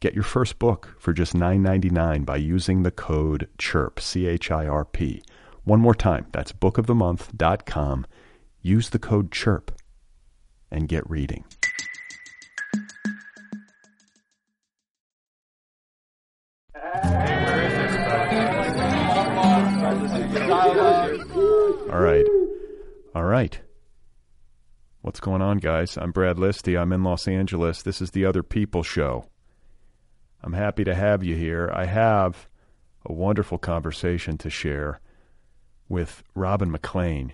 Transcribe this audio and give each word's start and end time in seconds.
Get 0.00 0.14
your 0.14 0.24
first 0.24 0.58
book 0.58 0.96
for 0.98 1.12
just 1.12 1.34
$9.99 1.34 2.24
by 2.24 2.36
using 2.36 2.82
the 2.82 2.90
code 2.90 3.48
CHIRP, 3.58 4.00
C 4.00 4.26
H 4.26 4.50
I 4.50 4.66
R 4.66 4.86
P. 4.86 5.22
One 5.64 5.80
more 5.80 5.94
time, 5.94 6.26
that's 6.32 6.52
bookofthemonth.com. 6.52 8.06
Use 8.62 8.88
the 8.88 8.98
code 8.98 9.30
CHIRP 9.30 9.68
and 10.70 10.88
get 10.88 11.08
reading. 11.08 11.44
All 21.90 22.00
right. 22.00 22.24
All 23.14 23.24
right. 23.24 23.60
What's 25.02 25.20
going 25.20 25.42
on, 25.42 25.58
guys? 25.58 25.98
I'm 25.98 26.10
Brad 26.10 26.36
Listi. 26.36 26.80
I'm 26.80 26.92
in 26.92 27.02
Los 27.02 27.28
Angeles. 27.28 27.82
This 27.82 28.00
is 28.00 28.12
the 28.12 28.24
Other 28.24 28.42
People 28.42 28.82
Show. 28.82 29.29
I'm 30.42 30.54
happy 30.54 30.84
to 30.84 30.94
have 30.94 31.22
you 31.22 31.36
here. 31.36 31.70
I 31.74 31.84
have 31.84 32.48
a 33.04 33.12
wonderful 33.12 33.58
conversation 33.58 34.38
to 34.38 34.50
share 34.50 35.00
with 35.88 36.22
Robin 36.34 36.70
McLean, 36.70 37.32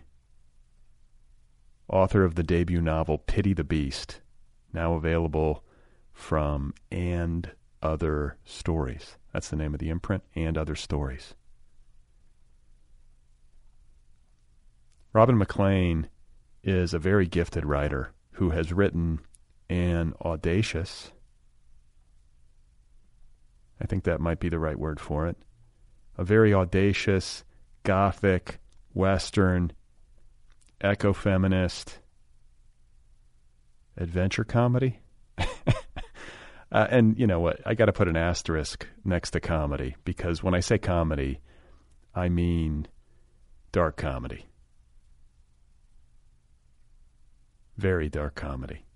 author 1.89 2.25
of 2.25 2.35
the 2.35 2.43
debut 2.43 2.81
novel 2.81 3.19
Pity 3.19 3.53
the 3.53 3.65
Beast, 3.65 4.21
now 4.73 4.95
available 4.95 5.63
from 6.13 6.75
And 6.91 7.51
Other 7.83 8.39
Stories. 8.45 9.17
That's 9.33 9.51
the 9.51 9.57
name 9.57 9.75
of 9.75 9.81
the 9.81 9.91
imprint, 9.91 10.25
And 10.35 10.59
Other 10.59 10.75
Stories. 10.75 11.35
Robin 15.13 15.39
McLean 15.39 16.09
is 16.63 16.93
a 16.93 16.99
very 16.99 17.27
gifted 17.27 17.65
writer 17.65 18.13
who 18.33 18.51
has 18.51 18.73
written 18.73 19.21
an 19.71 20.13
audacious 20.23 21.13
I 23.81 23.87
think 23.87 24.05
that 24.05 24.21
might 24.21 24.41
be 24.41 24.49
the 24.49 24.59
right 24.59 24.79
word 24.79 25.01
for 25.01 25.27
it. 25.27 25.37
A 26.17 26.25
very 26.25 26.55
audacious, 26.55 27.45
gothic, 27.83 28.59
Western, 28.95 29.73
eco 30.83 31.13
feminist 31.13 31.99
adventure 33.97 34.45
comedy. 34.45 35.01
uh, 35.39 36.87
and 36.91 37.19
you 37.19 37.27
know 37.27 37.41
what? 37.41 37.61
I 37.67 37.75
got 37.75 37.87
to 37.87 37.93
put 37.93 38.09
an 38.09 38.17
asterisk 38.17 38.87
next 39.05 39.33
to 39.33 39.41
comedy 39.41 39.97
because 40.05 40.43
when 40.43 40.55
I 40.55 40.61
say 40.61 40.79
comedy, 40.79 41.41
I 42.15 42.29
mean 42.29 42.89
dark 43.73 43.97
comedy. 43.97 44.47
Very 47.77 48.09
dark 48.09 48.35
comedy. 48.35 48.87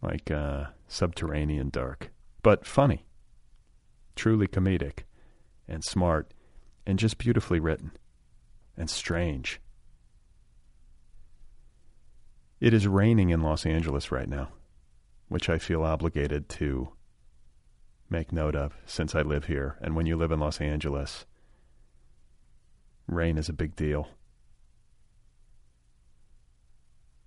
Like 0.00 0.30
uh, 0.30 0.66
subterranean 0.86 1.70
dark 1.70 2.13
but 2.44 2.66
funny, 2.66 3.06
truly 4.14 4.46
comedic, 4.46 5.04
and 5.66 5.82
smart, 5.82 6.34
and 6.86 6.98
just 6.98 7.16
beautifully 7.16 7.58
written, 7.58 7.90
and 8.76 8.90
strange. 8.90 9.62
It 12.60 12.74
is 12.74 12.86
raining 12.86 13.30
in 13.30 13.40
Los 13.40 13.64
Angeles 13.64 14.12
right 14.12 14.28
now, 14.28 14.50
which 15.28 15.48
I 15.48 15.58
feel 15.58 15.82
obligated 15.82 16.50
to 16.50 16.90
make 18.10 18.30
note 18.30 18.54
of 18.54 18.76
since 18.84 19.14
I 19.14 19.22
live 19.22 19.46
here. 19.46 19.78
And 19.80 19.96
when 19.96 20.04
you 20.04 20.14
live 20.14 20.30
in 20.30 20.38
Los 20.38 20.60
Angeles, 20.60 21.24
rain 23.06 23.38
is 23.38 23.48
a 23.48 23.54
big 23.54 23.74
deal. 23.74 24.08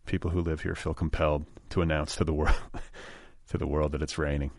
People 0.06 0.29
who 0.29 0.41
live 0.41 0.61
here 0.61 0.75
feel 0.75 0.94
compelled 0.94 1.47
to 1.72 1.81
announce 1.81 2.16
to 2.17 2.23
the 2.23 2.33
world 2.33 2.56
to 3.50 3.57
the 3.57 3.67
world 3.67 3.94
that 3.94 4.03
it's 4.03 4.19
raining. 4.19 4.51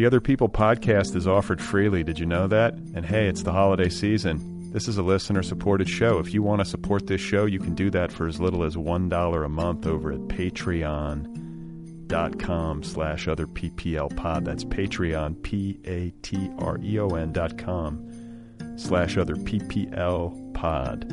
The 0.00 0.06
Other 0.06 0.22
People 0.22 0.48
podcast 0.48 1.14
is 1.14 1.28
offered 1.28 1.60
freely. 1.60 2.02
Did 2.02 2.18
you 2.18 2.24
know 2.24 2.46
that? 2.46 2.72
And 2.94 3.04
hey, 3.04 3.28
it's 3.28 3.42
the 3.42 3.52
holiday 3.52 3.90
season. 3.90 4.72
This 4.72 4.88
is 4.88 4.96
a 4.96 5.02
listener 5.02 5.42
supported 5.42 5.90
show. 5.90 6.18
If 6.18 6.32
you 6.32 6.42
want 6.42 6.60
to 6.60 6.64
support 6.64 7.06
this 7.06 7.20
show, 7.20 7.44
you 7.44 7.58
can 7.58 7.74
do 7.74 7.90
that 7.90 8.10
for 8.10 8.26
as 8.26 8.40
little 8.40 8.64
as 8.64 8.76
$1 8.76 9.44
a 9.44 9.48
month 9.50 9.86
over 9.86 10.10
at 10.10 10.20
patreon.com 10.20 12.82
slash 12.82 13.28
other 13.28 13.46
PPL 13.46 14.16
pod. 14.16 14.46
That's 14.46 14.64
Patreon, 14.64 15.42
P-A-T-R-E-O-N 15.42 17.32
dot 17.34 17.58
com 17.58 18.78
slash 18.78 19.18
other 19.18 19.34
PPL 19.34 20.54
pod. 20.54 21.04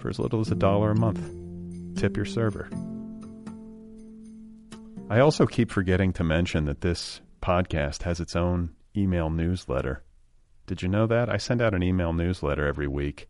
For 0.00 0.08
as 0.08 0.18
little 0.18 0.40
as 0.40 0.50
a 0.50 0.54
dollar 0.54 0.92
a 0.92 0.98
month. 0.98 1.20
Tip 2.00 2.16
your 2.16 2.24
server. 2.24 2.70
I 5.12 5.20
also 5.20 5.44
keep 5.44 5.70
forgetting 5.70 6.14
to 6.14 6.24
mention 6.24 6.64
that 6.64 6.80
this 6.80 7.20
podcast 7.42 8.04
has 8.04 8.18
its 8.18 8.34
own 8.34 8.70
email 8.96 9.28
newsletter. 9.28 10.02
Did 10.66 10.80
you 10.80 10.88
know 10.88 11.06
that? 11.06 11.28
I 11.28 11.36
send 11.36 11.60
out 11.60 11.74
an 11.74 11.82
email 11.82 12.14
newsletter 12.14 12.66
every 12.66 12.88
week. 12.88 13.28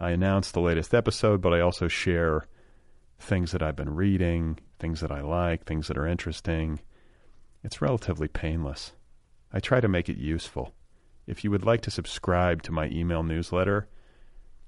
I 0.00 0.12
announce 0.12 0.50
the 0.50 0.62
latest 0.62 0.94
episode, 0.94 1.42
but 1.42 1.52
I 1.52 1.60
also 1.60 1.88
share 1.88 2.46
things 3.18 3.52
that 3.52 3.62
I've 3.62 3.76
been 3.76 3.94
reading, 3.94 4.58
things 4.78 5.02
that 5.02 5.12
I 5.12 5.20
like, 5.20 5.66
things 5.66 5.88
that 5.88 5.98
are 5.98 6.06
interesting. 6.06 6.80
It's 7.62 7.82
relatively 7.82 8.28
painless. 8.28 8.92
I 9.52 9.60
try 9.60 9.80
to 9.80 9.88
make 9.88 10.08
it 10.08 10.16
useful. 10.16 10.72
If 11.26 11.44
you 11.44 11.50
would 11.50 11.66
like 11.66 11.82
to 11.82 11.90
subscribe 11.90 12.62
to 12.62 12.72
my 12.72 12.86
email 12.86 13.22
newsletter, 13.22 13.90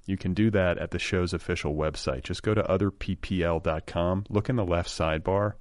you 0.05 0.17
can 0.17 0.35
do 0.35 0.51
that 0.51 0.77
at 0.77 0.91
the 0.91 0.99
show's 0.99 1.33
official 1.33 1.73
website. 1.73 2.21
Just 2.21 2.43
go 2.43 2.53
to 2.53 2.61
otherppl.com, 2.61 4.25
look 4.29 4.49
in 4.49 4.55
the 4.55 4.63
left 4.63 4.91
sidebar, 4.91 5.53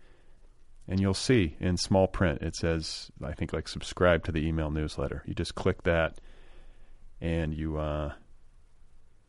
and 0.89 1.01
you'll 1.01 1.15
see 1.15 1.57
in 1.61 1.77
small 1.77 2.07
print 2.07 2.43
it 2.43 2.55
says 2.55 3.11
I 3.23 3.33
think 3.33 3.53
like 3.53 3.69
subscribe 3.69 4.25
to 4.25 4.33
the 4.33 4.47
email 4.47 4.71
newsletter. 4.71 5.23
You 5.27 5.35
just 5.35 5.55
click 5.55 5.83
that 5.85 6.19
and 7.21 7.55
you 7.55 7.79
uh, 7.79 8.13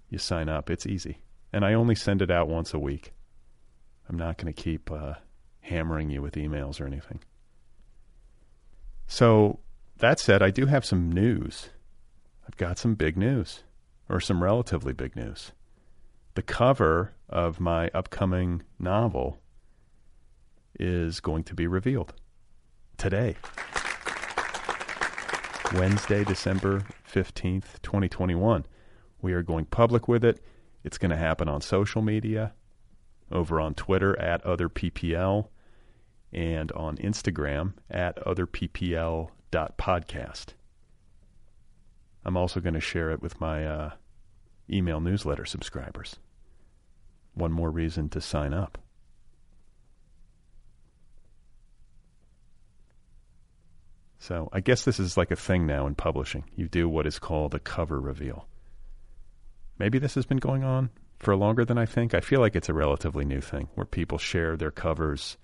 you 0.09 0.18
sign 0.18 0.50
up. 0.50 0.69
It's 0.69 0.86
easy, 0.86 1.19
and 1.51 1.65
I 1.65 1.74
only 1.74 1.95
send 1.95 2.21
it 2.21 2.31
out 2.31 2.48
once 2.48 2.74
a 2.74 2.80
week. 2.80 3.13
I'm 4.09 4.18
not 4.18 4.38
going 4.38 4.54
to 4.54 4.62
keep 4.62 4.92
uh, 4.92 5.15
hammering 5.62 6.09
you 6.09 6.21
with 6.21 6.36
emails 6.36 6.80
or 6.80 6.86
anything. 6.86 7.19
So 9.07 9.59
that 9.98 10.19
said, 10.19 10.42
I 10.42 10.50
do 10.50 10.65
have 10.65 10.86
some 10.86 11.12
news. 11.12 11.69
I've 12.48 12.57
got 12.57 12.77
some 12.77 12.95
big 12.95 13.18
news, 13.18 13.63
or 14.07 14.19
some 14.19 14.44
relatively 14.44 14.94
big 14.94 15.15
news. 15.15 15.51
The 16.36 16.42
cover 16.42 17.13
of 17.30 17.59
my 17.59 17.89
upcoming 17.94 18.63
novel 18.80 19.39
is 20.79 21.19
going 21.19 21.44
to 21.45 21.53
be 21.53 21.68
revealed 21.68 22.13
today. 22.97 23.35
Wednesday, 25.74 26.24
December 26.24 26.85
15th, 27.12 27.81
2021. 27.81 28.65
We 29.21 29.33
are 29.33 29.44
going 29.44 29.65
public 29.65 30.07
with 30.07 30.24
it. 30.24 30.39
It's 30.83 30.97
going 30.97 31.12
to 31.12 31.18
happen 31.18 31.50
on 31.50 31.62
social 31.62 32.01
media, 32.01 32.53
over 33.31 33.59
on 33.59 33.74
Twitter 33.74 34.18
at 34.19 34.44
otherppl, 34.45 35.50
and 36.31 36.71
on 36.71 36.97
Instagram 36.97 37.73
at 37.89 38.15
otherppl.podcast. 38.23 40.45
I'm 42.23 42.38
also 42.38 42.59
going 42.59 42.73
to 42.73 42.80
share 42.80 43.12
it 43.12 43.21
with 43.21 43.41
my 43.41 43.65
uh, 43.65 43.91
email 44.69 45.00
newsletter 45.00 45.45
subscribers. 45.45 46.18
One 47.33 47.51
more 47.51 47.71
reason 47.71 48.09
to 48.09 48.21
sign 48.21 48.53
up. 48.53 48.77
So 54.19 54.50
I 54.52 54.60
guess 54.60 54.84
this 54.84 55.00
is 55.00 55.18
like 55.18 55.31
a 55.31 55.36
thing 55.36 55.66
now 55.66 55.88
in 55.88 55.96
publishing. 55.96 56.46
You 56.56 56.68
do 56.68 56.90
what 56.90 57.06
is 57.06 57.19
called 57.19 57.54
a 57.54 57.60
cover 57.60 58.00
reveal. 58.00 58.48
Maybe 59.78 60.00
this 60.00 60.16
has 60.16 60.25
been 60.25 60.38
going 60.38 60.64
on 60.64 60.90
for 61.19 61.36
longer 61.36 61.66
than 61.66 61.78
I 61.78 61.86
think. 61.86 62.14
I 62.14 62.22
feel 62.22 62.40
like 62.40 62.56
it's 62.56 62.69
a 62.69 62.74
relatively 62.74 63.25
new 63.25 63.42
thing 63.42 63.69
where 63.75 63.86
people 63.86 64.18
share 64.18 64.58
their 64.58 64.72
covers 64.72 65.38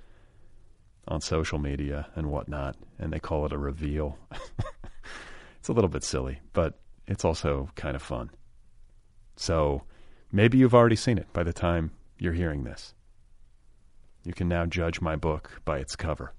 on 1.08 1.22
social 1.22 1.60
media 1.60 2.08
and 2.16 2.28
whatnot, 2.28 2.76
and 2.98 3.12
they 3.12 3.20
call 3.20 3.46
it 3.46 3.54
a 3.54 3.58
reveal. 3.58 4.18
it's 5.60 5.70
a 5.70 5.74
little 5.74 5.90
bit 5.90 6.04
silly, 6.04 6.40
but 6.54 6.80
it's 7.08 7.26
also 7.26 7.70
kind 7.76 7.96
of 7.96 8.02
fun. 8.02 8.30
So 9.36 9.84
maybe 10.32 10.58
you've 10.58 10.76
already 10.76 10.96
seen 10.96 11.18
it 11.18 11.32
by 11.34 11.44
the 11.44 11.54
time 11.54 11.92
you're 12.18 12.34
hearing 12.34 12.64
this. 12.64 12.94
You 14.24 14.34
can 14.34 14.48
now 14.48 14.66
judge 14.66 15.02
my 15.02 15.16
book 15.16 15.62
by 15.66 15.80
its 15.80 15.96
cover. 15.96 16.34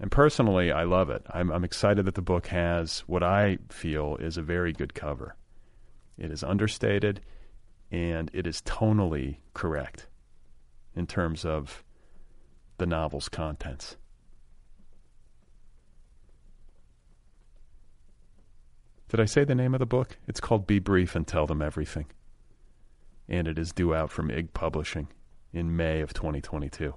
And 0.00 0.10
personally, 0.10 0.72
I 0.72 0.84
love 0.84 1.10
it. 1.10 1.22
I'm, 1.28 1.52
I'm 1.52 1.62
excited 1.62 2.06
that 2.06 2.14
the 2.14 2.22
book 2.22 2.46
has 2.46 3.00
what 3.00 3.22
I 3.22 3.58
feel 3.68 4.16
is 4.16 4.38
a 4.38 4.42
very 4.42 4.72
good 4.72 4.94
cover. 4.94 5.36
It 6.16 6.30
is 6.30 6.42
understated 6.42 7.20
and 7.90 8.30
it 8.32 8.46
is 8.46 8.62
tonally 8.62 9.36
correct 9.52 10.06
in 10.96 11.06
terms 11.06 11.44
of 11.44 11.84
the 12.78 12.86
novel's 12.86 13.28
contents. 13.28 13.96
Did 19.10 19.20
I 19.20 19.26
say 19.26 19.44
the 19.44 19.54
name 19.54 19.74
of 19.74 19.80
the 19.80 19.86
book? 19.86 20.16
It's 20.26 20.40
called 20.40 20.66
Be 20.66 20.78
Brief 20.78 21.14
and 21.14 21.26
Tell 21.26 21.46
Them 21.46 21.60
Everything. 21.60 22.06
And 23.28 23.46
it 23.46 23.58
is 23.58 23.72
due 23.72 23.94
out 23.94 24.10
from 24.10 24.30
IG 24.30 24.54
Publishing 24.54 25.08
in 25.52 25.76
May 25.76 26.00
of 26.00 26.14
2022. 26.14 26.94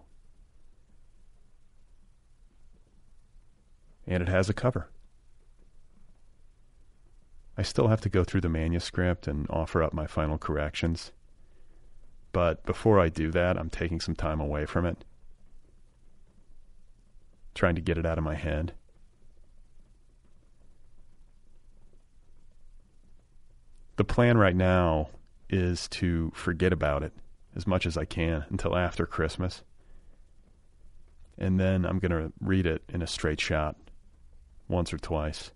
And 4.07 4.21
it 4.21 4.29
has 4.29 4.49
a 4.49 4.53
cover. 4.53 4.89
I 7.57 7.61
still 7.61 7.87
have 7.87 8.01
to 8.01 8.09
go 8.09 8.23
through 8.23 8.41
the 8.41 8.49
manuscript 8.49 9.27
and 9.27 9.47
offer 9.49 9.83
up 9.83 9.93
my 9.93 10.07
final 10.07 10.37
corrections. 10.37 11.11
But 12.31 12.65
before 12.65 12.99
I 12.99 13.09
do 13.09 13.31
that, 13.31 13.57
I'm 13.57 13.69
taking 13.69 13.99
some 13.99 14.15
time 14.15 14.39
away 14.39 14.65
from 14.65 14.87
it, 14.87 15.05
trying 17.53 17.75
to 17.75 17.81
get 17.81 17.97
it 17.97 18.05
out 18.07 18.17
of 18.17 18.23
my 18.23 18.33
head. 18.33 18.73
The 23.97 24.03
plan 24.03 24.39
right 24.39 24.55
now 24.55 25.09
is 25.47 25.87
to 25.89 26.31
forget 26.33 26.73
about 26.73 27.03
it 27.03 27.13
as 27.55 27.67
much 27.67 27.85
as 27.85 27.95
I 27.95 28.05
can 28.05 28.45
until 28.49 28.75
after 28.75 29.05
Christmas. 29.05 29.61
And 31.37 31.59
then 31.59 31.85
I'm 31.85 31.99
going 31.99 32.11
to 32.11 32.33
read 32.41 32.65
it 32.65 32.81
in 32.89 33.03
a 33.03 33.07
straight 33.07 33.39
shot 33.39 33.75
once 34.67 34.93
or 34.93 34.97
twice. 34.97 35.51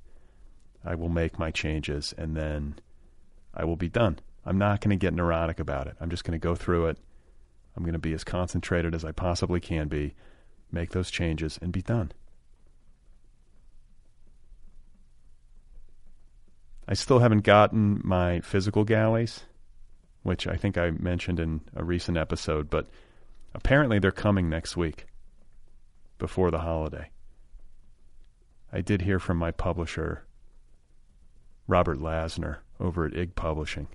I 0.83 0.95
will 0.95 1.09
make 1.09 1.39
my 1.39 1.51
changes 1.51 2.13
and 2.17 2.35
then 2.35 2.79
I 3.53 3.65
will 3.65 3.75
be 3.75 3.89
done. 3.89 4.19
I'm 4.45 4.57
not 4.57 4.81
going 4.81 4.97
to 4.97 5.05
get 5.05 5.13
neurotic 5.13 5.59
about 5.59 5.87
it. 5.87 5.97
I'm 5.99 6.09
just 6.09 6.23
going 6.23 6.39
to 6.39 6.43
go 6.43 6.55
through 6.55 6.87
it. 6.87 6.97
I'm 7.75 7.83
going 7.83 7.93
to 7.93 7.99
be 7.99 8.13
as 8.13 8.23
concentrated 8.23 8.95
as 8.95 9.03
I 9.03 9.11
possibly 9.11 9.59
can 9.59 9.87
be, 9.87 10.15
make 10.71 10.91
those 10.91 11.11
changes, 11.11 11.59
and 11.61 11.71
be 11.71 11.81
done. 11.81 12.11
I 16.87 16.93
still 16.93 17.19
haven't 17.19 17.43
gotten 17.43 18.01
my 18.03 18.39
physical 18.39 18.85
galleys, 18.85 19.43
which 20.23 20.47
I 20.47 20.55
think 20.55 20.77
I 20.77 20.91
mentioned 20.91 21.39
in 21.39 21.61
a 21.75 21.83
recent 21.83 22.17
episode, 22.17 22.69
but 22.69 22.87
apparently 23.53 23.99
they're 23.99 24.11
coming 24.11 24.49
next 24.49 24.77
week 24.77 25.05
before 26.17 26.49
the 26.49 26.59
holiday. 26.59 27.09
I 28.71 28.81
did 28.81 29.01
hear 29.01 29.19
from 29.19 29.37
my 29.37 29.51
publisher, 29.51 30.25
Robert 31.67 31.99
Lasner, 31.99 32.57
over 32.79 33.05
at 33.05 33.15
IG 33.15 33.35
Publishing, 33.35 33.87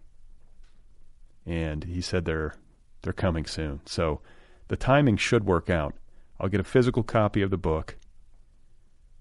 and 1.45 1.85
he 1.85 2.01
said 2.01 2.25
they're 2.25 2.55
they're 3.03 3.13
coming 3.13 3.45
soon. 3.45 3.81
So 3.85 4.21
the 4.69 4.77
timing 4.77 5.17
should 5.17 5.45
work 5.45 5.69
out. 5.69 5.95
I'll 6.41 6.49
get 6.49 6.61
a 6.61 6.65
physical 6.65 7.03
copy 7.03 7.43
of 7.43 7.51
the 7.51 7.59
book. 7.59 7.97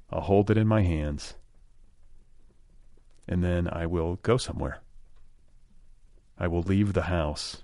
I'll 0.09 0.21
hold 0.21 0.50
it 0.50 0.57
in 0.57 0.68
my 0.68 0.83
hands, 0.83 1.36
and 3.27 3.44
then 3.44 3.68
I 3.68 3.86
will 3.88 4.18
go 4.24 4.38
somewhere. 4.38 4.80
I 6.38 6.47
will 6.47 6.62
leave 6.62 6.94
the 6.94 7.04
house 7.04 7.63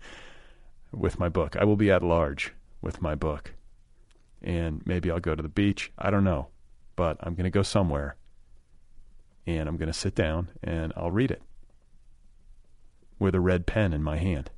with 0.92 1.18
my 1.18 1.28
book. 1.28 1.56
I 1.56 1.64
will 1.64 1.76
be 1.76 1.90
at 1.90 2.02
large 2.02 2.52
with 2.80 3.02
my 3.02 3.14
book. 3.14 3.54
And 4.40 4.82
maybe 4.86 5.10
I'll 5.10 5.18
go 5.18 5.34
to 5.34 5.42
the 5.42 5.48
beach. 5.48 5.90
I 5.98 6.10
don't 6.10 6.22
know 6.22 6.48
but 6.98 7.16
I'm 7.20 7.36
going 7.36 7.44
to 7.44 7.50
go 7.50 7.62
somewhere 7.62 8.16
and 9.46 9.68
I'm 9.68 9.76
going 9.76 9.86
to 9.86 9.96
sit 9.96 10.16
down 10.16 10.48
and 10.64 10.92
I'll 10.96 11.12
read 11.12 11.30
it 11.30 11.40
with 13.20 13.36
a 13.36 13.40
red 13.40 13.66
pen 13.66 13.92
in 13.92 14.02
my 14.02 14.16
hand. 14.16 14.50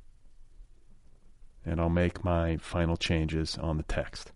And 1.63 1.79
I'll 1.79 1.87
make 1.87 2.23
my 2.23 2.57
final 2.57 2.97
changes 2.97 3.59
on 3.59 3.77
the 3.77 3.83
text. 3.83 4.31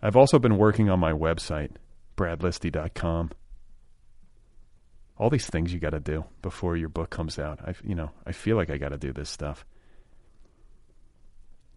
I've 0.00 0.14
also 0.14 0.38
been 0.38 0.58
working 0.58 0.88
on 0.88 1.00
my 1.00 1.12
website, 1.12 1.72
bradlisti.com. 2.16 3.32
All 5.18 5.28
these 5.28 5.48
things 5.48 5.74
you 5.74 5.80
got 5.80 5.90
to 5.90 5.98
do 5.98 6.24
before 6.40 6.76
your 6.76 6.88
book 6.88 7.10
comes 7.10 7.36
out. 7.36 7.58
I, 7.66 7.74
you 7.82 7.96
know, 7.96 8.12
I 8.24 8.30
feel 8.30 8.54
like 8.54 8.70
I 8.70 8.78
got 8.78 8.90
to 8.90 8.96
do 8.96 9.12
this 9.12 9.28
stuff. 9.28 9.66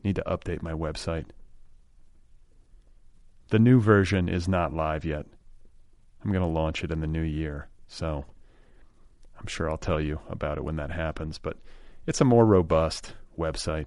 Need 0.04 0.18
to 0.18 0.24
update 0.28 0.62
my 0.62 0.74
website. 0.74 1.26
The 3.56 3.60
new 3.60 3.80
version 3.80 4.28
is 4.28 4.50
not 4.50 4.74
live 4.74 5.06
yet. 5.06 5.26
I'm 6.22 6.30
going 6.30 6.44
to 6.44 6.46
launch 6.46 6.84
it 6.84 6.92
in 6.92 7.00
the 7.00 7.08
new 7.08 7.22
year. 7.22 7.70
So 7.88 8.26
I'm 9.40 9.48
sure 9.48 9.70
I'll 9.70 9.78
tell 9.78 10.02
you 10.02 10.20
about 10.30 10.58
it 10.58 10.66
when 10.66 10.76
that 10.76 10.92
happens. 10.92 11.38
But 11.38 11.56
it's 12.06 12.20
a 12.20 12.26
more 12.26 12.46
robust 12.46 13.14
website, 13.40 13.86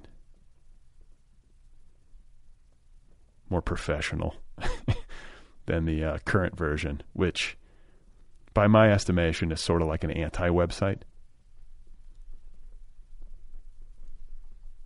more 3.51 3.61
professional 3.61 4.37
than 5.67 5.85
the 5.85 6.03
uh, 6.03 6.19
current 6.25 6.57
version, 6.57 7.03
which, 7.13 7.59
by 8.55 8.69
my 8.69 8.91
estimation, 8.91 9.53
is 9.53 9.61
sort 9.61 9.83
of 9.83 9.89
like 9.89 10.03
an 10.03 10.13
anti 10.13 10.49
website. 10.49 11.03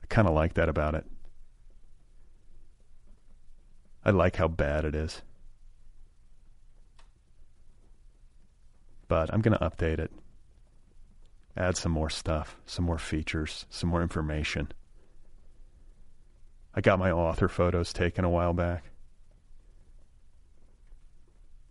I 0.02 0.06
kind 0.08 0.26
of 0.26 0.34
like 0.34 0.54
that 0.54 0.68
about 0.68 0.96
it. 0.96 1.06
I 4.04 4.10
like 4.10 4.36
how 4.36 4.48
bad 4.48 4.84
it 4.84 4.94
is. 4.94 5.22
But 9.08 9.32
I'm 9.32 9.40
going 9.40 9.56
to 9.56 9.64
update 9.64 9.98
it. 9.98 10.10
Add 11.56 11.76
some 11.76 11.92
more 11.92 12.10
stuff, 12.10 12.56
some 12.64 12.84
more 12.84 12.98
features, 12.98 13.66
some 13.68 13.90
more 13.90 14.02
information. 14.02 14.72
I 16.74 16.80
got 16.80 16.98
my 16.98 17.10
author 17.10 17.48
photos 17.48 17.92
taken 17.92 18.24
a 18.24 18.30
while 18.30 18.54
back. 18.54 18.84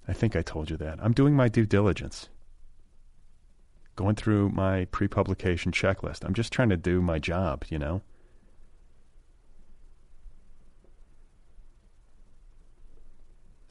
I 0.07 0.13
think 0.13 0.35
I 0.35 0.41
told 0.41 0.69
you 0.69 0.77
that. 0.77 1.00
I'm 1.01 1.13
doing 1.13 1.35
my 1.35 1.47
due 1.47 1.65
diligence. 1.65 2.29
Going 3.95 4.15
through 4.15 4.50
my 4.50 4.85
pre 4.85 5.07
publication 5.07 5.71
checklist. 5.71 6.23
I'm 6.23 6.33
just 6.33 6.53
trying 6.53 6.69
to 6.69 6.77
do 6.77 7.01
my 7.01 7.19
job, 7.19 7.65
you 7.69 7.79
know? 7.79 8.01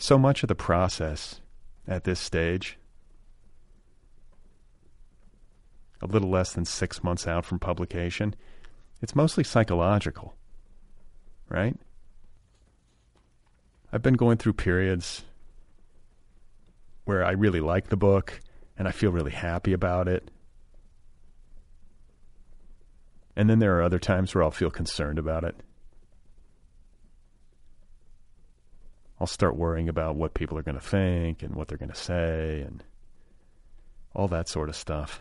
So 0.03 0.19
much 0.19 0.43
of 0.43 0.49
the 0.49 0.55
process 0.55 1.41
at 1.87 2.05
this 2.05 2.19
stage, 2.19 2.79
a 6.01 6.07
little 6.07 6.31
less 6.31 6.55
than 6.55 6.65
six 6.65 7.05
months 7.05 7.27
out 7.27 7.45
from 7.45 7.59
publication, 7.59 8.35
it's 9.03 9.15
mostly 9.15 9.45
psychological, 9.45 10.35
right? 11.51 11.77
I've 13.93 14.03
been 14.03 14.15
going 14.15 14.39
through 14.39 14.55
periods 14.55 15.23
where 17.05 17.25
I 17.25 17.33
really 17.33 17.61
like 17.61 17.89
the 17.89 17.97
book 17.97 18.41
and 18.79 18.89
I 18.89 18.93
feel 18.93 19.11
really 19.11 19.33
happy 19.33 19.75
about 19.75 20.09
it. 20.09 20.31
And 23.37 23.51
then 23.51 23.59
there 23.59 23.77
are 23.77 23.83
other 23.83 23.99
times 23.99 24.35
where 24.35 24.43
I'll 24.43 24.51
feel 24.51 24.71
concerned 24.71 25.19
about 25.19 25.45
it. 25.45 25.57
I'll 29.21 29.27
start 29.27 29.57
worrying 29.57 29.89
about 29.89 30.17
what 30.17 30.33
people 30.33 30.57
are 30.57 30.63
going 30.63 30.79
to 30.79 30.81
think 30.81 31.43
and 31.43 31.55
what 31.55 31.69
they're 31.69 31.77
going 31.77 31.91
to 31.91 31.95
say 31.95 32.63
and 32.63 32.83
all 34.15 34.29
that 34.29 34.49
sort 34.49 34.71
of 34.71 34.77
stuff. 34.77 35.21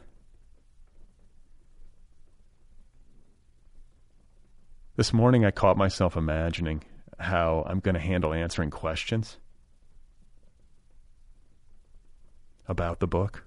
This 4.95 5.11
morning, 5.13 5.45
I 5.45 5.51
caught 5.51 5.77
myself 5.77 6.15
imagining 6.15 6.83
how 7.19 7.65
I'm 7.67 7.79
going 7.79 7.95
to 7.95 8.01
handle 8.01 8.33
answering 8.33 8.69
questions 8.69 9.37
about 12.67 12.99
the 12.99 13.07
book 13.07 13.43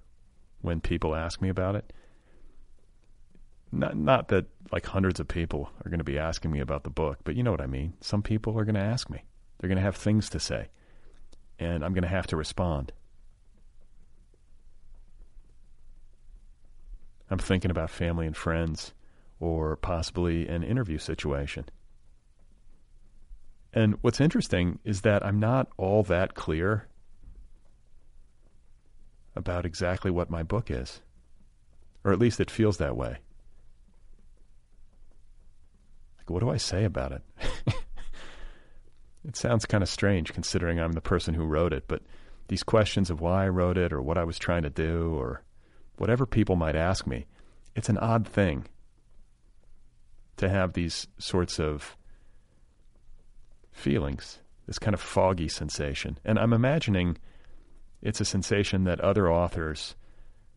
when 0.61 0.80
people 0.80 1.14
ask 1.14 1.40
me 1.40 1.49
about 1.49 1.76
it. 1.76 1.92
Not, 3.71 3.97
not 3.97 4.28
that 4.28 4.47
like 4.71 4.85
hundreds 4.85 5.18
of 5.18 5.28
people 5.28 5.71
are 5.85 5.88
going 5.88 5.99
to 5.99 6.04
be 6.04 6.18
asking 6.18 6.50
me 6.50 6.61
about 6.61 6.85
the 6.85 6.90
book, 6.90 7.21
but 7.25 7.37
you 7.37 7.42
know 7.42 7.50
what 7.50 7.62
I 7.62 7.66
mean. 7.66 7.94
Some 8.02 8.23
people 8.23 8.59
are 8.59 8.64
going 8.64 8.75
to 8.75 8.80
ask 8.80 9.09
me. 9.09 9.25
They're 9.62 9.69
going 9.69 9.76
to 9.76 9.83
have 9.83 9.95
things 9.95 10.28
to 10.31 10.40
say, 10.40 10.71
and 11.57 11.85
I'm 11.85 11.95
going 11.95 12.02
to 12.02 12.09
have 12.09 12.26
to 12.26 12.37
respond. 12.37 12.90
I'm 17.31 17.38
thinking 17.38 17.71
about 17.71 17.88
family 17.88 18.26
and 18.26 18.37
friends 18.37 18.92
or 19.38 19.76
possibly 19.76 20.49
an 20.49 20.64
interview 20.64 20.99
situation. 20.99 21.66
And 23.73 23.99
what's 24.00 24.21
interesting 24.21 24.81
is 24.83 25.02
that 25.02 25.25
I'm 25.25 25.38
not 25.38 25.69
all 25.76 26.02
that 26.02 26.35
clear 26.35 26.88
about 29.37 29.64
exactly 29.64 30.11
what 30.11 30.28
my 30.28 30.42
book 30.42 30.73
is. 30.73 31.02
Or 32.02 32.12
at 32.12 32.19
least 32.19 32.40
it 32.40 32.50
feels 32.50 32.78
that 32.78 32.97
way. 32.97 33.19
Like, 36.19 36.31
what 36.31 36.40
do 36.40 36.50
I 36.50 36.57
say 36.57 36.83
about 36.83 37.12
it? 37.12 37.23
it 39.25 39.37
sounds 39.37 39.67
kind 39.67 39.83
of 39.83 39.88
strange 39.88 40.33
considering 40.33 40.81
I'm 40.81 40.93
the 40.93 41.00
person 41.00 41.35
who 41.35 41.45
wrote 41.45 41.73
it, 41.73 41.85
but 41.87 42.02
these 42.49 42.62
questions 42.62 43.11
of 43.11 43.21
why 43.21 43.45
I 43.45 43.49
wrote 43.49 43.79
it 43.79 43.93
or 43.93 44.02
what 44.02 44.19
I 44.19 44.25
was 44.25 44.38
trying 44.38 44.62
to 44.62 44.71
do 44.71 45.14
or 45.14 45.43
whatever 45.97 46.26
people 46.26 46.57
might 46.57 46.76
ask 46.76 47.07
me, 47.07 47.26
it's 47.76 47.88
an 47.88 47.99
odd 47.99 48.26
thing 48.26 48.67
to 50.38 50.49
have 50.49 50.73
these 50.73 51.07
sorts 51.19 51.61
of 51.61 51.97
feelings, 53.71 54.41
this 54.67 54.79
kind 54.79 54.95
of 54.95 55.00
foggy 55.00 55.49
sensation. 55.49 56.19
And 56.25 56.38
I'm 56.38 56.52
imagining 56.52 57.19
it's 58.00 58.21
a 58.21 58.25
sensation 58.25 58.85
that 58.85 59.00
other 59.00 59.31
authors 59.31 59.95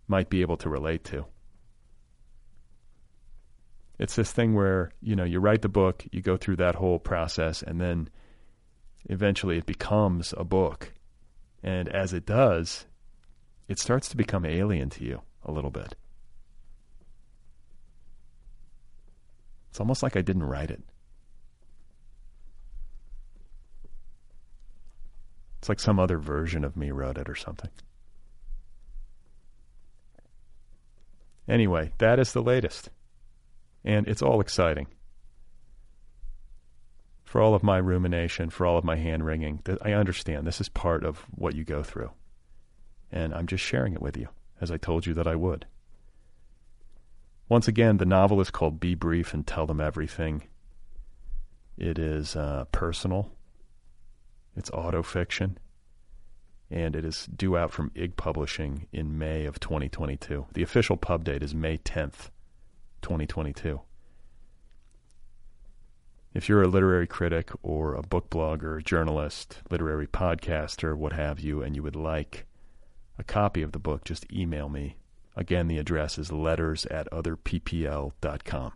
might 0.07 0.29
be 0.29 0.41
able 0.41 0.57
to 0.57 0.69
relate 0.69 1.03
to. 1.05 1.25
It's 3.97 4.15
this 4.15 4.31
thing 4.31 4.55
where, 4.55 4.91
you 5.01 5.15
know, 5.15 5.23
you 5.23 5.39
write 5.39 5.61
the 5.61 5.69
book, 5.69 6.03
you 6.11 6.21
go 6.21 6.35
through 6.35 6.57
that 6.57 6.75
whole 6.75 6.99
process, 6.99 7.61
and 7.61 7.79
then 7.79 8.09
eventually 9.05 9.57
it 9.57 9.65
becomes 9.65 10.33
a 10.37 10.43
book. 10.43 10.93
And 11.63 11.87
as 11.89 12.13
it 12.13 12.25
does, 12.25 12.85
it 13.67 13.79
starts 13.79 14.09
to 14.09 14.17
become 14.17 14.45
alien 14.45 14.89
to 14.91 15.03
you 15.03 15.21
a 15.43 15.51
little 15.51 15.71
bit. 15.71 15.95
It's 19.69 19.79
almost 19.79 20.03
like 20.03 20.15
I 20.15 20.21
didn't 20.21 20.43
write 20.43 20.71
it. 20.71 20.81
It's 25.59 25.69
like 25.69 25.79
some 25.79 25.99
other 25.99 26.19
version 26.19 26.63
of 26.63 26.77
me 26.77 26.91
wrote 26.91 27.17
it 27.17 27.27
or 27.27 27.35
something. 27.35 27.71
Anyway, 31.47 31.91
that 31.97 32.19
is 32.19 32.33
the 32.33 32.41
latest. 32.41 32.89
And 33.83 34.07
it's 34.07 34.21
all 34.21 34.41
exciting. 34.41 34.87
For 37.25 37.41
all 37.41 37.55
of 37.55 37.63
my 37.63 37.77
rumination, 37.77 38.49
for 38.49 38.65
all 38.65 38.77
of 38.77 38.85
my 38.85 38.95
hand 38.95 39.25
wringing, 39.25 39.61
I 39.81 39.91
understand 39.93 40.45
this 40.45 40.61
is 40.61 40.69
part 40.69 41.03
of 41.03 41.25
what 41.31 41.55
you 41.55 41.63
go 41.63 41.83
through. 41.83 42.11
And 43.11 43.33
I'm 43.33 43.47
just 43.47 43.63
sharing 43.63 43.93
it 43.93 44.01
with 44.01 44.15
you, 44.15 44.29
as 44.61 44.71
I 44.71 44.77
told 44.77 45.05
you 45.05 45.13
that 45.15 45.27
I 45.27 45.35
would. 45.35 45.65
Once 47.49 47.67
again, 47.67 47.97
the 47.97 48.05
novel 48.05 48.39
is 48.41 48.51
called 48.51 48.79
Be 48.79 48.95
Brief 48.95 49.33
and 49.33 49.45
Tell 49.45 49.65
Them 49.65 49.81
Everything. 49.81 50.43
It 51.77 51.99
is 51.99 52.35
uh, 52.35 52.65
personal, 52.71 53.31
it's 54.55 54.69
autofiction, 54.71 55.57
and 56.71 56.95
it 56.95 57.03
is 57.03 57.27
due 57.35 57.57
out 57.57 57.71
from 57.71 57.91
IG 57.95 58.15
Publishing 58.15 58.87
in 58.91 59.17
May 59.17 59.45
of 59.45 59.59
2022. 59.59 60.47
The 60.53 60.63
official 60.63 60.95
pub 60.95 61.23
date 61.23 61.43
is 61.43 61.53
May 61.53 61.77
10th, 61.77 62.29
2022. 63.01 63.81
If 66.35 66.47
you're 66.47 66.61
a 66.61 66.67
literary 66.67 67.07
critic 67.07 67.49
or 67.63 67.95
a 67.95 68.03
book 68.03 68.29
blogger, 68.29 68.83
journalist, 68.83 69.63
literary 69.71 70.05
podcaster, 70.05 70.95
what 70.95 71.13
have 71.13 71.39
you, 71.39 71.63
and 71.63 71.75
you 71.75 71.81
would 71.81 71.95
like 71.95 72.45
a 73.17 73.23
copy 73.23 73.63
of 73.63 73.71
the 73.71 73.79
book, 73.79 74.03
just 74.03 74.31
email 74.31 74.69
me 74.69 74.97
Again, 75.35 75.67
the 75.67 75.77
address 75.77 76.17
is 76.17 76.31
letters 76.31 76.85
at 76.85 77.09
otherppl.com. 77.11 78.73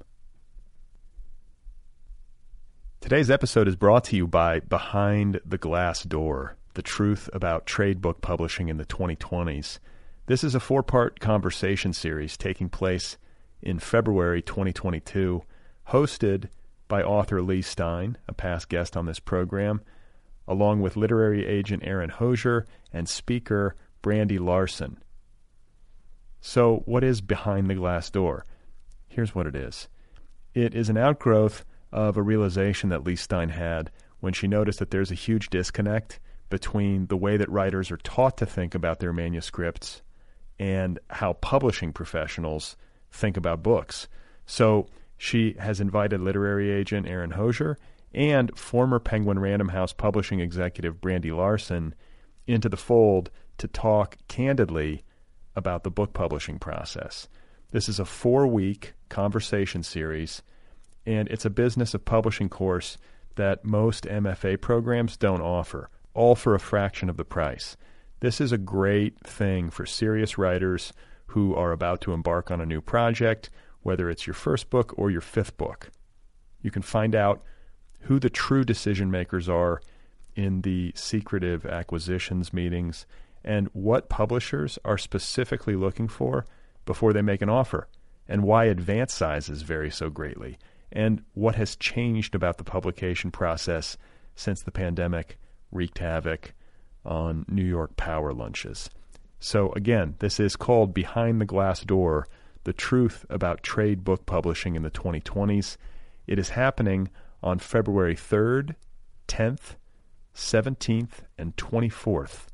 Today's 2.99 3.31
episode 3.31 3.67
is 3.69 3.77
brought 3.77 4.03
to 4.05 4.17
you 4.17 4.27
by 4.27 4.59
Behind 4.59 5.39
the 5.45 5.57
Glass 5.57 6.03
Door 6.03 6.57
The 6.73 6.81
Truth 6.81 7.29
About 7.31 7.65
Trade 7.65 8.01
Book 8.01 8.21
Publishing 8.21 8.67
in 8.67 8.75
the 8.75 8.85
2020s. 8.85 9.79
This 10.25 10.43
is 10.43 10.53
a 10.53 10.59
four 10.59 10.83
part 10.83 11.21
conversation 11.21 11.93
series 11.93 12.35
taking 12.35 12.67
place 12.67 13.17
in 13.61 13.79
February 13.79 14.41
2022, 14.41 15.41
hosted 15.89 16.49
by 16.89 17.01
author 17.01 17.41
Leigh 17.41 17.61
Stein, 17.61 18.17
a 18.27 18.33
past 18.33 18.67
guest 18.67 18.97
on 18.97 19.05
this 19.05 19.19
program, 19.19 19.79
along 20.45 20.81
with 20.81 20.97
literary 20.97 21.45
agent 21.45 21.83
Erin 21.85 22.09
Hosier 22.09 22.65
and 22.91 23.07
speaker 23.07 23.77
Brandy 24.01 24.39
Larson. 24.39 25.01
So, 26.41 26.83
what 26.85 27.03
is 27.03 27.21
behind 27.21 27.69
the 27.69 27.75
glass 27.75 28.09
door? 28.09 28.45
Here's 29.07 29.33
what 29.33 29.47
it 29.47 29.55
is 29.55 29.87
it 30.53 30.75
is 30.75 30.89
an 30.89 30.97
outgrowth 30.97 31.63
of 31.91 32.17
a 32.17 32.21
realization 32.21 32.89
that 32.89 33.03
Leigh 33.03 33.15
Stein 33.15 33.49
had 33.49 33.91
when 34.19 34.33
she 34.33 34.47
noticed 34.47 34.79
that 34.79 34.91
there's 34.91 35.11
a 35.11 35.15
huge 35.15 35.49
disconnect 35.49 36.19
between 36.49 37.07
the 37.07 37.17
way 37.17 37.37
that 37.37 37.49
writers 37.49 37.91
are 37.91 37.97
taught 37.97 38.37
to 38.37 38.45
think 38.45 38.73
about 38.73 38.99
their 38.99 39.13
manuscripts 39.13 40.01
and 40.57 40.99
how 41.11 41.33
publishing 41.33 41.93
professionals 41.93 42.75
think 43.11 43.37
about 43.37 43.63
books. 43.63 44.07
So, 44.45 44.87
she 45.19 45.53
has 45.59 45.81
invited 45.81 46.21
literary 46.21 46.71
agent 46.71 47.05
Erin 47.05 47.31
Hosier 47.31 47.77
and 48.13 48.57
former 48.57 48.99
Penguin 48.99 49.37
Random 49.37 49.67
House 49.67 49.91
publishing 49.91 50.39
executive 50.39 51.01
Brandy 51.01 51.31
Larson 51.33 51.93
into 52.47 52.69
the 52.69 52.77
fold 52.77 53.29
to 53.57 53.67
talk 53.67 54.17
candidly 54.29 55.03
about 55.57 55.83
the 55.83 55.91
book 55.91 56.13
publishing 56.13 56.57
process. 56.57 57.27
This 57.71 57.89
is 57.89 57.99
a 57.99 58.05
four 58.05 58.47
week 58.47 58.93
conversation 59.09 59.83
series, 59.83 60.41
and 61.05 61.27
it's 61.27 61.45
a 61.45 61.49
business 61.49 61.93
of 61.93 62.05
publishing 62.05 62.47
course 62.47 62.97
that 63.35 63.65
most 63.65 64.05
MFA 64.05 64.59
programs 64.61 65.17
don't 65.17 65.41
offer, 65.41 65.89
all 66.13 66.33
for 66.33 66.55
a 66.55 66.59
fraction 66.59 67.09
of 67.09 67.17
the 67.17 67.25
price. 67.25 67.75
This 68.21 68.39
is 68.39 68.53
a 68.53 68.57
great 68.57 69.19
thing 69.27 69.69
for 69.69 69.85
serious 69.85 70.37
writers 70.37 70.93
who 71.27 71.53
are 71.55 71.73
about 71.73 71.99
to 72.01 72.13
embark 72.13 72.49
on 72.49 72.61
a 72.61 72.65
new 72.65 72.79
project, 72.79 73.49
whether 73.81 74.09
it's 74.09 74.27
your 74.27 74.33
first 74.33 74.69
book 74.69 74.93
or 74.97 75.09
your 75.11 75.21
fifth 75.21 75.57
book. 75.57 75.89
You 76.61 76.71
can 76.71 76.81
find 76.81 77.15
out 77.15 77.41
who 78.01 78.19
the 78.19 78.29
true 78.29 78.63
decision 78.63 79.11
makers 79.11 79.49
are 79.49 79.81
in 80.35 80.61
the 80.61 80.91
secretive 80.95 81.65
acquisitions 81.65 82.53
meetings 82.53 83.05
and 83.43 83.69
what 83.73 84.09
publishers 84.09 84.77
are 84.83 84.97
specifically 84.97 85.75
looking 85.75 86.07
for 86.07 86.45
before 86.85 87.13
they 87.13 87.21
make 87.21 87.41
an 87.41 87.49
offer, 87.49 87.87
and 88.27 88.43
why 88.43 88.65
advance 88.65 89.13
sizes 89.13 89.61
vary 89.61 89.91
so 89.91 90.09
greatly, 90.09 90.57
and 90.91 91.21
what 91.33 91.55
has 91.55 91.75
changed 91.75 92.35
about 92.35 92.57
the 92.57 92.63
publication 92.63 93.31
process 93.31 93.97
since 94.35 94.61
the 94.61 94.71
pandemic 94.71 95.37
wreaked 95.71 95.99
havoc 95.99 96.53
on 97.05 97.45
New 97.47 97.63
York 97.63 97.95
power 97.95 98.33
lunches. 98.33 98.89
So, 99.39 99.71
again, 99.73 100.15
this 100.19 100.39
is 100.39 100.55
called 100.55 100.93
Behind 100.93 101.39
the 101.39 101.45
Glass 101.45 101.81
Door 101.81 102.27
The 102.65 102.73
Truth 102.73 103.25
About 103.29 103.63
Trade 103.63 104.03
Book 104.03 104.25
Publishing 104.25 104.75
in 104.75 104.83
the 104.83 104.91
2020s. 104.91 105.77
It 106.27 106.37
is 106.37 106.49
happening 106.49 107.09
on 107.41 107.59
February 107.59 108.15
3rd, 108.15 108.75
10th, 109.27 109.75
17th, 110.35 111.23
and 111.37 111.55
24th 111.55 112.47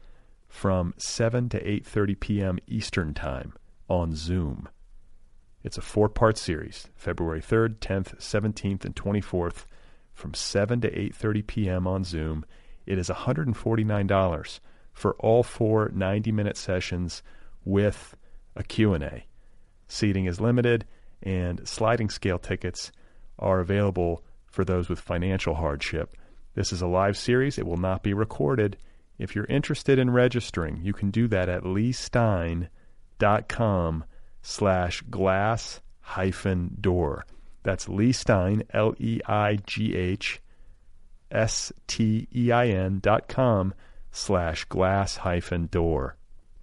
from 0.47 0.93
7 0.97 1.49
to 1.49 1.59
8:30 1.59 2.19
p.m. 2.19 2.59
Eastern 2.67 3.13
Time 3.13 3.53
on 3.89 4.15
Zoom. 4.15 4.69
It's 5.63 5.77
a 5.77 5.81
four-part 5.81 6.37
series, 6.37 6.87
February 6.95 7.41
3rd, 7.41 7.79
10th, 7.79 8.17
17th, 8.19 8.85
and 8.85 8.95
24th 8.95 9.65
from 10.13 10.33
7 10.33 10.81
to 10.81 10.91
8:30 10.91 11.47
p.m. 11.47 11.87
on 11.87 12.03
Zoom. 12.03 12.45
It 12.85 12.97
is 12.97 13.09
$149 13.09 14.59
for 14.93 15.13
all 15.15 15.43
four 15.43 15.89
90-minute 15.89 16.57
sessions 16.57 17.23
with 17.65 18.15
a 18.55 18.63
Q&A. 18.63 19.25
Seating 19.87 20.25
is 20.25 20.41
limited 20.41 20.85
and 21.21 21.67
sliding 21.67 22.09
scale 22.09 22.39
tickets 22.39 22.91
are 23.37 23.59
available 23.59 24.23
for 24.47 24.63
those 24.65 24.89
with 24.89 24.99
financial 24.99 25.55
hardship. 25.55 26.15
This 26.53 26.71
is 26.71 26.81
a 26.81 26.87
live 26.87 27.17
series. 27.17 27.57
It 27.57 27.65
will 27.65 27.77
not 27.77 28.03
be 28.03 28.13
recorded. 28.13 28.77
If 29.17 29.35
you're 29.35 29.45
interested 29.45 29.99
in 29.99 30.09
registering, 30.11 30.79
you 30.81 30.93
can 30.93 31.11
do 31.11 31.27
that 31.27 31.49
at 31.49 31.65
leighstein.com 31.65 32.69
slash 34.41 35.01
glass 35.09 35.81
hyphen 35.99 36.77
door. 36.79 37.25
That's 37.63 37.89
Leigh 37.89 38.11
Stein, 38.11 38.63
L 38.73 38.93
E 38.99 39.19
I 39.25 39.57
G 39.65 39.95
H 39.95 40.39
S 41.31 41.73
T 41.87 42.27
E 42.33 42.51
I 42.51 42.67
N 42.67 42.99
dot 42.99 43.27
com 43.27 43.73
slash 44.11 44.65
glass 44.65 45.17
hyphen 45.17 45.67
door. 45.67 46.15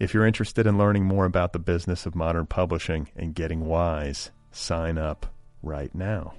If 0.02 0.12
you're 0.12 0.26
interested 0.26 0.66
in 0.66 0.78
learning 0.78 1.04
more 1.04 1.26
about 1.26 1.52
the 1.52 1.60
business 1.60 2.06
of 2.06 2.16
modern 2.16 2.46
publishing 2.46 3.08
and 3.14 3.36
getting 3.36 3.66
wise, 3.66 4.32
sign 4.50 4.98
up 4.98 5.32
right 5.62 5.94
now. 5.94 6.34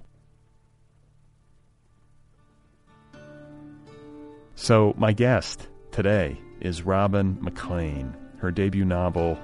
So, 4.56 4.94
my 4.98 5.14
guest 5.14 5.70
today 5.94 6.38
is 6.60 6.84
Robin 6.84 7.38
McLean. 7.40 8.14
Her 8.40 8.52
debut 8.52 8.84
novel 8.84 9.40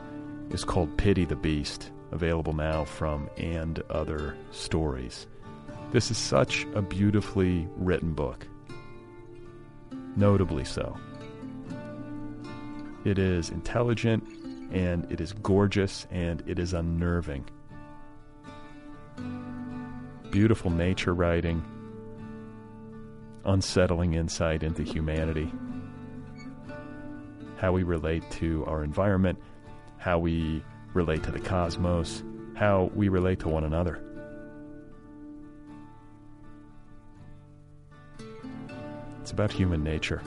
is 0.50 0.66
called 0.66 0.98
Pity 0.98 1.24
the 1.24 1.38
Beast, 1.38 1.90
available 2.12 2.52
now 2.52 2.84
from 2.84 3.30
And 3.38 3.82
Other 3.90 4.36
Stories. 4.52 5.28
This 5.94 6.12
is 6.12 6.18
such 6.18 6.68
a 6.76 6.82
beautifully 6.82 7.70
written 7.78 8.12
book, 8.12 8.46
notably 10.18 10.66
so. 10.66 10.98
It 13.10 13.18
is 13.18 13.50
intelligent 13.50 14.24
and 14.72 15.12
it 15.12 15.20
is 15.20 15.34
gorgeous 15.34 16.06
and 16.12 16.44
it 16.46 16.60
is 16.60 16.76
unnerving. 16.76 17.44
Beautiful 20.30 20.70
nature 20.70 21.16
writing, 21.16 21.66
unsettling 23.46 24.14
insight 24.14 24.62
into 24.62 24.84
humanity, 24.84 25.52
how 27.58 27.72
we 27.72 27.82
relate 27.82 28.30
to 28.34 28.64
our 28.68 28.84
environment, 28.84 29.40
how 29.98 30.20
we 30.20 30.64
relate 30.94 31.24
to 31.24 31.32
the 31.32 31.40
cosmos, 31.40 32.22
how 32.54 32.92
we 32.94 33.10
relate 33.10 33.40
to 33.40 33.50
one 33.50 33.64
another. 33.64 34.04
It's 39.20 39.32
about 39.32 39.52
human 39.52 39.84
nature. 39.84 40.22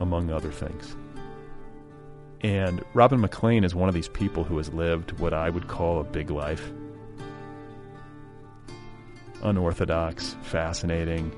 Among 0.00 0.30
other 0.30 0.52
things. 0.52 0.96
And 2.40 2.84
Robin 2.94 3.20
McLean 3.20 3.64
is 3.64 3.74
one 3.74 3.88
of 3.88 3.94
these 3.94 4.08
people 4.08 4.44
who 4.44 4.56
has 4.58 4.72
lived 4.72 5.18
what 5.18 5.32
I 5.32 5.50
would 5.50 5.66
call 5.66 6.00
a 6.00 6.04
big 6.04 6.30
life. 6.30 6.70
Unorthodox, 9.42 10.36
fascinating, 10.42 11.32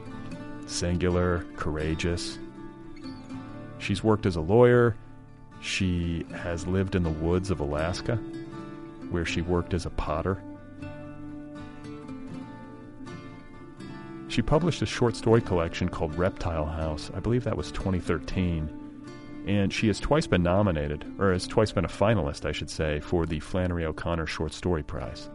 singular, 0.67 1.45
courageous. 1.57 2.39
She's 3.79 4.05
worked 4.05 4.27
as 4.27 4.37
a 4.37 4.41
lawyer. 4.41 4.97
She 5.61 6.27
has 6.35 6.67
lived 6.67 6.95
in 6.95 7.03
the 7.03 7.11
woods 7.11 7.51
of 7.51 7.61
Alaska, 7.61 8.17
where 9.11 9.25
she 9.25 9.41
worked 9.41 9.75
as 9.75 9.87
a 9.87 9.91
potter. 9.91 10.43
She 14.41 14.47
published 14.47 14.81
a 14.81 14.87
short 14.87 15.17
story 15.17 15.43
collection 15.43 15.91
called 15.91 16.15
Reptile 16.15 16.65
House. 16.65 17.11
I 17.15 17.21
believe 17.21 17.45
that 17.45 17.59
was 17.59 17.71
2013. 17.73 18.71
And 19.47 19.71
she 19.71 19.87
has 19.89 20.01
twice 20.01 20.27
been 20.27 20.43
nominated, 20.43 21.05
or 21.19 21.31
has 21.31 21.47
twice 21.47 21.73
been 21.73 21.85
a 21.85 21.89
finalist, 21.89 22.47
I 22.47 22.53
should 22.53 22.71
say, 22.71 23.01
for 23.01 23.27
the 23.27 23.39
Flannery 23.41 23.85
O'Connor 23.85 24.25
Short 24.25 24.55
Story 24.55 24.83
Prize. 24.83 25.29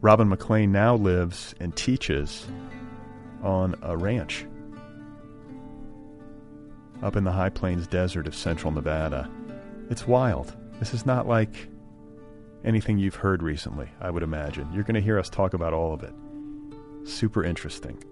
Robin 0.00 0.28
McLean 0.28 0.72
now 0.72 0.96
lives 0.96 1.54
and 1.60 1.76
teaches 1.76 2.44
on 3.44 3.76
a 3.82 3.96
ranch 3.96 4.44
up 7.04 7.14
in 7.14 7.22
the 7.22 7.30
high 7.30 7.50
plains 7.50 7.86
desert 7.86 8.26
of 8.26 8.34
central 8.34 8.72
Nevada. 8.72 9.30
It's 9.88 10.08
wild. 10.08 10.52
This 10.80 10.92
is 10.92 11.06
not 11.06 11.28
like 11.28 11.68
anything 12.66 12.98
you've 12.98 13.14
heard 13.14 13.42
recently, 13.42 13.88
I 14.00 14.10
would 14.10 14.24
imagine. 14.24 14.70
You're 14.72 14.82
going 14.82 14.96
to 14.96 15.00
hear 15.00 15.18
us 15.18 15.30
talk 15.30 15.54
about 15.54 15.72
all 15.72 15.94
of 15.94 16.02
it. 16.02 16.12
Super 17.04 17.44
interesting. 17.44 18.02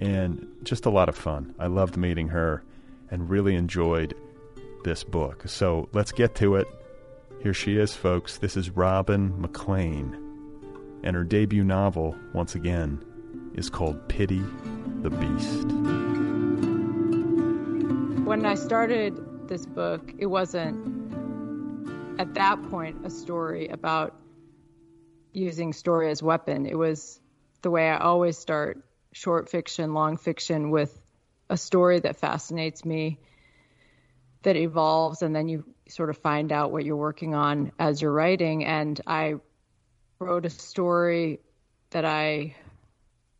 And 0.00 0.46
just 0.62 0.86
a 0.86 0.90
lot 0.90 1.08
of 1.08 1.16
fun. 1.16 1.54
I 1.58 1.66
loved 1.66 1.96
meeting 1.96 2.28
her 2.28 2.62
and 3.10 3.28
really 3.28 3.56
enjoyed 3.56 4.14
this 4.84 5.04
book. 5.04 5.42
So 5.46 5.88
let's 5.92 6.12
get 6.12 6.36
to 6.36 6.54
it. 6.56 6.66
Here 7.42 7.52
she 7.52 7.76
is, 7.76 7.94
folks. 7.94 8.38
This 8.38 8.56
is 8.56 8.70
Robin 8.70 9.38
McLean. 9.40 10.16
And 11.02 11.16
her 11.16 11.24
debut 11.24 11.64
novel, 11.64 12.16
once 12.32 12.54
again, 12.54 13.04
is 13.54 13.68
called 13.68 14.08
Pity 14.08 14.42
the 15.02 15.10
Beast. 15.10 15.66
When 18.24 18.46
I 18.46 18.54
started 18.54 19.48
this 19.48 19.66
book, 19.66 20.14
it 20.18 20.26
wasn't 20.26 21.01
at 22.22 22.34
that 22.34 22.62
point 22.62 22.96
a 23.02 23.10
story 23.10 23.66
about 23.66 24.14
using 25.32 25.72
story 25.72 26.08
as 26.08 26.22
weapon. 26.22 26.66
It 26.66 26.78
was 26.78 27.20
the 27.62 27.70
way 27.70 27.90
I 27.90 27.98
always 27.98 28.38
start 28.38 28.78
short 29.12 29.48
fiction, 29.48 29.92
long 29.92 30.16
fiction 30.16 30.70
with 30.70 30.96
a 31.50 31.56
story 31.56 31.98
that 31.98 32.16
fascinates 32.16 32.84
me, 32.84 33.18
that 34.42 34.54
evolves, 34.54 35.22
and 35.22 35.34
then 35.34 35.48
you 35.48 35.64
sort 35.88 36.10
of 36.10 36.18
find 36.18 36.52
out 36.52 36.70
what 36.70 36.84
you're 36.84 36.94
working 36.94 37.34
on 37.34 37.72
as 37.76 38.00
you're 38.00 38.12
writing. 38.12 38.64
And 38.64 39.00
I 39.04 39.34
wrote 40.20 40.46
a 40.46 40.50
story 40.50 41.40
that 41.90 42.04
I 42.04 42.54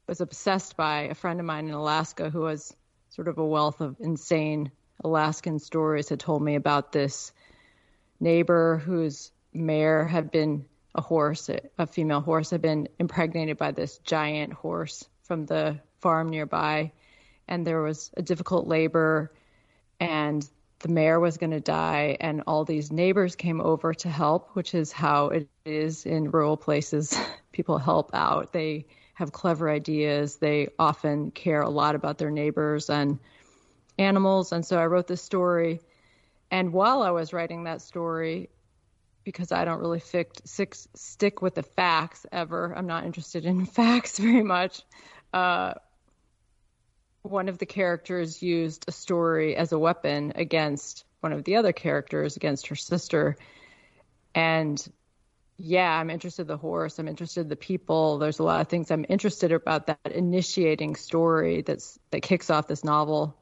was 0.09 0.21
obsessed 0.21 0.77
by 0.77 1.03
a 1.03 1.14
friend 1.14 1.38
of 1.38 1.47
mine 1.47 1.68
in 1.68 1.75
Alaska 1.75 2.31
who 2.31 2.40
was 2.40 2.75
sort 3.11 3.29
of 3.29 3.38
a 3.38 3.47
wealth 3.47 3.81
of 3.81 3.95
insane 4.01 4.73
Alaskan 5.05 5.61
stories 5.61 6.09
had 6.09 6.18
told 6.18 6.42
me 6.42 6.57
about 6.57 6.90
this 6.90 7.33
neighbor 8.23 8.79
whose 8.79 9.33
mare 9.53 10.07
had 10.07 10.31
been 10.31 10.65
a 10.95 11.01
horse, 11.01 11.51
a 11.79 11.87
female 11.87 12.21
horse 12.21 12.51
had 12.51 12.63
been 12.63 12.89
impregnated 12.99 13.59
by 13.59 13.73
this 13.73 13.99
giant 13.99 14.53
horse 14.53 15.05
from 15.25 15.47
the 15.47 15.79
farm 16.01 16.29
nearby. 16.29 16.93
And 17.49 17.67
there 17.67 17.83
was 17.83 18.11
a 18.17 18.23
difficult 18.23 18.67
labor, 18.67 19.33
and 19.99 20.49
the 20.79 20.89
mare 20.89 21.19
was 21.19 21.39
going 21.39 21.51
to 21.51 21.61
die. 21.61 22.17
And 22.21 22.43
all 22.47 22.65
these 22.65 22.93
neighbors 22.93 23.37
came 23.37 23.61
over 23.61 23.95
to 23.95 24.09
help, 24.09 24.51
which 24.55 24.75
is 24.75 24.93
how 24.93 25.29
it 25.29 25.49
is 25.65 26.07
in 26.07 26.31
rural 26.31 26.57
places. 26.57 27.17
People 27.53 27.79
help 27.79 28.11
out. 28.15 28.53
They 28.53 28.87
have 29.15 29.33
clever 29.33 29.69
ideas. 29.69 30.37
They 30.37 30.69
often 30.79 31.31
care 31.31 31.63
a 31.63 31.69
lot 31.69 31.95
about 31.95 32.19
their 32.19 32.31
neighbors 32.31 32.89
and 32.91 33.19
animals. 33.99 34.53
And 34.53 34.65
so 34.65 34.79
I 34.79 34.87
wrote 34.87 35.07
this 35.07 35.23
story. 35.23 35.81
And 36.53 36.75
while 36.75 37.03
I 37.03 37.11
was 37.11 37.33
writing 37.33 37.65
that 37.65 37.81
story, 37.81 38.51
because 39.25 39.53
I 39.53 39.65
don't 39.65 39.81
really 39.81 40.01
fic- 40.01 40.87
stick 40.95 41.41
with 41.41 41.55
the 41.55 41.62
facts 41.62 42.27
ever, 42.31 42.77
I'm 42.77 42.87
not 42.87 43.07
interested 43.07 43.47
in 43.47 43.65
facts 43.81 44.19
very 44.19 44.43
much. 44.43 44.83
Uh, 45.33 45.73
one 47.23 47.49
of 47.49 47.57
the 47.57 47.65
characters 47.65 48.43
used 48.43 48.85
a 48.87 48.93
story 48.93 49.57
as 49.57 49.73
a 49.73 49.79
weapon 49.79 50.33
against 50.35 51.05
one 51.21 51.33
of 51.33 51.45
the 51.45 51.57
other 51.57 51.73
characters, 51.73 52.37
against 52.37 52.67
her 52.67 52.75
sister. 52.75 53.37
And 54.35 54.87
yeah, 55.57 55.91
I'm 55.91 56.11
interested 56.11 56.43
in 56.43 56.49
the 56.49 56.59
horse. 56.59 56.99
I'm 56.99 57.09
interested 57.09 57.43
in 57.43 57.49
the 57.49 57.57
people. 57.57 58.19
There's 58.19 58.41
a 58.41 58.43
lot 58.43 58.61
of 58.61 58.69
things 58.69 58.91
I'm 58.91 59.07
interested 59.09 59.53
about 59.53 59.87
that 59.87 60.12
initiating 60.12 60.97
story 60.97 61.62
that's 61.62 61.99
that 62.11 62.21
kicks 62.21 62.51
off 62.51 62.67
this 62.67 62.85
novel. 62.85 63.38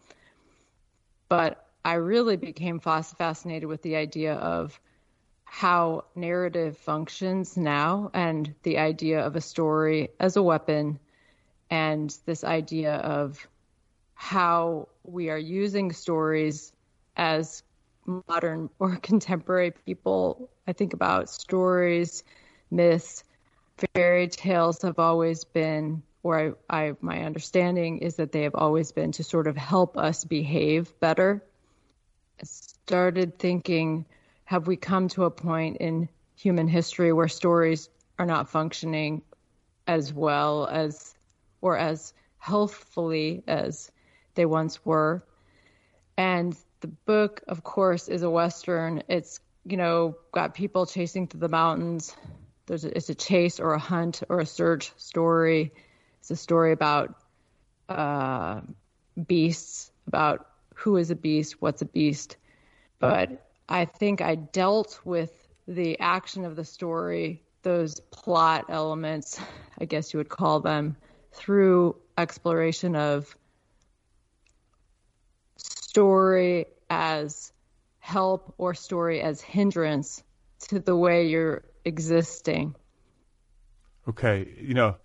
But 1.28 1.66
I 1.84 1.94
really 1.94 2.36
became 2.36 2.80
fascinated 2.80 3.68
with 3.68 3.82
the 3.82 3.96
idea 3.96 4.34
of 4.34 4.78
how 5.44 6.04
narrative 6.14 6.76
functions 6.78 7.56
now 7.56 8.10
and 8.14 8.54
the 8.62 8.78
idea 8.78 9.20
of 9.26 9.34
a 9.34 9.40
story 9.40 10.10
as 10.20 10.36
a 10.36 10.42
weapon 10.42 10.98
and 11.70 12.16
this 12.26 12.44
idea 12.44 12.94
of 12.94 13.48
how 14.14 14.88
we 15.02 15.30
are 15.30 15.38
using 15.38 15.92
stories 15.92 16.72
as 17.16 17.62
modern 18.28 18.70
or 18.78 18.96
contemporary 18.96 19.70
people. 19.70 20.50
I 20.66 20.72
think 20.72 20.92
about 20.92 21.30
stories, 21.30 22.22
myths, 22.70 23.24
fairy 23.94 24.28
tales 24.28 24.82
have 24.82 24.98
always 24.98 25.44
been, 25.44 26.02
or 26.22 26.54
I, 26.70 26.88
I, 26.88 26.92
my 27.00 27.24
understanding 27.24 27.98
is 27.98 28.16
that 28.16 28.32
they 28.32 28.42
have 28.42 28.54
always 28.54 28.92
been 28.92 29.12
to 29.12 29.24
sort 29.24 29.46
of 29.46 29.56
help 29.56 29.96
us 29.96 30.24
behave 30.24 30.92
better. 31.00 31.42
Started 32.42 33.38
thinking, 33.38 34.06
have 34.44 34.66
we 34.66 34.76
come 34.76 35.08
to 35.08 35.24
a 35.24 35.30
point 35.30 35.76
in 35.78 36.08
human 36.34 36.68
history 36.68 37.12
where 37.12 37.28
stories 37.28 37.88
are 38.18 38.26
not 38.26 38.48
functioning 38.48 39.22
as 39.86 40.12
well 40.12 40.66
as 40.66 41.14
or 41.60 41.76
as 41.76 42.14
healthfully 42.38 43.42
as 43.46 43.90
they 44.34 44.46
once 44.46 44.84
were? 44.84 45.22
And 46.16 46.56
the 46.80 46.88
book, 46.88 47.42
of 47.46 47.62
course, 47.62 48.08
is 48.08 48.22
a 48.22 48.30
Western. 48.30 49.02
It's, 49.08 49.40
you 49.64 49.76
know, 49.76 50.16
got 50.32 50.54
people 50.54 50.86
chasing 50.86 51.26
through 51.26 51.40
the 51.40 51.48
mountains. 51.48 52.14
There's 52.66 52.84
a, 52.84 52.96
it's 52.96 53.08
a 53.08 53.14
chase 53.14 53.60
or 53.60 53.74
a 53.74 53.78
hunt 53.78 54.22
or 54.28 54.40
a 54.40 54.46
search 54.46 54.92
story. 54.96 55.72
It's 56.20 56.30
a 56.30 56.36
story 56.36 56.72
about 56.72 57.14
uh, 57.88 58.60
beasts, 59.26 59.90
about 60.06 60.49
who 60.80 60.96
is 60.96 61.10
a 61.10 61.14
beast, 61.14 61.60
what's 61.60 61.82
a 61.82 61.86
beast. 61.86 62.36
But 62.98 63.46
I 63.68 63.84
think 63.84 64.22
I 64.22 64.34
dealt 64.34 65.00
with 65.04 65.30
the 65.68 65.98
action 66.00 66.44
of 66.44 66.56
the 66.56 66.64
story, 66.64 67.42
those 67.62 68.00
plot 68.10 68.64
elements, 68.68 69.40
I 69.78 69.84
guess 69.84 70.12
you 70.12 70.18
would 70.18 70.30
call 70.30 70.60
them, 70.60 70.96
through 71.32 71.96
exploration 72.16 72.96
of 72.96 73.36
story 75.56 76.66
as 76.88 77.52
help 77.98 78.54
or 78.56 78.74
story 78.74 79.20
as 79.20 79.40
hindrance 79.42 80.22
to 80.68 80.80
the 80.80 80.96
way 80.96 81.26
you're 81.26 81.62
existing. 81.84 82.74
Okay, 84.08 84.48
you 84.58 84.74
know, 84.74 84.96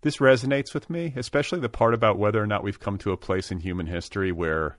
this 0.00 0.16
resonates 0.16 0.72
with 0.72 0.88
me, 0.88 1.12
especially 1.16 1.60
the 1.60 1.68
part 1.68 1.92
about 1.92 2.18
whether 2.18 2.42
or 2.42 2.46
not 2.46 2.62
we've 2.62 2.80
come 2.80 2.96
to 2.98 3.12
a 3.12 3.16
place 3.16 3.50
in 3.50 3.60
human 3.60 3.86
history 3.86 4.32
where 4.32 4.78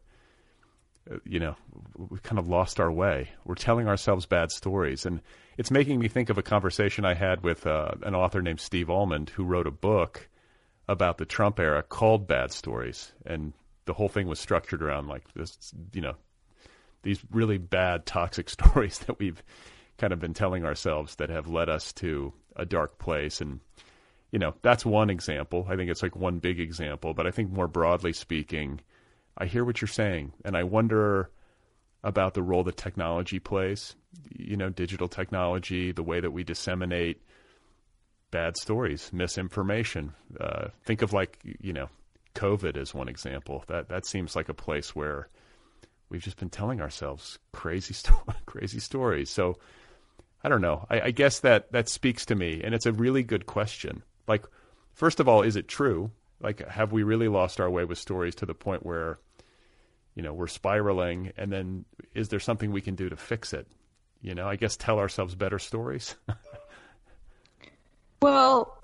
you 1.25 1.39
know, 1.39 1.55
we've 1.97 2.23
kind 2.23 2.39
of 2.39 2.47
lost 2.47 2.79
our 2.79 2.91
way. 2.91 3.29
We're 3.45 3.55
telling 3.55 3.87
ourselves 3.87 4.25
bad 4.25 4.51
stories. 4.51 5.05
And 5.05 5.21
it's 5.57 5.71
making 5.71 5.99
me 5.99 6.07
think 6.07 6.29
of 6.29 6.37
a 6.37 6.43
conversation 6.43 7.05
I 7.05 7.13
had 7.13 7.43
with 7.43 7.65
uh, 7.65 7.91
an 8.03 8.15
author 8.15 8.41
named 8.41 8.59
Steve 8.59 8.89
Almond 8.89 9.29
who 9.29 9.43
wrote 9.43 9.67
a 9.67 9.71
book 9.71 10.29
about 10.87 11.17
the 11.17 11.25
Trump 11.25 11.59
era 11.59 11.83
called 11.83 12.27
Bad 12.27 12.51
Stories. 12.51 13.11
And 13.25 13.53
the 13.85 13.93
whole 13.93 14.09
thing 14.09 14.27
was 14.27 14.39
structured 14.39 14.81
around 14.81 15.07
like 15.07 15.23
this, 15.33 15.73
you 15.93 16.01
know, 16.01 16.15
these 17.03 17.19
really 17.31 17.57
bad, 17.57 18.05
toxic 18.05 18.49
stories 18.49 18.99
that 18.99 19.19
we've 19.19 19.41
kind 19.97 20.13
of 20.13 20.19
been 20.19 20.33
telling 20.33 20.65
ourselves 20.65 21.15
that 21.15 21.29
have 21.29 21.47
led 21.47 21.69
us 21.69 21.91
to 21.93 22.33
a 22.55 22.65
dark 22.65 22.99
place. 22.99 23.41
And, 23.41 23.59
you 24.31 24.39
know, 24.39 24.53
that's 24.61 24.85
one 24.85 25.09
example. 25.09 25.65
I 25.69 25.75
think 25.75 25.89
it's 25.89 26.03
like 26.03 26.15
one 26.15 26.39
big 26.39 26.59
example. 26.59 27.13
But 27.13 27.27
I 27.27 27.31
think 27.31 27.51
more 27.51 27.67
broadly 27.67 28.13
speaking, 28.13 28.79
I 29.39 29.45
hear 29.45 29.63
what 29.63 29.81
you're 29.81 29.87
saying, 29.87 30.33
and 30.43 30.57
I 30.57 30.63
wonder 30.63 31.29
about 32.03 32.33
the 32.33 32.43
role 32.43 32.63
that 32.63 32.77
technology 32.77 33.39
plays. 33.39 33.95
You 34.29 34.57
know, 34.57 34.69
digital 34.69 35.07
technology, 35.07 35.91
the 35.91 36.03
way 36.03 36.19
that 36.19 36.31
we 36.31 36.43
disseminate 36.43 37.21
bad 38.31 38.57
stories, 38.57 39.11
misinformation. 39.13 40.13
Uh, 40.39 40.67
think 40.83 41.01
of 41.01 41.13
like 41.13 41.39
you 41.43 41.73
know, 41.73 41.89
COVID 42.35 42.77
as 42.77 42.93
one 42.93 43.07
example. 43.07 43.63
That 43.67 43.89
that 43.89 44.05
seems 44.05 44.35
like 44.35 44.49
a 44.49 44.53
place 44.53 44.95
where 44.95 45.29
we've 46.09 46.23
just 46.23 46.37
been 46.37 46.49
telling 46.49 46.81
ourselves 46.81 47.39
crazy 47.53 47.93
sto- 47.95 48.23
crazy 48.45 48.79
stories. 48.79 49.29
So 49.29 49.57
I 50.43 50.49
don't 50.49 50.61
know. 50.61 50.85
I, 50.89 51.01
I 51.01 51.11
guess 51.11 51.39
that 51.41 51.71
that 51.71 51.89
speaks 51.89 52.25
to 52.27 52.35
me, 52.35 52.61
and 52.63 52.73
it's 52.73 52.85
a 52.85 52.93
really 52.93 53.23
good 53.23 53.45
question. 53.45 54.03
Like, 54.27 54.45
first 54.93 55.19
of 55.19 55.27
all, 55.27 55.41
is 55.41 55.55
it 55.55 55.67
true? 55.67 56.11
Like, 56.41 56.65
have 56.69 56.91
we 56.93 57.03
really 57.03 57.27
lost 57.27 57.59
our 57.59 57.69
way 57.69 57.83
with 57.83 57.97
stories 57.97 58.35
to 58.35 58.45
the 58.45 58.53
point 58.53 58.85
where 58.85 59.19
you 60.19 60.23
know, 60.23 60.33
we're 60.33 60.47
spiraling, 60.47 61.31
and 61.37 61.49
then 61.49 61.85
is 62.13 62.27
there 62.27 62.41
something 62.41 62.73
we 62.73 62.81
can 62.81 62.95
do 62.95 63.07
to 63.07 63.15
fix 63.15 63.53
it? 63.53 63.65
You 64.21 64.35
know, 64.35 64.49
I 64.49 64.57
guess 64.57 64.75
tell 64.75 64.99
ourselves 64.99 65.33
better 65.33 65.59
stories. 65.59 66.13
well, 68.21 68.83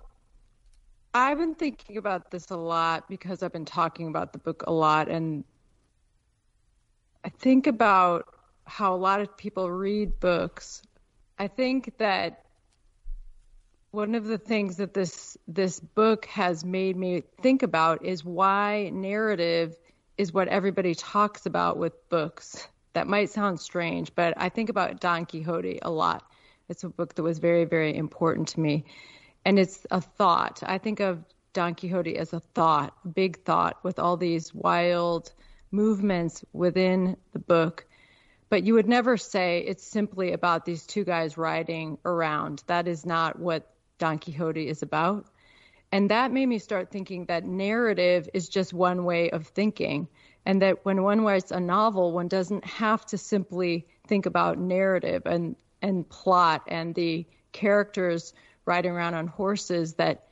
I've 1.13 1.37
been 1.37 1.55
thinking 1.55 1.97
about 1.97 2.31
this 2.31 2.51
a 2.51 2.55
lot 2.55 3.09
because 3.09 3.43
I've 3.43 3.51
been 3.51 3.65
talking 3.65 4.07
about 4.07 4.31
the 4.31 4.39
book 4.39 4.63
a 4.65 4.71
lot, 4.71 5.09
and 5.09 5.43
I 7.25 7.27
think 7.27 7.67
about 7.67 8.33
how 8.63 8.95
a 8.95 8.99
lot 9.09 9.19
of 9.19 9.35
people 9.35 9.69
read 9.69 10.21
books. 10.21 10.83
I 11.37 11.49
think 11.49 11.97
that 11.97 12.45
one 13.91 14.15
of 14.15 14.23
the 14.23 14.37
things 14.37 14.77
that 14.77 14.93
this 14.93 15.37
this 15.49 15.81
book 15.81 16.27
has 16.27 16.63
made 16.63 16.95
me 16.95 17.23
think 17.41 17.61
about 17.61 18.05
is 18.05 18.23
why 18.23 18.89
narrative 18.93 19.75
is 20.17 20.33
what 20.33 20.47
everybody 20.47 20.95
talks 20.95 21.45
about 21.45 21.77
with 21.77 22.09
books. 22.09 22.67
That 22.93 23.07
might 23.07 23.29
sound 23.29 23.59
strange, 23.59 24.13
but 24.15 24.33
I 24.37 24.49
think 24.49 24.69
about 24.69 24.99
Don 24.99 25.25
Quixote 25.25 25.79
a 25.81 25.89
lot. 25.89 26.23
It's 26.69 26.83
a 26.83 26.89
book 26.89 27.15
that 27.15 27.23
was 27.23 27.39
very, 27.39 27.65
very 27.65 27.95
important 27.95 28.49
to 28.49 28.59
me. 28.59 28.85
And 29.43 29.59
it's 29.59 29.85
a 29.91 30.01
thought. 30.01 30.63
I 30.65 30.77
think 30.77 30.99
of 30.99 31.23
Don 31.53 31.75
Quixote 31.75 32.17
as 32.17 32.33
a 32.33 32.39
thought, 32.39 32.93
a 33.03 33.07
big 33.07 33.43
thought, 33.43 33.83
with 33.83 33.99
all 33.99 34.17
these 34.17 34.53
wild 34.53 35.31
movements 35.71 36.43
within 36.53 37.17
the 37.33 37.39
book. 37.39 37.85
But 38.49 38.63
you 38.63 38.75
would 38.75 38.87
never 38.87 39.17
say 39.17 39.59
it's 39.59 39.85
simply 39.85 40.31
about 40.31 40.65
these 40.65 40.85
two 40.85 41.03
guys 41.03 41.37
riding 41.37 41.97
around. 42.05 42.63
That 42.67 42.87
is 42.87 43.05
not 43.05 43.39
what 43.39 43.69
Don 43.97 44.19
Quixote 44.19 44.67
is 44.67 44.81
about. 44.81 45.25
And 45.91 46.09
that 46.11 46.31
made 46.31 46.45
me 46.45 46.59
start 46.59 46.91
thinking 46.91 47.25
that 47.25 47.45
narrative 47.45 48.29
is 48.33 48.49
just 48.49 48.73
one 48.73 49.05
way 49.05 49.29
of 49.29 49.47
thinking. 49.47 50.07
And 50.45 50.61
that 50.61 50.85
when 50.85 51.03
one 51.03 51.21
writes 51.21 51.51
a 51.51 51.59
novel, 51.59 52.11
one 52.11 52.27
doesn't 52.27 52.65
have 52.65 53.05
to 53.07 53.17
simply 53.17 53.87
think 54.07 54.25
about 54.25 54.57
narrative 54.57 55.23
and, 55.25 55.55
and 55.81 56.07
plot 56.07 56.63
and 56.67 56.93
the 56.93 57.25
characters 57.51 58.33
riding 58.65 58.91
around 58.91 59.13
on 59.15 59.27
horses. 59.27 59.93
That 59.95 60.27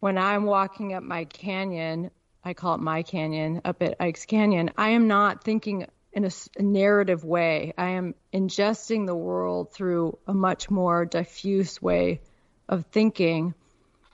when 0.00 0.18
I'm 0.18 0.44
walking 0.44 0.94
up 0.94 1.02
my 1.02 1.24
canyon, 1.24 2.10
I 2.44 2.54
call 2.54 2.74
it 2.74 2.80
my 2.80 3.02
canyon, 3.02 3.60
up 3.64 3.82
at 3.82 3.96
Ike's 4.00 4.26
Canyon, 4.26 4.70
I 4.76 4.90
am 4.90 5.06
not 5.06 5.44
thinking 5.44 5.86
in 6.12 6.24
a, 6.24 6.30
a, 6.58 6.62
narrative 6.62 7.24
way. 7.24 7.72
I 7.78 7.90
am 7.90 8.14
ingesting 8.32 9.06
the 9.06 9.14
world 9.14 9.72
through 9.72 10.18
a 10.26 10.34
much 10.34 10.70
more 10.70 11.04
diffuse 11.04 11.80
way 11.80 12.20
of 12.68 12.84
thinking, 12.86 13.54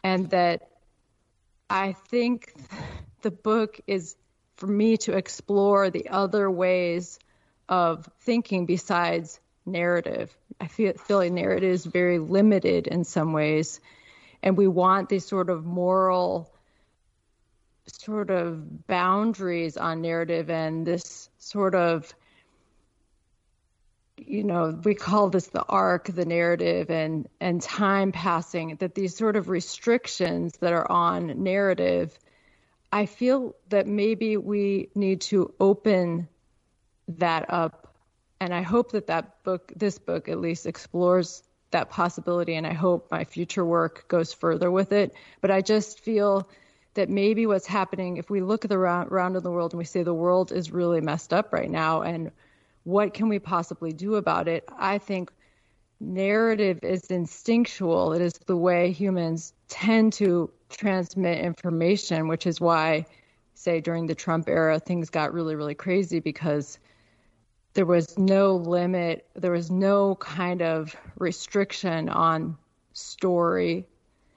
and 0.05 0.31
that 0.31 0.68
I 1.71 1.93
think 1.93 2.55
the 3.23 3.31
book 3.31 3.81
is 3.87 4.17
for 4.57 4.67
me 4.67 4.97
to 4.99 5.17
explore 5.17 5.91
the 5.91 6.09
other 6.09 6.51
ways 6.51 7.19
of 7.69 8.09
thinking 8.21 8.67
besides 8.67 9.41
narrative. 9.67 10.37
I 10.61 10.67
feel, 10.67 10.95
feel 10.95 11.19
like 11.19 11.33
narrative 11.33 11.71
is 11.71 11.85
very 11.85 12.19
limited 12.19 12.87
in 12.87 13.05
some 13.05 13.33
ways, 13.33 13.81
and 14.43 14.57
we 14.57 14.67
want 14.67 15.09
these 15.09 15.27
sort 15.27 15.51
of 15.51 15.65
moral 15.65 16.51
sort 17.87 18.31
of 18.31 18.87
boundaries 18.87 19.77
on 19.77 20.03
narrative 20.03 20.51
and 20.51 20.87
this 20.87 21.31
sort 21.39 21.75
of 21.75 22.15
you 24.27 24.45
know, 24.45 24.79
we 24.85 24.95
call 24.95 25.31
this 25.31 25.47
the 25.49 25.63
arc, 25.63 26.07
the 26.07 26.25
narrative, 26.25 26.91
and 26.91 27.29
and 27.41 27.61
time 27.61 28.13
passing. 28.13 28.77
That 28.77 28.95
these 28.95 29.17
sort 29.17 29.37
of 29.37 29.49
restrictions 29.49 30.57
that 30.59 30.73
are 30.73 30.91
on 30.91 31.43
narrative, 31.43 32.19
I 32.93 33.07
feel 33.07 33.55
that 33.69 33.87
maybe 33.87 34.37
we 34.37 34.91
need 34.95 35.23
to 35.23 35.55
open 35.61 36.29
that 37.09 37.51
up, 37.51 37.95
and 38.41 38.53
I 38.53 38.63
hope 38.63 38.93
that 38.93 39.07
that 39.07 39.43
book, 39.45 39.73
this 39.75 39.99
book, 39.99 40.29
at 40.29 40.41
least 40.41 40.67
explores 40.67 41.43
that 41.71 41.91
possibility, 41.91 42.55
and 42.55 42.67
I 42.67 42.73
hope 42.73 43.11
my 43.11 43.25
future 43.25 43.65
work 43.65 44.09
goes 44.09 44.33
further 44.33 44.71
with 44.71 44.93
it. 44.93 45.15
But 45.41 45.51
I 45.51 45.61
just 45.61 46.01
feel 46.01 46.49
that 46.95 47.09
maybe 47.09 47.47
what's 47.47 47.67
happening, 47.67 48.17
if 48.17 48.31
we 48.31 48.41
look 48.41 48.65
at 48.65 48.71
the 48.71 48.79
round, 48.79 49.13
around 49.13 49.37
in 49.37 49.43
the 49.43 49.51
world 49.51 49.73
and 49.73 49.79
we 49.79 49.85
say 49.85 50.03
the 50.03 50.15
world 50.15 50.51
is 50.51 50.71
really 50.71 51.01
messed 51.01 51.33
up 51.33 51.53
right 51.53 51.71
now, 51.71 52.03
and 52.03 52.33
what 52.89 53.13
can 53.13 53.29
we 53.29 53.39
possibly 53.39 53.93
do 53.93 54.15
about 54.15 54.49
it? 54.49 54.65
I 54.79 54.97
think 54.97 55.31
narrative 56.01 56.79
is 56.83 57.11
instinctual. 57.11 58.15
It 58.15 58.23
is 58.23 58.33
the 58.47 58.57
way 58.57 58.93
humans 58.93 59.53
tend 59.69 60.15
to 60.15 60.51
transmit 60.71 61.45
information, 61.45 62.29
which 62.29 62.47
is 62.47 62.63
why, 62.63 63.05
say, 63.53 63.83
during 63.83 64.07
the 64.07 64.15
Trump 64.15 64.49
era, 64.49 64.81
things 64.81 65.11
got 65.11 65.35
really, 65.35 65.55
really 65.55 65.75
crazy 65.75 66.19
because 66.19 66.79
there 67.75 67.85
was 67.85 68.17
no 68.17 68.57
limit, 68.57 69.27
there 69.35 69.53
was 69.53 69.71
no 69.71 70.15
kind 70.15 70.63
of 70.63 70.97
restriction 71.19 72.09
on 72.09 72.57
story 72.95 73.87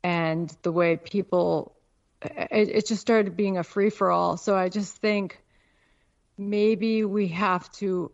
and 0.03 0.53
the 0.63 0.73
way 0.73 0.97
people, 0.97 1.73
it, 2.21 2.67
it 2.67 2.85
just 2.85 2.99
started 2.99 3.37
being 3.37 3.57
a 3.57 3.63
free 3.63 3.89
for 3.89 4.11
all. 4.11 4.35
So 4.35 4.57
I 4.57 4.67
just 4.67 4.97
think 4.97 5.41
maybe 6.37 7.05
we 7.05 7.29
have 7.29 7.71
to 7.73 8.11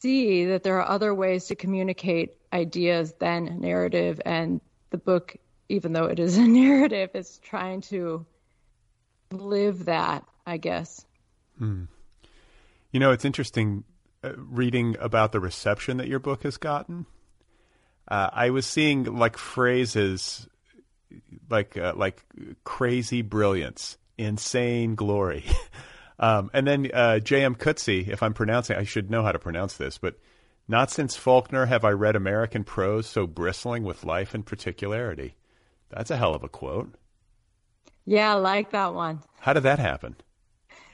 see 0.00 0.46
that 0.46 0.62
there 0.62 0.80
are 0.80 0.88
other 0.88 1.14
ways 1.14 1.46
to 1.46 1.54
communicate 1.54 2.36
ideas 2.52 3.12
than 3.18 3.60
narrative, 3.60 4.20
and 4.24 4.60
the 4.90 4.98
book, 4.98 5.36
even 5.68 5.92
though 5.92 6.06
it 6.06 6.18
is 6.18 6.36
a 6.36 6.42
narrative, 6.46 7.10
is 7.14 7.38
trying 7.38 7.80
to 7.82 8.26
live 9.30 9.86
that, 9.86 10.24
I 10.46 10.56
guess. 10.56 11.04
Hmm. 11.58 11.84
You 12.92 13.00
know, 13.00 13.10
it's 13.10 13.24
interesting 13.24 13.84
uh, 14.22 14.32
reading 14.36 14.96
about 15.00 15.32
the 15.32 15.40
reception 15.40 15.96
that 15.98 16.08
your 16.08 16.18
book 16.18 16.44
has 16.44 16.56
gotten. 16.56 17.06
Uh, 18.08 18.30
I 18.32 18.50
was 18.50 18.66
seeing 18.66 19.04
like 19.04 19.36
phrases 19.36 20.48
like 21.50 21.76
uh, 21.76 21.92
like 21.96 22.22
crazy 22.64 23.22
brilliance, 23.22 23.98
insane 24.16 24.94
glory. 24.94 25.44
Um, 26.18 26.50
and 26.54 26.66
then 26.66 26.90
uh, 26.92 27.18
J.M. 27.18 27.54
Coetzee, 27.54 28.08
if 28.08 28.22
I'm 28.22 28.34
pronouncing, 28.34 28.76
I 28.76 28.84
should 28.84 29.10
know 29.10 29.22
how 29.22 29.32
to 29.32 29.38
pronounce 29.38 29.76
this, 29.76 29.98
but 29.98 30.18
Not 30.68 30.90
since 30.90 31.16
Faulkner 31.16 31.66
have 31.66 31.84
I 31.84 31.90
read 31.92 32.16
American 32.16 32.64
prose 32.64 33.06
so 33.06 33.26
bristling 33.26 33.84
with 33.84 34.04
life 34.04 34.34
and 34.34 34.44
particularity. 34.44 35.36
That's 35.90 36.10
a 36.10 36.16
hell 36.16 36.34
of 36.34 36.42
a 36.42 36.48
quote. 36.48 36.92
Yeah, 38.04 38.32
I 38.32 38.34
like 38.34 38.70
that 38.70 38.94
one. 38.94 39.20
How 39.40 39.52
did 39.52 39.62
that 39.62 39.78
happen? 39.78 40.16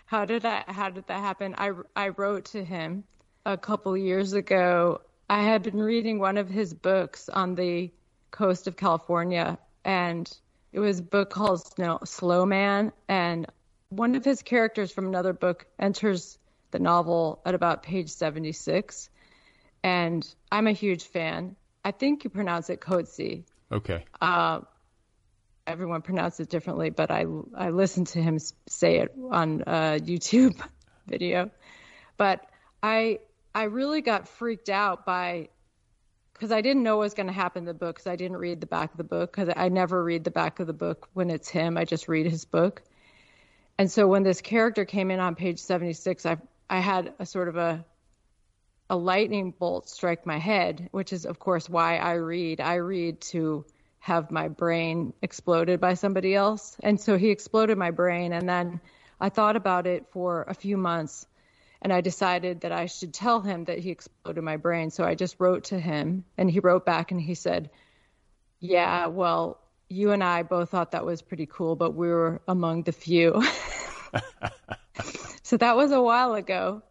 How 0.07 0.27
did 0.27 0.45
I 0.45 0.65
how 0.67 0.91
did 0.91 1.07
that 1.07 1.21
happen? 1.21 1.55
I 1.57 1.73
I 1.97 2.09
wrote 2.09 2.45
to 2.47 2.63
him 2.63 3.05
a 3.47 3.57
couple 3.57 3.97
years 3.97 4.35
ago. 4.35 5.01
I 5.31 5.43
had 5.43 5.63
been 5.63 5.79
reading 5.79 6.19
one 6.19 6.37
of 6.37 6.51
his 6.51 6.75
books 6.75 7.31
on 7.31 7.55
the 7.55 7.91
coast 8.31 8.67
of 8.67 8.77
California 8.77 9.59
and 9.85 10.31
it 10.73 10.81
was 10.81 10.99
a 10.99 11.03
book 11.03 11.31
called 11.31 11.67
Snow, 11.67 11.99
Slow 12.05 12.45
Man 12.45 12.93
and 13.09 13.47
one 13.93 14.15
of 14.15 14.25
his 14.25 14.43
characters 14.43 14.91
from 14.91 15.07
another 15.07 15.33
book 15.33 15.67
enters 15.79 16.39
the 16.71 16.79
novel 16.79 17.43
at 17.45 17.55
about 17.55 17.83
page 17.83 18.09
76 18.09 19.11
and 19.85 20.27
I'm 20.51 20.67
a 20.67 20.73
huge 20.73 21.05
fan. 21.05 21.57
I 21.85 21.91
think 21.91 22.25
you 22.25 22.31
pronounce 22.31 22.71
it 22.71 22.81
Coetzee. 22.81 23.45
Okay. 23.71 24.05
Uh, 24.21 24.61
everyone 25.67 26.03
pronounces 26.03 26.41
it 26.41 26.51
differently, 26.51 26.91
but 26.91 27.11
I 27.11 27.27
I 27.57 27.71
listened 27.71 28.09
to 28.09 28.23
him 28.23 28.39
say 28.69 28.99
it 28.99 29.13
on 29.31 29.63
a 29.63 29.99
YouTube 30.01 30.61
video. 31.07 31.51
But 32.17 32.47
I 32.83 33.19
I 33.55 33.65
really 33.65 34.01
got 34.01 34.29
freaked 34.29 34.69
out 34.69 35.05
by 35.05 35.49
because 36.33 36.53
I 36.53 36.61
didn't 36.61 36.83
know 36.83 36.97
what 36.97 37.05
was 37.05 37.15
going 37.15 37.27
to 37.27 37.33
happen 37.33 37.63
in 37.63 37.67
the 37.67 37.75
book 37.75 37.97
because 37.97 38.07
I 38.07 38.17
didn't 38.17 38.39
read 38.39 38.61
the 38.61 38.67
back 38.67 38.93
of 38.93 38.97
the 38.97 39.05
book 39.05 39.33
because 39.33 39.53
I 39.57 39.69
never 39.69 40.03
read 40.03 40.25
the 40.25 40.31
back 40.31 40.61
of 40.61 40.67
the 40.67 40.73
book 40.73 41.09
when 41.13 41.31
it's 41.31 41.49
him. 41.49 41.77
I 41.77 41.85
just 41.85 42.09
read 42.09 42.27
his 42.27 42.45
book. 42.45 42.83
And 43.79 43.91
so 43.91 44.07
when 44.07 44.23
this 44.23 44.41
character 44.41 44.85
came 44.85 45.11
in 45.11 45.21
on 45.21 45.35
page 45.35 45.59
76, 45.59 46.27
I 46.27 46.37
I 46.69 46.79
had 46.79 47.15
a 47.19 47.27
sort 47.27 47.49
of 47.49 47.57
a 47.57 47.85
a 48.91 48.97
lightning 48.97 49.53
bolt 49.53 49.89
strike 49.89 50.27
my 50.27 50.39
head, 50.39 50.89
which 50.93 51.13
is 51.13 51.25
of 51.25 51.39
course 51.39 51.69
why 51.69 51.97
I 51.97 52.15
read. 52.15 52.61
I 52.61 52.75
read 52.77 53.21
to 53.33 53.65
have 54.01 54.31
my 54.31 54.49
brain 54.49 55.13
exploded 55.23 55.81
by 55.81 55.95
somebody 55.95 56.35
else. 56.35 56.77
And 56.83 57.01
so 57.01 57.17
he 57.17 57.31
exploded 57.31 57.79
my 57.79 57.91
brain 57.91 58.33
and 58.33 58.49
then 58.49 58.81
I 59.21 59.29
thought 59.29 59.57
about 59.57 59.87
it 59.87 60.07
for 60.11 60.45
a 60.49 60.55
few 60.55 60.77
months 60.77 61.27
and 61.81 61.93
I 61.93 62.01
decided 62.01 62.61
that 62.63 62.73
I 62.73 62.87
should 62.87 63.15
tell 63.15 63.41
him 63.41 63.65
that 63.65 63.79
he 63.79 63.91
exploded 63.91 64.43
my 64.43 64.57
brain. 64.57 64.91
So 64.91 65.05
I 65.05 65.15
just 65.15 65.37
wrote 65.39 65.65
to 65.65 65.79
him 65.79 66.25
and 66.37 66.51
he 66.51 66.61
wrote 66.61 66.85
back 66.85 67.11
and 67.13 67.21
he 67.21 67.35
said, 67.35 67.71
"Yeah, 68.61 69.07
well, 69.07 69.62
you 69.93 70.13
and 70.13 70.25
I 70.25 70.43
both 70.43 70.71
thought 70.71 70.93
that 70.93 71.05
was 71.05 71.23
pretty 71.23 71.47
cool, 71.47 71.77
but 71.77 71.95
we 71.95 72.09
were 72.09 72.41
among 72.49 72.83
the 72.83 72.93
few." 72.93 73.43
so 75.43 75.57
that 75.57 75.77
was 75.77 75.93
a 75.93 76.03
while 76.03 76.35
ago. 76.35 76.83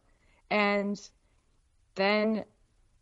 And 0.49 0.99
then 1.95 2.45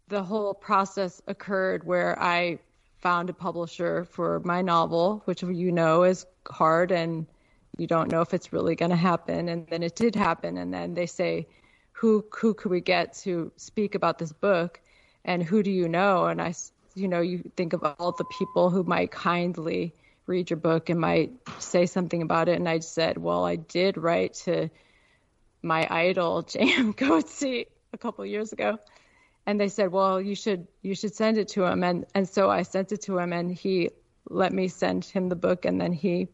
the 0.08 0.24
whole 0.24 0.54
process 0.54 1.22
occurred 1.28 1.84
where 1.84 2.20
I 2.22 2.60
found 2.98 3.30
a 3.30 3.34
publisher 3.34 4.06
for 4.06 4.40
my 4.42 4.62
novel, 4.62 5.22
which 5.26 5.42
you 5.42 5.72
know 5.72 6.04
is 6.04 6.26
hard 6.50 6.92
and 6.92 7.28
you 7.78 7.88
don't 7.88 8.12
know 8.12 8.22
if 8.22 8.34
it's 8.34 8.52
really 8.52 8.76
going 8.76 8.92
to 8.92 8.98
happen. 8.98 9.48
And 9.48 9.68
then 9.68 9.84
it 9.84 9.96
did 9.96 10.16
happen. 10.16 10.58
And 10.58 10.74
then 10.74 10.94
they 10.94 11.06
say, 11.06 11.48
who 12.00 12.26
who 12.34 12.54
could 12.54 12.72
we 12.72 12.80
get 12.80 13.14
to 13.14 13.52
speak 13.58 13.94
about 13.94 14.20
this 14.20 14.32
book, 14.32 14.80
and 15.26 15.44
who 15.44 15.62
do 15.62 15.70
you 15.70 15.90
know? 15.90 16.28
And 16.28 16.42
I, 16.42 16.54
you 17.00 17.08
know, 17.08 17.22
you 17.22 17.50
think 17.56 17.74
of 17.74 17.84
all 17.84 18.12
the 18.12 18.26
people 18.26 18.70
who 18.70 18.84
might 18.84 19.12
kindly 19.12 19.94
read 20.28 20.50
your 20.50 20.58
book 20.58 20.90
and 20.90 21.00
might 21.00 21.32
say 21.60 21.86
something 21.86 22.22
about 22.22 22.50
it. 22.50 22.56
And 22.56 22.70
I 22.70 22.80
said, 22.80 23.18
well, 23.18 23.44
I 23.46 23.56
did 23.56 23.98
write 23.98 24.36
to 24.46 24.70
my 25.62 25.88
idol 25.90 26.42
J.M. 26.54 26.94
Coetzee 26.94 27.66
a 27.94 27.98
couple 27.98 28.26
years 28.26 28.54
ago, 28.54 28.78
and 29.46 29.60
they 29.60 29.68
said, 29.68 29.92
well, 29.92 30.22
you 30.22 30.36
should 30.36 30.68
you 30.82 30.96
should 30.96 31.16
send 31.16 31.38
it 31.38 31.50
to 31.50 31.64
him. 31.66 31.84
And 31.84 32.06
and 32.14 32.30
so 32.30 32.50
I 32.50 32.62
sent 32.62 32.92
it 32.92 33.02
to 33.04 33.18
him, 33.18 33.34
and 33.34 33.52
he 33.52 33.90
let 34.30 34.54
me 34.54 34.68
send 34.68 35.06
him 35.06 35.30
the 35.30 35.36
book. 35.36 35.66
And 35.66 35.82
then 35.82 35.92
he, 35.92 36.28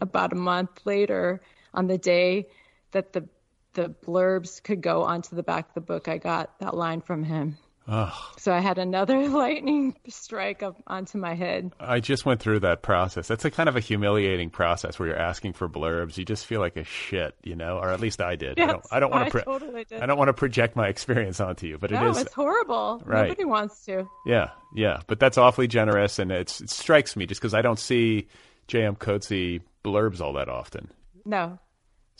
about 0.00 0.32
a 0.32 0.36
month 0.36 0.80
later, 0.86 1.42
on 1.74 1.86
the 1.86 1.98
day 1.98 2.48
that 2.92 3.12
the 3.12 3.28
the 3.74 3.94
blurbs 4.04 4.62
could 4.62 4.80
go 4.80 5.02
onto 5.02 5.36
the 5.36 5.42
back 5.42 5.68
of 5.68 5.74
the 5.74 5.80
book, 5.80 6.08
I 6.08 6.18
got 6.18 6.58
that 6.58 6.74
line 6.74 7.02
from 7.02 7.22
him. 7.22 7.56
Oh. 7.92 8.16
So 8.38 8.52
I 8.52 8.60
had 8.60 8.78
another 8.78 9.28
lightning 9.28 9.96
strike 10.08 10.62
up 10.62 10.80
onto 10.86 11.18
my 11.18 11.34
head. 11.34 11.72
I 11.80 11.98
just 11.98 12.24
went 12.24 12.40
through 12.40 12.60
that 12.60 12.82
process. 12.82 13.26
That's 13.26 13.44
a 13.44 13.50
kind 13.50 13.68
of 13.68 13.74
a 13.74 13.80
humiliating 13.80 14.50
process 14.50 14.98
where 14.98 15.08
you're 15.08 15.18
asking 15.18 15.54
for 15.54 15.68
blurbs. 15.68 16.16
You 16.16 16.24
just 16.24 16.46
feel 16.46 16.60
like 16.60 16.76
a 16.76 16.84
shit, 16.84 17.34
you 17.42 17.56
know, 17.56 17.78
or 17.78 17.90
at 17.90 17.98
least 17.98 18.20
I 18.20 18.36
did. 18.36 18.58
Yes, 18.58 18.68
I 18.68 18.72
don't, 18.72 18.86
I 18.92 19.00
don't 19.00 19.10
want 19.10 19.24
to. 19.24 19.30
Pro- 19.30 19.42
totally 19.58 19.86
I 20.00 20.06
don't 20.06 20.18
want 20.18 20.28
to 20.28 20.34
project 20.34 20.76
my 20.76 20.86
experience 20.86 21.40
onto 21.40 21.66
you, 21.66 21.78
but 21.78 21.90
no, 21.90 22.06
it 22.06 22.10
is. 22.10 22.18
it's 22.18 22.32
horrible. 22.32 23.02
Right. 23.04 23.28
Nobody 23.28 23.44
wants 23.44 23.84
to. 23.86 24.08
Yeah, 24.24 24.50
yeah, 24.74 25.00
but 25.08 25.18
that's 25.18 25.36
awfully 25.36 25.66
generous, 25.66 26.20
and 26.20 26.30
it's 26.30 26.60
it 26.60 26.70
strikes 26.70 27.16
me 27.16 27.26
just 27.26 27.40
because 27.40 27.54
I 27.54 27.62
don't 27.62 27.78
see 27.78 28.28
J.M. 28.68 28.94
Coetzee 28.94 29.62
blurbs 29.84 30.20
all 30.20 30.34
that 30.34 30.48
often. 30.48 30.88
No, 31.24 31.58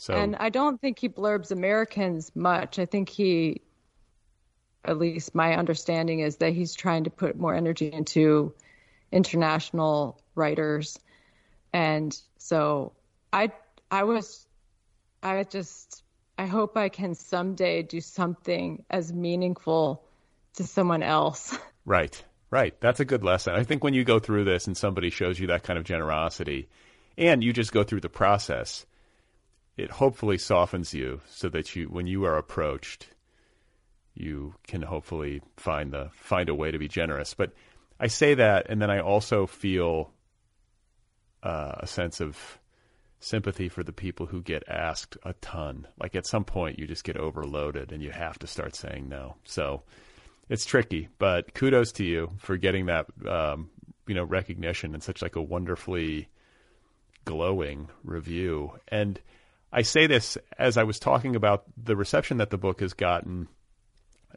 so, 0.01 0.15
and 0.15 0.35
I 0.37 0.49
don't 0.49 0.81
think 0.81 0.97
he 0.97 1.07
blurbs 1.09 1.51
Americans 1.51 2.31
much. 2.33 2.79
I 2.79 2.87
think 2.87 3.07
he, 3.07 3.61
at 4.83 4.97
least 4.97 5.35
my 5.35 5.55
understanding 5.55 6.19
is 6.19 6.37
that 6.37 6.53
he's 6.53 6.73
trying 6.73 7.03
to 7.03 7.09
put 7.09 7.37
more 7.37 7.53
energy 7.53 7.91
into 7.91 8.53
international 9.11 10.19
writers. 10.35 10.99
And 11.73 12.17
so 12.37 12.93
I, 13.31 13.51
I 13.89 14.03
was, 14.03 14.45
I 15.21 15.43
just, 15.43 16.03
I 16.37 16.47
hope 16.47 16.77
I 16.77 16.89
can 16.89 17.13
someday 17.13 17.83
do 17.83 18.01
something 18.01 18.83
as 18.89 19.13
meaningful 19.13 20.03
to 20.55 20.63
someone 20.63 21.03
else. 21.03 21.57
Right, 21.83 22.23
right. 22.51 22.79
That's 22.79 22.99
a 22.99 23.05
good 23.05 23.23
lesson. 23.23 23.55
I 23.55 23.63
think 23.63 23.83
when 23.83 23.95
you 23.95 24.03
go 24.03 24.19
through 24.19 24.43
this 24.43 24.67
and 24.67 24.77
somebody 24.77 25.09
shows 25.09 25.39
you 25.39 25.47
that 25.47 25.63
kind 25.63 25.79
of 25.79 25.83
generosity 25.83 26.69
and 27.17 27.43
you 27.43 27.53
just 27.53 27.71
go 27.71 27.83
through 27.83 28.01
the 28.01 28.07
process, 28.07 28.85
it 29.77 29.89
hopefully 29.89 30.37
softens 30.37 30.93
you 30.93 31.21
so 31.31 31.49
that 31.49 31.75
you 31.75 31.85
when 31.85 32.05
you 32.05 32.23
are 32.25 32.37
approached 32.37 33.07
you 34.13 34.53
can 34.67 34.81
hopefully 34.81 35.41
find 35.57 35.91
the 35.91 36.09
find 36.13 36.49
a 36.49 36.55
way 36.55 36.71
to 36.71 36.79
be 36.79 36.87
generous. 36.87 37.33
But 37.33 37.53
i 37.99 38.07
say 38.07 38.33
that 38.33 38.65
and 38.67 38.81
then 38.81 38.89
i 38.89 38.99
also 38.99 39.45
feel 39.45 40.11
uh, 41.43 41.73
a 41.79 41.87
sense 41.87 42.19
of 42.19 42.59
sympathy 43.19 43.69
for 43.69 43.83
the 43.83 43.93
people 43.93 44.25
who 44.25 44.41
get 44.41 44.63
asked 44.67 45.15
a 45.23 45.33
ton. 45.33 45.87
Like 45.99 46.15
at 46.15 46.25
some 46.25 46.43
point 46.43 46.79
you 46.79 46.87
just 46.87 47.03
get 47.03 47.17
overloaded 47.17 47.91
and 47.91 48.01
you 48.01 48.11
have 48.11 48.39
to 48.39 48.47
start 48.47 48.75
saying 48.75 49.07
no. 49.07 49.35
So 49.43 49.83
it's 50.49 50.65
tricky 50.65 51.07
but 51.19 51.53
kudos 51.53 51.91
to 51.93 52.03
you 52.03 52.31
for 52.37 52.57
getting 52.57 52.87
that 52.87 53.05
um, 53.27 53.69
you 54.07 54.15
know 54.15 54.23
recognition 54.23 54.93
and 54.93 55.03
such 55.03 55.21
like 55.21 55.35
a 55.35 55.41
wonderfully 55.41 56.27
glowing 57.25 57.89
review. 58.03 58.71
And 58.87 59.19
I 59.71 59.83
say 59.83 60.07
this 60.07 60.37
as 60.57 60.77
I 60.77 60.83
was 60.83 60.99
talking 60.99 61.35
about 61.35 61.63
the 61.81 61.95
reception 61.95 62.37
that 62.37 62.49
the 62.49 62.57
book 62.57 62.81
has 62.81 62.93
gotten 62.93 63.47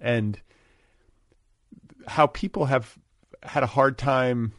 and 0.00 0.38
how 2.06 2.26
people 2.26 2.66
have 2.66 2.96
had 3.42 3.62
a 3.62 3.66
hard 3.66 3.98
time 3.98 4.52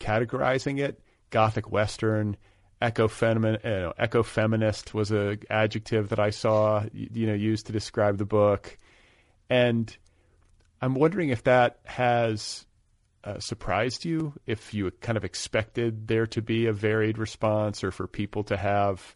categorizing 0.00 0.80
it. 0.80 1.00
Gothic 1.30 1.70
Western, 1.70 2.36
ecofemin, 2.80 3.62
you 3.64 3.70
know, 3.70 3.92
ecofeminist 3.98 4.94
was 4.94 5.12
a 5.12 5.38
adjective 5.50 6.10
that 6.10 6.18
I 6.18 6.30
saw 6.30 6.84
you 6.92 7.26
know 7.26 7.34
used 7.34 7.66
to 7.66 7.72
describe 7.72 8.18
the 8.18 8.24
book, 8.24 8.78
and 9.50 9.94
I'm 10.80 10.94
wondering 10.94 11.28
if 11.28 11.44
that 11.44 11.80
has 11.84 12.64
uh, 13.24 13.40
surprised 13.40 14.04
you, 14.04 14.32
if 14.46 14.72
you 14.72 14.90
kind 15.00 15.18
of 15.18 15.24
expected 15.24 16.06
there 16.08 16.26
to 16.28 16.40
be 16.40 16.66
a 16.66 16.72
varied 16.72 17.18
response, 17.18 17.84
or 17.84 17.90
for 17.90 18.06
people 18.06 18.44
to 18.44 18.56
have 18.56 19.14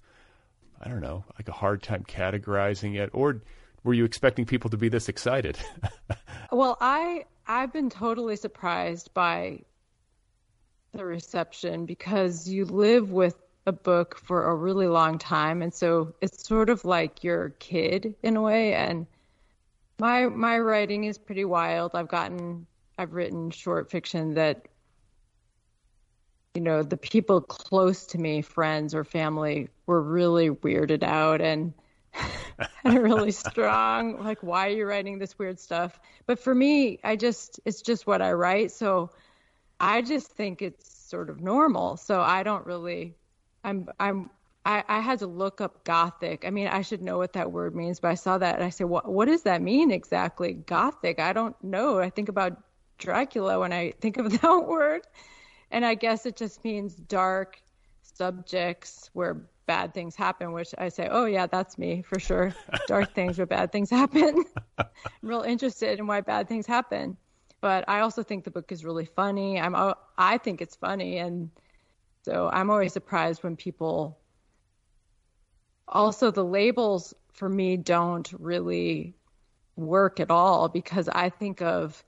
I 0.83 0.89
don't 0.89 1.01
know, 1.01 1.25
like 1.39 1.49
a 1.49 1.53
hard 1.53 1.83
time 1.83 2.03
categorizing 2.03 2.99
it, 2.99 3.11
or 3.13 3.41
were 3.85 3.95
you 3.95 4.05
expecting 4.05 4.45
people 4.45 4.71
to 4.71 4.77
be 4.77 4.89
this 4.89 5.09
excited? 5.09 5.59
well, 6.53 6.77
I 6.81 7.25
I've 7.47 7.73
been 7.73 7.91
totally 7.91 8.37
surprised 8.37 9.13
by 9.15 9.61
the 10.93 11.05
reception 11.05 11.87
because 11.87 12.49
you 12.49 12.65
live 12.65 13.11
with 13.11 13.37
a 13.67 13.73
book 13.73 14.19
for 14.19 14.51
a 14.51 14.55
really 14.55 14.89
long 14.89 15.19
time 15.19 15.63
and 15.63 15.73
so 15.73 16.15
it's 16.21 16.47
sort 16.47 16.69
of 16.69 16.85
like 16.85 17.23
your 17.23 17.51
kid 17.61 18.15
in 18.23 18.37
a 18.37 18.43
way 18.43 18.75
and 18.75 19.07
my 19.99 20.27
my 20.27 20.59
writing 20.59 21.05
is 21.05 21.17
pretty 21.17 21.45
wild. 21.45 21.93
I've 21.95 22.09
gotten 22.09 22.67
I've 22.99 23.15
written 23.15 23.51
short 23.51 23.91
fiction 23.91 24.35
that 24.35 24.67
you 26.55 26.61
know, 26.61 26.83
the 26.83 26.99
people 26.99 27.41
close 27.41 28.05
to 28.09 28.19
me, 28.19 28.43
friends 28.43 28.95
or 28.95 29.05
family, 29.05 29.69
were 29.87 30.03
really 30.03 30.51
weirded 30.51 31.03
out 31.03 31.41
and 31.41 31.73
and 32.85 33.03
really 33.03 33.31
strong. 33.31 34.23
Like, 34.23 34.43
why 34.43 34.69
are 34.69 34.73
you 34.73 34.87
writing 34.87 35.19
this 35.19 35.39
weird 35.39 35.59
stuff? 35.59 35.99
But 36.27 36.39
for 36.39 36.55
me, 36.55 36.99
I 37.05 37.17
just 37.17 37.61
it's 37.65 37.83
just 37.83 38.07
what 38.07 38.23
I 38.23 38.33
write. 38.33 38.71
So 38.73 39.11
I 39.81 40.03
just 40.03 40.33
think 40.33 40.63
it's 40.63 41.09
sort 41.09 41.31
of 41.31 41.41
normal. 41.41 41.97
So 41.97 42.21
I 42.21 42.43
don't 42.43 42.67
really 42.67 43.15
I'm 43.65 43.89
I'm 43.99 44.31
I, 44.65 44.85
I 44.89 45.01
had 45.01 45.19
to 45.21 45.27
look 45.27 45.61
up 45.61 45.85
Gothic. 45.85 46.45
I 46.47 46.51
mean, 46.51 46.69
I 46.69 46.83
should 46.83 47.03
know 47.03 47.19
what 47.19 47.33
that 47.33 47.51
word 47.51 47.75
means, 47.75 47.99
but 47.99 48.13
I 48.13 48.15
saw 48.15 48.39
that 48.39 48.55
and 48.55 48.65
I 48.65 48.71
said, 48.71 48.87
what, 48.87 49.11
what 49.11 49.27
does 49.27 49.43
that 49.43 49.61
mean 49.61 49.91
exactly? 49.91 50.53
Gothic? 50.53 51.19
I 51.19 51.33
don't 51.33 51.57
know. 51.65 51.99
I 51.99 52.11
think 52.11 52.29
about 52.29 52.63
Dracula 52.99 53.59
when 53.59 53.73
I 53.73 53.93
think 54.01 54.19
of 54.19 54.41
that 54.41 54.67
word. 54.67 55.03
And 55.73 55.85
I 55.85 55.95
guess 55.95 56.27
it 56.27 56.37
just 56.37 56.63
means 56.65 56.95
dark 56.95 57.61
subjects 58.03 59.11
where 59.15 59.43
bad 59.67 59.95
things 59.95 60.17
happen, 60.17 60.53
which 60.53 60.75
I 60.79 60.89
say, 60.89 61.09
oh, 61.11 61.25
yeah, 61.25 61.47
that's 61.47 61.79
me 61.79 62.03
for 62.03 62.19
sure. 62.19 62.55
Dark 62.87 63.15
things 63.15 63.39
where 63.39 63.47
bad 63.47 63.73
things 63.73 63.91
happen. 63.91 64.45
I'm 64.79 64.87
real 65.23 65.43
interested 65.43 65.99
in 65.99 66.07
why 66.07 66.21
bad 66.21 66.49
things 66.49 66.67
happen. 66.67 67.17
But 67.61 67.85
I 67.89 68.01
also 68.01 68.23
think 68.23 68.45
the 68.45 68.51
book 68.51 68.73
is 68.73 68.85
really 68.85 69.05
funny. 69.05 69.61
I'm, 69.61 69.75
I 70.19 70.39
think 70.39 70.61
it's 70.61 70.77
funny. 70.77 71.19
And 71.19 71.51
so 72.23 72.51
I'm 72.53 72.71
always 72.71 72.93
surprised 72.93 73.43
when 73.43 73.57
people 73.57 74.19
also 75.89 76.31
the 76.31 76.45
labels 76.45 77.15
for 77.33 77.49
me 77.49 77.77
don't 77.77 78.33
really 78.39 79.15
work 79.77 80.21
at 80.21 80.31
all 80.31 80.69
because 80.69 81.09
I 81.09 81.29
think 81.29 81.63
of 81.63 82.03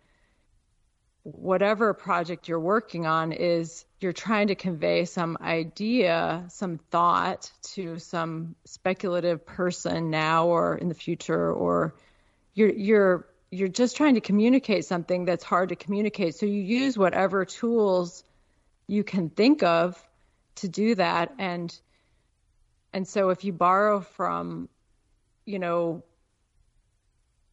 whatever 1.23 1.95
project 1.95 2.49
you're 2.49 2.61
working 2.61 3.07
on 3.07 3.33
is 3.33 3.87
you're 4.05 4.13
trying 4.13 4.49
to 4.49 4.55
convey 4.55 5.07
some 5.07 5.39
idea, 5.41 6.45
some 6.49 6.77
thought 6.91 7.51
to 7.63 7.99
some 7.99 8.55
speculative 8.67 9.47
person 9.47 10.11
now 10.11 10.49
or 10.49 10.77
in 10.77 10.91
the 10.91 10.95
future 10.95 11.51
or 11.51 11.95
you're 12.53 12.69
you're 12.69 13.27
you're 13.51 13.69
just 13.69 13.97
trying 13.97 14.17
to 14.17 14.21
communicate 14.21 14.85
something 14.85 15.25
that's 15.25 15.43
hard 15.43 15.71
to 15.71 15.77
communicate. 15.77 16.35
So 16.35 16.45
you 16.45 16.61
use 16.61 16.99
whatever 16.99 17.47
tools 17.47 18.25
you 18.87 19.05
can 19.05 19.31
think 19.31 19.63
of 19.63 19.97
to 20.57 20.69
do 20.69 20.97
that 20.97 21.33
and 21.39 21.75
and 22.93 23.09
so 23.09 23.31
if 23.31 23.43
you 23.43 23.55
borrow 23.55 24.01
from, 24.03 24.69
you 25.47 25.59
know, 25.59 26.05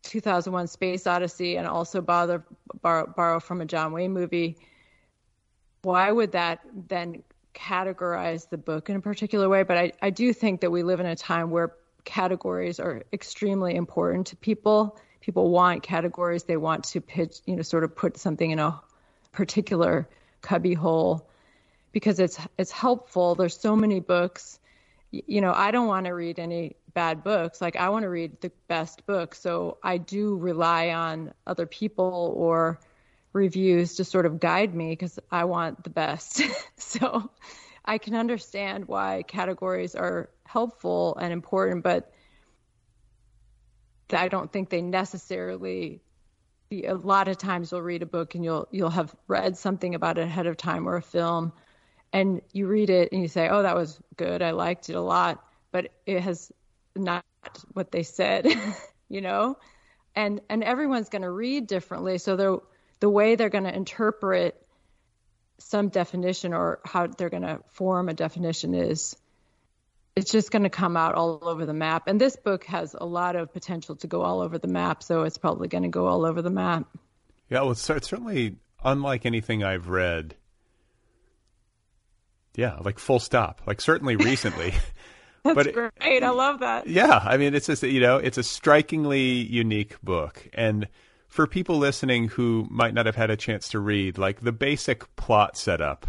2001 0.04 0.68
Space 0.68 1.08
Odyssey 1.08 1.56
and 1.56 1.66
also 1.66 2.02
bother, 2.02 2.44
borrow, 2.82 3.08
borrow 3.08 3.40
from 3.40 3.62
a 3.62 3.66
John 3.66 3.94
Wayne 3.94 4.12
movie, 4.12 4.58
why 5.84 6.12
would 6.12 6.34
that 6.34 6.62
then 6.88 7.24
categorize 7.54 8.50
the 8.50 8.58
book 8.58 8.90
in 8.90 8.96
a 8.96 9.02
particular 9.02 9.50
way? 9.50 9.64
But 9.64 9.78
I, 9.78 9.92
I 10.02 10.10
do 10.10 10.34
think 10.34 10.62
that 10.62 10.72
we 10.72 10.84
live 10.84 11.00
in 11.00 11.06
a 11.06 11.16
time 11.16 11.50
where 11.52 11.74
categories 12.04 12.80
are 12.80 13.04
extremely 13.14 13.76
important 13.76 14.28
to 14.28 14.36
people. 14.36 15.00
People 15.22 15.50
want 15.50 15.84
categories. 15.84 16.44
They 16.44 16.58
want 16.58 16.84
to 16.86 17.02
pitch, 17.02 17.38
you 17.46 17.56
know, 17.56 17.62
sort 17.62 17.84
of 17.84 17.96
put 17.96 18.18
something 18.18 18.52
in 18.52 18.60
a 18.60 18.80
particular 19.32 20.08
cubbyhole 20.42 21.28
because 21.92 22.20
it's 22.20 22.40
it's 22.58 22.72
helpful. 22.72 23.36
There's 23.36 23.60
so 23.60 23.76
many 23.76 24.00
books 24.00 24.60
you 25.12 25.42
know, 25.42 25.54
I 25.54 25.72
don't 25.72 25.88
want 25.88 26.06
to 26.06 26.12
read 26.12 26.40
any 26.40 26.76
bad 26.94 27.24
books. 27.24 27.62
Like 27.62 27.76
I 27.76 27.90
want 27.90 28.04
to 28.04 28.10
read 28.10 28.40
the 28.42 28.52
best 28.68 29.06
books. 29.06 29.40
So 29.40 29.78
I 29.84 29.98
do 29.98 30.38
rely 30.38 30.90
on 30.90 31.34
other 31.46 31.66
people 31.66 32.34
or 32.36 32.80
reviews 33.34 33.96
to 33.96 34.04
sort 34.04 34.26
of 34.26 34.40
guide 34.40 34.74
me 34.76 34.90
because 34.90 35.20
I 35.32 35.46
want 35.46 35.84
the 35.84 35.90
best. 35.90 36.42
so 36.78 37.30
I 37.86 37.98
can 37.98 38.16
understand 38.16 38.88
why 38.88 39.24
categories 39.28 39.96
are 39.96 40.30
helpful 40.46 41.16
and 41.18 41.32
important, 41.32 41.84
but 41.84 42.12
I 44.12 44.28
don't 44.28 44.52
think 44.52 44.70
they 44.70 44.82
necessarily 44.82 46.02
be 46.70 46.86
a 46.86 46.96
lot 46.96 47.28
of 47.28 47.38
times 47.38 47.72
you'll 47.72 47.82
read 47.82 48.02
a 48.02 48.06
book 48.06 48.36
and 48.36 48.44
you'll 48.44 48.68
you'll 48.72 48.90
have 48.90 49.16
read 49.28 49.58
something 49.58 49.96
about 49.96 50.18
it 50.18 50.22
ahead 50.22 50.48
of 50.48 50.58
time 50.58 50.88
or 50.88 50.96
a 50.96 51.02
film 51.02 51.54
and 52.14 52.42
you 52.52 52.68
read 52.68 52.90
it 52.90 53.12
and 53.12 53.22
you 53.22 53.28
say, 53.28 53.48
"Oh, 53.50 53.62
that 53.62 53.76
was 53.76 54.00
good. 54.18 54.42
I 54.42 54.52
liked 54.52 54.90
it 54.90 54.96
a 54.96 55.02
lot," 55.02 55.44
but 55.72 55.92
it 56.06 56.22
has 56.22 56.52
not 56.96 57.24
what 57.74 57.92
they 57.92 58.04
said, 58.04 58.48
you 59.10 59.22
know. 59.22 59.58
And 60.16 60.42
and 60.50 60.64
everyone's 60.64 61.10
going 61.10 61.22
to 61.22 61.32
read 61.32 61.68
differently, 61.68 62.18
so 62.18 62.36
the 62.36 62.60
the 63.02 63.10
way 63.10 63.36
they're 63.36 63.50
going 63.50 63.66
to 63.66 63.76
interpret 63.76 64.56
some 65.58 65.90
definition 65.90 66.54
or 66.54 66.80
how 66.86 67.08
they're 67.08 67.30
going 67.30 67.44
to 67.44 67.60
form 67.72 68.08
a 68.08 68.14
definition 68.14 68.74
is 68.74 69.16
it's 70.16 70.32
just 70.32 70.50
going 70.52 70.64
to 70.64 70.70
come 70.70 70.96
out 70.96 71.16
all 71.16 71.40
over 71.42 71.66
the 71.66 71.74
map. 71.74 72.08
And 72.08 72.20
this 72.20 72.38
book 72.38 72.64
has 72.66 72.96
a 72.98 73.06
lot 73.06 73.36
of 73.36 73.52
potential 73.52 73.98
to 73.98 74.08
go 74.08 74.22
all 74.22 74.40
over 74.40 74.58
the 74.58 74.70
map, 74.70 75.04
so 75.04 75.24
it's 75.24 75.38
probably 75.38 75.68
going 75.68 75.84
to 75.84 75.90
go 75.90 76.08
all 76.08 76.26
over 76.26 76.42
the 76.42 76.50
map. 76.50 76.88
Yeah, 77.50 77.62
well, 77.62 77.72
it's 77.72 77.82
certainly 77.82 78.56
unlike 78.84 79.26
anything 79.26 79.64
I've 79.64 79.90
read 79.90 80.36
yeah, 82.56 82.78
like 82.82 83.00
full 83.00 83.20
stop. 83.20 83.62
Like 83.66 83.82
certainly 83.82 84.16
recently. 84.18 84.74
That's 85.44 85.56
but 85.56 85.74
great. 85.74 85.92
It, 86.02 86.24
I 86.24 86.30
love 86.30 86.60
that. 86.60 86.88
Yeah, 86.88 87.20
I 87.24 87.38
mean, 87.38 87.56
it's 87.56 87.68
just 87.68 87.84
you 87.84 88.00
know, 88.00 88.18
it's 88.18 88.38
a 88.38 88.44
strikingly 88.44 89.22
unique 89.22 90.02
book, 90.02 90.48
and 90.54 90.88
for 91.32 91.48
people 91.48 91.78
listening 91.78 92.28
who 92.28 92.68
might 92.70 92.94
not 92.94 93.06
have 93.06 93.16
had 93.16 93.30
a 93.30 93.38
chance 93.38 93.70
to 93.70 93.80
read, 93.80 94.18
like 94.18 94.42
the 94.42 94.52
basic 94.52 95.16
plot 95.16 95.56
setup, 95.56 96.06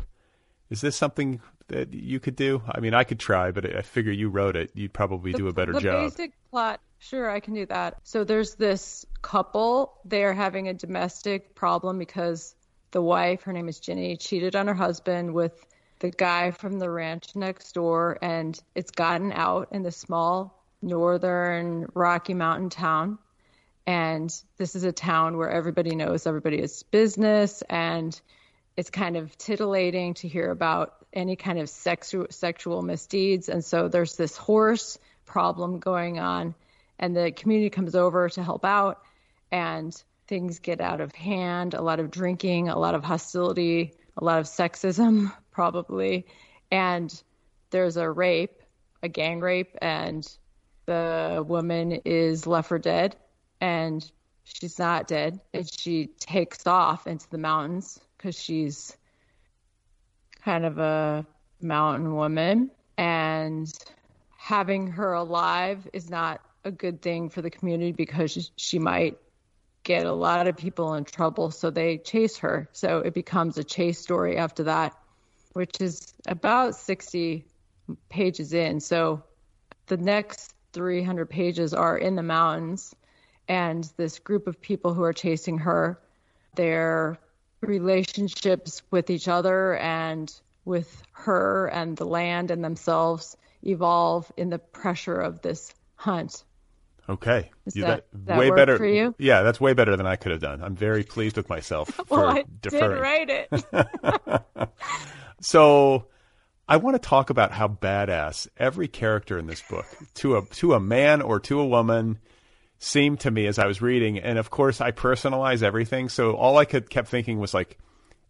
is 0.68 0.80
this 0.80 0.96
something 0.96 1.40
that 1.68 1.94
you 1.94 2.18
could 2.18 2.34
do? 2.34 2.60
I 2.68 2.80
mean, 2.80 2.92
I 2.92 3.04
could 3.04 3.20
try, 3.20 3.52
but 3.52 3.64
I 3.64 3.82
figure 3.82 4.10
you 4.10 4.28
wrote 4.28 4.56
it, 4.56 4.72
you'd 4.74 4.92
probably 4.92 5.30
the, 5.30 5.38
do 5.38 5.46
a 5.46 5.52
better 5.52 5.74
the 5.74 5.80
job. 5.80 6.10
The 6.10 6.10
basic 6.10 6.32
plot, 6.50 6.80
sure, 6.98 7.30
I 7.30 7.38
can 7.38 7.54
do 7.54 7.64
that. 7.66 7.98
So 8.02 8.24
there's 8.24 8.56
this 8.56 9.06
couple; 9.22 9.96
they 10.04 10.24
are 10.24 10.32
having 10.32 10.66
a 10.66 10.74
domestic 10.74 11.54
problem 11.54 12.00
because 12.00 12.56
the 12.90 13.00
wife, 13.00 13.42
her 13.42 13.52
name 13.52 13.68
is 13.68 13.78
Ginny, 13.78 14.16
cheated 14.16 14.56
on 14.56 14.66
her 14.66 14.74
husband 14.74 15.32
with 15.34 15.64
the 16.00 16.10
guy 16.10 16.50
from 16.50 16.80
the 16.80 16.90
ranch 16.90 17.36
next 17.36 17.70
door, 17.74 18.18
and 18.22 18.60
it's 18.74 18.90
gotten 18.90 19.30
out 19.30 19.68
in 19.70 19.84
the 19.84 19.92
small 19.92 20.64
northern 20.82 21.86
Rocky 21.94 22.34
Mountain 22.34 22.70
town. 22.70 23.18
And 23.86 24.32
this 24.58 24.76
is 24.76 24.84
a 24.84 24.92
town 24.92 25.36
where 25.36 25.50
everybody 25.50 25.94
knows 25.96 26.26
everybody 26.26 26.58
is 26.60 26.82
business, 26.84 27.62
and 27.68 28.18
it's 28.76 28.90
kind 28.90 29.16
of 29.16 29.36
titillating 29.36 30.14
to 30.14 30.28
hear 30.28 30.50
about 30.50 30.94
any 31.12 31.36
kind 31.36 31.58
of 31.58 31.66
sexu- 31.66 32.32
sexual 32.32 32.82
misdeeds. 32.82 33.48
And 33.48 33.64
so 33.64 33.88
there's 33.88 34.16
this 34.16 34.36
horse 34.36 34.98
problem 35.24 35.78
going 35.78 36.18
on, 36.18 36.54
and 36.98 37.16
the 37.16 37.32
community 37.32 37.70
comes 37.70 37.94
over 37.94 38.28
to 38.30 38.42
help 38.42 38.64
out, 38.64 39.02
and 39.50 39.94
things 40.28 40.60
get 40.60 40.80
out 40.80 41.00
of 41.00 41.14
hand. 41.14 41.74
A 41.74 41.82
lot 41.82 42.00
of 42.00 42.10
drinking, 42.10 42.68
a 42.68 42.78
lot 42.78 42.94
of 42.94 43.04
hostility, 43.04 43.92
a 44.16 44.24
lot 44.24 44.38
of 44.38 44.46
sexism 44.46 45.32
probably. 45.50 46.26
And 46.70 47.12
there's 47.70 47.96
a 47.96 48.08
rape, 48.08 48.62
a 49.02 49.08
gang 49.08 49.40
rape, 49.40 49.76
and 49.82 50.26
the 50.86 51.44
woman 51.46 52.00
is 52.04 52.46
left 52.46 52.68
for 52.68 52.78
dead. 52.78 53.16
And 53.62 54.04
she's 54.44 54.78
not 54.78 55.06
dead. 55.06 55.40
And 55.54 55.70
she 55.70 56.08
takes 56.18 56.66
off 56.66 57.06
into 57.06 57.30
the 57.30 57.38
mountains 57.38 57.98
because 58.16 58.38
she's 58.38 58.96
kind 60.44 60.66
of 60.66 60.78
a 60.78 61.24
mountain 61.60 62.14
woman. 62.14 62.70
And 62.98 63.72
having 64.36 64.88
her 64.88 65.14
alive 65.14 65.88
is 65.92 66.10
not 66.10 66.40
a 66.64 66.70
good 66.70 67.00
thing 67.00 67.28
for 67.28 67.40
the 67.40 67.50
community 67.50 67.92
because 67.92 68.50
she 68.56 68.78
might 68.78 69.16
get 69.84 70.06
a 70.06 70.12
lot 70.12 70.46
of 70.46 70.56
people 70.56 70.94
in 70.94 71.04
trouble. 71.04 71.50
So 71.50 71.70
they 71.70 71.98
chase 71.98 72.36
her. 72.38 72.68
So 72.72 72.98
it 72.98 73.14
becomes 73.14 73.56
a 73.58 73.64
chase 73.64 73.98
story 73.98 74.36
after 74.36 74.64
that 74.64 74.96
which 75.52 75.80
is 75.80 76.14
about 76.26 76.74
60 76.74 77.44
pages 78.08 78.52
in. 78.52 78.80
So 78.80 79.22
the 79.86 79.96
next 79.96 80.54
300 80.72 81.28
pages 81.28 81.74
are 81.74 81.96
in 81.98 82.16
the 82.16 82.22
mountains, 82.22 82.94
and 83.48 83.90
this 83.96 84.18
group 84.18 84.46
of 84.46 84.60
people 84.60 84.94
who 84.94 85.02
are 85.02 85.12
chasing 85.12 85.58
her, 85.58 85.98
their 86.54 87.18
relationships 87.60 88.82
with 88.90 89.10
each 89.10 89.28
other 89.28 89.76
and 89.76 90.32
with 90.64 91.02
her 91.12 91.66
and 91.68 91.96
the 91.96 92.04
land 92.04 92.50
and 92.50 92.64
themselves 92.64 93.36
evolve 93.62 94.30
in 94.36 94.50
the 94.50 94.58
pressure 94.58 95.20
of 95.20 95.42
this 95.42 95.72
hunt. 95.94 96.44
Okay, 97.08 97.50
Is 97.66 97.74
you, 97.76 97.82
that, 97.82 98.06
that 98.12 98.38
way 98.38 98.50
better 98.50 98.76
for 98.76 98.86
you. 98.86 99.14
Yeah, 99.18 99.42
that's 99.42 99.60
way 99.60 99.72
better 99.72 99.96
than 99.96 100.06
I 100.06 100.14
could 100.16 100.30
have 100.32 100.40
done. 100.40 100.62
I'm 100.62 100.76
very 100.76 101.02
pleased 101.02 101.36
with 101.36 101.48
myself 101.48 101.98
well, 102.08 102.20
for 102.20 102.38
I 102.38 102.44
deferring. 102.60 102.90
did 102.92 103.00
write 103.00 103.48
it. 103.50 104.70
So 105.42 106.06
I 106.68 106.76
want 106.76 106.94
to 106.94 107.06
talk 107.06 107.28
about 107.28 107.50
how 107.52 107.66
badass 107.68 108.46
every 108.56 108.86
character 108.88 109.38
in 109.38 109.46
this 109.48 109.60
book, 109.60 109.86
to 110.14 110.36
a 110.36 110.46
to 110.46 110.74
a 110.74 110.80
man 110.80 111.20
or 111.20 111.40
to 111.40 111.60
a 111.60 111.66
woman, 111.66 112.18
seemed 112.82 113.20
to 113.20 113.30
me 113.30 113.46
as 113.46 113.58
I 113.58 113.66
was 113.66 113.80
reading. 113.80 114.18
And 114.18 114.38
of 114.38 114.50
course, 114.50 114.80
I 114.80 114.90
personalize 114.90 115.62
everything. 115.62 116.08
So 116.08 116.32
all 116.32 116.58
I 116.58 116.64
could 116.64 116.90
kept 116.90 117.08
thinking 117.08 117.38
was 117.38 117.54
like, 117.54 117.78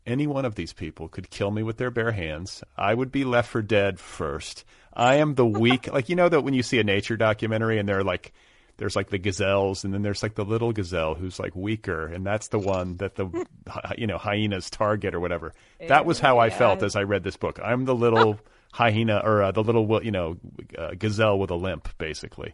any 0.06 0.26
one 0.26 0.44
of 0.44 0.56
these 0.56 0.72
people 0.72 1.08
could 1.08 1.30
kill 1.30 1.50
me 1.50 1.62
with 1.62 1.76
their 1.76 1.90
bare 1.90 2.12
hands. 2.12 2.62
I 2.76 2.92
would 2.92 3.12
be 3.12 3.24
left 3.24 3.48
for 3.48 3.62
dead 3.62 4.00
first. 4.00 4.64
I 4.92 5.16
am 5.16 5.36
the 5.36 5.46
weak, 5.46 5.86
like 5.92 6.08
you 6.08 6.16
know 6.16 6.28
that 6.28 6.42
when 6.42 6.54
you 6.54 6.62
see 6.62 6.78
a 6.78 6.84
nature 6.84 7.16
documentary 7.16 7.78
and 7.78 7.88
they're 7.88 8.04
like 8.04 8.32
there's 8.78 8.96
like 8.96 9.10
the 9.10 9.18
gazelles 9.18 9.84
and 9.84 9.94
then 9.94 10.02
there's 10.02 10.22
like 10.22 10.34
the 10.34 10.44
little 10.44 10.72
gazelle 10.72 11.14
who's 11.14 11.38
like 11.38 11.54
weaker 11.54 12.06
and 12.06 12.26
that's 12.26 12.48
the 12.48 12.58
one 12.58 12.96
that 12.96 13.14
the 13.14 13.46
you 13.98 14.06
know 14.06 14.16
hyenas 14.16 14.70
target 14.70 15.14
or 15.14 15.20
whatever 15.20 15.52
that 15.88 16.06
was 16.06 16.18
how 16.18 16.38
i 16.38 16.48
felt 16.48 16.82
as 16.82 16.96
i 16.96 17.02
read 17.02 17.22
this 17.22 17.36
book 17.36 17.60
i'm 17.62 17.84
the 17.84 17.94
little 17.94 18.40
hyena 18.72 19.20
or 19.22 19.42
uh, 19.42 19.52
the 19.52 19.62
little 19.62 20.02
you 20.02 20.10
know 20.10 20.36
uh, 20.76 20.92
gazelle 20.98 21.38
with 21.38 21.50
a 21.50 21.54
limp, 21.54 21.88
basically. 21.98 22.52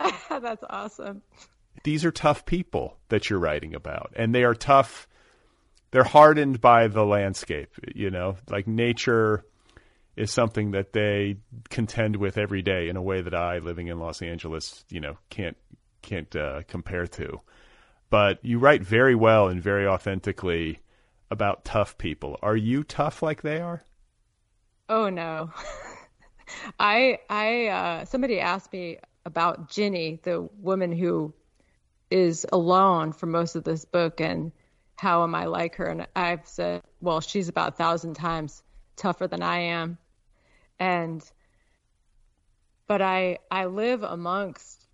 That's 0.28 0.64
awesome. 0.68 1.22
These 1.84 2.04
are 2.04 2.10
tough 2.10 2.44
people 2.44 2.96
that 3.08 3.30
you're 3.30 3.38
writing 3.38 3.74
about, 3.74 4.12
and 4.16 4.34
they 4.34 4.44
are 4.44 4.54
tough. 4.54 5.08
They're 5.90 6.04
hardened 6.04 6.60
by 6.60 6.88
the 6.88 7.04
landscape. 7.04 7.70
You 7.94 8.10
know, 8.10 8.36
like 8.50 8.66
nature 8.66 9.44
is 10.16 10.32
something 10.32 10.72
that 10.72 10.92
they 10.92 11.36
contend 11.70 12.16
with 12.16 12.36
every 12.36 12.62
day 12.62 12.88
in 12.88 12.96
a 12.96 13.02
way 13.02 13.22
that 13.22 13.34
I, 13.34 13.58
living 13.58 13.86
in 13.86 14.00
Los 14.00 14.20
Angeles, 14.20 14.84
you 14.90 15.00
know, 15.00 15.16
can't 15.30 15.56
can't 16.02 16.34
uh, 16.34 16.62
compare 16.66 17.06
to. 17.06 17.40
But 18.10 18.44
you 18.44 18.58
write 18.58 18.82
very 18.82 19.14
well 19.14 19.48
and 19.48 19.62
very 19.62 19.86
authentically 19.86 20.80
about 21.30 21.64
tough 21.64 21.98
people. 21.98 22.38
Are 22.42 22.56
you 22.56 22.82
tough 22.82 23.22
like 23.22 23.42
they 23.42 23.60
are? 23.60 23.82
Oh 24.88 25.08
no. 25.08 25.50
I 26.80 27.18
I 27.28 27.66
uh, 27.66 28.04
somebody 28.06 28.40
asked 28.40 28.72
me 28.72 28.98
about 29.28 29.70
Ginny, 29.70 30.18
the 30.22 30.48
woman 30.58 30.90
who 30.90 31.34
is 32.10 32.46
alone 32.50 33.12
for 33.12 33.26
most 33.26 33.54
of 33.54 33.62
this 33.62 33.84
book, 33.84 34.20
and 34.20 34.50
how 34.96 35.22
am 35.22 35.34
I 35.34 35.44
like 35.44 35.76
her? 35.76 35.86
And 35.86 36.06
I've 36.16 36.46
said, 36.48 36.82
well, 37.00 37.20
she's 37.20 37.48
about 37.48 37.74
a 37.74 37.76
thousand 37.76 38.14
times 38.14 38.62
tougher 38.96 39.28
than 39.28 39.42
I 39.42 39.58
am, 39.58 39.98
and 40.80 41.22
but 42.88 43.02
I 43.02 43.38
I 43.50 43.66
live 43.66 44.02
amongst 44.02 44.86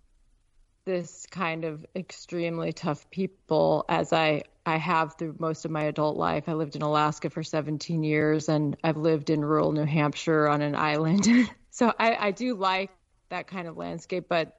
this 0.83 1.25
kind 1.31 1.63
of 1.63 1.85
extremely 1.95 2.73
tough 2.73 3.09
people 3.09 3.85
as 3.89 4.13
I 4.13 4.43
I 4.65 4.77
have 4.77 5.15
through 5.15 5.37
most 5.39 5.65
of 5.65 5.71
my 5.71 5.83
adult 5.83 6.17
life. 6.17 6.49
I 6.49 6.53
lived 6.53 6.75
in 6.75 6.81
Alaska 6.81 7.29
for 7.29 7.43
17 7.43 8.03
years 8.03 8.49
and 8.49 8.75
I've 8.83 8.97
lived 8.97 9.29
in 9.29 9.43
rural 9.43 9.71
New 9.71 9.85
Hampshire 9.85 10.47
on 10.47 10.61
an 10.61 10.75
island. 10.75 11.27
so 11.69 11.93
I, 11.99 12.15
I 12.15 12.31
do 12.31 12.55
like 12.55 12.91
that 13.35 13.47
kind 13.47 13.67
of 13.67 13.75
landscape, 13.75 14.27
but 14.29 14.57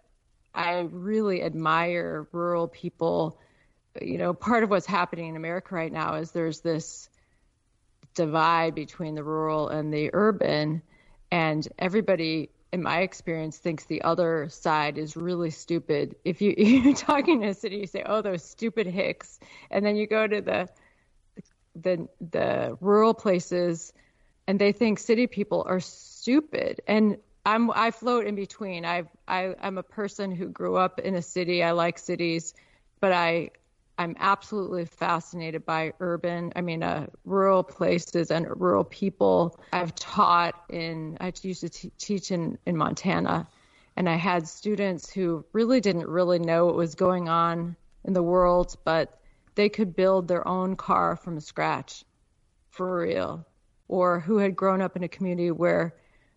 I 0.54 0.80
really 0.80 1.42
admire 1.42 2.28
rural 2.32 2.68
people. 2.68 3.40
You 4.00 4.18
know, 4.18 4.34
part 4.34 4.64
of 4.64 4.70
what's 4.70 4.86
happening 4.86 5.30
in 5.30 5.36
America 5.36 5.74
right 5.74 5.92
now 5.92 6.16
is 6.16 6.30
there's 6.30 6.60
this 6.60 7.08
divide 8.14 8.74
between 8.74 9.14
the 9.14 9.24
rural 9.24 9.68
and 9.68 9.92
the 9.92 10.10
urban, 10.12 10.82
and 11.30 11.66
everybody 11.78 12.50
in 12.72 12.82
my 12.82 13.00
experience, 13.00 13.56
thinks 13.56 13.84
the 13.84 14.02
other 14.02 14.48
side 14.50 14.98
is 14.98 15.16
really 15.16 15.50
stupid. 15.50 16.16
If 16.24 16.42
you 16.42 16.54
you're 16.58 16.94
talking 16.94 17.40
to 17.40 17.48
a 17.48 17.54
city, 17.54 17.76
you 17.76 17.86
say, 17.86 18.02
"Oh, 18.04 18.20
those 18.20 18.44
stupid 18.44 18.86
hicks," 18.86 19.38
and 19.70 19.84
then 19.86 19.96
you 19.96 20.06
go 20.06 20.26
to 20.26 20.40
the 20.42 20.68
the 21.74 22.08
the 22.30 22.76
rural 22.82 23.14
places, 23.14 23.94
and 24.46 24.58
they 24.58 24.72
think 24.72 24.98
city 24.98 25.26
people 25.26 25.64
are 25.66 25.80
stupid. 25.80 26.82
And 26.86 27.18
I'm 27.46 27.70
I 27.70 27.92
float 27.92 28.26
in 28.26 28.34
between. 28.34 28.84
I've 28.84 29.08
I, 29.26 29.54
I'm 29.62 29.78
a 29.78 29.82
person 29.82 30.32
who 30.32 30.48
grew 30.48 30.76
up 30.76 30.98
in 30.98 31.14
a 31.14 31.22
city. 31.22 31.62
I 31.62 31.70
like 31.70 31.98
cities, 31.98 32.52
but 33.00 33.12
I 33.12 33.50
I'm 33.98 34.16
absolutely 34.18 34.84
fascinated 34.84 35.64
by 35.64 35.94
urban, 36.00 36.52
I 36.54 36.60
mean, 36.60 36.82
uh, 36.82 37.06
rural 37.24 37.62
places 37.62 38.30
and 38.30 38.46
rural 38.60 38.84
people. 38.84 39.58
I've 39.72 39.94
taught 39.94 40.64
in, 40.68 41.16
I 41.18 41.32
used 41.40 41.62
to 41.62 41.70
t- 41.70 41.92
teach 41.96 42.30
in, 42.30 42.58
in 42.66 42.76
Montana, 42.76 43.48
and 43.96 44.06
I 44.06 44.16
had 44.16 44.46
students 44.46 45.10
who 45.10 45.46
really 45.54 45.80
didn't 45.80 46.08
really 46.08 46.38
know 46.38 46.66
what 46.66 46.74
was 46.74 46.94
going 46.94 47.30
on 47.30 47.74
in 48.04 48.12
the 48.12 48.22
world, 48.22 48.76
but 48.84 49.18
they 49.54 49.70
could 49.70 49.96
build 49.96 50.28
their 50.28 50.46
own 50.46 50.76
car 50.76 51.16
from 51.16 51.40
scratch 51.40 52.04
for 52.68 53.00
real, 53.00 53.46
or 53.88 54.20
who 54.20 54.36
had 54.36 54.54
grown 54.56 54.82
up 54.82 54.96
in 54.96 55.04
a 55.04 55.08
community 55.08 55.50
where 55.50 55.94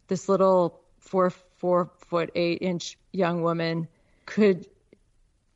this 0.08 0.30
little 0.30 0.79
four, 1.00 1.32
four 1.58 1.92
foot, 1.98 2.32
eight 2.36 2.62
inch 2.62 2.98
young 3.12 3.42
woman 3.42 3.88
could 4.26 4.68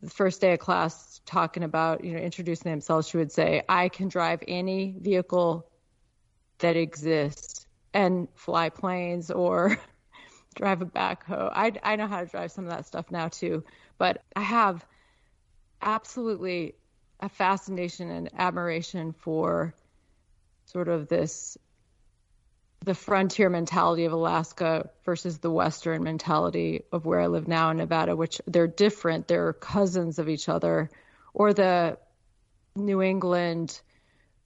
the 0.02 0.10
first 0.10 0.42
day 0.42 0.54
of 0.54 0.60
class 0.60 1.22
talking 1.26 1.64
about, 1.64 2.04
you 2.04 2.12
know, 2.12 2.20
introducing 2.20 2.70
themselves, 2.70 3.08
she 3.08 3.18
would 3.18 3.32
say, 3.32 3.64
I 3.70 3.88
can 3.88 4.10
drive 4.10 4.44
any 4.48 4.96
vehicle 5.00 5.66
that 6.60 6.76
exists 6.76 7.66
and 7.94 8.28
fly 8.36 8.70
planes 8.70 9.32
or 9.32 9.78
drive 10.56 10.82
a 10.82 10.86
backhoe. 10.86 11.50
I, 11.54 11.72
I 11.84 11.96
know 11.96 12.08
how 12.08 12.20
to 12.20 12.26
drive 12.26 12.52
some 12.52 12.66
of 12.66 12.72
that 12.72 12.86
stuff 12.86 13.12
now 13.12 13.30
too, 13.30 13.64
but 13.98 14.24
I 14.36 14.42
have 14.42 14.86
absolutely 15.82 16.76
a 17.22 17.30
fascination 17.30 18.10
and 18.10 18.30
admiration 18.38 19.14
for 19.14 19.74
sort 20.66 20.90
of 20.90 21.08
this 21.08 21.58
the 22.84 22.94
frontier 22.94 23.50
mentality 23.50 24.06
of 24.06 24.12
Alaska 24.12 24.90
versus 25.06 25.38
the 25.38 25.50
Western 25.50 26.04
mentality 26.04 26.84
of 26.92 27.06
where 27.06 27.22
I 27.22 27.28
live 27.28 27.48
now 27.48 27.70
in 27.70 27.78
Nevada, 27.78 28.16
which 28.16 28.42
they're 28.46 28.68
different. 28.68 29.28
They're 29.28 29.54
cousins 29.54 30.20
of 30.20 30.28
each 30.28 30.50
other, 30.50 30.90
or 31.34 31.54
the 31.54 31.98
New 32.76 33.02
England 33.02 33.80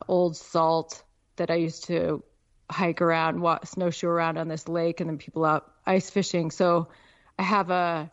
old 0.08 0.38
salt 0.38 1.02
that 1.38 1.50
I 1.50 1.56
used 1.56 1.86
to 1.86 2.24
hike 2.70 3.02
around, 3.02 3.40
walk, 3.42 3.66
snowshoe 3.66 4.08
around 4.08 4.38
on 4.38 4.48
this 4.48 4.68
lake, 4.68 5.00
and 5.00 5.10
then 5.10 5.18
people 5.18 5.44
out 5.44 5.72
ice 5.86 6.10
fishing. 6.10 6.52
So 6.52 6.90
I 7.40 7.44
have 7.44 7.72
a 7.72 8.12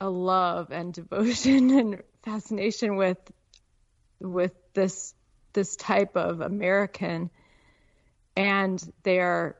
a 0.00 0.10
love 0.10 0.72
and 0.72 0.92
devotion 1.00 1.70
and 1.70 2.02
fascination 2.24 2.96
with 2.96 3.18
with 4.18 4.54
this 4.74 5.14
this 5.52 5.76
type 5.76 6.16
of 6.16 6.40
American 6.40 7.30
and 8.36 8.82
they 9.02 9.20
are 9.20 9.56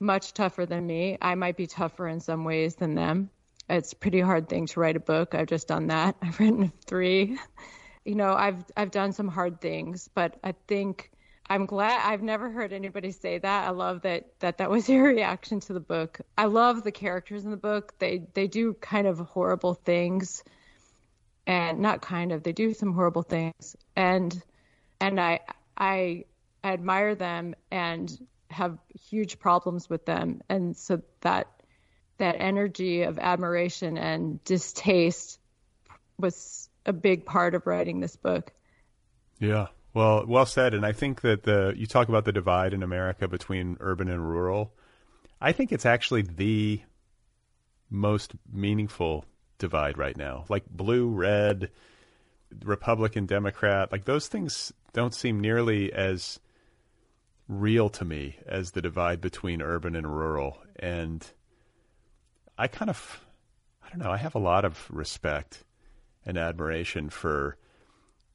much 0.00 0.32
tougher 0.32 0.64
than 0.64 0.86
me. 0.86 1.18
I 1.20 1.34
might 1.34 1.56
be 1.56 1.66
tougher 1.66 2.06
in 2.06 2.20
some 2.20 2.44
ways 2.44 2.76
than 2.76 2.94
them. 2.94 3.30
It's 3.68 3.92
a 3.92 3.96
pretty 3.96 4.20
hard 4.20 4.48
thing 4.48 4.66
to 4.66 4.80
write 4.80 4.96
a 4.96 5.00
book. 5.00 5.34
I've 5.34 5.48
just 5.48 5.68
done 5.68 5.88
that. 5.88 6.16
I've 6.22 6.38
written 6.38 6.72
three. 6.86 7.38
You 8.04 8.14
know, 8.14 8.32
I've 8.32 8.64
I've 8.76 8.90
done 8.90 9.12
some 9.12 9.28
hard 9.28 9.60
things, 9.60 10.08
but 10.14 10.38
I 10.42 10.54
think 10.66 11.10
I'm 11.50 11.66
glad 11.66 12.00
I've 12.04 12.22
never 12.22 12.50
heard 12.50 12.72
anybody 12.72 13.10
say 13.10 13.38
that. 13.38 13.66
I 13.66 13.70
love 13.70 14.02
that 14.02 14.38
that 14.38 14.58
that 14.58 14.70
was 14.70 14.88
your 14.88 15.04
reaction 15.04 15.60
to 15.60 15.72
the 15.72 15.80
book. 15.80 16.20
I 16.36 16.46
love 16.46 16.84
the 16.84 16.92
characters 16.92 17.44
in 17.44 17.50
the 17.50 17.56
book. 17.56 17.98
They 17.98 18.22
they 18.34 18.46
do 18.46 18.74
kind 18.74 19.06
of 19.06 19.18
horrible 19.18 19.74
things 19.74 20.44
and 21.46 21.80
not 21.80 22.00
kind 22.00 22.32
of. 22.32 22.42
They 22.42 22.52
do 22.52 22.72
some 22.72 22.94
horrible 22.94 23.22
things 23.22 23.76
and 23.96 24.40
and 25.00 25.20
I 25.20 25.40
I 25.76 26.24
I 26.68 26.72
admire 26.74 27.14
them 27.14 27.54
and 27.70 28.10
have 28.50 28.78
huge 28.94 29.38
problems 29.38 29.88
with 29.88 30.04
them. 30.04 30.42
And 30.50 30.76
so 30.76 31.00
that 31.22 31.46
that 32.18 32.36
energy 32.38 33.02
of 33.02 33.18
admiration 33.18 33.96
and 33.96 34.42
distaste 34.44 35.38
was 36.18 36.68
a 36.84 36.92
big 36.92 37.24
part 37.24 37.54
of 37.54 37.66
writing 37.66 38.00
this 38.00 38.16
book. 38.16 38.52
Yeah. 39.38 39.68
Well, 39.94 40.26
well 40.26 40.44
said. 40.44 40.74
And 40.74 40.84
I 40.84 40.92
think 40.92 41.22
that 41.22 41.44
the 41.44 41.72
you 41.74 41.86
talk 41.86 42.08
about 42.08 42.26
the 42.26 42.32
divide 42.32 42.74
in 42.74 42.82
America 42.82 43.28
between 43.28 43.78
urban 43.80 44.10
and 44.10 44.28
rural. 44.28 44.74
I 45.40 45.52
think 45.52 45.72
it's 45.72 45.86
actually 45.86 46.22
the 46.22 46.82
most 47.88 48.32
meaningful 48.52 49.24
divide 49.56 49.96
right 49.96 50.16
now. 50.16 50.44
Like 50.50 50.68
blue, 50.68 51.08
red, 51.08 51.70
Republican, 52.62 53.24
Democrat, 53.24 53.90
like 53.90 54.04
those 54.04 54.28
things 54.28 54.70
don't 54.92 55.14
seem 55.14 55.40
nearly 55.40 55.92
as 55.92 56.40
real 57.48 57.88
to 57.88 58.04
me 58.04 58.36
as 58.46 58.72
the 58.72 58.82
divide 58.82 59.20
between 59.20 59.62
urban 59.62 59.96
and 59.96 60.06
rural. 60.06 60.58
And 60.76 61.26
I 62.56 62.68
kind 62.68 62.90
of, 62.90 63.24
I 63.82 63.88
don't 63.88 64.00
know, 64.00 64.12
I 64.12 64.18
have 64.18 64.34
a 64.34 64.40
lot 64.40 64.64
of 64.64 64.86
respect 64.90 65.64
and 66.24 66.36
admiration 66.36 67.08
for 67.08 67.56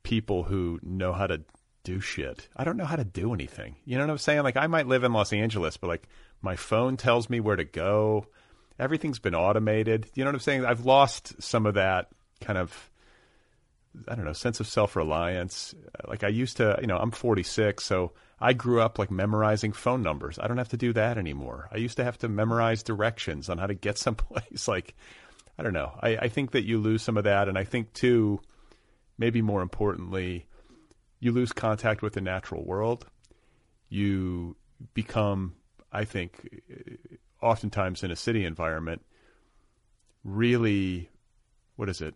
people 0.01 0.43
who 0.43 0.79
know 0.81 1.13
how 1.13 1.27
to 1.27 1.41
do 1.83 1.99
shit. 1.99 2.47
I 2.55 2.63
don't 2.63 2.77
know 2.77 2.85
how 2.85 2.95
to 2.95 3.03
do 3.03 3.33
anything. 3.33 3.75
You 3.85 3.97
know 3.97 4.05
what 4.05 4.11
I'm 4.11 4.17
saying? 4.17 4.43
Like 4.43 4.57
I 4.57 4.67
might 4.67 4.87
live 4.87 5.03
in 5.03 5.13
Los 5.13 5.31
Angeles, 5.31 5.77
but 5.77 5.87
like 5.87 6.07
my 6.41 6.55
phone 6.55 6.97
tells 6.97 7.29
me 7.29 7.39
where 7.39 7.55
to 7.55 7.65
go. 7.65 8.25
Everything's 8.79 9.19
been 9.19 9.35
automated. 9.35 10.07
You 10.15 10.23
know 10.23 10.29
what 10.29 10.35
I'm 10.35 10.41
saying? 10.41 10.65
I've 10.65 10.85
lost 10.85 11.41
some 11.41 11.65
of 11.65 11.75
that 11.75 12.07
kind 12.41 12.57
of 12.57 12.89
I 14.07 14.15
don't 14.15 14.25
know, 14.25 14.33
sense 14.33 14.59
of 14.59 14.67
self-reliance. 14.67 15.75
Like 16.07 16.23
I 16.23 16.27
used 16.29 16.57
to, 16.57 16.77
you 16.81 16.87
know, 16.87 16.97
I'm 16.97 17.11
46, 17.11 17.83
so 17.83 18.13
I 18.39 18.53
grew 18.53 18.81
up 18.81 18.99
like 18.99 19.11
memorizing 19.11 19.71
phone 19.71 20.01
numbers. 20.01 20.39
I 20.39 20.47
don't 20.47 20.57
have 20.57 20.69
to 20.69 20.77
do 20.77 20.93
that 20.93 21.17
anymore. 21.17 21.69
I 21.71 21.77
used 21.77 21.97
to 21.97 22.03
have 22.03 22.17
to 22.19 22.27
memorize 22.27 22.83
directions 22.83 23.49
on 23.49 23.57
how 23.57 23.67
to 23.67 23.73
get 23.73 23.97
someplace. 23.99 24.67
like, 24.67 24.95
I 25.57 25.63
don't 25.63 25.73
know. 25.73 25.97
I, 26.01 26.17
I 26.17 26.27
think 26.27 26.51
that 26.51 26.65
you 26.65 26.79
lose 26.79 27.01
some 27.01 27.17
of 27.17 27.23
that. 27.25 27.47
And 27.47 27.57
I 27.57 27.63
think, 27.63 27.93
too, 27.93 28.41
maybe 29.17 29.41
more 29.41 29.61
importantly, 29.61 30.47
you 31.19 31.31
lose 31.31 31.53
contact 31.53 32.01
with 32.01 32.13
the 32.13 32.21
natural 32.21 32.65
world. 32.65 33.05
You 33.87 34.57
become, 34.93 35.55
I 35.91 36.05
think, 36.05 36.61
oftentimes 37.41 38.03
in 38.03 38.11
a 38.11 38.15
city 38.15 38.43
environment, 38.43 39.03
really, 40.23 41.09
what 41.75 41.87
is 41.89 42.01
it? 42.01 42.15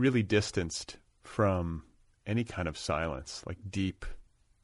Really 0.00 0.22
distanced 0.22 0.96
from 1.22 1.82
any 2.26 2.42
kind 2.42 2.68
of 2.68 2.78
silence, 2.78 3.42
like 3.46 3.58
deep 3.70 4.06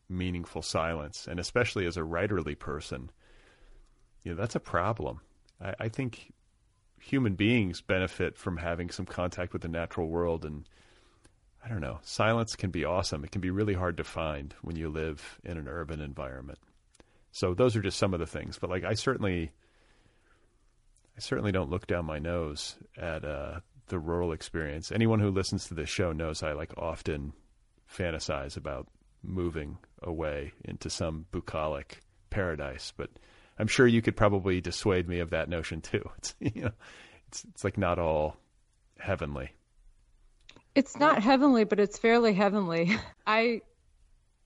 meaningful 0.09 0.63
silence, 0.63 1.29
and 1.29 1.39
especially 1.39 1.85
as 1.85 1.99
a 1.99 2.01
writerly 2.01 2.59
person, 2.59 3.11
you 4.23 4.31
know, 4.33 4.41
that's 4.41 4.55
a 4.55 4.61
problem. 4.61 5.21
I, 5.61 5.75
I 5.79 5.89
think 5.91 6.33
human 6.99 7.35
beings 7.35 7.83
benefit 7.83 8.39
from 8.39 8.57
having 8.57 8.89
some 8.89 9.05
contact 9.05 9.53
with 9.53 9.61
the 9.61 9.69
natural 9.69 10.09
world 10.09 10.47
and 10.47 10.65
I 11.63 11.69
don't 11.69 11.83
know, 11.83 11.99
silence 12.01 12.57
can 12.57 12.71
be 12.71 12.87
awesome. 12.87 13.23
It 13.23 13.31
can 13.31 13.43
be 13.43 13.51
really 13.51 13.75
hard 13.75 13.99
to 13.99 14.05
find 14.05 14.55
when 14.63 14.77
you 14.77 14.89
live 14.89 15.39
in 15.45 15.59
an 15.59 15.69
urban 15.69 16.01
environment. 16.01 16.61
So 17.33 17.53
those 17.53 17.77
are 17.77 17.83
just 17.83 17.99
some 17.99 18.15
of 18.15 18.21
the 18.21 18.27
things, 18.27 18.59
but 18.59 18.71
like 18.71 18.85
I 18.85 18.95
certainly 18.95 19.51
I 21.15 21.21
certainly 21.21 21.53
don't 21.53 21.69
look 21.69 21.87
down 21.87 22.07
my 22.07 22.21
nose 22.21 22.77
at 22.97 23.23
uh, 23.23 23.61
the 23.87 23.99
rural 23.99 24.33
experience. 24.33 24.93
Anyone 24.93 25.21
who 25.21 25.31
listens 25.31 25.67
to 25.67 25.75
this 25.75 25.89
show 25.89 26.13
knows 26.13 26.43
I 26.43 26.53
like 26.53 26.73
often 26.77 27.33
fantasize 27.93 28.57
about 28.57 28.89
moving 29.23 29.79
away 30.03 30.53
into 30.65 30.91
some 30.91 31.27
bucolic 31.31 32.03
paradise, 32.31 32.93
but 32.97 33.11
I'm 33.59 33.67
sure 33.67 33.87
you 33.87 34.03
could 34.03 34.17
probably 34.17 34.61
dissuade 34.61 35.09
me 35.09 35.21
of 35.21 35.31
that 35.31 35.49
notion 35.49 35.81
too. 35.81 36.09
It's 36.19 36.35
you 36.41 36.63
know, 36.63 36.73
it's 37.29 37.45
it's 37.45 37.65
like 37.65 37.79
not 37.79 37.99
all 37.99 38.37
heavenly. 38.99 39.53
It's 40.75 40.97
not 40.99 41.23
heavenly, 41.23 41.65
but 41.65 41.81
it's 41.81 41.99
fairly 41.99 42.35
heavenly. 42.35 42.97
I 43.27 43.63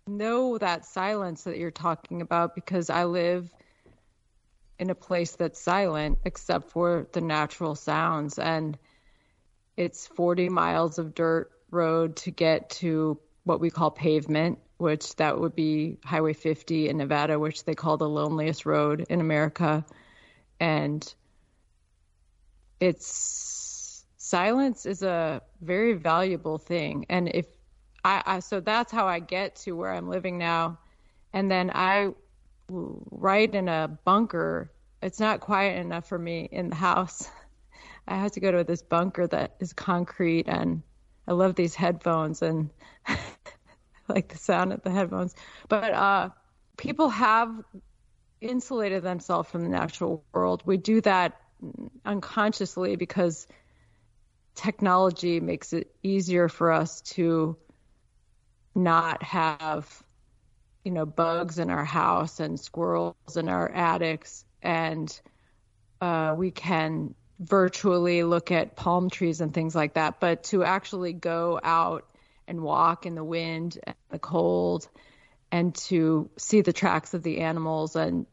know 0.06 0.58
that 0.58 0.84
silence 0.84 1.44
that 1.44 1.58
you're 1.58 1.70
talking 1.70 2.22
about 2.22 2.54
because 2.54 2.90
I 2.90 3.04
live 3.04 3.52
in 4.78 4.90
a 4.90 4.94
place 4.94 5.36
that's 5.36 5.60
silent 5.60 6.18
except 6.24 6.70
for 6.70 7.06
the 7.12 7.20
natural 7.20 7.74
sounds 7.74 8.38
and 8.38 8.78
it's 9.80 10.06
40 10.06 10.48
miles 10.48 10.98
of 10.98 11.14
dirt 11.14 11.50
road 11.70 12.16
to 12.16 12.30
get 12.30 12.70
to 12.70 13.18
what 13.44 13.60
we 13.60 13.70
call 13.70 13.90
pavement 13.90 14.58
which 14.80 15.14
that 15.16 15.38
would 15.38 15.54
be 15.54 15.98
Highway 16.06 16.32
50 16.32 16.88
in 16.88 16.96
Nevada, 16.96 17.38
which 17.38 17.64
they 17.64 17.74
call 17.74 17.98
the 17.98 18.08
loneliest 18.08 18.64
road 18.64 19.04
in 19.10 19.20
America. 19.20 19.84
And 20.58 21.14
it's 22.80 24.06
silence 24.16 24.86
is 24.86 25.02
a 25.02 25.42
very 25.60 25.92
valuable 25.92 26.56
thing. 26.56 27.04
And 27.10 27.28
if 27.28 27.44
I, 28.02 28.22
I 28.24 28.38
so 28.40 28.60
that's 28.60 28.90
how 28.90 29.06
I 29.06 29.18
get 29.18 29.56
to 29.56 29.72
where 29.72 29.92
I'm 29.92 30.08
living 30.08 30.38
now. 30.38 30.78
And 31.34 31.50
then 31.50 31.70
I 31.74 32.14
write 32.70 33.54
in 33.54 33.68
a 33.68 33.98
bunker. 34.04 34.72
It's 35.02 35.20
not 35.20 35.40
quiet 35.40 35.78
enough 35.78 36.08
for 36.08 36.18
me 36.18 36.48
in 36.50 36.70
the 36.70 36.76
house. 36.76 37.28
I 38.10 38.16
have 38.16 38.32
to 38.32 38.40
go 38.40 38.50
to 38.50 38.64
this 38.64 38.82
bunker 38.82 39.26
that 39.28 39.54
is 39.60 39.72
concrete 39.72 40.48
and 40.48 40.82
I 41.28 41.32
love 41.32 41.54
these 41.54 41.76
headphones 41.76 42.42
and 42.42 42.70
like 44.08 44.28
the 44.28 44.38
sound 44.38 44.72
of 44.72 44.82
the 44.82 44.90
headphones. 44.90 45.34
But 45.68 45.94
uh, 45.94 46.30
people 46.76 47.08
have 47.08 47.54
insulated 48.40 49.04
themselves 49.04 49.48
from 49.48 49.62
the 49.62 49.68
natural 49.68 50.24
world. 50.32 50.62
We 50.66 50.76
do 50.76 51.00
that 51.02 51.40
unconsciously 52.04 52.96
because 52.96 53.46
technology 54.54 55.38
makes 55.38 55.72
it 55.72 55.94
easier 56.02 56.48
for 56.48 56.72
us 56.72 57.02
to 57.02 57.56
not 58.74 59.22
have 59.22 60.02
you 60.84 60.90
know 60.90 61.04
bugs 61.04 61.58
in 61.58 61.70
our 61.70 61.84
house 61.84 62.40
and 62.40 62.58
squirrels 62.58 63.14
in 63.36 63.48
our 63.48 63.68
attics 63.70 64.44
and 64.62 65.20
uh, 66.00 66.34
we 66.36 66.50
can 66.50 67.14
virtually 67.40 68.22
look 68.22 68.52
at 68.52 68.76
palm 68.76 69.10
trees 69.10 69.40
and 69.40 69.52
things 69.52 69.74
like 69.74 69.94
that 69.94 70.20
but 70.20 70.44
to 70.44 70.62
actually 70.62 71.12
go 71.14 71.58
out 71.62 72.04
and 72.46 72.60
walk 72.60 73.06
in 73.06 73.14
the 73.14 73.24
wind 73.24 73.78
and 73.82 73.96
the 74.10 74.18
cold 74.18 74.88
and 75.52 75.74
to 75.74 76.30
see 76.36 76.60
the 76.60 76.72
tracks 76.72 77.14
of 77.14 77.22
the 77.22 77.38
animals. 77.38 77.96
And 77.96 78.26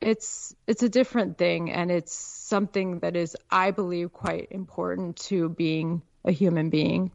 it's 0.00 0.54
it's 0.66 0.82
a 0.82 0.88
different 0.88 1.38
thing 1.38 1.70
and 1.70 1.90
it's 1.90 2.12
something 2.12 2.98
that 2.98 3.14
is 3.14 3.36
i 3.52 3.70
believe 3.70 4.12
quite 4.12 4.48
important 4.50 5.16
to 5.16 5.48
being 5.48 6.02
a 6.24 6.32
human 6.32 6.70
being. 6.70 7.12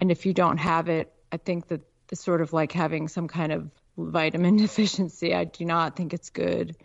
And 0.00 0.10
if 0.10 0.24
you 0.24 0.32
don't 0.32 0.58
have 0.58 0.88
it 0.88 1.12
i 1.30 1.36
think 1.36 1.68
that 1.68 1.82
it's 2.10 2.24
sort 2.24 2.40
of 2.40 2.52
like 2.52 2.72
having 2.72 3.08
some 3.08 3.28
kind 3.28 3.52
of 3.52 3.70
vitamin 3.98 4.56
deficiency. 4.66 5.34
I 5.34 5.44
do 5.44 5.64
not 5.64 5.96
think 5.96 6.14
it's 6.14 6.30
good 6.30 6.76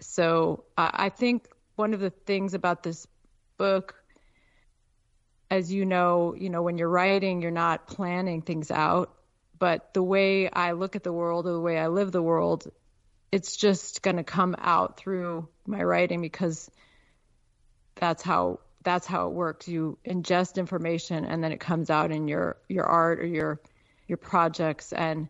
so 0.00 0.64
i 0.76 1.08
think 1.08 1.48
one 1.76 1.94
of 1.94 2.00
the 2.00 2.10
things 2.10 2.54
about 2.54 2.82
this 2.82 3.06
book 3.56 3.94
as 5.50 5.72
you 5.72 5.84
know, 5.84 6.34
you 6.36 6.50
know, 6.50 6.62
when 6.62 6.78
you're 6.78 6.88
writing, 6.88 7.40
you're 7.40 7.50
not 7.50 7.86
planning 7.86 8.42
things 8.42 8.70
out. 8.70 9.12
But 9.58 9.94
the 9.94 10.02
way 10.02 10.50
I 10.50 10.72
look 10.72 10.96
at 10.96 11.02
the 11.02 11.12
world 11.12 11.46
or 11.46 11.52
the 11.52 11.60
way 11.60 11.78
I 11.78 11.86
live 11.86 12.12
the 12.12 12.22
world, 12.22 12.66
it's 13.32 13.56
just 13.56 14.02
going 14.02 14.16
to 14.16 14.24
come 14.24 14.54
out 14.58 14.98
through 14.98 15.48
my 15.66 15.82
writing 15.82 16.20
because 16.20 16.70
that's 17.94 18.22
how 18.22 18.60
that's 18.82 19.06
how 19.06 19.28
it 19.28 19.32
works. 19.32 19.66
You 19.66 19.98
ingest 20.06 20.56
information 20.56 21.24
and 21.24 21.42
then 21.42 21.52
it 21.52 21.60
comes 21.60 21.90
out 21.90 22.12
in 22.12 22.28
your 22.28 22.58
your 22.68 22.84
art 22.84 23.20
or 23.20 23.26
your 23.26 23.60
your 24.06 24.18
projects 24.18 24.92
and 24.92 25.28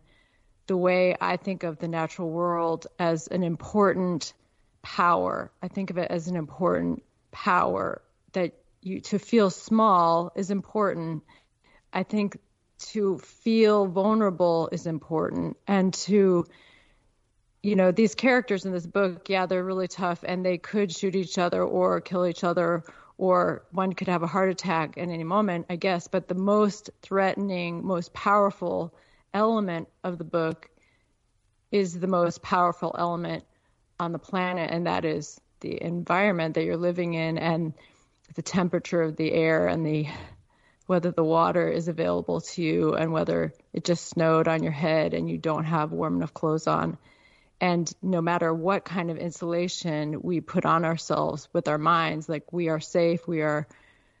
the 0.67 0.77
way 0.77 1.15
I 1.19 1.37
think 1.37 1.63
of 1.63 1.79
the 1.79 1.87
natural 1.87 2.29
world 2.29 2.87
as 2.99 3.27
an 3.27 3.43
important 3.43 4.33
power. 4.81 5.51
I 5.61 5.67
think 5.67 5.89
of 5.89 5.97
it 5.97 6.09
as 6.11 6.27
an 6.27 6.35
important 6.35 7.03
power 7.31 8.01
that 8.33 8.53
you 8.81 9.01
to 9.01 9.19
feel 9.19 9.49
small 9.49 10.31
is 10.35 10.51
important. 10.51 11.23
I 11.91 12.03
think 12.03 12.37
to 12.79 13.17
feel 13.19 13.87
vulnerable 13.87 14.69
is 14.71 14.85
important 14.85 15.57
and 15.67 15.93
to 15.93 16.45
you 17.63 17.75
know 17.75 17.91
these 17.91 18.13
characters 18.13 18.65
in 18.65 18.71
this 18.71 18.85
book 18.85 19.29
yeah 19.29 19.45
they're 19.45 19.63
really 19.63 19.87
tough 19.87 20.23
and 20.23 20.45
they 20.45 20.57
could 20.57 20.91
shoot 20.91 21.15
each 21.15 21.37
other 21.37 21.63
or 21.63 21.99
kill 22.01 22.25
each 22.27 22.43
other 22.43 22.83
or 23.17 23.63
one 23.71 23.93
could 23.93 24.07
have 24.07 24.21
a 24.21 24.27
heart 24.27 24.49
attack 24.49 24.97
at 24.97 25.09
any 25.09 25.23
moment 25.23 25.65
i 25.69 25.75
guess 25.75 26.07
but 26.07 26.27
the 26.27 26.35
most 26.35 26.91
threatening 27.01 27.83
most 27.83 28.13
powerful 28.13 28.93
element 29.33 29.87
of 30.03 30.19
the 30.19 30.23
book 30.23 30.69
is 31.71 31.99
the 31.99 32.07
most 32.07 32.41
powerful 32.43 32.95
element 32.97 33.43
on 33.99 34.11
the 34.11 34.19
planet 34.19 34.69
and 34.71 34.87
that 34.87 35.05
is 35.05 35.39
the 35.59 35.81
environment 35.81 36.55
that 36.55 36.63
you're 36.63 36.77
living 36.77 37.13
in 37.13 37.37
and 37.37 37.73
the 38.35 38.41
temperature 38.41 39.01
of 39.01 39.15
the 39.15 39.31
air 39.31 39.67
and 39.67 39.85
the 39.85 40.07
whether 40.85 41.11
the 41.11 41.23
water 41.23 41.67
is 41.67 41.87
available 41.89 42.39
to 42.39 42.61
you 42.61 42.95
and 42.95 43.11
whether 43.11 43.53
it 43.73 43.83
just 43.83 44.07
snowed 44.07 44.47
on 44.47 44.63
your 44.63 44.71
head 44.71 45.13
and 45.13 45.29
you 45.29 45.37
don't 45.37 45.65
have 45.65 45.91
warm 45.91 46.15
enough 46.15 46.33
clothes 46.33 46.65
on. 46.65 46.97
And 47.59 47.91
no 48.01 48.21
matter 48.21 48.53
what 48.53 48.85
kind 48.85 49.11
of 49.11 49.17
insulation 49.17 50.21
we 50.21 50.39
put 50.39 50.65
on 50.65 50.85
ourselves 50.85 51.49
with 51.51 51.67
our 51.67 51.77
minds, 51.77 52.29
like 52.29 52.53
we 52.53 52.69
are 52.69 52.79
safe, 52.79 53.27
we 53.27 53.41
are 53.41 53.67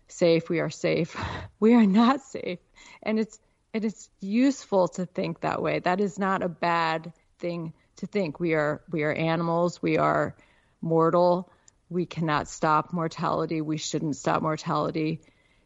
safe, 0.09 0.49
we 0.49 0.59
are 0.59 0.69
safe, 0.69 1.15
we 1.59 1.73
are 1.73 1.85
not 1.85 2.21
safe. 2.21 2.59
And 3.01 3.19
it's 3.19 3.39
it 3.73 3.85
is 3.85 4.09
useful 4.19 4.87
to 4.89 5.05
think 5.05 5.41
that 5.41 5.61
way. 5.61 5.79
That 5.79 6.01
is 6.01 6.17
not 6.17 6.41
a 6.41 6.49
bad 6.49 7.13
thing 7.39 7.73
to 7.97 8.07
think. 8.07 8.39
We 8.39 8.53
are 8.53 8.81
we 8.89 9.03
are 9.03 9.13
animals, 9.13 9.81
we 9.81 9.97
are 9.97 10.35
mortal, 10.81 11.51
we 11.89 12.05
cannot 12.05 12.47
stop 12.47 12.93
mortality. 12.93 13.61
We 13.61 13.77
shouldn't 13.77 14.15
stop 14.15 14.41
mortality. 14.41 15.21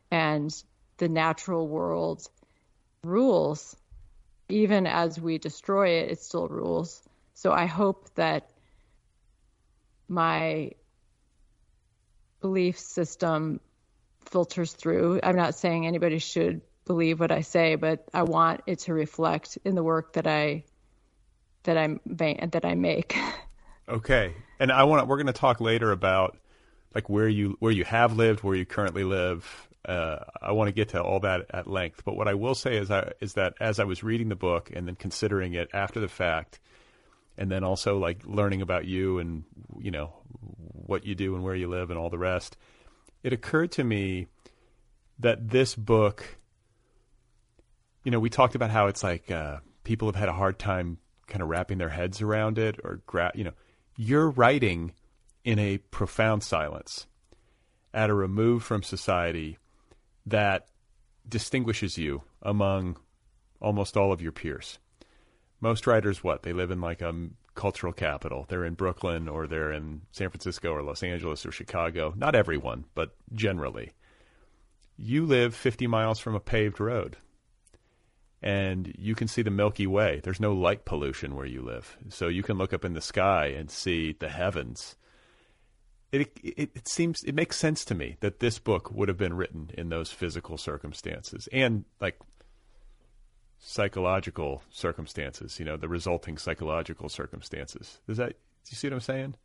And 0.10 0.54
the 0.98 1.10
natural 1.10 1.68
world 1.68 2.28
rules. 3.04 3.76
Even 4.50 4.86
as 4.86 5.20
we 5.20 5.38
destroy 5.38 6.00
it, 6.00 6.12
it 6.12 6.22
still 6.22 6.48
rules. 6.48 7.02
So 7.34 7.52
I 7.52 7.66
hope 7.66 8.14
that 8.16 8.50
my 10.08 10.72
belief 12.42 12.78
system 12.78 13.62
filters 14.26 14.74
through. 14.74 15.22
I'm 15.24 15.36
not 15.36 15.56
saying 15.56 15.88
anybody 15.88 16.20
should 16.20 16.62
believe 16.86 17.20
what 17.20 17.32
I 17.32 17.42
say, 17.42 17.76
but 17.76 18.04
I 18.14 18.24
want 18.24 18.62
it 18.68 18.80
to 18.80 18.94
reflect 18.94 19.58
in 19.64 19.76
the 19.76 19.84
work 19.84 20.14
that 20.14 20.28
I 20.28 20.66
that 21.64 21.78
I'm 21.78 21.99
that 22.05 22.66
I 22.66 22.76
make. 22.76 23.16
Okay, 23.89 24.36
and 24.57 24.72
I 24.72 24.86
want 24.86 25.05
we're 25.07 25.18
going 25.18 25.28
to 25.28 25.34
talk 25.34 25.59
later 25.59 25.91
about 25.91 26.38
like 26.95 27.09
where 27.09 27.28
you 27.28 27.57
where 27.59 27.74
you 27.74 27.84
have 27.84 28.16
lived, 28.16 28.41
where 28.41 28.55
you 28.55 28.66
currently 28.66 29.03
live. 29.03 29.68
Uh, 29.84 30.20
I 30.41 30.53
want 30.53 30.70
to 30.70 30.72
get 30.72 30.89
to 30.89 31.01
all 31.03 31.20
that 31.22 31.47
at 31.49 31.68
length. 31.68 32.03
But 32.05 32.16
what 32.16 32.30
I 32.30 32.36
will 32.36 32.55
say 32.55 32.78
is, 32.78 32.89
I, 32.89 33.12
is 33.20 33.34
that 33.34 33.55
as 33.59 33.80
I 33.80 33.84
was 33.84 34.01
reading 34.01 34.30
the 34.30 34.36
book 34.36 34.72
and 34.74 34.88
then 34.88 34.95
considering 34.95 35.55
it 35.55 35.70
after 35.74 35.99
the 35.99 36.07
fact, 36.07 36.62
and 37.38 37.51
then 37.51 37.66
also 37.66 37.97
like 37.97 38.22
learning 38.24 38.62
about 38.62 38.86
you 38.86 39.20
and 39.20 39.43
you 39.80 39.91
know 39.91 40.14
what 40.72 41.05
you 41.05 41.16
do 41.16 41.36
and 41.36 41.43
where 41.43 41.55
you 41.55 41.68
live 41.68 41.89
and 41.89 41.99
all 41.99 42.09
the 42.09 42.18
rest, 42.18 42.55
it 43.24 43.34
occurred 43.34 43.74
to 43.74 43.84
me 43.84 44.28
that 45.20 45.49
this 45.49 45.76
book, 45.76 46.38
you 48.05 48.12
know, 48.12 48.20
we 48.20 48.30
talked 48.30 48.55
about 48.55 48.70
how 48.70 48.88
it's 48.88 49.03
like 49.03 49.30
uh, 49.32 49.57
people 49.84 50.07
have 50.07 50.16
had 50.16 50.30
a 50.30 50.34
hard 50.34 50.59
time 50.59 50.97
kind 51.32 51.42
of 51.42 51.48
wrapping 51.48 51.78
their 51.78 51.90
heads 51.90 52.22
around 52.22 52.60
it 52.60 52.78
or 52.84 53.02
gra- 53.08 53.32
you 53.34 53.44
know 53.44 53.54
you're 53.96 54.30
writing 54.30 54.92
in 55.46 55.58
a 55.58 55.78
profound 55.78 56.44
silence 56.44 57.08
at 57.94 58.10
a 58.10 58.14
remove 58.14 58.64
from 58.64 58.84
society 58.84 59.58
that 60.26 60.68
distinguishes 61.28 61.98
you 61.98 62.22
among 62.42 62.98
almost 63.62 63.96
all 63.96 64.12
of 64.12 64.22
your 64.22 64.32
peers. 64.32 64.78
Most 65.62 65.88
writers, 65.88 66.24
what? 66.24 66.44
They 66.44 66.54
live 66.54 66.72
in 66.72 66.82
like 66.82 67.02
a 67.02 67.14
cultural 67.56 67.94
capital. 67.94 68.46
They're 68.50 68.66
in 68.66 68.74
Brooklyn 68.74 69.28
or 69.28 69.48
they're 69.48 69.72
in 69.72 70.02
San 70.12 70.30
Francisco 70.30 70.72
or 70.72 70.84
Los 70.84 71.04
Angeles 71.04 71.46
or 71.46 71.52
Chicago. 71.52 72.14
Not 72.16 72.36
everyone, 72.36 72.86
but 72.94 73.16
generally. 73.34 73.92
You 74.98 75.26
live 75.26 75.56
50 75.56 75.88
miles 75.88 76.20
from 76.20 76.36
a 76.36 76.40
paved 76.40 76.80
road 76.80 77.18
and 78.42 78.94
you 78.98 79.14
can 79.16 79.28
see 79.28 79.42
the 79.42 79.52
Milky 79.52 79.86
Way. 79.86 80.20
There's 80.24 80.39
no 80.39 80.54
light 80.54 80.86
pollution 80.86 81.36
where 81.36 81.46
you 81.46 81.62
live. 81.62 81.98
So 82.10 82.28
you 82.28 82.44
can 82.44 82.58
look 82.58 82.74
up 82.74 82.84
in 82.84 82.94
the 82.94 83.02
sky 83.02 83.48
and 83.48 83.70
see 83.70 84.16
the 84.20 84.30
heavens. 84.30 84.96
It, 86.12 86.32
it, 86.44 86.72
it 86.76 86.88
seems 86.88 87.24
it 87.24 87.36
makes 87.36 87.58
sense 87.58 87.86
to 87.86 87.96
me 87.96 88.18
that 88.20 88.39
this 88.39 88.60
book 88.60 88.92
would 88.92 89.08
have 89.08 89.18
been 89.18 89.36
written 89.36 89.70
in 89.78 89.89
those 89.89 90.12
physical 90.12 90.58
circumstances 90.58 91.48
and 91.54 91.86
like 92.02 92.20
psychological 93.60 94.64
circumstances, 94.72 95.60
you 95.60 95.66
know, 95.66 95.78
the 95.78 95.88
resulting 95.88 96.38
psychological 96.38 97.08
circumstances. 97.08 98.00
Does 98.08 98.18
that, 98.18 98.30
do 98.30 98.70
you 98.72 98.76
see 98.76 98.88
what 98.88 98.96
I'm 98.96 99.00
saying? 99.02 99.36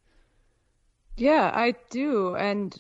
Yeah, 1.17 1.51
I 1.55 1.75
do. 1.91 2.35
And 2.35 2.75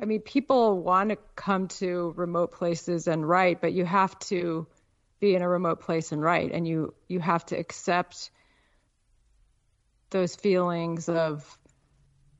I 0.00 0.06
mean, 0.06 0.20
people 0.20 0.80
want 0.80 1.10
to 1.10 1.18
come 1.36 1.68
to 1.68 2.12
remote 2.16 2.52
places 2.52 3.06
and 3.06 3.28
write, 3.28 3.60
but 3.60 3.72
you 3.72 3.84
have 3.84 4.18
to 4.20 4.66
be 5.20 5.34
in 5.34 5.42
a 5.42 5.48
remote 5.48 5.80
place 5.80 6.12
and 6.12 6.22
write. 6.22 6.52
And 6.52 6.66
you, 6.66 6.94
you 7.08 7.20
have 7.20 7.44
to 7.46 7.56
accept 7.56 8.30
those 10.10 10.36
feelings 10.36 11.08
of 11.08 11.58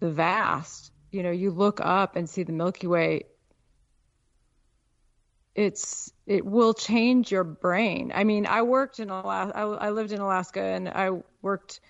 the 0.00 0.10
vast. 0.10 0.92
You 1.10 1.22
know, 1.22 1.30
you 1.30 1.50
look 1.50 1.80
up 1.82 2.16
and 2.16 2.28
see 2.28 2.42
the 2.42 2.52
Milky 2.52 2.86
Way 2.86 3.24
it's 5.56 6.12
it 6.26 6.44
will 6.44 6.74
change 6.74 7.32
your 7.32 7.42
brain. 7.42 8.12
I 8.14 8.24
mean, 8.24 8.46
I 8.46 8.62
worked 8.62 9.00
in 9.00 9.08
Alaska. 9.08 9.56
I, 9.56 9.62
I 9.62 9.90
lived 9.90 10.12
in 10.12 10.20
Alaska, 10.20 10.60
and 10.60 10.88
I 10.88 11.10
worked 11.40 11.80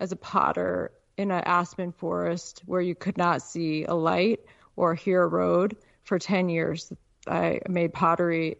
as 0.00 0.10
a 0.10 0.16
potter 0.16 0.90
in 1.16 1.30
an 1.30 1.42
aspen 1.46 1.92
forest 1.92 2.62
where 2.66 2.80
you 2.80 2.96
could 2.96 3.16
not 3.16 3.40
see 3.40 3.84
a 3.84 3.94
light 3.94 4.40
or 4.74 4.96
hear 4.96 5.22
a 5.22 5.28
road 5.28 5.76
for 6.02 6.18
10 6.18 6.48
years. 6.48 6.92
I 7.26 7.60
made 7.68 7.92
pottery 7.92 8.56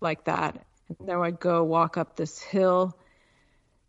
like 0.00 0.24
that. 0.24 0.64
Then 1.00 1.16
I'd 1.16 1.40
go 1.40 1.64
walk 1.64 1.96
up 1.96 2.16
this 2.16 2.40
hill 2.40 2.98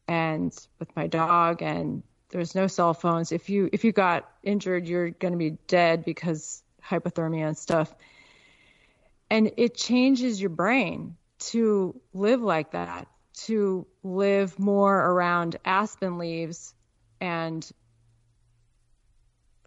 and 0.08 0.54
with 0.80 0.96
my 0.96 1.08
dog 1.08 1.62
and 1.62 2.04
there's 2.30 2.56
no 2.56 2.68
cell 2.68 2.94
phones. 2.94 3.32
If 3.32 3.50
you 3.50 3.70
if 3.72 3.84
you 3.84 3.92
got 3.92 4.30
injured, 4.44 4.88
you're 4.88 5.10
going 5.10 5.32
to 5.32 5.38
be 5.38 5.58
dead 5.68 6.06
because 6.06 6.64
hypothermia 6.84 7.48
and 7.48 7.58
stuff 7.58 7.94
and 9.30 9.52
it 9.58 9.76
changes 9.76 10.42
your 10.42 10.50
brain 10.50 11.16
to 11.40 12.00
live 12.14 12.42
like 12.42 12.72
that, 12.72 13.08
to 13.34 13.86
live 14.04 14.58
more 14.60 14.96
around 14.96 15.58
aspen 15.64 16.18
leaves 16.18 16.74
and 17.22 17.70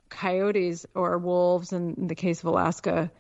coyotes 0.09 0.85
or 0.95 1.17
wolves 1.19 1.73
in 1.73 2.07
the 2.09 2.15
case 2.15 2.41
of 2.41 2.47
Alaska. 2.47 3.11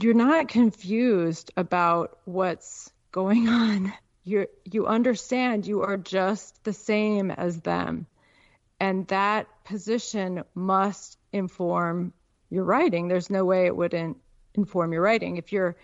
You're 0.00 0.14
not 0.14 0.48
confused 0.48 1.52
about 1.54 2.18
what's 2.24 2.90
going 3.10 3.48
on. 3.48 3.92
You 4.24 4.46
you 4.64 4.86
understand 4.86 5.66
you 5.66 5.82
are 5.82 5.98
just 5.98 6.64
the 6.64 6.72
same 6.72 7.30
as 7.30 7.60
them. 7.60 8.06
And 8.80 9.06
that 9.08 9.48
position 9.64 10.44
must 10.54 11.18
inform 11.30 12.14
your 12.48 12.64
writing. 12.64 13.08
There's 13.08 13.28
no 13.28 13.44
way 13.44 13.66
it 13.66 13.76
wouldn't 13.76 14.16
inform 14.54 14.92
your 14.94 15.02
writing. 15.02 15.36
If 15.36 15.52
you're 15.52 15.76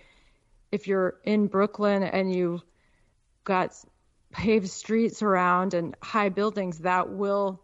if 0.72 0.86
you're 0.86 1.18
in 1.24 1.46
Brooklyn 1.46 2.02
and 2.02 2.34
you've 2.34 2.64
got 3.44 3.74
paved 4.32 4.70
streets 4.70 5.22
around 5.22 5.74
and 5.74 5.94
high 6.02 6.30
buildings, 6.30 6.78
that 6.78 7.10
will 7.10 7.62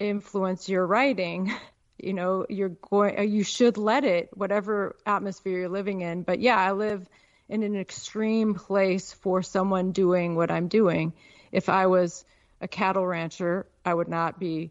influence 0.00 0.68
your 0.68 0.86
writing. 0.86 1.52
You 1.98 2.12
know, 2.12 2.46
you're 2.48 2.68
going 2.68 3.30
you 3.30 3.44
should 3.44 3.76
let 3.76 4.04
it 4.04 4.30
whatever 4.34 4.96
atmosphere 5.04 5.60
you're 5.60 5.68
living 5.68 6.00
in. 6.00 6.22
But 6.22 6.40
yeah, 6.40 6.56
I 6.56 6.72
live 6.72 7.08
in 7.48 7.62
an 7.62 7.76
extreme 7.76 8.54
place 8.54 9.12
for 9.12 9.42
someone 9.42 9.92
doing 9.92 10.36
what 10.36 10.50
I'm 10.50 10.68
doing. 10.68 11.12
If 11.50 11.68
I 11.68 11.86
was 11.86 12.24
a 12.60 12.68
cattle 12.68 13.06
rancher, 13.06 13.66
I 13.84 13.94
would 13.94 14.08
not 14.08 14.38
be. 14.38 14.70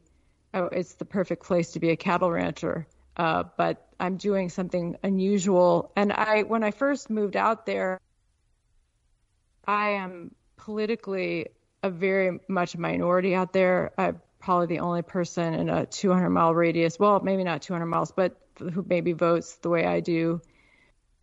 It's 0.54 0.94
the 0.96 1.06
perfect 1.06 1.44
place 1.44 1.72
to 1.72 1.80
be 1.80 1.90
a 1.90 1.98
cattle 1.98 2.32
rancher. 2.32 2.88
Uh, 3.16 3.44
but 3.58 3.88
I'm 4.00 4.18
doing 4.18 4.50
something 4.50 4.98
unusual. 5.04 5.92
And 5.96 6.14
I, 6.14 6.44
when 6.44 6.64
I 6.64 6.72
first 6.72 7.10
moved 7.10 7.36
out 7.36 7.66
there, 7.66 8.00
I 9.66 9.90
am 9.92 10.36
politically 10.56 11.48
a 11.84 11.90
very 11.90 12.40
much 12.48 12.78
minority 12.78 13.36
out 13.36 13.54
there. 13.54 13.92
I'm 13.98 14.22
probably 14.48 14.68
the 14.68 14.80
only 14.80 15.02
person 15.02 15.54
in 15.56 15.68
a 15.68 15.86
200 15.86 16.30
mile 16.30 16.56
radius. 16.56 16.98
Well, 16.98 17.20
maybe 17.20 17.44
not 17.44 17.64
200 17.64 17.86
miles, 17.86 18.14
but 18.14 18.40
who 18.58 18.86
maybe 18.88 19.12
votes 19.12 19.58
the 19.58 19.68
way 19.68 19.86
I 19.86 20.00
do. 20.00 20.40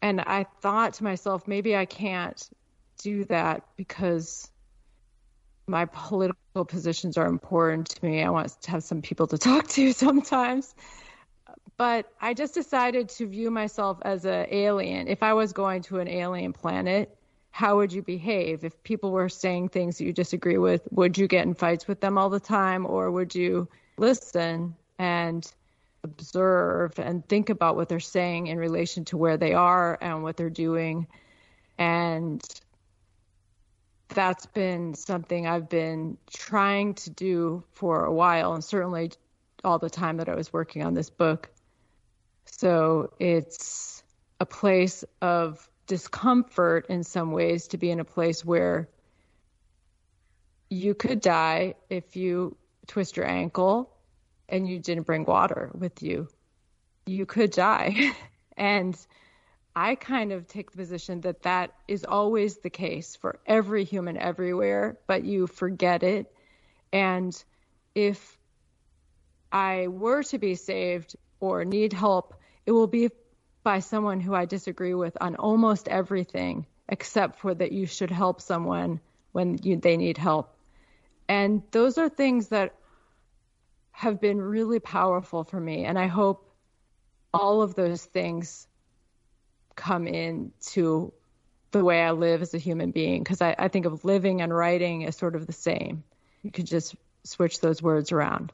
And 0.02 0.20
I 0.20 0.44
thought 0.60 0.92
to 0.94 1.04
myself, 1.04 1.48
maybe 1.48 1.74
I 1.74 1.86
can't 1.86 2.46
do 2.98 3.24
that 3.24 3.64
because 3.76 4.50
my 5.66 5.86
political 5.86 6.66
positions 6.66 7.16
are 7.16 7.26
important 7.26 7.88
to 7.88 8.04
me. 8.04 8.22
I 8.22 8.28
want 8.28 8.60
to 8.60 8.70
have 8.72 8.82
some 8.82 9.00
people 9.00 9.26
to 9.28 9.38
talk 9.48 9.68
to 9.68 9.92
sometimes 9.94 10.74
but 11.76 12.06
I 12.20 12.34
just 12.34 12.54
decided 12.54 13.08
to 13.08 13.26
view 13.26 13.50
myself 13.50 13.98
as 14.02 14.24
an 14.24 14.46
alien. 14.50 15.08
If 15.08 15.24
I 15.24 15.32
was 15.32 15.52
going 15.52 15.82
to 15.82 15.98
an 15.98 16.06
alien 16.06 16.52
planet, 16.52 17.16
how 17.54 17.76
would 17.76 17.92
you 17.92 18.02
behave? 18.02 18.64
If 18.64 18.82
people 18.82 19.12
were 19.12 19.28
saying 19.28 19.68
things 19.68 19.98
that 19.98 20.04
you 20.04 20.12
disagree 20.12 20.58
with, 20.58 20.88
would 20.90 21.16
you 21.16 21.28
get 21.28 21.46
in 21.46 21.54
fights 21.54 21.86
with 21.86 22.00
them 22.00 22.18
all 22.18 22.28
the 22.28 22.40
time 22.40 22.84
or 22.84 23.12
would 23.12 23.32
you 23.32 23.68
listen 23.96 24.74
and 24.98 25.48
observe 26.02 26.98
and 26.98 27.24
think 27.28 27.50
about 27.50 27.76
what 27.76 27.88
they're 27.88 28.00
saying 28.00 28.48
in 28.48 28.58
relation 28.58 29.04
to 29.04 29.16
where 29.16 29.36
they 29.36 29.52
are 29.52 29.96
and 30.00 30.24
what 30.24 30.36
they're 30.36 30.50
doing? 30.50 31.06
And 31.78 32.42
that's 34.08 34.46
been 34.46 34.94
something 34.94 35.46
I've 35.46 35.68
been 35.68 36.18
trying 36.32 36.94
to 36.94 37.10
do 37.10 37.62
for 37.70 38.04
a 38.04 38.12
while 38.12 38.54
and 38.54 38.64
certainly 38.64 39.12
all 39.62 39.78
the 39.78 39.88
time 39.88 40.16
that 40.16 40.28
I 40.28 40.34
was 40.34 40.52
working 40.52 40.82
on 40.82 40.94
this 40.94 41.08
book. 41.08 41.50
So 42.46 43.12
it's 43.20 44.02
a 44.40 44.44
place 44.44 45.04
of 45.22 45.70
discomfort 45.86 46.86
in 46.88 47.04
some 47.04 47.32
ways 47.32 47.68
to 47.68 47.78
be 47.78 47.90
in 47.90 48.00
a 48.00 48.04
place 48.04 48.44
where 48.44 48.88
you 50.70 50.94
could 50.94 51.20
die 51.20 51.74
if 51.90 52.16
you 52.16 52.56
twist 52.86 53.16
your 53.16 53.26
ankle 53.26 53.90
and 54.48 54.68
you 54.68 54.78
didn't 54.78 55.06
bring 55.06 55.24
water 55.24 55.70
with 55.74 56.02
you. 56.02 56.28
You 57.06 57.26
could 57.26 57.50
die. 57.50 58.12
and 58.56 58.96
I 59.76 59.94
kind 59.94 60.32
of 60.32 60.46
take 60.46 60.70
the 60.70 60.76
position 60.76 61.22
that 61.22 61.42
that 61.42 61.72
is 61.88 62.04
always 62.04 62.58
the 62.58 62.70
case 62.70 63.16
for 63.16 63.40
every 63.46 63.84
human 63.84 64.16
everywhere, 64.16 64.98
but 65.06 65.24
you 65.24 65.46
forget 65.46 66.02
it. 66.02 66.32
And 66.92 67.44
if 67.94 68.38
I 69.50 69.88
were 69.88 70.22
to 70.24 70.38
be 70.38 70.54
saved 70.54 71.16
or 71.40 71.64
need 71.64 71.92
help, 71.92 72.34
it 72.66 72.72
will 72.72 72.86
be 72.86 73.10
by 73.64 73.80
someone 73.80 74.20
who 74.20 74.34
I 74.34 74.44
disagree 74.44 74.94
with 74.94 75.16
on 75.20 75.34
almost 75.34 75.88
everything, 75.88 76.66
except 76.88 77.40
for 77.40 77.52
that 77.52 77.72
you 77.72 77.86
should 77.86 78.10
help 78.10 78.40
someone 78.40 79.00
when 79.32 79.58
you, 79.62 79.76
they 79.76 79.96
need 79.96 80.18
help. 80.18 80.54
And 81.28 81.62
those 81.72 81.98
are 81.98 82.08
things 82.08 82.48
that 82.48 82.74
have 83.90 84.20
been 84.20 84.40
really 84.40 84.78
powerful 84.78 85.42
for 85.42 85.58
me. 85.58 85.84
And 85.84 85.98
I 85.98 86.06
hope 86.06 86.48
all 87.32 87.62
of 87.62 87.74
those 87.74 88.04
things 88.04 88.68
come 89.74 90.06
into 90.06 91.12
the 91.72 91.82
way 91.82 92.02
I 92.02 92.12
live 92.12 92.42
as 92.42 92.54
a 92.54 92.58
human 92.58 92.92
being, 92.92 93.24
because 93.24 93.40
I, 93.40 93.56
I 93.58 93.68
think 93.68 93.86
of 93.86 94.04
living 94.04 94.42
and 94.42 94.54
writing 94.54 95.06
as 95.06 95.16
sort 95.16 95.34
of 95.34 95.46
the 95.46 95.52
same. 95.52 96.04
You 96.42 96.52
could 96.52 96.66
just 96.66 96.94
switch 97.24 97.60
those 97.60 97.82
words 97.82 98.12
around. 98.12 98.52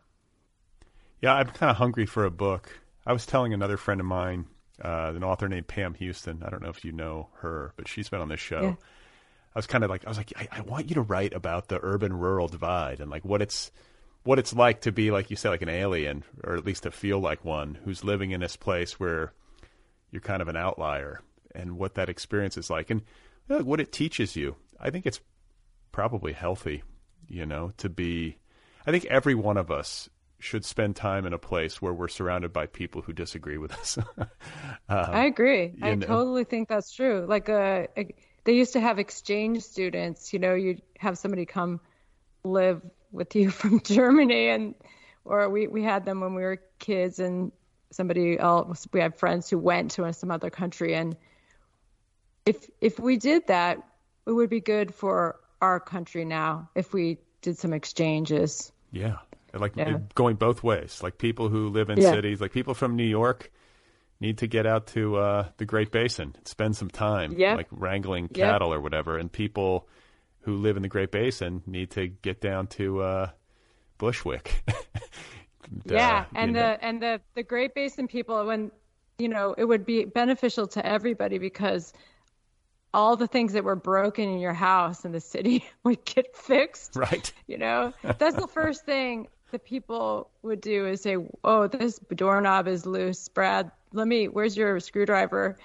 Yeah, 1.20 1.34
I'm 1.34 1.48
kind 1.48 1.70
of 1.70 1.76
hungry 1.76 2.06
for 2.06 2.24
a 2.24 2.30
book. 2.30 2.80
I 3.04 3.12
was 3.12 3.26
telling 3.26 3.52
another 3.52 3.76
friend 3.76 4.00
of 4.00 4.06
mine, 4.06 4.46
uh, 4.82 5.12
an 5.14 5.24
author 5.24 5.48
named 5.48 5.66
Pam 5.66 5.94
Houston. 5.94 6.42
I 6.44 6.50
don't 6.50 6.62
know 6.62 6.70
if 6.70 6.84
you 6.84 6.92
know 6.92 7.28
her, 7.40 7.72
but 7.76 7.88
she's 7.88 8.08
been 8.08 8.20
on 8.20 8.28
this 8.28 8.40
show. 8.40 8.62
Yeah. 8.62 8.74
I 9.54 9.58
was 9.58 9.66
kind 9.66 9.82
of 9.82 9.90
like, 9.90 10.04
I 10.04 10.08
was 10.08 10.18
like, 10.18 10.32
I, 10.36 10.48
I 10.52 10.60
want 10.62 10.88
you 10.88 10.94
to 10.94 11.02
write 11.02 11.34
about 11.34 11.68
the 11.68 11.80
urban 11.82 12.12
rural 12.12 12.48
divide 12.48 13.00
and 13.00 13.10
like 13.10 13.24
what 13.24 13.42
it's 13.42 13.70
what 14.22 14.38
it's 14.38 14.52
like 14.52 14.82
to 14.82 14.92
be 14.92 15.10
like 15.10 15.30
you 15.30 15.36
say 15.36 15.48
like 15.48 15.62
an 15.62 15.68
alien 15.68 16.24
or 16.44 16.54
at 16.54 16.64
least 16.64 16.82
to 16.82 16.90
feel 16.90 17.18
like 17.18 17.44
one 17.44 17.78
who's 17.84 18.04
living 18.04 18.32
in 18.32 18.40
this 18.40 18.54
place 18.54 19.00
where 19.00 19.32
you're 20.10 20.20
kind 20.20 20.42
of 20.42 20.48
an 20.48 20.56
outlier 20.56 21.20
and 21.54 21.78
what 21.78 21.94
that 21.94 22.08
experience 22.08 22.56
is 22.56 22.70
like 22.70 22.90
and 22.90 23.02
what 23.48 23.80
it 23.80 23.92
teaches 23.92 24.36
you. 24.36 24.56
I 24.78 24.90
think 24.90 25.06
it's 25.06 25.20
probably 25.92 26.32
healthy, 26.32 26.82
you 27.28 27.46
know, 27.46 27.72
to 27.78 27.88
be. 27.88 28.36
I 28.86 28.90
think 28.92 29.04
every 29.06 29.34
one 29.34 29.56
of 29.56 29.70
us 29.70 30.08
should 30.40 30.64
spend 30.64 30.96
time 30.96 31.26
in 31.26 31.32
a 31.32 31.38
place 31.38 31.80
where 31.80 31.92
we're 31.92 32.08
surrounded 32.08 32.52
by 32.52 32.66
people 32.66 33.02
who 33.02 33.12
disagree 33.12 33.58
with 33.58 33.72
us. 33.72 33.98
um, 34.18 34.26
I 34.88 35.26
agree. 35.26 35.74
I 35.82 35.94
know. 35.94 36.06
totally 36.06 36.44
think 36.44 36.68
that's 36.68 36.92
true. 36.92 37.26
Like 37.28 37.48
a, 37.48 37.88
uh, 37.96 38.00
a, 38.00 38.14
they 38.44 38.54
used 38.54 38.72
to 38.72 38.80
have 38.80 38.98
exchange 38.98 39.62
students. 39.62 40.32
You 40.32 40.38
know, 40.38 40.54
you'd 40.54 40.82
have 40.98 41.18
somebody 41.18 41.44
come 41.44 41.80
live 42.42 42.82
with 43.12 43.36
you 43.36 43.50
from 43.60 43.80
Germany, 43.80 44.48
and 44.48 44.74
or 45.24 45.48
we 45.50 45.66
we 45.66 45.82
had 45.82 46.04
them 46.04 46.20
when 46.20 46.34
we 46.34 46.42
were 46.42 46.62
kids, 46.78 47.18
and 47.18 47.52
somebody 47.90 48.38
else. 48.38 48.88
We 48.92 49.00
had 49.00 49.16
friends 49.16 49.50
who 49.50 49.58
went 49.58 49.92
to 49.92 50.10
some 50.12 50.30
other 50.30 50.50
country, 50.50 50.94
and 50.94 51.16
if 52.46 52.68
if 52.80 52.98
we 52.98 53.18
did 53.18 53.46
that, 53.48 53.78
it 54.26 54.32
would 54.32 54.50
be 54.50 54.60
good 54.60 54.94
for 54.94 55.38
our 55.60 55.78
country 55.80 56.24
now 56.24 56.70
if 56.74 56.92
we 56.92 57.18
did 57.42 57.58
some 57.58 57.72
exchanges. 57.72 58.72
Yeah, 58.90 59.18
like 59.54 59.76
yeah. 59.76 59.98
going 60.14 60.36
both 60.36 60.62
ways. 60.62 61.02
Like 61.02 61.18
people 61.18 61.48
who 61.48 61.68
live 61.68 61.90
in 61.90 62.00
yeah. 62.00 62.12
cities, 62.12 62.40
like 62.40 62.52
people 62.52 62.74
from 62.74 62.96
New 62.96 63.04
York 63.04 63.50
need 64.20 64.38
to 64.38 64.46
get 64.46 64.66
out 64.66 64.88
to 64.88 65.16
uh, 65.16 65.48
the 65.56 65.64
Great 65.64 65.90
Basin, 65.90 66.34
and 66.36 66.46
spend 66.46 66.76
some 66.76 66.90
time, 66.90 67.32
yep. 67.38 67.56
like 67.56 67.68
wrangling 67.70 68.28
cattle 68.28 68.72
or 68.72 68.80
whatever. 68.80 69.16
And 69.16 69.32
people 69.32 69.88
who 70.40 70.56
live 70.56 70.76
in 70.76 70.82
the 70.82 70.88
Great 70.88 71.10
Basin 71.10 71.62
need 71.66 71.90
to 71.92 72.08
get 72.08 72.40
down 72.40 72.66
to 72.68 73.00
uh, 73.02 73.30
Bushwick. 73.98 74.62
yeah, 75.84 76.20
uh, 76.20 76.38
and 76.38 76.54
the 76.54 76.60
know. 76.60 76.78
and 76.80 77.02
the 77.02 77.20
the 77.34 77.42
Great 77.42 77.74
Basin 77.74 78.08
people, 78.08 78.44
when 78.46 78.70
you 79.18 79.28
know, 79.28 79.54
it 79.56 79.64
would 79.64 79.84
be 79.84 80.04
beneficial 80.04 80.66
to 80.68 80.84
everybody 80.84 81.38
because 81.38 81.92
all 82.92 83.16
the 83.16 83.26
things 83.26 83.52
that 83.52 83.64
were 83.64 83.76
broken 83.76 84.28
in 84.28 84.38
your 84.40 84.52
house 84.52 85.04
in 85.04 85.12
the 85.12 85.20
city 85.20 85.64
would 85.84 86.04
get 86.04 86.36
fixed. 86.36 86.96
Right. 86.96 87.32
You 87.46 87.58
know, 87.58 87.92
that's 88.02 88.36
the 88.36 88.48
first 88.54 88.84
thing 88.84 89.28
the 89.50 89.58
people 89.58 90.30
would 90.42 90.60
do 90.60 90.86
is 90.86 91.02
say, 91.02 91.16
"Oh, 91.44 91.66
this 91.66 91.98
doorknob 92.14 92.68
is 92.68 92.86
loose, 92.86 93.28
Brad. 93.28 93.70
Let 93.92 94.06
me. 94.06 94.28
Where's 94.28 94.56
your 94.56 94.80
screwdriver?" 94.80 95.56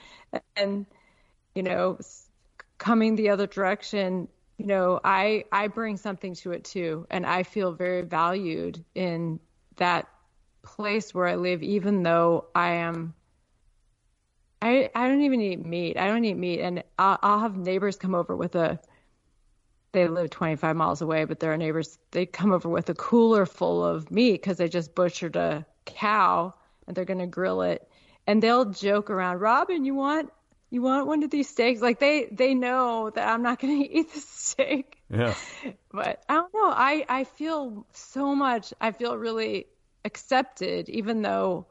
And 0.55 0.86
you 1.53 1.63
know, 1.63 1.97
coming 2.77 3.15
the 3.15 3.29
other 3.29 3.47
direction. 3.47 4.27
You 4.57 4.67
know, 4.67 4.99
I 5.03 5.45
I 5.51 5.67
bring 5.67 5.97
something 5.97 6.33
to 6.36 6.51
it 6.51 6.63
too, 6.63 7.07
and 7.09 7.25
I 7.25 7.43
feel 7.43 7.73
very 7.73 8.01
valued 8.01 8.83
in 8.95 9.39
that 9.77 10.07
place 10.61 11.13
where 11.13 11.27
I 11.27 11.36
live, 11.36 11.61
even 11.63 12.03
though 12.03 12.45
I 12.55 12.71
am. 12.71 13.13
I 14.61 14.89
I 14.95 15.07
don't 15.07 15.21
even 15.21 15.41
eat 15.41 15.65
meat. 15.65 15.97
I 15.97 16.07
don't 16.07 16.25
eat 16.25 16.38
meat, 16.38 16.61
and 16.61 16.83
I'll, 16.97 17.19
I'll 17.21 17.39
have 17.39 17.57
neighbors 17.57 17.97
come 17.97 18.15
over 18.15 18.36
with 18.36 18.55
a 18.55 18.79
they 19.96 20.08
live 20.10 20.30
25 20.30 20.76
miles 20.76 21.02
away, 21.02 21.24
but 21.24 21.39
their 21.39 21.56
neighbors 21.56 21.98
they 22.12 22.26
come 22.26 22.52
over 22.52 22.68
with 22.68 22.89
a 22.89 22.93
cooler 22.93 23.46
full 23.46 23.84
of 23.84 24.12
meat 24.12 24.34
because 24.34 24.58
they 24.58 24.68
just 24.68 24.93
butchered 24.93 25.38
a 25.38 25.66
cow 25.86 26.54
and 26.86 26.96
they're 26.96 27.06
gonna 27.06 27.26
grill 27.26 27.62
it, 27.62 27.88
and 28.28 28.43
they'll 28.43 28.66
joke 28.66 29.10
around. 29.10 29.39
Robin, 29.39 29.86
you 29.86 29.96
want 29.96 30.32
you 30.70 30.82
want 30.82 31.08
one 31.08 31.24
of 31.24 31.32
these 31.32 31.48
steaks? 31.48 31.80
Like 31.82 32.00
they 32.00 32.28
they 32.30 32.54
know 32.54 33.10
that 33.10 33.28
I'm 33.28 33.41
not 33.41 33.60
gonna 33.62 33.86
eat 33.89 34.14
the 34.14 34.20
steak. 34.20 35.02
Yeah. 35.10 35.34
But 35.91 36.24
I 36.28 36.34
don't 36.34 36.54
know. 36.54 36.72
I 36.72 37.06
I 37.08 37.24
feel 37.24 37.88
so 37.93 38.36
much. 38.36 38.74
I 38.82 38.91
feel 38.91 39.18
really 39.18 39.68
accepted, 40.04 40.89
even 40.89 41.22
though 41.22 41.68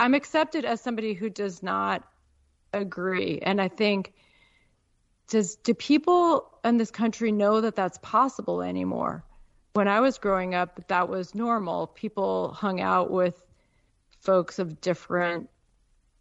I'm 0.00 0.14
accepted 0.14 0.64
as 0.64 0.80
somebody 0.80 1.14
who 1.14 1.30
does 1.30 1.62
not 1.62 2.02
agree, 2.72 3.38
and 3.40 3.60
I 3.60 3.68
think 3.68 4.12
does 5.32 5.56
do 5.56 5.72
people 5.72 6.46
in 6.62 6.76
this 6.76 6.90
country 6.90 7.32
know 7.32 7.62
that 7.62 7.74
that's 7.74 7.96
possible 8.02 8.60
anymore? 8.60 9.24
When 9.72 9.88
I 9.88 10.00
was 10.00 10.18
growing 10.18 10.54
up, 10.54 10.86
that 10.88 11.08
was 11.08 11.34
normal. 11.34 11.86
People 11.86 12.52
hung 12.52 12.82
out 12.82 13.10
with 13.10 13.42
folks 14.20 14.58
of 14.58 14.82
different 14.82 15.48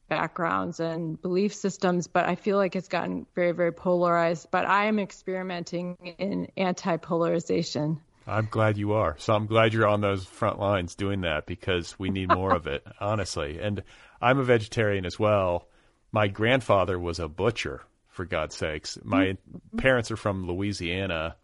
backgrounds 0.07 0.80
and 0.80 1.22
belief 1.22 1.53
systems, 1.53 2.07
but 2.07 2.26
I 2.26 2.36
feel 2.36 2.55
like 2.55 2.78
it's 2.78 2.88
gotten 2.88 3.26
very, 3.36 3.51
very 3.51 3.74
polarized. 3.74 4.47
But 4.49 4.66
I 4.66 4.86
am 4.86 4.97
experimenting 4.97 5.97
in 6.18 6.47
anti 6.55 6.95
polarization. 6.95 7.99
I'm 8.26 8.47
glad 8.49 8.78
you 8.78 8.93
are. 8.93 9.18
So 9.20 9.34
I'm 9.34 9.45
glad 9.45 9.74
you're 9.74 9.89
on 9.89 9.99
those 9.99 10.24
front 10.24 10.57
lines 10.57 10.95
doing 10.95 11.22
that 11.22 11.45
because 11.45 11.99
we 11.99 12.12
need 12.12 12.30
more 12.30 12.55
of 12.55 12.66
it, 12.66 12.88
honestly. 13.01 13.59
And 13.59 13.84
I'm 14.22 14.39
a 14.39 14.43
vegetarian 14.43 15.05
as 15.05 15.20
well. 15.20 15.68
My 16.14 16.30
grandfather 16.30 16.97
was 16.97 17.20
a 17.20 17.28
butcher 17.28 17.82
for 18.12 18.26
God's 18.26 18.55
sakes. 18.55 18.97
My 19.03 19.26
mm-hmm. 19.26 19.78
parents 19.78 20.12
are 20.12 20.18
from 20.18 20.47
Louisiana. 20.47 21.36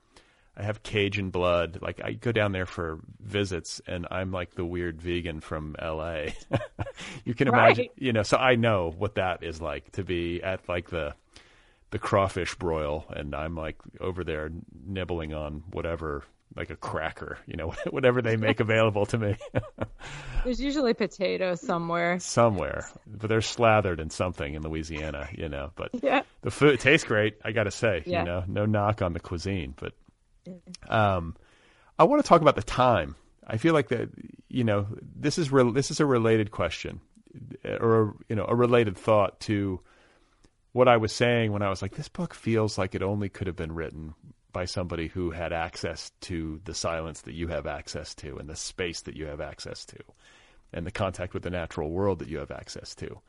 I 0.55 0.63
have 0.63 0.84
Cajun 0.84 1.30
blood. 1.30 1.80
Like 1.82 2.01
I 2.03 2.13
go 2.13 2.32
down 2.32 2.51
there 2.51 2.65
for 2.65 2.99
visits, 3.20 3.82
and 3.88 4.07
I'm 4.11 4.32
like 4.32 4.55
the 4.55 4.65
weird 4.65 5.01
vegan 5.01 5.39
from 5.39 5.76
L.A. 5.80 6.36
you 7.26 7.34
can 7.34 7.47
imagine, 7.47 7.86
right. 7.86 7.91
you 7.95 8.11
know. 8.11 8.24
So 8.24 8.38
I 8.38 8.55
know 8.55 8.93
what 8.97 9.15
that 9.15 9.43
is 9.43 9.61
like 9.61 9.91
to 9.93 10.03
be 10.03 10.41
at 10.41 10.68
like 10.68 10.89
the 10.89 11.13
the 11.91 11.99
crawfish 11.99 12.55
broil, 12.55 13.05
and 13.09 13.36
I'm 13.36 13.55
like 13.55 13.78
over 13.99 14.24
there 14.24 14.49
nibbling 14.86 15.34
on 15.34 15.63
whatever 15.72 16.24
like 16.55 16.69
a 16.69 16.75
cracker, 16.75 17.37
you 17.45 17.55
know, 17.55 17.73
whatever 17.89 18.21
they 18.21 18.35
make 18.37 18.59
available 18.59 19.05
to 19.07 19.17
me. 19.17 19.35
There's 20.43 20.61
usually 20.61 20.93
potatoes 20.93 21.61
somewhere. 21.61 22.19
Somewhere, 22.19 22.89
but 23.05 23.29
they're 23.29 23.41
slathered 23.41 23.99
in 23.99 24.09
something 24.09 24.53
in 24.53 24.63
Louisiana, 24.63 25.27
you 25.33 25.49
know. 25.49 25.71
But 25.75 25.89
yeah. 26.01 26.23
the 26.41 26.51
food 26.51 26.79
tastes 26.79 27.05
great. 27.05 27.37
I 27.43 27.51
got 27.51 27.63
to 27.63 27.71
say, 27.71 28.03
yeah. 28.05 28.19
you 28.19 28.25
know, 28.25 28.43
no 28.47 28.65
knock 28.65 29.01
on 29.01 29.13
the 29.13 29.19
cuisine, 29.19 29.73
but 29.77 29.93
um, 30.89 31.35
I 31.99 32.05
want 32.05 32.23
to 32.23 32.27
talk 32.27 32.41
about 32.41 32.55
the 32.55 32.63
time. 32.63 33.15
I 33.45 33.57
feel 33.57 33.73
like 33.73 33.89
that, 33.89 34.09
you 34.49 34.63
know, 34.63 34.87
this 35.01 35.37
is 35.37 35.51
re- 35.51 35.71
this 35.71 35.91
is 35.91 35.99
a 35.99 36.05
related 36.05 36.51
question, 36.51 37.01
or 37.65 38.15
you 38.29 38.35
know, 38.35 38.45
a 38.47 38.55
related 38.55 38.97
thought 38.97 39.39
to 39.41 39.79
what 40.73 40.87
I 40.87 40.97
was 40.97 41.11
saying 41.11 41.51
when 41.51 41.61
I 41.61 41.69
was 41.69 41.81
like, 41.81 41.95
this 41.95 42.09
book 42.09 42.33
feels 42.33 42.77
like 42.77 42.93
it 42.93 43.01
only 43.01 43.29
could 43.29 43.47
have 43.47 43.55
been 43.55 43.73
written 43.73 44.13
by 44.58 44.66
somebody 44.66 45.08
who 45.08 45.30
had 45.30 45.53
access 45.53 46.12
to 46.20 46.60
the 46.66 46.74
silence 46.74 47.22
that 47.22 47.36
you 47.36 47.47
have 47.47 47.68
access 47.68 48.16
to 48.16 48.38
and 48.38 48.49
the 48.49 48.55
space 48.55 49.01
that 49.01 49.16
you 49.16 49.28
have 49.28 49.39
access 49.39 49.86
to 49.86 49.99
and 50.74 50.84
the 50.84 50.89
contact 50.89 51.36
with 51.36 51.43
the 51.43 51.51
natural 51.51 51.91
world 51.91 52.18
that 52.18 52.28
you 52.28 52.39
have 52.39 52.49
access 52.49 52.95
to. 52.95 53.20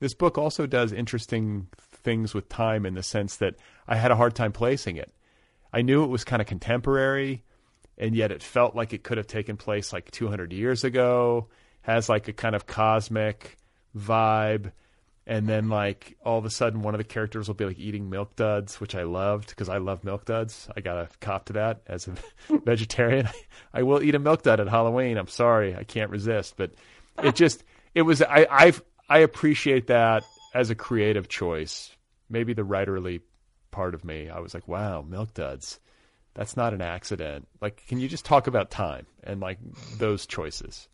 This 0.00 0.12
book 0.12 0.36
also 0.36 0.66
does 0.66 0.92
interesting 0.92 1.68
things 1.78 2.34
with 2.34 2.50
time 2.50 2.84
in 2.84 2.92
the 2.92 3.02
sense 3.02 3.36
that 3.38 3.54
I 3.88 3.96
had 3.96 4.10
a 4.10 4.16
hard 4.16 4.34
time 4.34 4.52
placing 4.52 4.98
it. 4.98 5.10
I 5.72 5.80
knew 5.80 6.04
it 6.04 6.08
was 6.08 6.24
kind 6.24 6.42
of 6.42 6.46
contemporary, 6.46 7.42
and 7.96 8.14
yet 8.14 8.30
it 8.30 8.42
felt 8.42 8.76
like 8.76 8.92
it 8.92 9.02
could 9.02 9.16
have 9.16 9.26
taken 9.26 9.56
place 9.56 9.94
like 9.94 10.10
200 10.10 10.52
years 10.52 10.84
ago, 10.84 11.48
has 11.80 12.10
like 12.10 12.28
a 12.28 12.34
kind 12.34 12.54
of 12.54 12.66
cosmic 12.66 13.56
vibe 13.96 14.72
and 15.30 15.46
then 15.46 15.68
like 15.68 16.16
all 16.24 16.38
of 16.38 16.44
a 16.44 16.50
sudden 16.50 16.82
one 16.82 16.92
of 16.92 16.98
the 16.98 17.04
characters 17.04 17.46
will 17.46 17.54
be 17.54 17.64
like 17.64 17.78
eating 17.78 18.10
milk 18.10 18.34
duds 18.34 18.80
which 18.80 18.96
i 18.96 19.04
loved 19.04 19.48
because 19.48 19.68
i 19.68 19.78
love 19.78 20.02
milk 20.02 20.24
duds. 20.24 20.68
I 20.76 20.80
gotta 20.80 21.08
cop 21.20 21.46
to 21.46 21.52
that 21.54 21.82
as 21.86 22.08
a 22.08 22.14
vegetarian. 22.64 23.28
I 23.72 23.84
will 23.84 24.02
eat 24.02 24.16
a 24.16 24.18
milk 24.18 24.42
dud 24.42 24.58
at 24.58 24.68
halloween. 24.68 25.16
I'm 25.16 25.28
sorry. 25.28 25.74
I 25.74 25.84
can't 25.84 26.10
resist. 26.10 26.56
But 26.56 26.72
it 27.22 27.36
just 27.36 27.62
it 27.94 28.02
was 28.02 28.20
i 28.22 28.46
i 28.50 28.72
i 29.08 29.18
appreciate 29.18 29.86
that 29.86 30.24
as 30.52 30.68
a 30.68 30.74
creative 30.74 31.28
choice. 31.28 31.94
Maybe 32.28 32.52
the 32.52 32.62
writerly 32.62 33.20
part 33.70 33.94
of 33.94 34.04
me 34.04 34.28
i 34.28 34.40
was 34.40 34.52
like 34.52 34.66
wow 34.66 35.00
milk 35.00 35.32
duds. 35.32 35.78
That's 36.34 36.56
not 36.56 36.74
an 36.74 36.82
accident. 36.82 37.46
Like 37.60 37.86
can 37.86 38.00
you 38.00 38.08
just 38.08 38.24
talk 38.24 38.48
about 38.48 38.72
time 38.72 39.06
and 39.22 39.40
like 39.40 39.58
those 39.96 40.26
choices? 40.26 40.88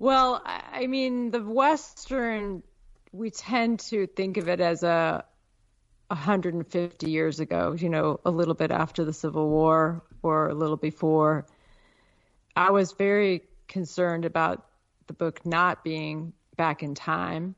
Well 0.00 0.42
i 0.44 0.88
mean 0.88 1.30
the 1.30 1.44
western 1.44 2.64
we 3.12 3.30
tend 3.30 3.80
to 3.80 4.06
think 4.06 4.38
of 4.38 4.48
it 4.48 4.60
as 4.60 4.82
a 4.82 5.24
150 6.08 7.10
years 7.10 7.40
ago, 7.40 7.74
you 7.78 7.88
know, 7.88 8.20
a 8.24 8.30
little 8.30 8.54
bit 8.54 8.70
after 8.70 9.04
the 9.04 9.12
Civil 9.12 9.48
War 9.48 10.02
or 10.22 10.48
a 10.48 10.54
little 10.54 10.76
before. 10.76 11.46
I 12.56 12.70
was 12.70 12.92
very 12.92 13.42
concerned 13.68 14.24
about 14.24 14.66
the 15.06 15.14
book 15.14 15.44
not 15.46 15.84
being 15.84 16.32
back 16.56 16.82
in 16.82 16.94
time. 16.94 17.54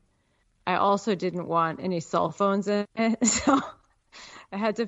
I 0.67 0.75
also 0.75 1.15
didn't 1.15 1.47
want 1.47 1.79
any 1.81 1.99
cell 1.99 2.31
phones 2.31 2.67
in 2.67 2.85
it. 2.95 3.19
So 3.27 3.61
I 4.51 4.57
had 4.57 4.77
to, 4.77 4.87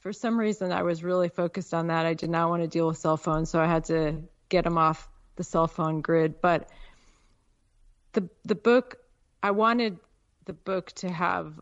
for 0.00 0.12
some 0.12 0.38
reason, 0.38 0.72
I 0.72 0.82
was 0.82 1.02
really 1.02 1.28
focused 1.28 1.72
on 1.72 1.88
that. 1.88 2.06
I 2.06 2.14
did 2.14 2.30
not 2.30 2.50
want 2.50 2.62
to 2.62 2.68
deal 2.68 2.86
with 2.86 2.98
cell 2.98 3.16
phones. 3.16 3.50
So 3.50 3.60
I 3.60 3.66
had 3.66 3.84
to 3.84 4.22
get 4.48 4.64
them 4.64 4.78
off 4.78 5.08
the 5.36 5.44
cell 5.44 5.66
phone 5.66 6.02
grid. 6.02 6.40
But 6.40 6.68
the, 8.12 8.28
the 8.44 8.54
book 8.54 8.96
I 9.42 9.52
wanted 9.52 9.98
the 10.46 10.52
book 10.52 10.92
to 10.92 11.10
have 11.10 11.60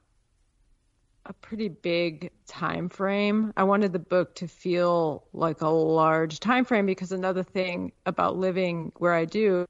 a 1.27 1.33
pretty 1.33 1.69
big 1.69 2.31
time 2.47 2.89
frame. 2.89 3.53
I 3.57 3.65
wanted 3.65 3.93
the 3.93 3.99
book 3.99 4.37
to 4.37 4.49
feel 4.49 5.25
like 5.33 5.61
a 5.61 5.69
large 5.69 6.41
time 6.41 6.65
frame 6.65 6.87
because 6.87 7.13
another 7.13 7.43
thing 7.43 7.93
about 8.07 8.37
living 8.37 8.93
where 8.97 9.13
I 9.13 9.25
do, 9.25 9.67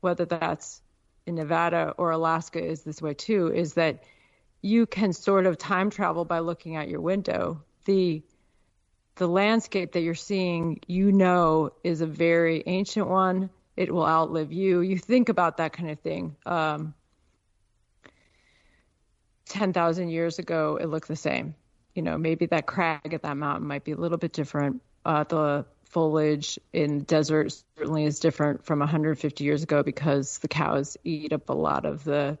whether 0.00 0.24
that's 0.24 0.82
in 1.26 1.36
Nevada 1.36 1.94
or 1.96 2.10
Alaska 2.10 2.62
is 2.62 2.82
this 2.82 3.00
way 3.00 3.14
too, 3.14 3.52
is 3.52 3.74
that 3.74 4.02
you 4.60 4.86
can 4.86 5.12
sort 5.12 5.46
of 5.46 5.56
time 5.56 5.90
travel 5.90 6.24
by 6.24 6.40
looking 6.40 6.76
out 6.76 6.88
your 6.88 7.00
window. 7.00 7.62
The 7.84 8.22
the 9.16 9.28
landscape 9.28 9.92
that 9.92 10.00
you're 10.00 10.14
seeing, 10.14 10.80
you 10.86 11.12
know, 11.12 11.70
is 11.84 12.00
a 12.00 12.06
very 12.06 12.62
ancient 12.66 13.08
one. 13.08 13.50
It 13.76 13.92
will 13.92 14.06
outlive 14.06 14.52
you. 14.52 14.80
You 14.80 14.96
think 14.96 15.28
about 15.28 15.58
that 15.58 15.74
kind 15.74 15.90
of 15.90 16.00
thing. 16.00 16.36
Um, 16.46 16.94
10,000 19.46 20.08
years 20.08 20.38
ago, 20.38 20.78
it 20.80 20.86
looked 20.86 21.08
the 21.08 21.16
same. 21.16 21.54
You 21.94 22.02
know, 22.02 22.16
maybe 22.16 22.46
that 22.46 22.66
crag 22.66 23.12
at 23.12 23.22
that 23.22 23.36
mountain 23.36 23.66
might 23.66 23.84
be 23.84 23.92
a 23.92 23.96
little 23.96 24.18
bit 24.18 24.32
different. 24.32 24.82
Uh, 25.04 25.24
the 25.24 25.66
foliage 25.84 26.58
in 26.72 27.00
the 27.00 27.04
desert 27.04 27.52
certainly 27.76 28.04
is 28.04 28.18
different 28.18 28.64
from 28.64 28.78
150 28.78 29.44
years 29.44 29.62
ago 29.62 29.82
because 29.82 30.38
the 30.38 30.48
cows 30.48 30.96
eat 31.04 31.32
up 31.32 31.50
a 31.50 31.52
lot 31.52 31.84
of 31.84 32.02
the 32.04 32.38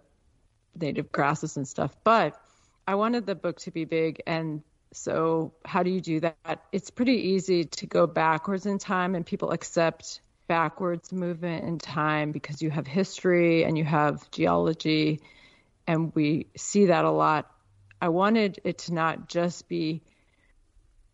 native 0.78 1.12
grasses 1.12 1.56
and 1.56 1.68
stuff. 1.68 1.94
But 2.02 2.40
I 2.86 2.94
wanted 2.94 3.26
the 3.26 3.34
book 3.34 3.58
to 3.60 3.70
be 3.70 3.84
big. 3.84 4.22
And 4.26 4.62
so, 4.92 5.52
how 5.64 5.82
do 5.82 5.90
you 5.90 6.00
do 6.00 6.20
that? 6.20 6.64
It's 6.72 6.90
pretty 6.90 7.30
easy 7.30 7.64
to 7.64 7.86
go 7.86 8.06
backwards 8.06 8.66
in 8.66 8.78
time, 8.78 9.14
and 9.14 9.24
people 9.24 9.50
accept 9.50 10.20
backwards 10.48 11.12
movement 11.12 11.64
in 11.64 11.78
time 11.78 12.32
because 12.32 12.60
you 12.60 12.70
have 12.70 12.86
history 12.86 13.64
and 13.64 13.78
you 13.78 13.84
have 13.84 14.30
geology, 14.30 15.20
and 15.92 16.14
we 16.14 16.46
see 16.56 16.86
that 16.86 17.04
a 17.04 17.10
lot. 17.10 17.50
I 18.00 18.08
wanted 18.08 18.60
it 18.64 18.78
to 18.78 18.94
not 18.94 19.28
just 19.28 19.68
be 19.68 20.02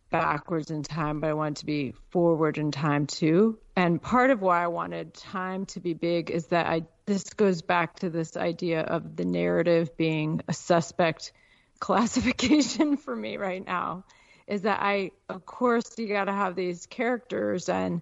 backwards 0.09 0.71
in 0.71 0.83
time, 0.83 1.19
but 1.19 1.29
I 1.29 1.33
wanted 1.33 1.57
to 1.57 1.65
be 1.65 1.93
forward 2.11 2.57
in 2.57 2.71
time 2.71 3.05
too. 3.05 3.59
And 3.75 4.01
part 4.01 4.31
of 4.31 4.41
why 4.41 4.63
I 4.63 4.67
wanted 4.67 5.13
time 5.13 5.65
to 5.67 5.81
be 5.81 5.93
big 5.93 6.31
is 6.31 6.47
that 6.47 6.65
I 6.65 6.83
this 7.05 7.25
goes 7.33 7.61
back 7.61 7.99
to 7.99 8.09
this 8.09 8.37
idea 8.37 8.81
of 8.81 9.17
the 9.17 9.25
narrative 9.25 9.97
being 9.97 10.41
a 10.47 10.53
suspect 10.53 11.33
classification 11.79 12.95
for 12.95 13.15
me 13.15 13.35
right 13.35 13.65
now. 13.65 14.05
Is 14.47 14.61
that 14.61 14.79
I 14.81 15.11
of 15.27 15.45
course 15.45 15.97
you 15.97 16.07
got 16.07 16.25
to 16.25 16.33
have 16.33 16.55
these 16.55 16.85
characters 16.85 17.67
and 17.67 18.01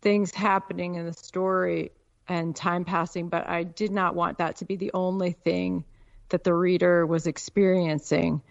things 0.00 0.34
happening 0.34 0.94
in 0.94 1.04
the 1.04 1.12
story 1.12 1.92
and 2.26 2.56
time 2.56 2.86
passing, 2.86 3.28
but 3.28 3.46
I 3.46 3.64
did 3.64 3.92
not 3.92 4.14
want 4.14 4.38
that 4.38 4.56
to 4.56 4.64
be 4.64 4.76
the 4.76 4.92
only 4.94 5.32
thing 5.32 5.84
that 6.28 6.44
the 6.44 6.54
reader 6.54 7.06
was 7.06 7.26
experiencing. 7.26 8.42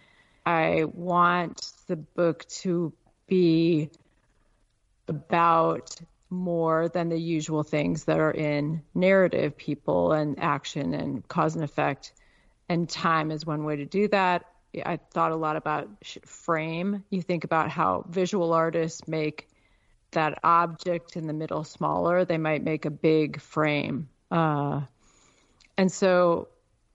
I 0.46 0.86
want 0.86 1.72
the 1.88 1.96
book 1.96 2.48
to 2.48 2.94
be 3.28 3.90
about 5.08 5.96
more 6.30 6.90
than 6.90 7.10
the 7.10 7.20
usual 7.20 7.64
things 7.64 8.06
that 8.06 8.20
are 8.20 8.32
in 8.32 8.82
narrative, 8.94 9.58
people 9.58 10.12
and 10.12 10.40
action 10.40 10.94
and 10.94 11.28
cause 11.28 11.56
and 11.56 11.64
effect. 11.64 12.14
And 12.68 12.90
time 12.90 13.32
is 13.32 13.46
one 13.46 13.64
way 13.64 13.78
to 13.78 13.86
do 13.86 14.08
that. 14.10 14.46
I 14.86 14.98
thought 14.98 15.32
a 15.32 15.36
lot 15.36 15.56
about 15.56 15.88
frame. 16.26 17.04
You 17.10 17.22
think 17.22 17.44
about 17.44 17.70
how 17.70 18.06
visual 18.10 18.54
artists 18.54 19.08
make 19.08 19.48
that 20.12 20.40
object 20.44 21.16
in 21.16 21.28
the 21.28 21.34
middle 21.34 21.64
smaller, 21.64 22.26
they 22.26 22.38
might 22.38 22.64
make 22.64 22.86
a 22.86 22.90
big 22.90 23.40
frame. 23.40 24.10
Uh, 24.32 24.82
and 25.78 25.92
so 25.92 26.48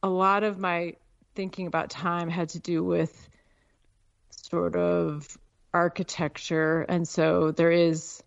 a 0.02 0.08
lot 0.08 0.44
of 0.44 0.58
my 0.58 0.94
thinking 1.34 1.66
about 1.66 1.90
time 1.90 2.28
had 2.28 2.50
to 2.50 2.58
do 2.58 2.82
with 2.82 3.28
sort 4.30 4.76
of 4.76 5.38
architecture, 5.72 6.82
and 6.82 7.06
so 7.06 7.50
there 7.52 7.70
is 7.70 8.22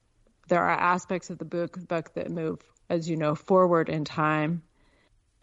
there 0.47 0.63
are 0.63 0.71
aspects 0.71 1.29
of 1.29 1.37
the 1.37 1.45
book 1.45 1.77
book 1.87 2.13
that 2.13 2.29
move, 2.29 2.59
as 2.89 3.09
you 3.09 3.17
know, 3.17 3.35
forward 3.35 3.89
in 3.89 4.05
time 4.05 4.63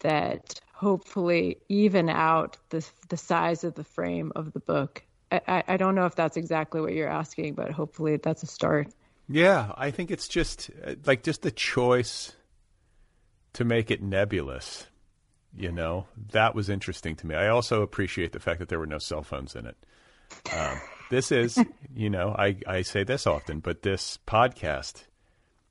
that 0.00 0.60
hopefully 0.72 1.58
even 1.68 2.08
out 2.08 2.56
the 2.70 2.86
the 3.08 3.16
size 3.16 3.64
of 3.64 3.74
the 3.74 3.84
frame 3.84 4.32
of 4.34 4.52
the 4.52 4.60
book. 4.60 5.02
I, 5.32 5.62
I 5.68 5.76
don't 5.76 5.94
know 5.94 6.06
if 6.06 6.16
that's 6.16 6.36
exactly 6.36 6.80
what 6.80 6.92
you're 6.92 7.08
asking, 7.08 7.54
but 7.54 7.70
hopefully 7.70 8.16
that's 8.16 8.42
a 8.42 8.46
start. 8.46 8.88
Yeah, 9.28 9.72
I 9.76 9.92
think 9.92 10.10
it's 10.10 10.26
just 10.26 10.70
uh, 10.84 10.94
like 11.06 11.22
just 11.22 11.42
the 11.42 11.52
choice 11.52 12.32
to 13.52 13.64
make 13.64 13.90
it 13.90 14.02
nebulous. 14.02 14.86
You 15.56 15.72
know, 15.72 16.06
that 16.32 16.54
was 16.54 16.68
interesting 16.68 17.16
to 17.16 17.26
me. 17.26 17.34
I 17.34 17.48
also 17.48 17.82
appreciate 17.82 18.32
the 18.32 18.40
fact 18.40 18.60
that 18.60 18.68
there 18.68 18.78
were 18.78 18.86
no 18.86 18.98
cell 18.98 19.22
phones 19.22 19.56
in 19.56 19.66
it. 19.66 19.76
Um, 20.54 20.80
this 21.10 21.32
is, 21.32 21.58
you 21.94 22.08
know, 22.08 22.34
I, 22.38 22.56
I 22.66 22.82
say 22.82 23.04
this 23.04 23.26
often, 23.26 23.60
but 23.60 23.82
this 23.82 24.18
podcast 24.26 25.04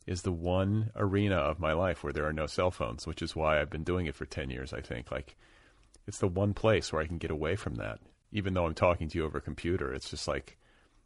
is 0.06 0.24
the 0.24 0.32
one 0.32 0.92
arena 0.96 1.36
of 1.36 1.60
my 1.60 1.74
life 1.74 2.04
where 2.04 2.12
there 2.12 2.26
are 2.26 2.34
no 2.34 2.48
cell 2.48 2.72
phones, 2.72 3.08
which 3.08 3.22
is 3.22 3.36
why 3.36 3.60
I've 3.62 3.70
been 3.70 3.84
doing 3.84 4.06
it 4.06 4.16
for 4.16 4.26
10 4.26 4.50
years, 4.50 4.74
I 4.74 4.82
think. 4.82 5.12
Like, 5.12 5.36
it's 6.08 6.18
the 6.18 6.28
one 6.28 6.54
place 6.54 6.92
where 6.92 7.02
I 7.02 7.08
can 7.08 7.20
get 7.20 7.32
away 7.32 7.56
from 7.56 7.76
that. 7.76 8.00
Even 8.32 8.54
though 8.54 8.66
I'm 8.66 8.74
talking 8.74 9.08
to 9.08 9.18
you 9.18 9.26
over 9.26 9.38
a 9.38 9.42
computer, 9.42 9.94
it's 9.94 10.10
just 10.10 10.28
like 10.28 10.58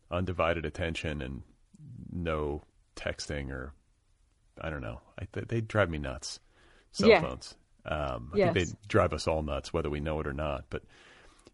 undivided 0.10 0.66
attention 0.66 1.22
and 1.22 1.42
no 2.12 2.64
texting 2.96 3.52
or, 3.52 3.74
I 4.60 4.70
don't 4.70 4.82
know. 4.82 5.02
I, 5.20 5.28
they 5.48 5.62
drive 5.62 5.90
me 5.90 5.98
nuts, 5.98 6.40
cell 6.92 7.10
yeah. 7.10 7.22
phones. 7.22 7.56
Um, 7.86 8.32
I 8.34 8.38
yes. 8.38 8.54
think 8.54 8.70
they 8.70 8.76
drive 8.88 9.14
us 9.14 9.28
all 9.28 9.42
nuts, 9.42 9.74
whether 9.74 9.90
we 9.90 10.00
know 10.00 10.20
it 10.20 10.28
or 10.28 10.34
not. 10.34 10.66
But 10.70 10.84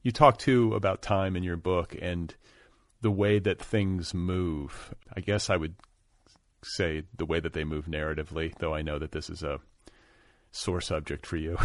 you 0.03 0.11
talk 0.11 0.37
too 0.37 0.75
about 0.75 1.01
time 1.01 1.35
in 1.35 1.43
your 1.43 1.57
book 1.57 1.95
and 1.99 2.33
the 3.01 3.11
way 3.11 3.39
that 3.39 3.59
things 3.59 4.13
move. 4.13 4.93
I 5.15 5.21
guess 5.21 5.49
I 5.49 5.57
would 5.57 5.75
say 6.63 7.03
the 7.17 7.25
way 7.25 7.39
that 7.39 7.53
they 7.53 7.63
move 7.63 7.85
narratively, 7.85 8.53
though 8.59 8.73
I 8.73 8.81
know 8.81 8.99
that 8.99 9.11
this 9.11 9.29
is 9.29 9.43
a 9.43 9.59
sore 10.51 10.81
subject 10.81 11.25
for 11.25 11.37
you, 11.37 11.57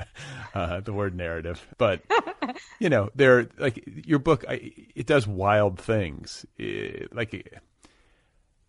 uh, 0.54 0.80
the 0.80 0.92
word 0.92 1.14
narrative. 1.14 1.66
But 1.76 2.02
you 2.78 2.88
know, 2.88 3.10
there 3.14 3.48
like 3.58 3.84
your 3.86 4.18
book, 4.18 4.44
I, 4.48 4.72
it 4.94 5.06
does 5.06 5.26
wild 5.26 5.78
things. 5.78 6.46
It, 6.56 7.14
like 7.14 7.60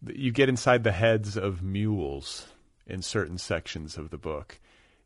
you 0.08 0.32
get 0.32 0.50
inside 0.50 0.84
the 0.84 0.92
heads 0.92 1.38
of 1.38 1.62
mules 1.62 2.48
in 2.88 3.02
certain 3.02 3.38
sections 3.38 3.98
of 3.98 4.10
the 4.10 4.18
book. 4.18 4.60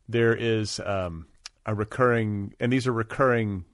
There 0.08 0.34
is 0.34 0.80
um, 0.80 1.26
a 1.66 1.74
recurring, 1.74 2.54
and 2.60 2.72
these 2.72 2.86
are 2.86 2.92
recurring 2.92 3.64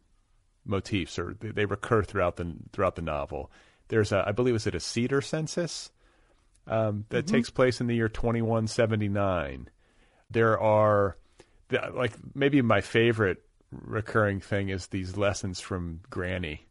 motifs, 0.65 1.19
or 1.19 1.37
they, 1.41 1.51
they 1.51 1.65
recur 1.65 2.03
throughout 2.03 2.37
the 2.37 2.55
throughout 2.73 2.97
the 2.97 3.03
novel. 3.03 3.51
There's 3.89 4.13
a, 4.13 4.25
I 4.27 4.33
believe, 4.33 4.55
is 4.55 4.67
it 4.67 4.75
a 4.75 4.81
cedar 4.81 5.21
census 5.21 5.91
um, 6.67 7.05
that 7.09 7.27
mm-hmm. 7.27 7.37
takes 7.37 7.51
place 7.51 7.81
in 7.81 7.89
the 7.89 7.97
year 7.97 8.09
2179. 8.09 9.69
There 10.31 10.59
are, 10.61 11.17
like, 11.93 12.13
maybe 12.35 12.63
my 12.63 12.81
favorite 12.81 13.43
recurring 13.73 14.41
thing 14.41 14.69
is 14.69 14.87
these 14.87 15.17
lessons 15.17 15.61
from 15.61 16.01
Granny, 16.09 16.69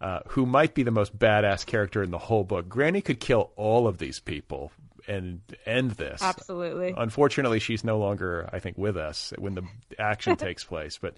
uh, 0.00 0.20
who 0.28 0.46
might 0.46 0.74
be 0.74 0.82
the 0.82 0.90
most 0.90 1.18
badass 1.18 1.66
character 1.66 2.02
in 2.02 2.10
the 2.10 2.18
whole 2.18 2.44
book. 2.44 2.68
Granny 2.68 3.02
could 3.02 3.20
kill 3.20 3.50
all 3.56 3.86
of 3.86 3.98
these 3.98 4.20
people 4.20 4.72
and 5.08 5.40
end 5.66 5.92
this. 5.92 6.22
Absolutely. 6.22 6.94
Unfortunately, 6.96 7.58
she's 7.58 7.82
no 7.82 7.98
longer, 7.98 8.48
I 8.52 8.58
think, 8.58 8.78
with 8.78 8.96
us 8.96 9.32
when 9.38 9.54
the 9.54 9.64
action 9.98 10.36
takes 10.36 10.64
place. 10.64 10.98
But 10.98 11.16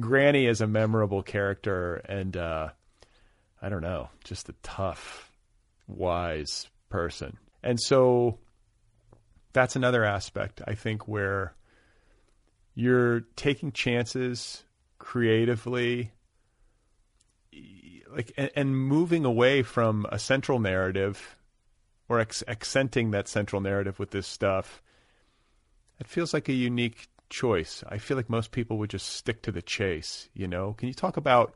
Granny 0.00 0.46
is 0.46 0.60
a 0.60 0.66
memorable 0.66 1.22
character, 1.22 1.96
and 1.96 2.36
uh, 2.36 2.70
I 3.60 3.68
don't 3.68 3.82
know, 3.82 4.08
just 4.24 4.48
a 4.48 4.54
tough, 4.62 5.30
wise 5.86 6.68
person. 6.88 7.36
And 7.62 7.80
so 7.80 8.38
that's 9.52 9.76
another 9.76 10.04
aspect, 10.04 10.62
I 10.66 10.74
think, 10.74 11.06
where 11.06 11.54
you're 12.74 13.20
taking 13.36 13.72
chances 13.72 14.62
creatively 14.98 16.12
like 18.14 18.32
and, 18.36 18.50
and 18.56 18.76
moving 18.76 19.24
away 19.24 19.62
from 19.62 20.06
a 20.10 20.18
central 20.18 20.58
narrative 20.58 21.36
or 22.08 22.20
accenting 22.20 23.10
that 23.10 23.28
central 23.28 23.60
narrative 23.60 23.98
with 23.98 24.10
this 24.10 24.26
stuff 24.26 24.82
it 25.98 26.06
feels 26.06 26.34
like 26.34 26.48
a 26.48 26.52
unique 26.52 27.08
choice. 27.30 27.82
I 27.88 27.98
feel 27.98 28.16
like 28.16 28.30
most 28.30 28.52
people 28.52 28.78
would 28.78 28.90
just 28.90 29.08
stick 29.08 29.42
to 29.42 29.52
the 29.52 29.62
chase. 29.62 30.28
You 30.34 30.46
know, 30.46 30.74
can 30.74 30.88
you 30.88 30.94
talk 30.94 31.16
about 31.16 31.54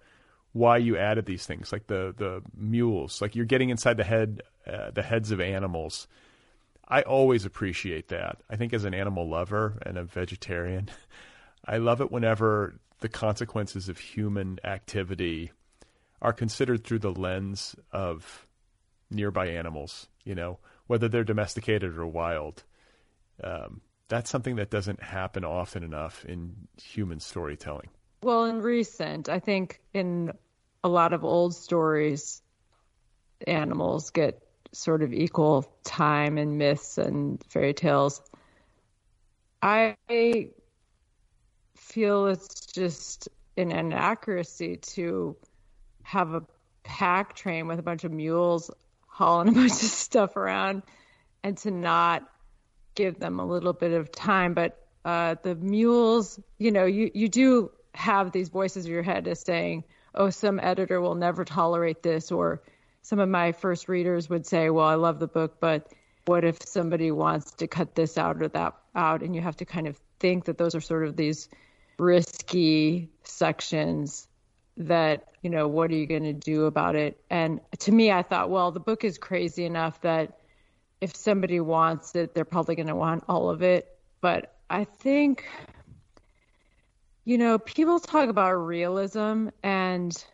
why 0.53 0.79
you 0.79 0.97
added 0.97 1.27
these 1.27 1.47
things, 1.47 1.73
like 1.73 1.87
the 1.87 2.15
the 2.17 2.43
mules, 2.57 3.21
like 3.21 3.37
you're 3.37 3.45
getting 3.45 3.71
inside 3.71 3.97
the 3.97 4.05
head, 4.05 4.43
uh, 4.67 4.91
the 4.91 5.03
heads 5.03 5.31
of 5.31 5.41
animals. 5.41 6.09
I 6.89 7.03
always 7.03 7.45
appreciate 7.45 8.09
that. 8.09 8.39
I 8.51 8.57
think 8.57 8.73
as 8.73 8.85
an 8.85 8.95
animal 8.95 9.29
lover 9.29 9.79
and 9.87 9.97
a 9.97 10.03
vegetarian, 10.03 10.91
I 11.65 11.79
love 11.79 12.01
it 12.01 12.11
whenever 12.11 12.81
the 12.99 13.09
consequences 13.09 13.89
of 13.89 13.99
human 13.99 14.59
activity 14.65 15.53
are 16.21 16.33
considered 16.33 16.85
through 16.85 16.99
the 16.99 17.13
lens 17.13 17.77
of 17.93 18.47
nearby 19.11 19.49
animals. 19.49 20.09
You 20.25 20.35
know, 20.35 20.59
whether 20.87 21.09
they're 21.09 21.25
domesticated 21.25 21.97
or 21.97 22.07
wild. 22.07 22.65
Um, 23.43 23.81
that's 24.09 24.29
something 24.29 24.57
that 24.57 24.71
doesn't 24.71 25.03
happen 25.03 25.45
often 25.45 25.85
enough 25.85 26.25
in 26.25 26.69
human 26.83 27.21
storytelling. 27.21 27.89
Well, 28.23 28.45
in 28.45 28.61
recent, 28.61 29.29
I 29.29 29.39
think 29.39 29.81
in 29.95 30.33
a 30.83 30.89
lot 30.89 31.13
of 31.13 31.25
old 31.25 31.55
stories, 31.55 32.43
animals 33.47 34.11
get 34.11 34.43
sort 34.73 35.03
of 35.03 35.13
equal 35.13 35.65
time 35.85 36.39
in 36.39 36.59
myths 36.59 36.99
and 36.99 37.43
fairy 37.49 37.73
tales. 37.73 38.21
I 39.63 39.97
feel 41.77 42.27
it's 42.27 42.67
just 42.67 43.29
an 43.57 43.73
inaccuracy 43.73 44.77
to 44.77 45.37
have 46.03 46.35
a 46.35 46.43
pack 46.83 47.35
train 47.35 47.67
with 47.67 47.79
a 47.79 47.83
bunch 47.83 48.05
of 48.05 48.13
mules 48.13 48.71
hauling 49.11 49.49
a 49.49 49.53
bunch 49.53 49.73
of 49.73 49.79
stuff 49.79 50.37
around 50.37 50.83
and 51.43 51.57
to 51.59 51.71
not 51.71 52.27
give 52.95 53.19
them 53.19 53.39
a 53.39 53.47
little 53.47 53.73
bit 53.73 53.93
of 53.93 54.11
time. 54.11 54.55
But 54.55 54.79
uh, 55.05 55.37
the 55.43 55.55
mules, 55.55 56.41
you 56.59 56.71
know, 56.71 56.87
you, 56.87 57.11
you 57.15 57.29
do 57.29 57.71
have 57.95 58.33
these 58.33 58.49
voices 58.49 58.87
in 58.87 58.93
your 58.93 59.03
head 59.03 59.27
as 59.29 59.41
saying, 59.41 59.85
"Oh, 60.15 60.31
some 60.31 60.61
editor 60.61 61.01
will 61.01 61.15
never 61.15 61.45
tolerate 61.45 62.03
this," 62.03 62.31
or 62.31 62.63
some 63.03 63.19
of 63.19 63.29
my 63.29 63.53
first 63.53 63.89
readers 63.89 64.31
would 64.31 64.47
say, 64.47 64.71
"Well, 64.71 64.87
I 64.87 64.95
love 64.95 65.19
the 65.19 65.27
book, 65.27 65.57
but 65.61 65.93
what 66.27 66.45
if 66.45 66.63
somebody 66.67 67.11
wants 67.11 67.53
to 67.53 67.67
cut 67.67 67.95
this 67.95 68.17
out 68.17 68.43
or 68.43 68.49
that 68.49 68.75
out?" 68.95 69.23
And 69.23 69.35
you 69.35 69.41
have 69.41 69.57
to 69.57 69.65
kind 69.65 69.87
of 69.87 69.99
think 70.19 70.45
that 70.45 70.59
those 70.59 70.75
are 70.75 70.81
sort 70.81 71.07
of 71.07 71.17
these 71.17 71.49
risky 71.99 73.11
sections 73.25 74.29
that 74.81 75.29
you 75.43 75.51
know 75.51 75.69
what 75.69 75.91
are 75.91 75.95
you 75.95 76.07
going 76.07 76.25
to 76.25 76.33
do 76.33 76.65
about 76.65 76.97
it? 76.97 77.21
And 77.31 77.61
to 77.79 77.93
me 77.93 78.11
i 78.11 78.23
thought 78.23 78.51
well 78.51 78.71
the 78.71 78.81
book 78.81 79.05
is 79.05 79.19
crazy 79.19 79.65
enough 79.65 80.01
that 80.03 80.39
if 81.01 81.15
somebody 81.15 81.61
wants 81.61 82.15
it 82.15 82.35
they're 82.35 82.45
probably 82.45 82.75
going 82.75 82.89
to 82.89 82.97
want 82.97 83.25
all 83.29 83.51
of 83.51 83.63
it. 83.63 83.99
But 84.21 84.55
i 84.69 84.85
think 84.85 85.47
you 87.25 87.39
know 87.39 87.59
people 87.59 88.01
talk 88.01 88.29
about 88.29 88.53
realism 88.53 89.49
and 89.63 90.25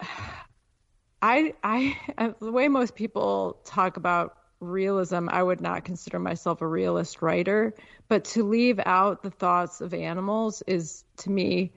i 1.22 1.54
i 1.62 1.96
the 2.40 2.52
way 2.52 2.68
most 2.68 2.94
people 2.94 3.58
talk 3.64 3.96
about 3.96 4.36
realism 4.60 5.28
i 5.30 5.42
would 5.42 5.60
not 5.60 5.84
consider 5.84 6.18
myself 6.18 6.62
a 6.62 6.66
realist 6.66 7.20
writer 7.20 7.74
but 8.08 8.24
to 8.24 8.42
leave 8.42 8.80
out 8.86 9.22
the 9.22 9.30
thoughts 9.30 9.80
of 9.80 9.92
animals 9.92 10.62
is 10.66 11.04
to 11.16 11.30
me 11.30 11.72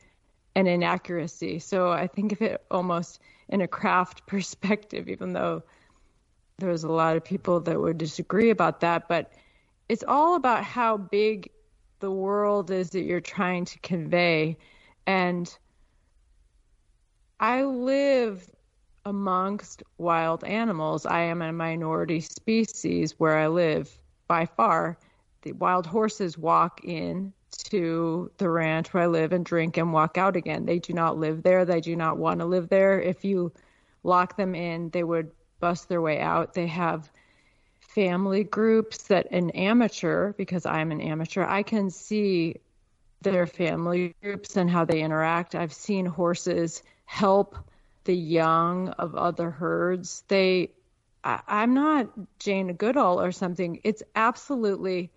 an 0.56 0.68
inaccuracy. 0.68 1.60
So 1.60 1.92
I 1.92 2.08
think 2.08 2.32
of 2.32 2.42
it 2.42 2.64
almost 2.72 3.20
in 3.50 3.62
a 3.62 3.68
craft 3.68 4.26
perspective, 4.28 5.08
even 5.10 5.34
though 5.34 5.64
there's 6.58 6.84
a 6.84 6.92
lot 6.92 7.16
of 7.16 7.24
people 7.24 7.60
that 7.62 7.80
would 7.80 7.98
disagree 7.98 8.50
about 8.50 8.82
that. 8.82 9.08
But 9.08 9.34
it's 9.88 10.04
all 10.08 10.36
about 10.36 10.64
how 10.64 10.98
big 10.98 11.50
the 12.00 12.12
world 12.12 12.72
is 12.72 12.92
that 12.92 13.04
you're 13.04 13.22
trying 13.22 13.66
to 13.66 13.80
convey. 13.80 14.58
And 15.06 15.58
I 17.40 17.64
live 17.64 18.50
amongst 19.06 19.84
wild 19.98 20.44
animals. 20.44 21.06
I 21.06 21.22
am 21.22 21.42
a 21.42 21.52
minority 21.52 22.20
species 22.20 23.20
where 23.20 23.38
I 23.38 23.48
live 23.48 23.98
by 24.28 24.46
far. 24.46 24.98
The 25.42 25.54
wild 25.54 25.86
horses 25.88 26.38
walk 26.38 26.82
in 26.84 27.34
to 27.52 28.32
the 28.38 28.50
ranch 28.50 28.94
where 28.94 29.04
I 29.04 29.08
live 29.08 29.32
and 29.32 29.46
drink 29.46 29.78
and 29.78 29.94
walk 29.94 30.18
out 30.18 30.36
again. 30.36 30.66
They 30.66 30.80
do 30.80 30.94
not 30.94 31.18
live 31.18 31.44
there. 31.44 31.66
They 31.66 31.82
do 31.82 31.96
not 31.96 32.18
want 32.18 32.40
to 32.40 32.46
live 32.46 32.70
there. 32.70 33.02
If 33.02 33.26
you 33.26 33.52
lock 34.04 34.38
them 34.38 34.56
in, 34.56 34.90
they 34.90 35.04
would 35.04 35.32
bust 35.60 35.90
their 35.90 36.02
way 36.02 36.20
out. 36.20 36.54
They 36.54 36.68
have 36.68 37.10
family 37.80 38.44
groups 38.44 39.04
that 39.08 39.32
an 39.32 39.50
amateur, 39.52 40.34
because 40.34 40.66
I'm 40.66 40.92
an 40.92 41.02
amateur, 41.02 41.44
I 41.44 41.64
can 41.64 41.90
see 41.90 42.58
their 43.22 43.48
family 43.48 44.16
groups 44.22 44.56
and 44.56 44.70
how 44.70 44.86
they 44.86 45.02
interact. 45.02 45.56
I've 45.56 45.74
seen 45.74 46.06
horses 46.06 46.84
help 47.06 47.58
the 48.06 48.16
young 48.16 48.90
of 48.90 49.16
other 49.16 49.50
herds. 49.50 50.24
They, 50.28 50.72
I, 51.24 51.42
I'm 51.48 51.74
not 51.74 52.10
Jane 52.40 52.74
Goodall 52.74 53.20
or 53.20 53.32
something. 53.32 53.82
It's 53.84 54.04
absolutely 54.16 55.12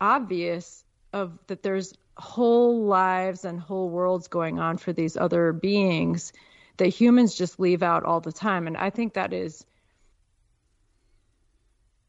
obvious 0.00 0.83
of 1.14 1.38
that 1.46 1.62
there's 1.62 1.94
whole 2.16 2.84
lives 2.84 3.44
and 3.44 3.60
whole 3.60 3.88
worlds 3.88 4.28
going 4.28 4.58
on 4.58 4.76
for 4.76 4.92
these 4.92 5.16
other 5.16 5.52
beings 5.52 6.32
that 6.76 6.88
humans 6.88 7.34
just 7.34 7.60
leave 7.60 7.82
out 7.82 8.04
all 8.04 8.20
the 8.20 8.32
time. 8.32 8.66
And 8.66 8.76
i 8.76 8.90
think 8.90 9.14
that 9.14 9.32
is 9.32 9.64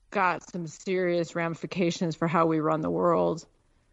got 0.09 0.49
some 0.49 0.67
serious 0.67 1.35
ramifications 1.35 2.15
for 2.15 2.27
how 2.27 2.45
we 2.45 2.59
run 2.59 2.79
the 2.81 2.89
world. 2.89 3.45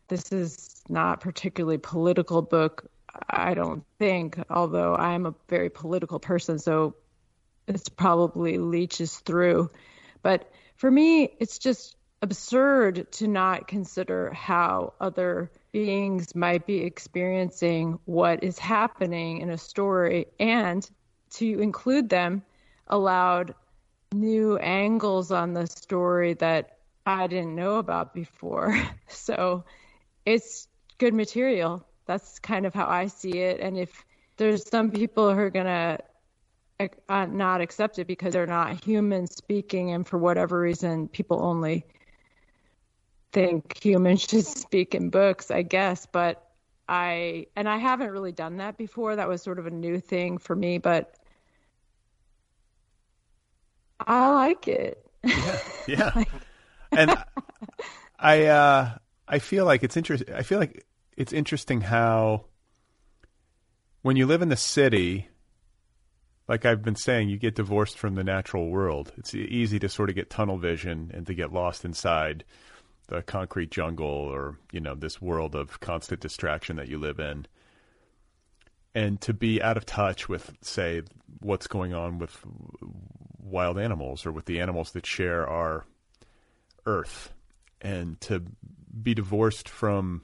This 0.08 0.30
is 0.30 0.80
not 0.88 1.20
particularly 1.20 1.78
political 1.78 2.42
book 2.42 2.86
i 3.28 3.52
don't 3.52 3.84
think 3.98 4.38
although 4.48 4.94
i 4.94 5.12
am 5.12 5.26
a 5.26 5.34
very 5.48 5.68
political 5.68 6.18
person 6.18 6.58
so 6.58 6.94
it's 7.68 7.88
probably 7.88 8.56
leeches 8.58 9.14
through. 9.18 9.70
But 10.22 10.50
for 10.76 10.90
me 10.90 11.34
it's 11.38 11.58
just 11.58 11.96
absurd 12.22 13.10
to 13.10 13.26
not 13.26 13.66
consider 13.66 14.32
how 14.32 14.94
other 15.00 15.50
beings 15.72 16.34
might 16.36 16.66
be 16.66 16.78
experiencing 16.78 17.98
what 18.04 18.44
is 18.44 18.58
happening 18.58 19.38
in 19.38 19.50
a 19.50 19.58
story 19.58 20.26
and 20.38 20.88
to 21.30 21.60
include 21.60 22.08
them 22.08 22.42
allowed 22.86 23.54
new 24.14 24.56
angles 24.58 25.32
on 25.32 25.52
the 25.52 25.66
story 25.66 26.34
that 26.34 26.78
I 27.04 27.26
didn't 27.26 27.56
know 27.56 27.76
about 27.76 28.14
before. 28.14 28.80
So 29.08 29.64
it's 30.24 30.68
good 30.98 31.12
material. 31.12 31.86
That's 32.06 32.38
kind 32.38 32.64
of 32.66 32.74
how 32.74 32.86
I 32.86 33.06
see 33.06 33.38
it. 33.38 33.60
And 33.60 33.76
if 33.76 34.04
there's 34.36 34.68
some 34.68 34.90
people 34.90 35.32
who 35.32 35.38
are 35.38 35.50
going 35.50 35.66
to 35.66 35.98
uh, 37.08 37.26
not 37.26 37.60
accept 37.60 37.98
it 37.98 38.06
because 38.06 38.32
they're 38.32 38.46
not 38.46 38.82
human 38.82 39.26
speaking, 39.26 39.90
and 39.90 40.06
for 40.06 40.18
whatever 40.18 40.58
reason, 40.58 41.08
people 41.08 41.42
only 41.42 41.84
think 43.32 43.82
humans 43.82 44.22
should 44.28 44.46
speak 44.46 44.94
in 44.94 45.10
books, 45.10 45.50
I 45.50 45.62
guess, 45.62 46.06
but 46.06 46.46
I 46.88 47.46
and 47.56 47.68
I 47.68 47.78
haven't 47.78 48.10
really 48.10 48.32
done 48.32 48.58
that 48.58 48.76
before. 48.76 49.16
That 49.16 49.28
was 49.28 49.42
sort 49.42 49.58
of 49.58 49.66
a 49.66 49.70
new 49.70 50.00
thing 50.00 50.38
for 50.38 50.54
me, 50.54 50.78
but 50.78 51.14
I 54.00 54.30
like 54.30 54.68
it. 54.68 55.06
Yeah. 55.24 55.58
Yeah. 55.88 56.24
and 56.92 57.16
I 58.20 58.44
uh 58.44 58.98
I 59.26 59.38
feel 59.40 59.64
like 59.64 59.82
it's 59.82 59.96
interesting 59.96 60.32
I 60.32 60.42
feel 60.42 60.60
like 60.60 60.86
it's 61.16 61.32
interesting 61.32 61.80
how 61.80 62.44
when 64.02 64.14
you 64.16 64.26
live 64.26 64.42
in 64.42 64.48
the 64.48 64.56
city 64.56 65.28
like 66.48 66.66
I've 66.66 66.82
been 66.82 66.96
saying, 66.96 67.28
you 67.30 67.38
get 67.38 67.54
divorced 67.54 67.96
from 67.96 68.14
the 68.14 68.24
natural 68.24 68.68
world. 68.68 69.12
It's 69.16 69.34
easy 69.34 69.78
to 69.78 69.88
sort 69.88 70.10
of 70.10 70.16
get 70.16 70.28
tunnel 70.28 70.58
vision 70.58 71.10
and 71.14 71.26
to 71.26 71.34
get 71.34 71.52
lost 71.52 71.84
inside 71.84 72.44
the 73.12 73.22
concrete 73.22 73.70
jungle 73.70 74.06
or 74.06 74.56
you 74.72 74.80
know 74.80 74.94
this 74.94 75.20
world 75.20 75.54
of 75.54 75.80
constant 75.80 76.20
distraction 76.20 76.76
that 76.76 76.88
you 76.88 76.98
live 76.98 77.20
in. 77.20 77.46
And 78.94 79.20
to 79.22 79.34
be 79.34 79.62
out 79.62 79.76
of 79.76 79.84
touch 79.84 80.28
with 80.28 80.52
say 80.62 81.02
what's 81.40 81.66
going 81.66 81.92
on 81.92 82.18
with 82.18 82.38
wild 83.38 83.78
animals 83.78 84.24
or 84.24 84.32
with 84.32 84.46
the 84.46 84.60
animals 84.60 84.92
that 84.92 85.04
share 85.04 85.46
our 85.46 85.84
earth. 86.86 87.32
And 87.82 88.20
to 88.22 88.42
be 89.02 89.12
divorced 89.12 89.68
from 89.68 90.22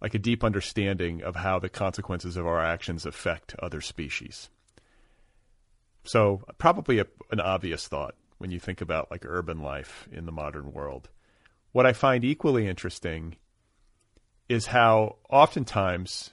like 0.00 0.14
a 0.14 0.18
deep 0.18 0.44
understanding 0.44 1.22
of 1.22 1.36
how 1.36 1.60
the 1.60 1.68
consequences 1.68 2.36
of 2.36 2.46
our 2.46 2.62
actions 2.62 3.06
affect 3.06 3.54
other 3.60 3.80
species. 3.80 4.50
So 6.04 6.42
probably 6.58 6.98
a, 6.98 7.06
an 7.30 7.40
obvious 7.40 7.86
thought 7.86 8.16
when 8.38 8.50
you 8.50 8.58
think 8.58 8.80
about 8.80 9.10
like 9.10 9.24
urban 9.24 9.62
life 9.62 10.08
in 10.12 10.26
the 10.26 10.32
modern 10.32 10.72
world 10.72 11.08
what 11.72 11.86
I 11.86 11.92
find 11.92 12.24
equally 12.24 12.68
interesting 12.68 13.36
is 14.48 14.66
how 14.66 15.16
oftentimes, 15.30 16.30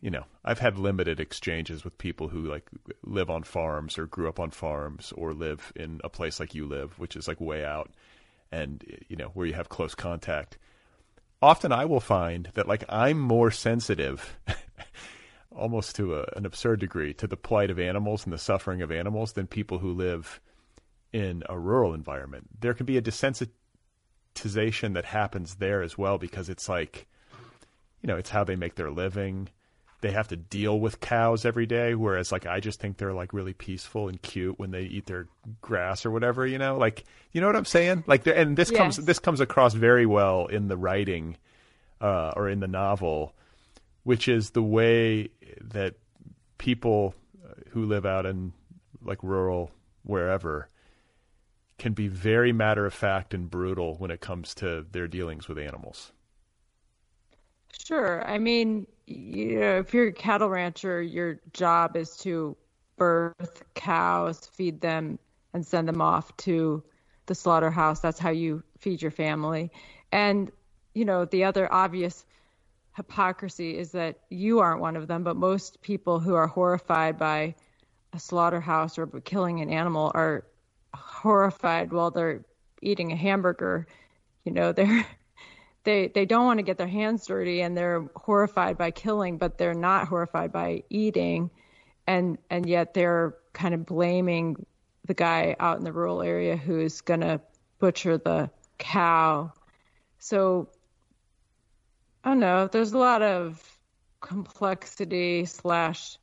you 0.00 0.10
know, 0.10 0.24
I've 0.44 0.58
had 0.58 0.78
limited 0.78 1.20
exchanges 1.20 1.84
with 1.84 1.98
people 1.98 2.28
who 2.28 2.42
like 2.46 2.68
live 3.04 3.30
on 3.30 3.42
farms 3.42 3.98
or 3.98 4.06
grew 4.06 4.28
up 4.28 4.40
on 4.40 4.50
farms 4.50 5.12
or 5.16 5.34
live 5.34 5.72
in 5.76 6.00
a 6.02 6.08
place 6.08 6.40
like 6.40 6.54
you 6.54 6.66
live, 6.66 6.98
which 6.98 7.14
is 7.14 7.28
like 7.28 7.40
way 7.40 7.64
out 7.64 7.90
and, 8.50 8.82
you 9.08 9.16
know, 9.16 9.30
where 9.34 9.46
you 9.46 9.52
have 9.52 9.68
close 9.68 9.94
contact. 9.94 10.58
Often 11.42 11.72
I 11.72 11.84
will 11.84 12.00
find 12.00 12.48
that 12.54 12.66
like 12.66 12.84
I'm 12.88 13.20
more 13.20 13.50
sensitive 13.50 14.38
almost 15.54 15.96
to 15.96 16.16
a, 16.16 16.24
an 16.34 16.46
absurd 16.46 16.80
degree 16.80 17.12
to 17.14 17.26
the 17.26 17.36
plight 17.36 17.70
of 17.70 17.78
animals 17.78 18.24
and 18.24 18.32
the 18.32 18.38
suffering 18.38 18.80
of 18.80 18.90
animals 18.90 19.34
than 19.34 19.46
people 19.46 19.78
who 19.78 19.92
live 19.92 20.40
in 21.12 21.42
a 21.50 21.58
rural 21.58 21.92
environment. 21.92 22.48
There 22.58 22.72
can 22.72 22.86
be 22.86 22.96
a 22.96 23.02
desensitization 23.02 23.50
monetization 24.34 24.94
that 24.94 25.04
happens 25.04 25.56
there 25.56 25.82
as 25.82 25.96
well 25.98 26.18
because 26.18 26.48
it's 26.48 26.68
like 26.68 27.06
you 28.02 28.06
know 28.06 28.16
it's 28.16 28.30
how 28.30 28.44
they 28.44 28.56
make 28.56 28.74
their 28.74 28.90
living. 28.90 29.48
They 30.00 30.10
have 30.10 30.28
to 30.28 30.36
deal 30.36 30.80
with 30.80 30.98
cows 30.98 31.44
every 31.44 31.66
day 31.66 31.94
whereas 31.94 32.32
like 32.32 32.44
i 32.44 32.58
just 32.58 32.80
think 32.80 32.96
they're 32.96 33.12
like 33.12 33.32
really 33.32 33.52
peaceful 33.52 34.08
and 34.08 34.20
cute 34.20 34.58
when 34.58 34.72
they 34.72 34.82
eat 34.82 35.06
their 35.06 35.28
grass 35.60 36.04
or 36.04 36.10
whatever 36.10 36.44
you 36.44 36.58
know? 36.58 36.76
Like 36.76 37.04
you 37.32 37.40
know 37.40 37.46
what 37.46 37.56
i'm 37.56 37.64
saying? 37.64 38.04
Like 38.06 38.26
and 38.26 38.56
this 38.56 38.70
yes. 38.70 38.78
comes 38.78 38.96
this 38.96 39.20
comes 39.20 39.40
across 39.40 39.74
very 39.74 40.06
well 40.06 40.46
in 40.46 40.68
the 40.68 40.76
writing 40.76 41.36
uh, 42.00 42.32
or 42.34 42.48
in 42.48 42.58
the 42.58 42.68
novel 42.68 43.34
which 44.02 44.26
is 44.26 44.50
the 44.50 44.62
way 44.62 45.28
that 45.60 45.94
people 46.58 47.14
who 47.70 47.86
live 47.86 48.04
out 48.04 48.26
in 48.26 48.52
like 49.04 49.22
rural 49.22 49.70
wherever 50.02 50.68
can 51.78 51.92
be 51.92 52.08
very 52.08 52.52
matter 52.52 52.86
of 52.86 52.94
fact 52.94 53.34
and 53.34 53.50
brutal 53.50 53.96
when 53.96 54.10
it 54.10 54.20
comes 54.20 54.54
to 54.54 54.86
their 54.92 55.08
dealings 55.08 55.48
with 55.48 55.58
animals. 55.58 56.12
Sure. 57.72 58.24
I 58.28 58.38
mean, 58.38 58.86
you 59.06 59.58
know, 59.58 59.78
if 59.78 59.92
you're 59.92 60.08
a 60.08 60.12
cattle 60.12 60.48
rancher, 60.48 61.02
your 61.02 61.40
job 61.52 61.96
is 61.96 62.16
to 62.18 62.56
birth 62.96 63.62
cows, 63.74 64.46
feed 64.52 64.80
them, 64.80 65.18
and 65.54 65.66
send 65.66 65.88
them 65.88 66.00
off 66.00 66.36
to 66.38 66.82
the 67.26 67.34
slaughterhouse. 67.34 68.00
That's 68.00 68.18
how 68.18 68.30
you 68.30 68.62
feed 68.78 69.02
your 69.02 69.10
family. 69.10 69.70
And, 70.12 70.50
you 70.94 71.04
know, 71.04 71.24
the 71.24 71.44
other 71.44 71.72
obvious 71.72 72.24
hypocrisy 72.94 73.78
is 73.78 73.92
that 73.92 74.20
you 74.28 74.60
aren't 74.60 74.80
one 74.80 74.96
of 74.96 75.08
them, 75.08 75.24
but 75.24 75.36
most 75.36 75.80
people 75.82 76.20
who 76.20 76.34
are 76.34 76.46
horrified 76.46 77.18
by 77.18 77.54
a 78.12 78.20
slaughterhouse 78.20 78.98
or 78.98 79.06
killing 79.06 79.60
an 79.60 79.70
animal 79.70 80.12
are 80.14 80.44
horrified 80.94 81.92
while 81.92 82.10
they're 82.10 82.44
eating 82.80 83.12
a 83.12 83.16
hamburger. 83.16 83.86
You 84.44 84.52
know, 84.52 84.72
they're 84.72 85.06
they 85.84 86.08
they 86.08 86.26
don't 86.26 86.46
want 86.46 86.58
to 86.58 86.64
get 86.64 86.78
their 86.78 86.88
hands 86.88 87.26
dirty 87.26 87.62
and 87.62 87.76
they're 87.76 88.08
horrified 88.16 88.78
by 88.78 88.90
killing, 88.90 89.38
but 89.38 89.58
they're 89.58 89.74
not 89.74 90.08
horrified 90.08 90.52
by 90.52 90.84
eating, 90.90 91.50
and 92.06 92.38
and 92.50 92.66
yet 92.66 92.94
they're 92.94 93.34
kind 93.52 93.74
of 93.74 93.86
blaming 93.86 94.66
the 95.06 95.14
guy 95.14 95.56
out 95.58 95.78
in 95.78 95.84
the 95.84 95.92
rural 95.92 96.22
area 96.22 96.56
who's 96.56 97.00
gonna 97.00 97.40
butcher 97.78 98.18
the 98.18 98.50
cow. 98.78 99.52
So 100.18 100.68
I 102.24 102.30
don't 102.30 102.40
know. 102.40 102.68
There's 102.68 102.92
a 102.92 102.98
lot 102.98 103.22
of 103.22 103.60
complexity 104.20 105.44
slash 105.44 106.16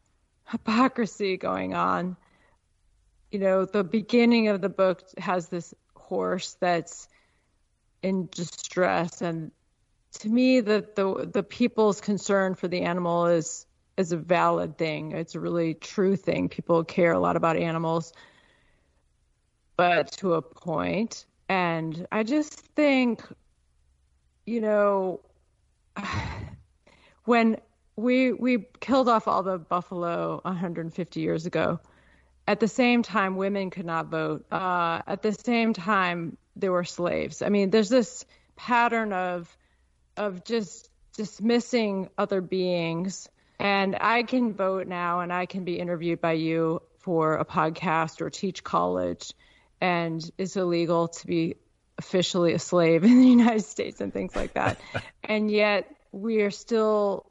hypocrisy 0.49 1.37
going 1.37 1.73
on. 1.73 2.15
You 3.31 3.39
know, 3.39 3.65
the 3.65 3.83
beginning 3.83 4.47
of 4.47 4.61
the 4.61 4.69
book 4.69 5.03
has 5.17 5.49
this 5.49 5.73
horse 5.95 6.57
that's 6.59 7.07
in 8.01 8.27
distress, 8.31 9.21
and 9.21 9.51
to 10.19 10.29
me, 10.29 10.61
the 10.61 10.87
the 10.95 11.29
the 11.31 11.43
people's 11.43 12.01
concern 12.01 12.55
for 12.55 12.67
the 12.67 12.81
animal 12.81 13.27
is 13.27 13.67
is 13.97 14.11
a 14.11 14.17
valid 14.17 14.77
thing. 14.77 15.11
It's 15.11 15.35
a 15.35 15.39
really 15.39 15.73
true 15.73 16.15
thing. 16.15 16.49
People 16.49 16.83
care 16.83 17.11
a 17.11 17.19
lot 17.19 17.35
about 17.35 17.57
animals, 17.57 18.13
but 19.77 20.11
to 20.13 20.33
a 20.35 20.41
point. 20.41 21.25
And 21.49 22.07
I 22.11 22.23
just 22.23 22.53
think, 22.53 23.21
you 24.45 24.61
know, 24.61 25.21
when 27.25 27.57
we 27.95 28.31
we 28.33 28.65
killed 28.79 29.09
off 29.09 29.27
all 29.27 29.43
the 29.43 29.57
buffalo 29.57 30.39
150 30.43 31.19
years 31.19 31.45
ago. 31.45 31.79
At 32.49 32.59
the 32.59 32.67
same 32.67 33.03
time, 33.03 33.35
women 33.35 33.69
could 33.69 33.85
not 33.85 34.07
vote. 34.07 34.43
Uh, 34.51 35.03
at 35.05 35.21
the 35.21 35.33
same 35.33 35.73
time, 35.73 36.35
there 36.55 36.71
were 36.71 36.83
slaves. 36.83 37.43
I 37.43 37.49
mean, 37.49 37.69
there's 37.69 37.89
this 37.89 38.25
pattern 38.55 39.13
of 39.13 39.55
of 40.17 40.43
just 40.43 40.89
dismissing 41.15 42.09
other 42.17 42.41
beings. 42.41 43.29
And 43.59 43.95
I 44.01 44.23
can 44.23 44.53
vote 44.53 44.87
now, 44.87 45.19
and 45.19 45.31
I 45.31 45.45
can 45.45 45.63
be 45.63 45.77
interviewed 45.77 46.21
by 46.21 46.31
you 46.31 46.81
for 46.97 47.35
a 47.35 47.45
podcast 47.45 48.19
or 48.19 48.31
teach 48.31 48.63
college, 48.63 49.31
and 49.79 50.19
it's 50.39 50.55
illegal 50.55 51.09
to 51.09 51.27
be 51.27 51.55
officially 51.99 52.53
a 52.53 52.59
slave 52.59 53.03
in 53.11 53.19
the 53.21 53.27
United 53.27 53.65
States 53.65 54.01
and 54.01 54.11
things 54.11 54.35
like 54.35 54.55
that. 54.55 54.81
and 55.23 55.51
yet 55.51 55.85
we 56.11 56.41
are 56.41 56.49
still 56.49 57.27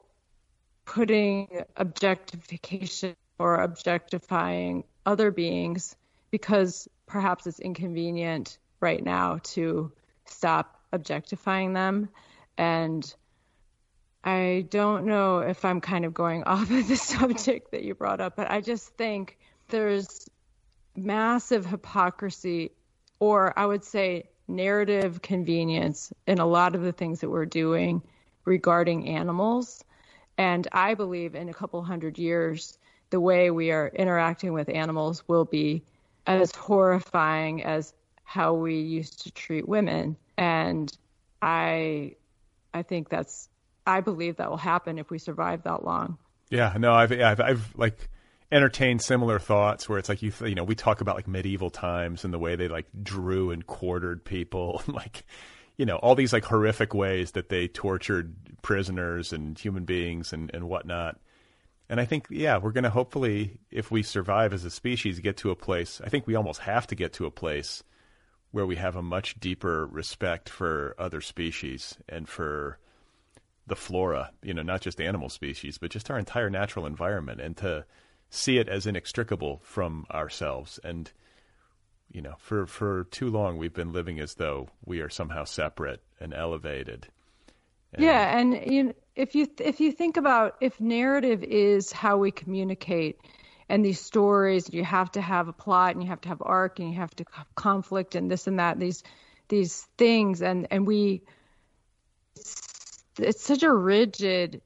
putting 0.84 1.64
objectification 1.76 3.16
or 3.38 3.56
objectifying 3.56 4.84
other 5.06 5.30
beings 5.30 5.96
because 6.30 6.88
perhaps 7.06 7.46
it's 7.46 7.60
inconvenient 7.60 8.58
right 8.80 9.02
now 9.02 9.38
to 9.42 9.92
stop 10.26 10.80
objectifying 10.92 11.72
them. 11.72 12.08
And 12.56 13.14
I 14.24 14.66
don't 14.68 15.06
know 15.06 15.38
if 15.38 15.64
I'm 15.64 15.80
kind 15.80 16.04
of 16.04 16.14
going 16.14 16.42
off 16.46 16.70
of 16.70 16.88
the 16.88 16.96
subject 16.96 17.70
that 17.72 17.84
you 17.84 17.94
brought 17.94 18.20
up, 18.20 18.36
but 18.36 18.50
I 18.50 18.60
just 18.60 18.88
think 18.96 19.38
there's 19.68 20.28
massive 20.96 21.64
hypocrisy, 21.64 22.72
or 23.20 23.58
I 23.58 23.66
would 23.66 23.84
say 23.84 24.28
narrative 24.48 25.22
convenience 25.22 26.12
in 26.26 26.38
a 26.38 26.46
lot 26.46 26.74
of 26.74 26.82
the 26.82 26.92
things 26.92 27.20
that 27.20 27.30
we're 27.30 27.46
doing 27.46 28.02
regarding 28.44 29.06
animals. 29.08 29.84
And 30.38 30.66
I 30.72 30.94
believe 30.94 31.34
in 31.34 31.48
a 31.48 31.54
couple 31.54 31.82
hundred 31.82 32.18
years, 32.18 32.78
the 33.10 33.20
way 33.20 33.50
we 33.50 33.70
are 33.70 33.88
interacting 33.88 34.52
with 34.52 34.68
animals 34.68 35.26
will 35.28 35.44
be 35.44 35.82
as 36.26 36.54
horrifying 36.54 37.64
as 37.64 37.94
how 38.24 38.52
we 38.54 38.80
used 38.80 39.22
to 39.22 39.30
treat 39.30 39.66
women. 39.66 40.16
And 40.36 40.92
I, 41.40 42.16
I 42.74 42.82
think 42.82 43.08
that's, 43.08 43.48
I 43.86 44.00
believe 44.00 44.36
that 44.36 44.50
will 44.50 44.58
happen 44.58 44.98
if 44.98 45.10
we 45.10 45.18
survive 45.18 45.62
that 45.62 45.84
long. 45.84 46.18
Yeah, 46.50 46.74
no, 46.78 46.92
I've, 46.92 47.12
I've, 47.12 47.40
I've 47.40 47.76
like 47.76 48.10
entertained 48.50 49.02
similar 49.02 49.38
thoughts 49.38 49.88
where 49.88 49.98
it's 49.98 50.08
like 50.08 50.22
you, 50.22 50.32
you 50.44 50.54
know, 50.54 50.64
we 50.64 50.74
talk 50.74 51.00
about 51.00 51.16
like 51.16 51.28
medieval 51.28 51.70
times 51.70 52.24
and 52.24 52.32
the 52.32 52.38
way 52.38 52.56
they 52.56 52.68
like 52.68 52.86
drew 53.02 53.50
and 53.50 53.66
quartered 53.66 54.24
people, 54.24 54.82
like 54.86 55.24
you 55.76 55.86
know 55.86 55.96
all 55.96 56.14
these 56.14 56.32
like 56.32 56.44
horrific 56.44 56.92
ways 56.92 57.32
that 57.32 57.48
they 57.48 57.68
tortured 57.68 58.34
prisoners 58.62 59.32
and 59.32 59.58
human 59.58 59.84
beings 59.84 60.32
and 60.32 60.50
and 60.52 60.68
whatnot. 60.68 61.18
And 61.88 62.00
I 62.00 62.04
think 62.04 62.26
yeah, 62.30 62.58
we're 62.58 62.72
going 62.72 62.84
to 62.84 62.90
hopefully, 62.90 63.60
if 63.70 63.90
we 63.90 64.02
survive 64.02 64.52
as 64.52 64.64
a 64.64 64.70
species, 64.70 65.20
get 65.20 65.38
to 65.38 65.50
a 65.50 65.56
place. 65.56 66.00
I 66.04 66.08
think 66.08 66.26
we 66.26 66.34
almost 66.34 66.60
have 66.60 66.86
to 66.88 66.94
get 66.94 67.14
to 67.14 67.26
a 67.26 67.30
place 67.30 67.82
where 68.50 68.66
we 68.66 68.76
have 68.76 68.96
a 68.96 69.02
much 69.02 69.38
deeper 69.40 69.86
respect 69.86 70.48
for 70.48 70.94
other 70.98 71.20
species 71.20 71.96
and 72.08 72.28
for 72.28 72.78
the 73.66 73.76
flora, 73.76 74.32
you 74.42 74.54
know, 74.54 74.62
not 74.62 74.80
just 74.80 75.00
animal 75.00 75.28
species, 75.28 75.78
but 75.78 75.90
just 75.90 76.10
our 76.10 76.18
entire 76.18 76.48
natural 76.48 76.86
environment, 76.86 77.40
and 77.40 77.56
to 77.58 77.84
see 78.30 78.58
it 78.58 78.68
as 78.68 78.86
inextricable 78.86 79.60
from 79.62 80.06
ourselves 80.10 80.78
and 80.84 81.12
you 82.10 82.22
know, 82.22 82.34
for 82.38 82.66
for 82.66 83.04
too 83.04 83.28
long 83.28 83.58
we've 83.58 83.74
been 83.74 83.92
living 83.92 84.18
as 84.18 84.34
though 84.34 84.68
we 84.84 85.00
are 85.00 85.10
somehow 85.10 85.44
separate 85.44 86.02
and 86.20 86.32
elevated. 86.32 87.08
And 87.92 88.04
yeah, 88.04 88.38
and 88.38 88.54
you 88.66 88.82
know, 88.84 88.94
if 89.18 89.34
you 89.34 89.48
if 89.58 89.80
you 89.80 89.90
think 89.90 90.16
about 90.16 90.56
if 90.60 90.80
narrative 90.80 91.42
is 91.42 91.90
how 91.90 92.16
we 92.18 92.30
communicate, 92.30 93.20
and 93.68 93.84
these 93.84 94.00
stories, 94.00 94.72
you 94.72 94.84
have 94.84 95.10
to 95.12 95.20
have 95.20 95.48
a 95.48 95.52
plot, 95.52 95.94
and 95.94 96.02
you 96.02 96.08
have 96.08 96.20
to 96.20 96.28
have 96.28 96.40
arc, 96.40 96.78
and 96.78 96.88
you 96.88 96.96
have 96.96 97.14
to 97.16 97.24
have 97.32 97.52
conflict, 97.56 98.14
and 98.14 98.30
this 98.30 98.46
and 98.46 98.60
that, 98.60 98.78
these 98.78 99.02
these 99.48 99.88
things, 99.98 100.40
and 100.40 100.68
and 100.70 100.86
we, 100.86 101.22
it's, 102.36 103.02
it's 103.18 103.42
such 103.42 103.64
a 103.64 103.72
rigid 103.72 104.62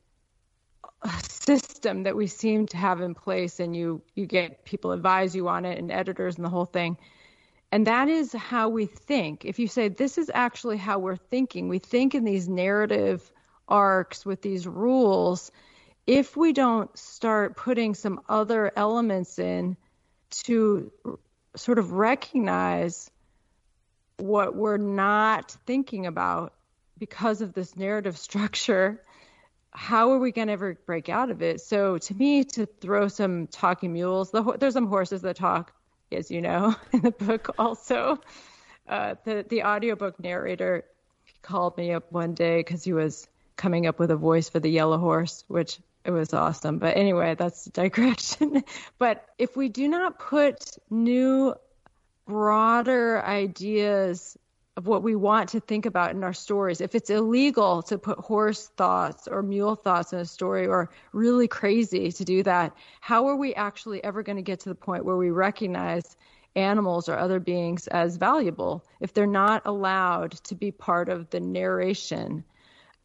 system 1.22 2.03
that 2.03 2.14
we 2.14 2.26
seem 2.26 2.66
to 2.66 2.76
have 2.76 3.00
in 3.00 3.14
place, 3.14 3.59
and 3.59 3.74
you 3.74 4.03
you 4.14 4.26
get 4.26 4.66
people 4.66 4.92
advise 4.92 5.34
you 5.34 5.48
on 5.48 5.64
it, 5.64 5.78
and 5.78 5.90
editors, 5.90 6.36
and 6.36 6.44
the 6.44 6.50
whole 6.50 6.66
thing 6.66 6.98
and 7.74 7.86
that 7.86 8.07
is 8.07 8.34
how 8.34 8.68
we 8.68 8.84
think. 8.84 9.46
If 9.46 9.59
you 9.59 9.66
say 9.66 9.88
this 9.88 10.18
is 10.18 10.30
actually 10.34 10.76
how 10.76 10.98
we're 10.98 11.16
thinking, 11.16 11.70
we 11.70 11.78
think 11.78 12.14
in 12.14 12.22
these 12.22 12.46
narrative 12.46 13.32
arcs 13.73 14.25
with 14.27 14.43
these 14.43 14.66
rules. 14.66 15.51
If 16.07 16.37
we 16.37 16.53
don't 16.53 16.97
start 16.97 17.57
putting 17.57 17.95
some 17.95 18.20
other 18.29 18.70
elements 18.77 19.39
in 19.39 19.77
to 20.45 20.93
sort 21.57 21.79
of 21.79 21.93
recognize 21.93 23.11
what 24.18 24.55
we're 24.55 24.77
not 24.77 25.57
thinking 25.66 26.07
about 26.07 26.53
because 26.99 27.40
of 27.40 27.55
this 27.55 27.77
narrative 27.77 28.19
structure, 28.19 29.03
how 29.73 30.12
are 30.12 30.19
we 30.19 30.32
going 30.32 30.49
to 30.49 30.53
ever 30.53 30.78
break 30.86 31.09
out 31.09 31.31
of 31.31 31.40
it? 31.40 31.61
So, 31.61 31.97
to 31.97 32.15
me, 32.15 32.44
to 32.44 32.66
throw 32.66 33.09
some 33.09 33.47
talking 33.47 33.93
mules, 33.93 34.31
the, 34.31 34.43
there's 34.59 34.74
some 34.74 34.86
horses 34.86 35.23
that 35.23 35.36
talk 35.36 35.73
as 36.12 36.31
you 36.31 36.40
know, 36.43 36.74
in 36.93 37.01
the 37.01 37.11
book 37.11 37.55
also. 37.59 38.20
Uh, 38.89 39.15
the 39.24 39.44
the 39.49 39.62
audiobook 39.62 40.19
narrator 40.20 40.85
called 41.40 41.77
me 41.77 41.93
up 41.93 42.11
one 42.12 42.35
day 42.35 42.59
because 42.59 42.85
he 42.85 42.93
was 42.93 43.28
coming 43.57 43.87
up 43.87 43.99
with 43.99 44.11
a 44.11 44.16
voice 44.16 44.49
for 44.49 44.61
the 44.61 44.70
yellow 44.70 44.99
horse, 44.99 45.45
which 45.49 45.79
it 46.05 46.11
was 46.11 46.33
awesome. 46.33 46.79
But 46.79 46.97
anyway, 46.97 47.35
that's 47.35 47.66
a 47.66 47.70
digression. 47.70 48.65
but 48.99 49.24
if 49.39 49.57
we 49.57 49.69
do 49.69 49.89
not 49.89 50.19
put 50.19 50.79
new, 50.91 51.55
broader 52.27 53.23
ideas 53.24 54.39
of 54.77 54.87
what 54.87 55.03
we 55.03 55.15
want 55.15 55.51
to 55.51 55.61
think 55.61 55.85
about 55.85 56.12
in 56.12 56.24
our 56.24 56.33
stories. 56.33 56.81
If 56.81 56.95
it's 56.95 57.11
illegal 57.11 57.83
to 57.83 57.99
put 57.99 58.19
horse 58.19 58.69
thoughts 58.69 59.29
or 59.29 59.43
mule 59.43 59.74
thoughts 59.74 60.12
in 60.12 60.20
a 60.20 60.24
story 60.24 60.66
or 60.66 60.89
really 61.12 61.47
crazy 61.47 62.11
to 62.11 62.24
do 62.24 62.43
that, 62.45 62.74
how 63.01 63.27
are 63.27 63.37
we 63.37 63.55
actually 63.55 64.03
ever 64.03 64.23
going 64.23 64.37
to 64.37 64.43
get 64.43 64.61
to 64.61 64.70
the 64.70 64.74
point 64.74 65.05
where 65.05 65.16
we 65.16 65.31
recognize 65.31 66.16
animals 66.57 67.09
or 67.09 67.19
other 67.19 67.39
beings 67.39 67.87
as 67.89 68.16
valuable 68.16 68.85
if 69.01 69.12
they're 69.12 69.27
not 69.27 69.62
allowed 69.66 70.33
to 70.45 70.55
be 70.55 70.70
part 70.70 71.11
of 71.11 71.29
the 71.29 71.41
narration? 71.41 72.43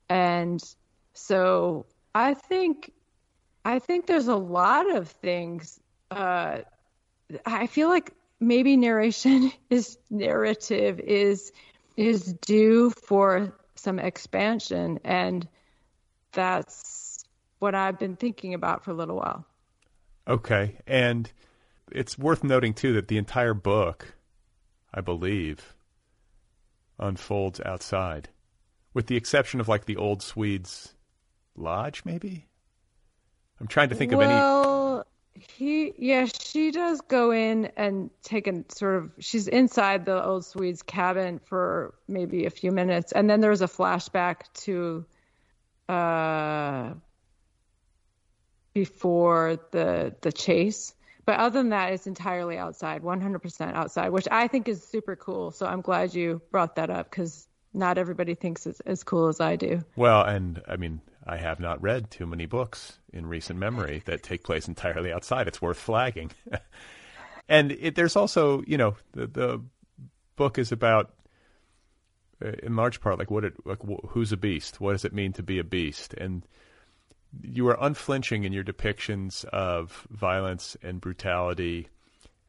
And 0.10 0.64
so 1.14 1.86
I 2.16 2.34
think 2.34 2.92
I 3.66 3.80
think 3.80 4.08
there's 4.08 4.28
a 4.28 4.36
lot 4.36 4.90
of 4.96 5.10
things 5.10 5.80
uh, 6.12 6.60
I 7.46 7.68
feel 7.68 7.90
like 7.90 8.14
maybe 8.40 8.78
narration 8.78 9.52
is 9.70 9.98
narrative 10.10 11.00
is 11.00 11.52
is 11.96 12.34
due 12.34 12.92
for 12.92 13.54
some 13.76 14.00
expansion 14.00 15.00
and 15.04 15.48
that's 16.32 17.26
what 17.60 17.74
I've 17.76 17.98
been 17.98 18.16
thinking 18.16 18.54
about 18.54 18.84
for 18.84 18.92
a 18.92 18.94
little 18.94 19.16
while. 19.18 19.46
Okay. 20.28 20.78
And 20.86 21.32
it's 21.92 22.18
worth 22.18 22.44
noting 22.44 22.74
too 22.74 22.94
that 22.94 23.08
the 23.08 23.18
entire 23.18 23.54
book, 23.54 24.14
I 24.94 25.02
believe, 25.02 25.74
unfolds 27.00 27.62
outside. 27.66 28.30
With 28.98 29.06
the 29.06 29.16
exception 29.16 29.60
of 29.60 29.68
like 29.68 29.86
the 29.86 29.96
old 29.96 30.24
Swedes 30.24 30.96
lodge, 31.56 32.02
maybe. 32.04 32.48
I'm 33.62 33.68
trying 33.68 33.90
to 33.90 33.96
think 33.96 34.12
well, 34.12 34.22
of 34.22 34.26
any. 34.28 34.34
Well, 34.34 35.08
he, 35.36 35.94
yeah, 36.00 36.26
she 36.26 36.72
does 36.72 37.02
go 37.02 37.30
in 37.30 37.72
and 37.78 38.10
take 38.24 38.48
a 38.48 38.64
sort 38.70 38.96
of. 38.96 39.12
She's 39.20 39.48
inside 39.48 40.06
the 40.06 40.26
old 40.26 40.46
Swede's 40.46 40.82
cabin 40.82 41.38
for 41.38 41.94
maybe 42.08 42.48
a 42.48 42.50
few 42.50 42.72
minutes, 42.72 43.12
and 43.12 43.30
then 43.30 43.40
there's 43.40 43.62
a 43.62 43.68
flashback 43.68 44.52
to, 44.66 45.06
uh, 45.88 46.94
before 48.74 49.60
the 49.70 50.16
the 50.22 50.32
chase. 50.32 50.96
But 51.24 51.38
other 51.38 51.60
than 51.60 51.70
that, 51.70 51.94
it's 51.94 52.08
entirely 52.08 52.58
outside, 52.58 53.04
100% 53.04 53.74
outside, 53.76 54.10
which 54.10 54.28
I 54.32 54.48
think 54.48 54.68
is 54.68 54.82
super 54.82 55.16
cool. 55.16 55.52
So 55.52 55.68
I'm 55.68 55.82
glad 55.82 56.16
you 56.16 56.42
brought 56.50 56.78
that 56.78 56.90
up 56.90 57.12
because 57.12 57.47
not 57.74 57.98
everybody 57.98 58.36
thinks 58.36 58.66
it's 58.66 58.80
as 58.82 59.04
cool 59.04 59.28
as 59.28 59.40
I 59.40 59.56
do. 59.56 59.84
Well, 59.96 60.24
and 60.24 60.62
I 60.68 60.78
mean, 60.78 61.02
I 61.26 61.38
have 61.38 61.60
not 61.60 61.82
read 61.82 62.10
too 62.10 62.26
many 62.26 62.46
books 62.46 63.00
in 63.12 63.26
recent 63.26 63.60
memory 63.60 64.02
that 64.06 64.24
take 64.24 64.44
place 64.44 64.68
entirely 64.68 65.12
outside. 65.12 65.48
It's 65.48 65.62
worth 65.62 65.78
flagging. 65.78 66.32
and 67.50 67.74
it, 67.74 67.96
there's 67.96 68.16
also, 68.16 68.64
you 68.66 68.78
know, 68.78 68.96
the, 69.12 69.28
the 69.28 69.62
book 70.38 70.58
is 70.58 70.72
about, 70.72 71.14
uh, 72.44 72.52
in 72.64 72.76
large 72.76 73.02
part, 73.02 73.20
like 73.20 73.30
what 73.30 73.44
it, 73.44 73.54
like 73.66 73.80
who's 74.10 74.32
a 74.32 74.38
beast? 74.38 74.80
What 74.80 74.94
does 74.94 75.06
it 75.06 75.14
mean 75.14 75.34
to 75.34 75.44
be 75.44 75.60
a 75.60 75.64
beast? 75.64 76.14
And 76.14 76.44
you 77.42 77.68
are 77.68 77.78
unflinching 77.80 78.46
in 78.46 78.54
your 78.54 78.64
depictions 78.64 79.44
of 79.46 80.08
violence 80.10 80.78
and 80.82 81.02
brutality 81.02 81.90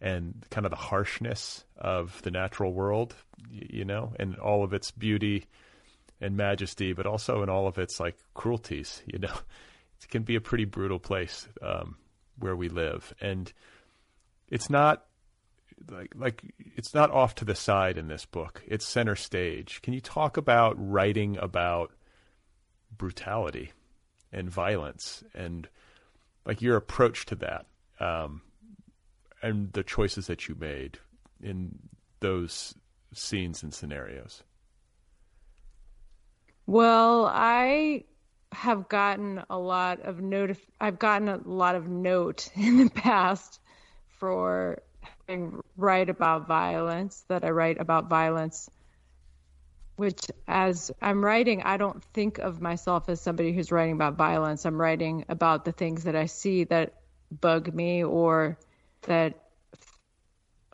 and 0.01 0.45
kind 0.51 0.65
of 0.67 0.71
the 0.71 0.77
harshness 0.77 1.65
of 1.77 2.21
the 2.23 2.31
natural 2.31 2.73
world, 2.73 3.15
you 3.51 3.85
know, 3.85 4.13
and 4.19 4.37
all 4.37 4.63
of 4.63 4.73
its 4.73 4.91
beauty 4.91 5.47
and 6.21 6.37
majesty, 6.37 6.93
but 6.93 7.07
also 7.07 7.43
in 7.43 7.49
all 7.49 7.67
of 7.67 7.79
its 7.79 8.01
like 8.01 8.17
cruelties. 8.35 9.03
You 9.13 9.19
know, 9.19 9.35
it 10.01 10.09
can 10.09 10.23
be 10.23 10.37
a 10.37 10.41
pretty 10.41 10.65
brutal 10.65 10.99
place 10.99 11.49
um, 11.63 11.97
where 12.39 12.57
we 12.57 12.69
live, 12.69 13.13
and 13.21 13.53
it's 14.49 14.71
not 14.71 15.05
like 15.91 16.13
like 16.15 16.43
it's 16.77 16.95
not 16.95 17.11
off 17.11 17.35
to 17.37 17.45
the 17.45 17.55
side 17.55 17.99
in 17.99 18.09
this 18.09 18.25
book. 18.25 18.63
It's 18.67 18.87
center 18.87 19.17
stage. 19.17 19.81
Can 19.83 19.95
you 19.95 20.01
talk 20.01 20.37
about 20.37 20.75
writing 20.79 21.37
about 21.39 21.93
brutality 22.97 23.73
and 24.33 24.51
violence 24.51 25.23
and 25.35 25.69
like 26.45 26.63
your 26.63 26.77
approach 26.77 27.27
to 27.27 27.37
that 27.37 27.67
um, 28.01 28.43
and 29.43 29.73
the 29.73 29.83
choices 29.83 30.27
that 30.27 30.49
you 30.49 30.57
made 30.59 30.99
in 31.43 31.79
those 32.21 32.75
scenes 33.13 33.63
and 33.63 33.73
scenarios? 33.73 34.43
Well, 36.67 37.27
I 37.27 38.05
have 38.53 38.89
gotten 38.89 39.43
a 39.49 39.59
lot 39.59 40.01
of 40.01 40.21
note. 40.21 40.57
I've 40.81 40.99
gotten 40.99 41.29
a 41.29 41.41
lot 41.45 41.75
of 41.77 41.89
note 41.89 42.51
in 42.57 42.85
the 42.85 42.91
past 42.91 43.61
for 44.19 44.83
having 45.01 45.61
write 45.77 46.11
about 46.11 46.47
violence. 46.47 47.25
That 47.29 47.45
I 47.45 47.51
write 47.51 47.81
about 47.81 48.09
violence, 48.09 48.69
which 49.97 50.27
as 50.47 50.91
I'm 51.01 51.25
writing, 51.25 51.63
I 51.63 51.77
don't 51.77 52.03
think 52.13 52.39
of 52.39 52.61
myself 52.61 53.09
as 53.09 53.21
somebody 53.21 53.53
who's 53.53 53.73
writing 53.73 53.95
about 53.95 54.17
violence. 54.17 54.67
I'm 54.67 54.81
writing 54.81 55.25
about 55.29 55.65
the 55.65 55.73
things 55.73 56.05
that 56.05 56.17
I 56.17 56.27
see 56.27 56.65
that 56.65 56.95
bug 57.31 57.73
me 57.75 58.05
or 58.05 58.59
that 59.09 59.35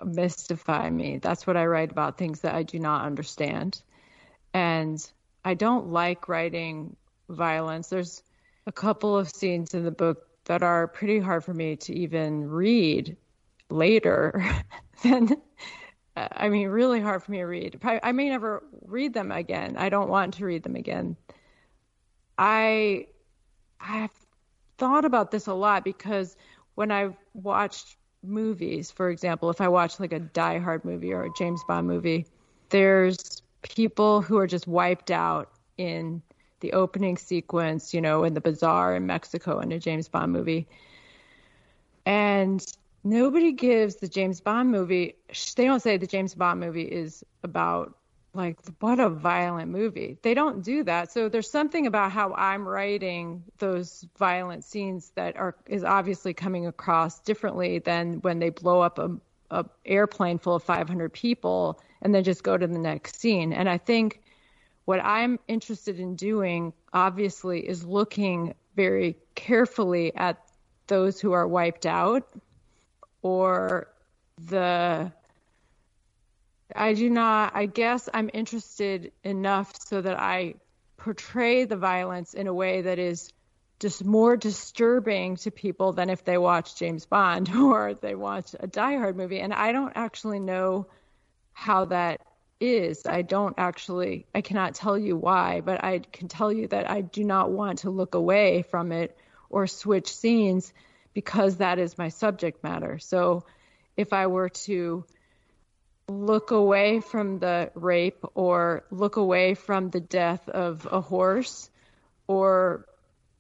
mystify 0.05 0.91
me. 0.91 1.19
That's 1.19 1.47
what 1.47 1.57
I 1.57 1.67
write 1.67 1.91
about 1.91 2.19
things 2.19 2.41
that 2.41 2.55
I 2.55 2.63
do 2.63 2.79
not 2.79 3.05
understand. 3.05 3.81
And 4.53 5.05
I 5.45 5.55
don't 5.55 5.89
like 5.89 6.29
writing 6.29 6.97
violence. 7.29 7.89
There's 7.89 8.23
a 8.67 8.73
couple 8.73 9.17
of 9.17 9.31
scenes 9.31 9.75
in 9.75 9.85
the 9.85 9.91
book 9.91 10.27
that 10.45 10.63
are 10.63 10.87
pretty 10.87 11.19
hard 11.19 11.45
for 11.45 11.55
me 11.55 11.77
to 11.77 11.95
even 11.95 12.49
read 12.49 13.17
later 13.71 14.45
than 15.03 15.37
I 16.17 16.49
mean 16.49 16.69
really 16.69 17.01
hard 17.01 17.23
for 17.23 17.33
me 17.33 17.39
to 17.39 17.45
read. 17.45 17.81
I 17.83 18.13
may 18.13 18.29
never 18.29 18.63
read 18.87 19.15
them 19.15 19.33
again. 19.33 19.77
I 19.77 19.89
don't 19.89 20.09
want 20.09 20.35
to 20.35 20.45
read 20.45 20.63
them 20.63 20.77
again. 20.77 21.17
I 22.39 23.07
I've 23.81 24.11
thought 24.79 25.05
about 25.05 25.31
this 25.31 25.47
a 25.47 25.55
lot 25.55 25.85
because 25.85 26.37
when 26.75 26.91
I've 26.91 27.17
watched 27.33 27.97
movies, 28.27 28.91
for 28.91 29.11
example, 29.11 29.51
if 29.51 29.61
I 29.61 29.69
watch 29.69 30.01
like 30.01 30.13
a 30.13 30.21
Die 30.21 30.59
Hard 30.59 30.85
movie 30.85 31.13
or 31.13 31.25
a 31.25 31.33
James 31.37 31.63
Bond 31.67 31.87
movie, 31.87 32.27
there's 32.71 33.43
people 33.63 34.23
who 34.23 34.39
are 34.39 34.47
just 34.47 34.67
wiped 34.67 35.11
out 35.11 35.51
in 35.77 36.23
the 36.61 36.73
opening 36.73 37.17
sequence, 37.17 37.93
you 37.93 38.01
know, 38.01 38.25
in 38.25 38.35
the 38.35 38.41
bazaar 38.41 38.97
in 38.97 39.07
Mexico 39.07 39.59
in 39.59 39.73
a 39.73 39.79
James 39.79 40.09
Bond 40.09 40.33
movie. 40.33 40.67
And 42.07 42.65
nobody 43.03 43.53
gives 43.53 43.97
the 43.97 44.09
James 44.09 44.41
Bond 44.41 44.71
movie, 44.71 45.17
they 45.57 45.65
don't 45.65 45.81
say 45.81 45.97
the 45.97 46.07
James 46.07 46.35
Bond 46.35 46.61
movie 46.61 46.83
is 46.83 47.25
about 47.43 47.97
like 48.35 48.59
what 48.81 48.99
a 48.99 49.09
violent 49.09 49.71
movie. 49.71 50.19
They 50.23 50.35
don't 50.35 50.65
do 50.65 50.83
that. 50.85 51.13
So 51.13 51.29
there's 51.29 51.51
something 51.51 51.87
about 51.87 52.11
how 52.11 52.35
I'm 52.35 52.67
writing 52.67 53.45
those 53.59 54.07
violent 54.19 54.65
scenes 54.65 55.13
that 55.15 55.37
are 55.37 55.55
is 55.67 55.85
obviously 55.85 56.35
coming 56.35 56.67
across 56.67 57.21
differently 57.21 57.79
than 57.79 58.21
when 58.21 58.41
they 58.41 58.51
blow 58.51 58.81
up 58.81 58.99
a, 58.99 59.17
a 59.51 59.65
airplane 59.87 60.39
full 60.39 60.57
of 60.57 60.65
500 60.65 61.13
people 61.13 61.81
and 62.03 62.15
then 62.15 62.25
just 62.25 62.43
go 62.43 62.57
to 62.57 62.67
the 62.67 62.79
next 62.79 63.21
scene. 63.21 63.53
And 63.53 63.69
I 63.69 63.79
think 63.79 64.21
what 64.85 65.01
I'm 65.03 65.39
interested 65.47 66.01
in 66.01 66.17
doing, 66.17 66.73
obviously, 66.93 67.61
is 67.61 67.85
looking 67.85 68.55
very 68.77 69.17
carefully 69.35 70.15
at 70.15 70.43
those 70.89 71.21
who 71.21 71.33
are 71.33 71.47
wiped 71.47 71.87
out 71.87 72.29
or 73.23 73.89
the. 74.39 75.13
I 76.75 76.95
do 76.95 77.09
not, 77.09 77.53
I 77.55 77.67
guess 77.67 78.09
I'm 78.13 78.31
interested 78.33 79.13
enough 79.23 79.73
so 79.87 80.01
that 80.01 80.19
I 80.19 80.55
portray 80.97 81.65
the 81.65 81.77
violence 81.77 82.35
in 82.35 82.47
a 82.47 82.55
way 82.55 82.83
that 82.83 82.99
is 82.99 83.33
just 83.79 84.05
more 84.05 84.37
disturbing 84.37 85.37
to 85.37 85.51
people 85.51 85.93
than 85.93 86.11
if 86.11 86.25
they 86.25 86.39
watch 86.39 86.77
James 86.77 87.07
Bond 87.07 87.55
or 87.55 87.95
they 87.95 88.15
watch 88.15 88.55
a 88.59 88.67
Die 88.67 88.97
Hard 88.97 89.17
movie. 89.17 89.41
And 89.41 89.53
I 89.53 89.73
don't 89.73 89.93
actually 89.95 90.41
know 90.41 90.87
how 91.53 91.85
that 91.87 92.21
is. 92.61 93.07
I 93.07 93.23
don't 93.23 93.55
actually, 93.59 94.27
I 94.35 94.41
cannot 94.41 94.75
tell 94.75 94.99
you 94.99 95.17
why, 95.17 95.61
but 95.61 95.85
I 95.85 96.01
can 96.01 96.29
tell 96.29 96.53
you 96.53 96.67
that 96.69 96.91
I 96.91 97.03
do 97.03 97.25
not 97.25 97.51
want 97.51 97.81
to 97.81 97.91
look 97.91 98.15
away 98.15 98.63
from 98.63 98.91
it 98.91 99.17
or 99.51 99.67
switch 99.67 100.13
scenes 100.13 100.73
because 101.13 101.59
that 101.59 101.79
is 101.79 101.99
my 101.99 102.09
subject 102.09 102.65
matter. 102.65 102.99
So 102.99 103.45
if 103.97 104.13
I 104.13 104.27
were 104.27 104.49
to 104.49 105.05
look 106.09 106.51
away 106.51 107.01
from 107.01 107.39
the 107.39 107.71
rape 107.75 108.25
or 108.35 108.85
look 108.91 109.17
away 109.17 109.55
from 109.55 109.91
the 109.91 110.01
death 110.01 110.49
of 110.49 110.87
a 110.91 111.01
horse 111.01 111.71
or, 112.27 112.87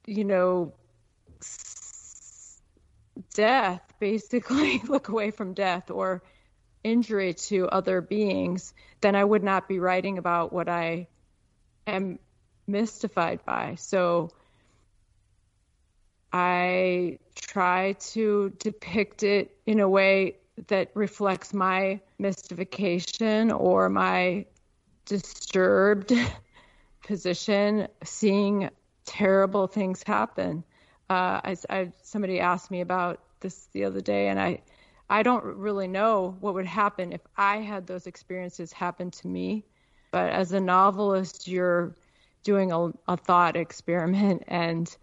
you 0.06 0.24
know, 0.24 0.72
death, 3.34 3.82
basically, 4.00 4.80
look 4.88 5.08
away 5.08 5.30
from 5.30 5.54
death 5.54 5.90
or 5.90 6.22
injury 6.82 7.34
to 7.34 7.68
other 7.68 8.00
beings, 8.00 8.74
then 9.00 9.16
I 9.16 9.24
would 9.24 9.42
not 9.42 9.68
be 9.68 9.78
writing 9.78 10.18
about 10.18 10.52
what 10.52 10.68
I 10.68 11.08
am 11.86 12.18
mystified 12.66 13.44
by. 13.44 13.76
So 13.76 14.30
I 16.32 17.18
try 17.34 17.92
to 18.12 18.52
depict 18.58 19.22
it 19.22 19.56
in 19.66 19.80
a 19.80 19.88
way 19.88 20.36
that 20.68 20.90
reflects 20.94 21.52
my 21.52 22.00
mystification 22.18 23.50
or 23.50 23.88
my 23.88 24.46
disturbed 25.04 26.12
position, 27.06 27.88
seeing 28.02 28.70
terrible 29.04 29.66
things 29.66 30.02
happen. 30.02 30.64
Uh, 31.10 31.40
I, 31.44 31.56
I, 31.68 31.92
somebody 32.02 32.40
asked 32.40 32.70
me 32.70 32.80
about 32.80 33.20
this 33.40 33.68
the 33.72 33.84
other 33.84 34.00
day, 34.00 34.28
and 34.28 34.40
I 34.40 34.62
I 35.10 35.22
don't 35.22 35.44
really 35.44 35.86
know 35.86 36.36
what 36.40 36.54
would 36.54 36.66
happen 36.66 37.12
if 37.12 37.20
I 37.36 37.58
had 37.58 37.86
those 37.86 38.06
experiences 38.06 38.72
happen 38.72 39.10
to 39.10 39.28
me. 39.28 39.64
But 40.10 40.32
as 40.32 40.52
a 40.52 40.60
novelist, 40.60 41.46
you're 41.46 41.94
doing 42.42 42.72
a, 42.72 42.90
a 43.06 43.16
thought 43.16 43.56
experiment, 43.56 44.44
and 44.46 44.94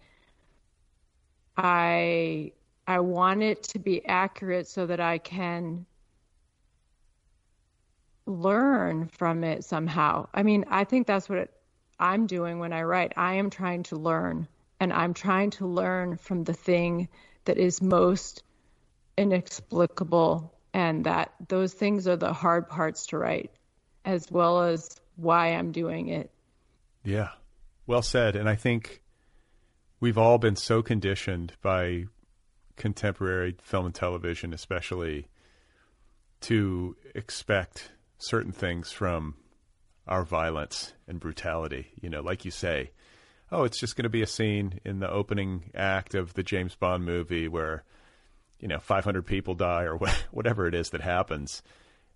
I 1.56 2.52
I 2.86 3.00
want 3.00 3.42
it 3.42 3.62
to 3.64 3.78
be 3.78 4.04
accurate 4.04 4.66
so 4.66 4.86
that 4.86 5.00
I 5.00 5.18
can 5.18 5.86
learn 8.26 9.08
from 9.08 9.44
it 9.44 9.64
somehow. 9.64 10.28
I 10.34 10.42
mean, 10.42 10.64
I 10.68 10.84
think 10.84 11.06
that's 11.06 11.28
what 11.28 11.38
it, 11.38 11.50
I'm 11.98 12.26
doing 12.26 12.58
when 12.58 12.72
I 12.72 12.82
write. 12.82 13.12
I 13.16 13.34
am 13.34 13.50
trying 13.50 13.84
to 13.84 13.96
learn, 13.96 14.48
and 14.80 14.92
I'm 14.92 15.14
trying 15.14 15.50
to 15.50 15.66
learn 15.66 16.16
from 16.16 16.44
the 16.44 16.54
thing 16.54 17.08
that 17.44 17.58
is 17.58 17.80
most 17.82 18.42
inexplicable 19.16 20.54
and 20.72 21.04
that 21.04 21.32
those 21.48 21.72
things 21.72 22.08
are 22.08 22.16
the 22.16 22.32
hard 22.32 22.68
parts 22.68 23.06
to 23.06 23.18
write 23.18 23.50
as 24.04 24.30
well 24.30 24.62
as 24.62 25.00
why 25.16 25.48
I'm 25.48 25.72
doing 25.72 26.08
it. 26.08 26.30
Yeah. 27.04 27.30
Well 27.86 28.02
said. 28.02 28.36
And 28.36 28.48
I 28.48 28.54
think 28.54 29.02
we've 30.00 30.18
all 30.18 30.38
been 30.38 30.56
so 30.56 30.82
conditioned 30.82 31.52
by 31.62 32.06
contemporary 32.82 33.54
film 33.62 33.86
and 33.86 33.94
television, 33.94 34.52
especially, 34.52 35.28
to 36.40 36.96
expect 37.14 37.92
certain 38.18 38.50
things 38.50 38.90
from 38.90 39.36
our 40.08 40.24
violence 40.24 40.92
and 41.06 41.20
brutality. 41.20 41.92
You 42.00 42.10
know, 42.10 42.22
like 42.22 42.44
you 42.44 42.50
say, 42.50 42.90
oh, 43.52 43.62
it's 43.62 43.78
just 43.78 43.94
going 43.94 44.02
to 44.02 44.08
be 44.08 44.22
a 44.22 44.26
scene 44.26 44.80
in 44.84 44.98
the 44.98 45.08
opening 45.08 45.70
act 45.76 46.16
of 46.16 46.34
the 46.34 46.42
James 46.42 46.74
Bond 46.74 47.04
movie 47.04 47.46
where, 47.46 47.84
you 48.58 48.66
know, 48.66 48.80
500 48.80 49.24
people 49.24 49.54
die 49.54 49.84
or 49.84 49.96
whatever 50.32 50.66
it 50.66 50.74
is 50.74 50.90
that 50.90 51.02
happens. 51.02 51.62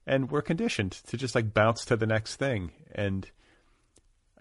And 0.04 0.32
we're 0.32 0.42
conditioned 0.42 0.90
to 1.06 1.16
just 1.16 1.36
like 1.36 1.54
bounce 1.54 1.84
to 1.84 1.96
the 1.96 2.06
next 2.06 2.36
thing. 2.36 2.72
And 2.92 3.30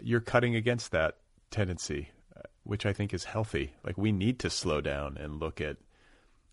you're 0.02 0.22
cutting 0.22 0.56
against 0.56 0.90
that 0.92 1.18
tendency, 1.52 2.10
uh, 2.36 2.42
which 2.64 2.84
I 2.84 2.94
think 2.94 3.14
is 3.14 3.26
healthy. 3.26 3.76
Like 3.84 3.96
we 3.96 4.12
need 4.12 4.40
to 4.40 4.50
slow 4.50 4.82
down 4.82 5.18
and 5.18 5.40
look 5.40 5.62
at 5.62 5.78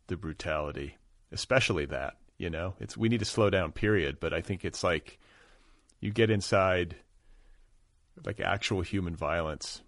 the 0.07 0.17
brutality, 0.17 0.97
especially 1.31 1.87
that, 1.87 2.17
you 2.39 2.51
know, 2.51 2.75
it's, 2.81 2.97
we 2.97 3.09
need 3.09 3.21
to 3.21 3.25
slow 3.25 3.51
down 3.51 3.73
period. 3.73 4.19
But 4.21 4.33
I 4.33 4.41
think 4.41 4.65
it's 4.65 4.83
like 4.83 5.19
you 6.01 6.11
get 6.11 6.31
inside 6.31 6.97
like 8.25 8.41
actual 8.41 8.83
human 8.83 9.17
violence 9.17 9.81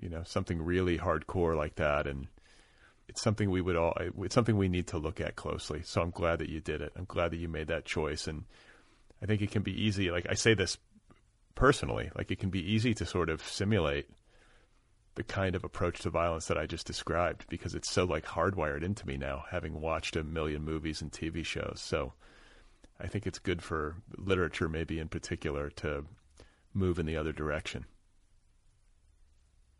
you 0.00 0.08
know 0.08 0.22
something 0.24 0.60
really 0.60 0.98
hardcore 0.98 1.56
like 1.56 1.76
that 1.76 2.06
and 2.06 2.26
it's 3.08 3.22
something 3.22 3.50
we 3.50 3.60
would 3.60 3.76
all 3.76 3.94
it's 4.20 4.34
something 4.34 4.56
we 4.56 4.68
need 4.68 4.86
to 4.86 4.98
look 4.98 5.20
at 5.20 5.36
closely 5.36 5.82
so 5.82 6.02
i'm 6.02 6.10
glad 6.10 6.38
that 6.38 6.48
you 6.48 6.60
did 6.60 6.80
it 6.80 6.92
i'm 6.96 7.04
glad 7.04 7.30
that 7.30 7.36
you 7.36 7.48
made 7.48 7.68
that 7.68 7.84
choice 7.84 8.26
and 8.26 8.44
i 9.22 9.26
think 9.26 9.40
it 9.40 9.50
can 9.50 9.62
be 9.62 9.80
easy 9.80 10.10
like 10.10 10.26
i 10.28 10.34
say 10.34 10.54
this 10.54 10.76
personally 11.54 12.10
like 12.16 12.30
it 12.30 12.38
can 12.38 12.50
be 12.50 12.72
easy 12.72 12.94
to 12.94 13.06
sort 13.06 13.30
of 13.30 13.42
simulate 13.42 14.08
the 15.14 15.22
kind 15.22 15.54
of 15.54 15.64
approach 15.64 16.00
to 16.00 16.10
violence 16.10 16.46
that 16.46 16.58
i 16.58 16.66
just 16.66 16.86
described 16.86 17.44
because 17.48 17.74
it's 17.74 17.90
so 17.90 18.04
like 18.04 18.24
hardwired 18.24 18.82
into 18.82 19.06
me 19.06 19.16
now 19.16 19.44
having 19.50 19.80
watched 19.80 20.16
a 20.16 20.24
million 20.24 20.62
movies 20.64 21.02
and 21.02 21.12
tv 21.12 21.44
shows 21.44 21.80
so 21.82 22.12
i 23.00 23.06
think 23.06 23.26
it's 23.26 23.38
good 23.38 23.62
for 23.62 23.96
literature 24.16 24.68
maybe 24.68 24.98
in 24.98 25.08
particular 25.08 25.70
to 25.70 26.04
move 26.74 26.98
in 26.98 27.06
the 27.06 27.16
other 27.16 27.32
direction 27.32 27.84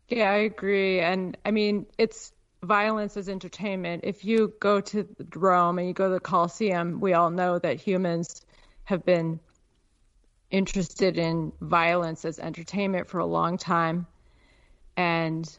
yeah, 0.07 0.31
I 0.31 0.37
agree. 0.37 0.99
And 0.99 1.37
I 1.45 1.51
mean, 1.51 1.85
it's 1.97 2.33
violence 2.61 3.17
as 3.17 3.29
entertainment. 3.29 4.03
If 4.03 4.23
you 4.25 4.53
go 4.59 4.81
to 4.81 5.07
Rome 5.35 5.79
and 5.79 5.87
you 5.87 5.93
go 5.93 6.07
to 6.07 6.13
the 6.13 6.19
Colosseum, 6.19 6.99
we 6.99 7.13
all 7.13 7.29
know 7.29 7.59
that 7.59 7.79
humans 7.79 8.41
have 8.83 9.05
been 9.05 9.39
interested 10.51 11.17
in 11.17 11.51
violence 11.61 12.25
as 12.25 12.37
entertainment 12.37 13.07
for 13.07 13.19
a 13.19 13.25
long 13.25 13.57
time. 13.57 14.05
And 14.95 15.57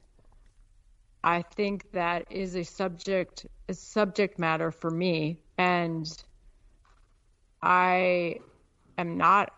I 1.23 1.43
think 1.43 1.91
that 1.93 2.27
is 2.31 2.55
a 2.55 2.65
subject 2.65 3.47
a 3.69 3.75
subject 3.75 4.39
matter 4.39 4.71
for 4.71 4.91
me. 4.91 5.39
And 5.57 6.07
I 7.63 8.41
am 8.99 9.17
not 9.17 9.53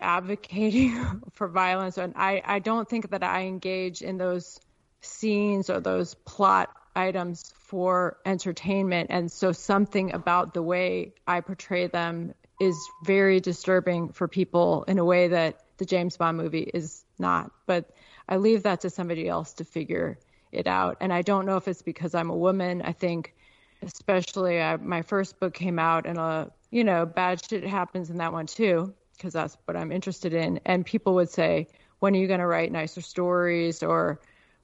advocating 0.00 1.22
for 1.32 1.48
violence. 1.48 1.98
And 1.98 2.12
I, 2.16 2.42
I 2.44 2.58
don't 2.58 2.88
think 2.88 3.10
that 3.10 3.22
I 3.22 3.42
engage 3.42 4.02
in 4.02 4.18
those 4.18 4.60
scenes 5.00 5.70
or 5.70 5.80
those 5.80 6.14
plot 6.14 6.70
items 6.94 7.52
for 7.56 8.18
entertainment. 8.24 9.08
And 9.10 9.30
so 9.30 9.52
something 9.52 10.12
about 10.12 10.54
the 10.54 10.62
way 10.62 11.14
I 11.26 11.40
portray 11.40 11.86
them 11.86 12.34
is 12.60 12.76
very 13.04 13.40
disturbing 13.40 14.10
for 14.10 14.26
people 14.26 14.84
in 14.84 14.98
a 14.98 15.04
way 15.04 15.28
that 15.28 15.60
the 15.78 15.84
James 15.84 16.16
Bond 16.16 16.36
movie 16.36 16.68
is 16.74 17.04
not. 17.18 17.52
But 17.66 17.90
I 18.28 18.36
leave 18.36 18.62
that 18.64 18.80
to 18.82 18.90
somebody 18.90 19.28
else 19.28 19.52
to 19.54 19.64
figure 19.64 20.18
it 20.50 20.66
out 20.66 20.96
and 21.00 21.12
I 21.12 21.22
don't 21.22 21.46
know 21.46 21.56
if 21.56 21.68
it's 21.68 21.82
because 21.82 22.14
I'm 22.14 22.30
a 22.30 22.36
woman 22.36 22.82
I 22.82 22.92
think 22.92 23.34
especially 23.82 24.60
I, 24.60 24.76
my 24.76 25.02
first 25.02 25.38
book 25.38 25.54
came 25.54 25.78
out 25.78 26.06
and 26.06 26.18
a 26.18 26.50
you 26.70 26.84
know 26.84 27.06
bad 27.06 27.44
shit 27.44 27.64
happens 27.64 28.10
in 28.10 28.16
that 28.18 28.32
one 28.32 28.46
too 28.46 28.94
because 29.18 29.32
that's 29.32 29.58
what 29.64 29.76
I'm 29.76 29.92
interested 29.92 30.32
in. 30.32 30.60
And 30.64 30.86
people 30.86 31.14
would 31.16 31.28
say, 31.28 31.66
when 31.98 32.14
are 32.14 32.18
you 32.18 32.28
going 32.28 32.40
to 32.40 32.46
write 32.46 32.70
nicer 32.70 33.00
stories 33.00 33.82
or 33.82 34.20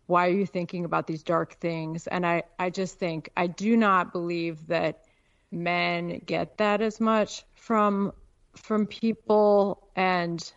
why 0.07 0.29
are 0.29 0.33
you 0.33 0.47
thinking 0.47 0.85
about 0.85 1.07
these 1.07 1.23
dark 1.23 1.55
things? 1.55 2.07
And 2.07 2.25
I, 2.25 2.45
I 2.59 2.71
just 2.71 2.99
think 2.99 3.31
I 3.37 3.49
do 3.49 3.77
not 3.77 4.13
believe 4.13 4.67
that 4.69 5.05
men 5.51 6.21
get 6.25 6.57
that 6.59 6.81
as 6.81 7.01
much 7.01 7.45
from 7.55 8.13
from 8.55 8.87
people 8.87 9.89
and 9.97 10.53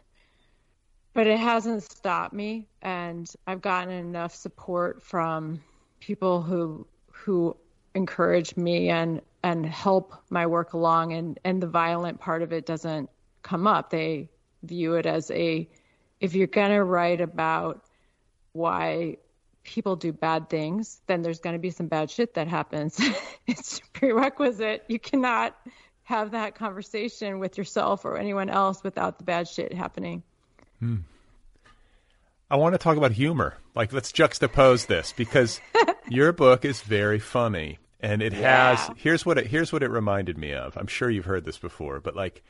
but 1.18 1.26
it 1.26 1.40
hasn't 1.40 1.82
stopped 1.82 2.32
me 2.32 2.68
and 2.80 3.28
I've 3.48 3.60
gotten 3.60 3.92
enough 3.92 4.36
support 4.36 5.02
from 5.02 5.64
people 6.00 6.44
who 6.44 6.86
who 7.12 7.58
encourage 7.96 8.56
me 8.56 8.90
and 8.90 9.24
and 9.42 9.66
help 9.66 10.14
my 10.30 10.46
work 10.46 10.74
along 10.74 11.14
and 11.14 11.40
and 11.44 11.60
the 11.60 11.66
violent 11.66 12.20
part 12.20 12.44
of 12.44 12.54
it 12.54 12.68
doesn't 12.68 13.10
come 13.42 13.66
up. 13.66 13.90
They 13.90 14.30
view 14.62 14.94
it 14.94 15.08
as 15.08 15.32
a 15.32 15.68
if 16.20 16.36
you're 16.36 16.46
going 16.46 16.70
to 16.70 16.84
write 16.84 17.20
about 17.20 17.84
why 18.52 19.18
people 19.64 19.96
do 19.96 20.14
bad 20.14 20.52
things, 20.52 21.02
then 21.08 21.24
there's 21.24 21.40
going 21.40 21.56
to 21.56 21.60
be 21.60 21.72
some 21.72 21.88
bad 21.88 22.12
shit 22.12 22.36
that 22.36 22.48
happens. 22.48 23.02
it's 23.48 23.80
prerequisite. 23.92 24.84
You 24.88 25.00
cannot 25.00 25.58
have 26.04 26.30
that 26.34 26.54
conversation 26.54 27.40
with 27.40 27.58
yourself 27.58 28.06
or 28.06 28.20
anyone 28.20 28.52
else 28.52 28.84
without 28.84 29.18
the 29.18 29.24
bad 29.24 29.48
shit 29.48 29.74
happening. 29.74 30.22
Hmm. 30.80 30.98
I 32.50 32.56
want 32.56 32.74
to 32.74 32.80
talk 32.80 32.98
about 32.98 33.12
humor. 33.12 33.58
Like, 33.76 33.92
let's 33.92 34.12
juxtapose 34.12 34.88
this 34.88 35.14
because 35.14 35.60
your 36.10 36.32
book 36.32 36.64
is 36.64 36.82
very 36.82 37.20
funny, 37.20 37.80
and 38.00 38.22
it 38.22 38.34
yeah. 38.34 38.76
has. 38.76 38.90
Here's 38.98 39.26
what 39.26 39.38
it. 39.38 39.48
Here's 39.48 39.74
what 39.74 39.84
it 39.84 39.90
reminded 39.90 40.38
me 40.38 40.54
of. 40.54 40.78
I'm 40.78 40.88
sure 40.88 41.10
you've 41.10 41.26
heard 41.26 41.46
this 41.46 41.58
before, 41.58 42.00
but 42.00 42.16
like, 42.16 42.44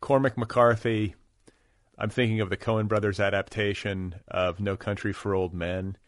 Cormac 0.00 0.36
McCarthy. 0.36 1.14
I'm 1.98 2.10
thinking 2.10 2.40
of 2.40 2.48
the 2.48 2.56
Coen 2.56 2.88
brothers 2.88 3.20
adaptation 3.20 4.14
of 4.26 4.58
No 4.58 4.74
Country 4.74 5.12
for 5.12 5.34
Old 5.34 5.52
Men. 5.52 5.98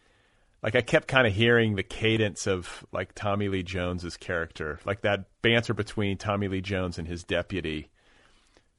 Like 0.63 0.75
I 0.75 0.81
kept 0.81 1.09
kind 1.09 1.27
of 1.27 1.35
hearing 1.35 1.75
the 1.75 1.83
cadence 1.83 2.47
of 2.47 2.87
like 2.93 3.15
Tommy 3.15 3.49
Lee 3.49 3.63
Jones's 3.63 4.17
character, 4.17 4.79
like 4.87 5.03
that 5.03 5.27
banter 5.43 5.75
between 5.75 6.17
Tommy 6.17 6.49
Lee 6.49 6.61
Jones 6.61 6.99
and 6.99 7.07
his 7.07 7.25
deputy. 7.25 7.91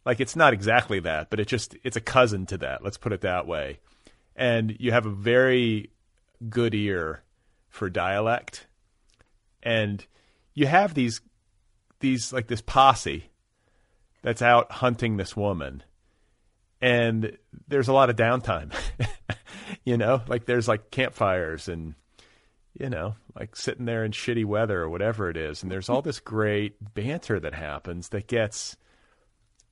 Like 0.06 0.20
it's 0.20 0.36
not 0.36 0.54
exactly 0.54 1.00
that, 1.02 1.30
but 1.30 1.40
it 1.40 1.48
just 1.48 1.76
it's 1.84 1.98
a 1.98 2.02
cousin 2.02 2.46
to 2.48 2.58
that. 2.60 2.84
Let's 2.84 2.98
put 2.98 3.14
it 3.14 3.22
that 3.22 3.48
way. 3.48 3.80
And 4.36 4.76
you 4.80 4.92
have 4.92 5.06
a 5.06 5.12
very 5.12 5.92
good 6.50 6.74
ear 6.74 7.24
for 7.70 7.90
dialect, 7.90 8.68
and 9.62 10.06
you 10.54 10.68
have 10.68 10.94
these 10.94 11.22
these 12.00 12.34
like 12.34 12.48
this 12.48 12.62
posse 12.62 13.30
that's 14.22 14.42
out 14.42 14.72
hunting 14.72 15.18
this 15.18 15.38
woman 15.38 15.84
and 16.84 17.38
there's 17.70 17.88
a 17.88 17.94
lot 17.94 18.10
of 18.10 18.18
downtime 18.18 18.74
you 19.86 19.98
know 19.98 20.22
like 20.28 20.46
there's 20.46 20.68
like 20.68 20.92
campfires 20.92 21.70
and 21.70 21.96
you 22.78 22.90
know 22.90 23.16
like 23.40 23.56
sitting 23.56 23.86
there 23.86 24.04
in 24.04 24.12
shitty 24.12 24.44
weather 24.44 24.82
or 24.82 24.90
whatever 24.90 25.30
it 25.30 25.38
is 25.38 25.64
and 25.64 25.72
there's 25.72 25.90
all 25.90 26.02
this 26.02 26.20
great 26.20 26.76
banter 26.94 27.40
that 27.40 27.54
happens 27.54 28.10
that 28.10 28.28
gets 28.28 28.76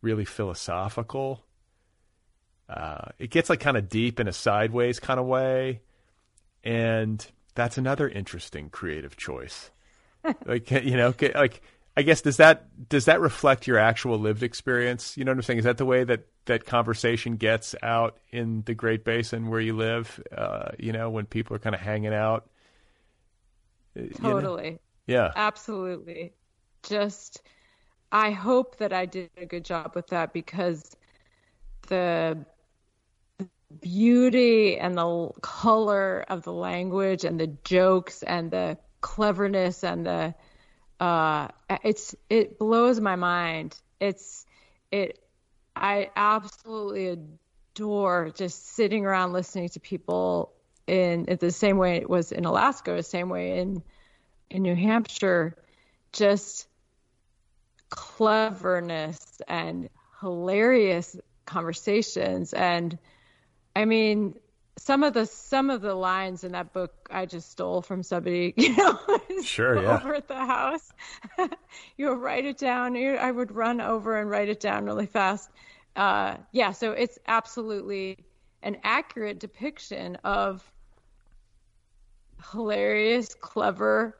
really 0.02 0.26
philosophical 0.26 1.44
uh, 2.69 3.10
it 3.19 3.30
gets 3.30 3.49
like 3.49 3.60
kind 3.60 3.78
of 3.78 3.90
deep 3.90 4.19
in 4.19 4.28
a 4.28 4.34
sideways 4.34 4.99
kind 4.99 5.19
of 5.19 5.26
way 5.26 5.82
and 6.64 7.28
that's 7.56 7.78
another 7.78 8.07
interesting 8.07 8.69
creative 8.69 9.18
choice 9.18 9.72
like 10.45 10.69
you 10.72 10.95
know 10.95 11.14
like 11.36 11.61
I 11.95 12.03
guess 12.03 12.22
does 12.22 12.38
that 12.38 12.90
does 12.90 13.06
that 13.06 13.19
reflect 13.19 13.68
your 13.68 13.78
actual 13.78 14.18
lived 14.18 14.44
experience? 14.44 15.18
You 15.18 15.26
know 15.26 15.32
what 15.32 15.40
I'm 15.40 15.41
saying? 15.44 15.60
Is 15.60 15.65
that 15.65 15.78
the 15.78 15.86
way 15.86 16.03
that 16.03 16.26
that 16.45 16.65
conversation 16.65 17.36
gets 17.36 17.76
out 17.84 18.18
in 18.32 18.64
the 18.65 18.73
Great 18.73 19.03
Basin 19.03 19.49
where 19.49 19.60
you 19.60 19.76
live? 19.76 20.22
Uh, 20.36 20.69
you 20.80 20.94
know, 20.94 21.10
when 21.10 21.26
people 21.26 21.56
are 21.56 21.60
kind 21.60 21.76
of 21.76 21.82
hanging 21.82 22.14
out. 22.14 22.49
Uh, 23.98 24.03
totally. 24.22 24.65
You 24.65 24.72
know? 24.72 24.78
Yeah. 25.07 25.32
Absolutely. 25.36 26.34
Just, 26.84 27.41
I 28.11 28.31
hope 28.31 28.77
that 28.77 28.91
I 28.91 29.05
did 29.05 29.29
a 29.38 29.45
good 29.45 29.63
job 29.63 29.93
with 29.95 30.07
that 30.07 30.33
because 30.33 30.95
the 31.88 32.45
beauty 33.79 34.77
and 34.77 34.97
the 34.97 35.29
color 35.41 36.25
of 36.27 36.43
the 36.43 36.51
language 36.51 37.23
and 37.23 37.39
the 37.39 37.47
jokes 37.63 38.21
and 38.23 38.51
the 38.51 38.77
cleverness 38.99 39.83
and 39.83 40.05
the 40.05 40.35
uh, 40.99 41.47
it's 41.83 42.15
it 42.29 42.59
blows 42.59 42.99
my 42.99 43.15
mind. 43.15 43.75
It's 43.99 44.45
it 44.91 45.19
I 45.75 46.11
absolutely 46.15 47.07
adore 47.07 48.29
just 48.35 48.75
sitting 48.75 49.05
around 49.05 49.33
listening 49.33 49.69
to 49.69 49.79
people 49.79 50.53
in, 50.85 51.25
in 51.25 51.38
the 51.38 51.51
same 51.51 51.77
way 51.77 51.95
it 51.97 52.09
was 52.09 52.31
in 52.31 52.45
Alaska, 52.45 52.93
the 52.93 53.03
same 53.03 53.29
way 53.29 53.59
in 53.59 53.81
in 54.49 54.63
New 54.63 54.75
Hampshire, 54.75 55.55
just 56.11 56.67
cleverness 57.91 59.41
and 59.47 59.89
hilarious 60.19 61.15
conversations 61.45 62.53
and 62.53 62.97
I 63.76 63.85
mean 63.85 64.35
some 64.77 65.03
of 65.03 65.13
the 65.13 65.26
some 65.26 65.69
of 65.69 65.81
the 65.81 65.93
lines 65.93 66.43
in 66.43 66.53
that 66.53 66.73
book 66.73 67.07
I 67.11 67.26
just 67.26 67.51
stole 67.51 67.81
from 67.81 68.03
somebody, 68.03 68.53
you 68.57 68.76
know, 68.76 68.99
sure, 69.43 69.81
yeah. 69.81 69.95
over 69.95 70.15
at 70.15 70.27
the 70.27 70.35
house. 70.35 70.91
you 71.97 72.09
would 72.09 72.19
write 72.19 72.45
it 72.45 72.57
down. 72.57 72.95
I 72.95 73.30
would 73.30 73.51
run 73.51 73.81
over 73.81 74.19
and 74.19 74.30
write 74.30 74.49
it 74.49 74.59
down 74.59 74.85
really 74.85 75.05
fast. 75.05 75.49
Uh, 75.95 76.38
yeah, 76.51 76.72
so 76.72 76.93
it's 76.93 77.19
absolutely 77.27 78.18
an 78.63 78.77
accurate 78.84 79.39
depiction 79.39 80.15
of 80.23 80.63
hilarious, 82.51 83.35
clever, 83.35 84.18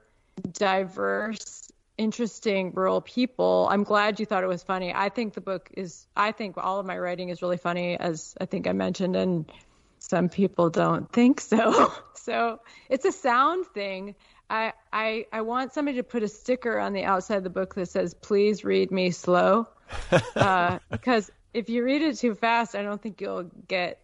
diverse, 0.52 1.70
interesting 2.02 2.72
rural 2.73 2.99
people. 2.99 3.68
I'm 3.69 3.84
glad 3.84 4.19
you 4.19 4.26
thought 4.26 4.44
it 4.44 4.48
was 4.48 4.64
funny. 4.64 4.91
I 4.94 5.10
think 5.10 5.36
the 5.36 5.41
book 5.41 5.69
is. 5.78 6.07
I 6.15 6.32
think 6.32 6.57
all 6.57 6.80
of 6.80 6.86
my 6.86 6.98
writing 6.98 7.30
is 7.30 7.41
really 7.41 7.57
funny, 7.57 7.98
as 7.98 8.36
I 8.41 8.45
think 8.45 8.68
I 8.68 8.73
mentioned, 8.73 9.15
and 9.15 9.52
some 9.99 10.28
people 10.28 10.69
don't 10.69 11.11
think 11.11 11.40
so. 11.40 11.94
so 12.15 12.60
it's 12.90 13.06
a 13.06 13.11
sound 13.11 13.68
thing. 13.68 14.15
I, 14.49 14.73
I 14.91 15.26
I 15.32 15.41
want 15.41 15.73
somebody 15.73 15.98
to 15.98 16.03
put 16.03 16.23
a 16.23 16.28
sticker 16.28 16.80
on 16.80 16.94
the 16.94 17.03
outside 17.03 17.38
of 17.38 17.44
the 17.44 17.52
book 17.52 17.76
that 17.76 17.88
says 17.88 18.15
"Please 18.15 18.64
read 18.64 18.91
me 18.91 19.11
slow," 19.11 19.68
uh, 20.36 20.80
because 20.90 21.30
if 21.53 21.69
you 21.69 21.84
read 21.84 22.02
it 22.02 22.18
too 22.18 22.34
fast, 22.34 22.76
I 22.76 22.82
don't 22.82 23.02
think 23.02 23.22
you'll 23.22 23.49
get 23.68 24.02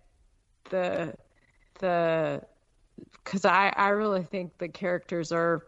the 0.69 1.15
the 1.79 2.43
because 3.23 3.43
I 3.43 3.73
I 3.75 3.89
really 3.89 4.23
think 4.23 4.57
the 4.59 4.69
characters 4.69 5.31
are 5.31 5.63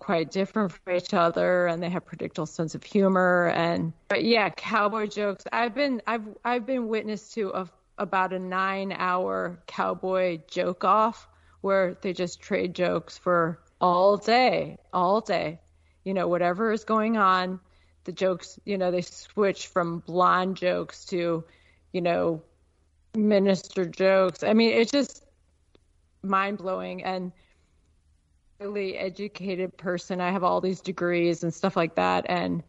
quite 0.00 0.32
different 0.32 0.72
from 0.72 0.96
each 0.96 1.14
other 1.14 1.68
and 1.68 1.80
they 1.80 1.88
have 1.88 2.04
predictable 2.04 2.46
sense 2.46 2.74
of 2.74 2.82
humor 2.82 3.52
and 3.54 3.92
but 4.08 4.24
yeah 4.24 4.48
cowboy 4.48 5.06
jokes 5.06 5.44
I've 5.52 5.74
been 5.74 6.02
I've 6.06 6.26
I've 6.44 6.66
been 6.66 6.88
witness 6.88 7.32
to 7.34 7.50
a 7.50 7.70
about 8.00 8.32
a 8.32 8.38
nine 8.38 8.92
hour 8.96 9.60
cowboy 9.66 10.40
joke 10.48 10.84
off 10.84 11.28
where 11.60 11.96
they 12.00 12.12
just 12.12 12.40
trade 12.40 12.74
jokes 12.74 13.18
for 13.18 13.60
all 13.80 14.16
day, 14.16 14.78
all 14.92 15.20
day. 15.20 15.60
You 16.04 16.14
know, 16.14 16.26
whatever 16.28 16.72
is 16.72 16.84
going 16.84 17.18
on, 17.18 17.60
the 18.04 18.12
jokes, 18.12 18.58
you 18.64 18.78
know, 18.78 18.90
they 18.90 19.02
switch 19.02 19.66
from 19.66 19.98
blonde 20.00 20.56
jokes 20.56 21.04
to, 21.06 21.44
you 21.92 22.00
know, 22.00 22.42
minister 23.14 23.84
jokes. 23.84 24.42
I 24.42 24.54
mean, 24.54 24.72
it's 24.72 24.90
just 24.90 25.24
mind 26.22 26.58
blowing 26.58 27.04
and 27.04 27.32
really 28.60 28.96
educated 28.96 29.76
person. 29.76 30.20
I 30.20 30.30
have 30.30 30.44
all 30.44 30.60
these 30.60 30.80
degrees 30.80 31.42
and 31.42 31.52
stuff 31.52 31.76
like 31.76 31.94
that. 31.94 32.26
And 32.28 32.62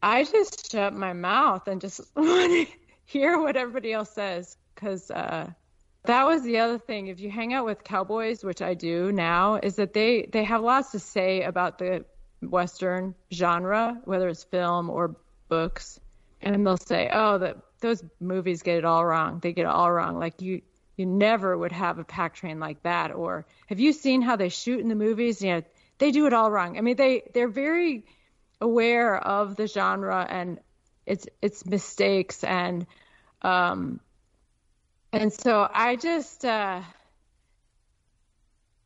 I 0.00 0.22
just 0.22 0.70
shut 0.70 0.94
my 0.94 1.12
mouth 1.12 1.66
and 1.66 1.80
just 1.80 2.00
want 2.16 2.68
to 2.68 2.74
hear 3.04 3.40
what 3.40 3.56
everybody 3.56 3.92
else 3.92 4.10
says 4.10 4.56
because 4.74 5.10
uh, 5.10 5.50
that 6.04 6.26
was 6.26 6.42
the 6.44 6.58
other 6.58 6.78
thing. 6.78 7.08
If 7.08 7.18
you 7.18 7.30
hang 7.30 7.52
out 7.52 7.66
with 7.66 7.82
cowboys, 7.82 8.44
which 8.44 8.62
I 8.62 8.74
do 8.74 9.10
now, 9.10 9.56
is 9.56 9.74
that 9.76 9.92
they 9.92 10.28
they 10.32 10.44
have 10.44 10.62
lots 10.62 10.92
to 10.92 11.00
say 11.00 11.42
about 11.42 11.78
the 11.78 12.04
western 12.40 13.14
genre, 13.32 14.00
whether 14.04 14.28
it's 14.28 14.44
film 14.44 14.88
or 14.88 15.16
books, 15.48 15.98
and 16.40 16.64
they'll 16.64 16.76
say, 16.76 17.10
"Oh, 17.12 17.38
that 17.38 17.56
those 17.80 18.04
movies 18.20 18.62
get 18.62 18.78
it 18.78 18.84
all 18.84 19.04
wrong. 19.04 19.40
They 19.40 19.52
get 19.52 19.62
it 19.62 19.66
all 19.66 19.90
wrong. 19.90 20.18
Like 20.18 20.40
you." 20.40 20.62
You 20.98 21.06
never 21.06 21.56
would 21.56 21.70
have 21.70 22.00
a 22.00 22.04
pack 22.04 22.34
train 22.34 22.58
like 22.58 22.82
that. 22.82 23.12
Or 23.12 23.46
have 23.68 23.78
you 23.78 23.92
seen 23.92 24.20
how 24.20 24.34
they 24.34 24.48
shoot 24.48 24.80
in 24.80 24.88
the 24.88 24.96
movies? 24.96 25.40
You 25.40 25.54
know, 25.54 25.62
they 25.98 26.10
do 26.10 26.26
it 26.26 26.32
all 26.32 26.50
wrong. 26.50 26.76
I 26.76 26.80
mean, 26.80 26.96
they 26.96 27.22
they're 27.32 27.48
very 27.48 28.04
aware 28.60 29.16
of 29.16 29.54
the 29.54 29.68
genre 29.68 30.26
and 30.28 30.58
its 31.06 31.28
its 31.40 31.64
mistakes 31.64 32.42
and 32.42 32.84
um, 33.42 34.00
and 35.12 35.32
so 35.32 35.68
I 35.72 35.94
just 35.94 36.44
uh, 36.44 36.82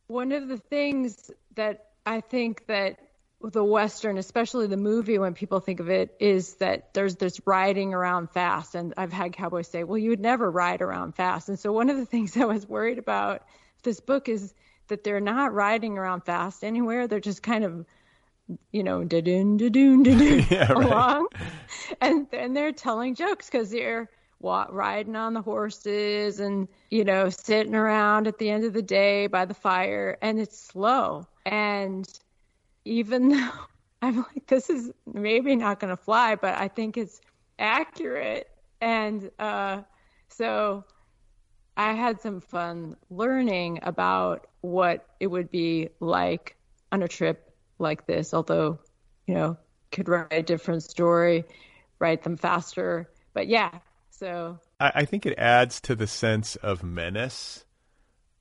one 0.05 0.31
of 0.31 0.47
the 0.47 0.57
things 0.57 1.31
that 1.55 1.87
I 2.05 2.21
think 2.21 2.67
that 2.67 2.99
the 3.51 3.63
western, 3.63 4.17
especially 4.17 4.67
the 4.67 4.77
movie, 4.77 5.17
when 5.17 5.33
people 5.33 5.59
think 5.59 5.79
of 5.79 5.89
it, 5.89 6.15
is 6.19 6.55
that 6.55 6.93
there's 6.93 7.15
this 7.17 7.41
riding 7.45 7.93
around 7.93 8.31
fast. 8.31 8.75
And 8.75 8.93
I've 8.95 9.11
had 9.11 9.33
cowboys 9.33 9.67
say, 9.67 9.83
"Well, 9.83 9.97
you 9.97 10.11
would 10.11 10.19
never 10.19 10.49
ride 10.49 10.81
around 10.81 11.15
fast." 11.15 11.49
And 11.49 11.59
so 11.59 11.71
one 11.71 11.89
of 11.89 11.97
the 11.97 12.05
things 12.13 12.37
I 12.37 12.45
was 12.45 12.67
worried 12.67 12.99
about 12.99 13.43
this 13.83 13.99
book 13.99 14.29
is 14.29 14.53
that 14.87 15.03
they're 15.03 15.19
not 15.19 15.53
riding 15.53 15.97
around 15.97 16.21
fast 16.21 16.63
anywhere. 16.63 17.07
They're 17.07 17.19
just 17.19 17.43
kind 17.43 17.63
of 17.63 17.85
you 18.71 18.83
know, 18.83 19.03
along, 20.69 21.27
and 22.01 22.27
and 22.33 22.55
they're 22.55 22.71
telling 22.71 23.15
jokes 23.15 23.49
because 23.49 23.71
they're 23.71 24.09
riding 24.73 25.15
on 25.15 25.33
the 25.33 25.41
horses 25.41 26.39
and 26.39 26.67
you 26.89 27.05
know 27.05 27.29
sitting 27.29 27.75
around 27.75 28.27
at 28.27 28.37
the 28.37 28.49
end 28.49 28.65
of 28.65 28.73
the 28.73 28.81
day 28.81 29.27
by 29.27 29.45
the 29.45 29.53
fire, 29.53 30.17
and 30.21 30.39
it's 30.39 30.59
slow. 30.59 31.25
And 31.45 32.07
even 32.85 33.29
though 33.29 33.49
I'm 34.01 34.17
like, 34.17 34.47
this 34.47 34.69
is 34.69 34.91
maybe 35.11 35.55
not 35.55 35.79
going 35.79 35.95
to 35.95 36.01
fly, 36.01 36.35
but 36.35 36.57
I 36.57 36.67
think 36.67 36.97
it's 36.97 37.21
accurate, 37.57 38.49
and 38.81 39.31
uh, 39.39 39.81
so 40.27 40.83
I 41.77 41.93
had 41.93 42.19
some 42.21 42.41
fun 42.41 42.97
learning 43.09 43.79
about 43.83 44.47
what 44.61 45.07
it 45.19 45.27
would 45.27 45.49
be 45.49 45.89
like 45.99 46.55
on 46.91 47.01
a 47.01 47.07
trip 47.07 47.53
like 47.79 48.05
this, 48.05 48.33
although, 48.33 48.79
you 49.25 49.35
know, 49.35 49.57
could 49.91 50.09
write 50.09 50.27
a 50.31 50.43
different 50.43 50.83
story, 50.83 51.45
write 51.99 52.23
them 52.23 52.37
faster. 52.37 53.09
But 53.33 53.47
yeah, 53.47 53.79
so. 54.09 54.59
I, 54.79 54.91
I 54.95 55.05
think 55.05 55.25
it 55.25 55.37
adds 55.37 55.81
to 55.81 55.95
the 55.95 56.07
sense 56.07 56.55
of 56.57 56.83
menace 56.83 57.65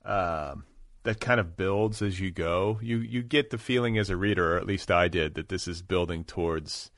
um, 0.05 0.65
that 1.05 1.21
kind 1.21 1.41
of 1.41 1.57
builds 1.57 2.03
as 2.03 2.21
you 2.21 2.31
go. 2.31 2.79
You, 2.83 2.99
you 2.99 3.23
get 3.23 3.51
the 3.51 3.59
feeling 3.59 3.99
as 3.99 4.11
a 4.11 4.17
reader, 4.17 4.55
or 4.55 4.59
at 4.59 4.67
least 4.67 4.91
I 4.91 5.09
did, 5.09 5.35
that 5.35 5.49
this 5.49 5.67
is 5.67 5.83
building 5.83 6.25
towards 6.25 6.91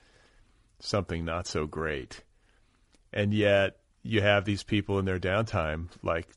something 0.79 1.25
not 1.25 1.47
so 1.47 1.67
great. 1.67 2.23
And 3.13 3.33
yet 3.33 3.79
you 4.03 4.21
have 4.21 4.45
these 4.45 4.63
people 4.63 4.99
in 4.99 5.05
their 5.05 5.19
downtime, 5.19 5.89
like, 6.03 6.29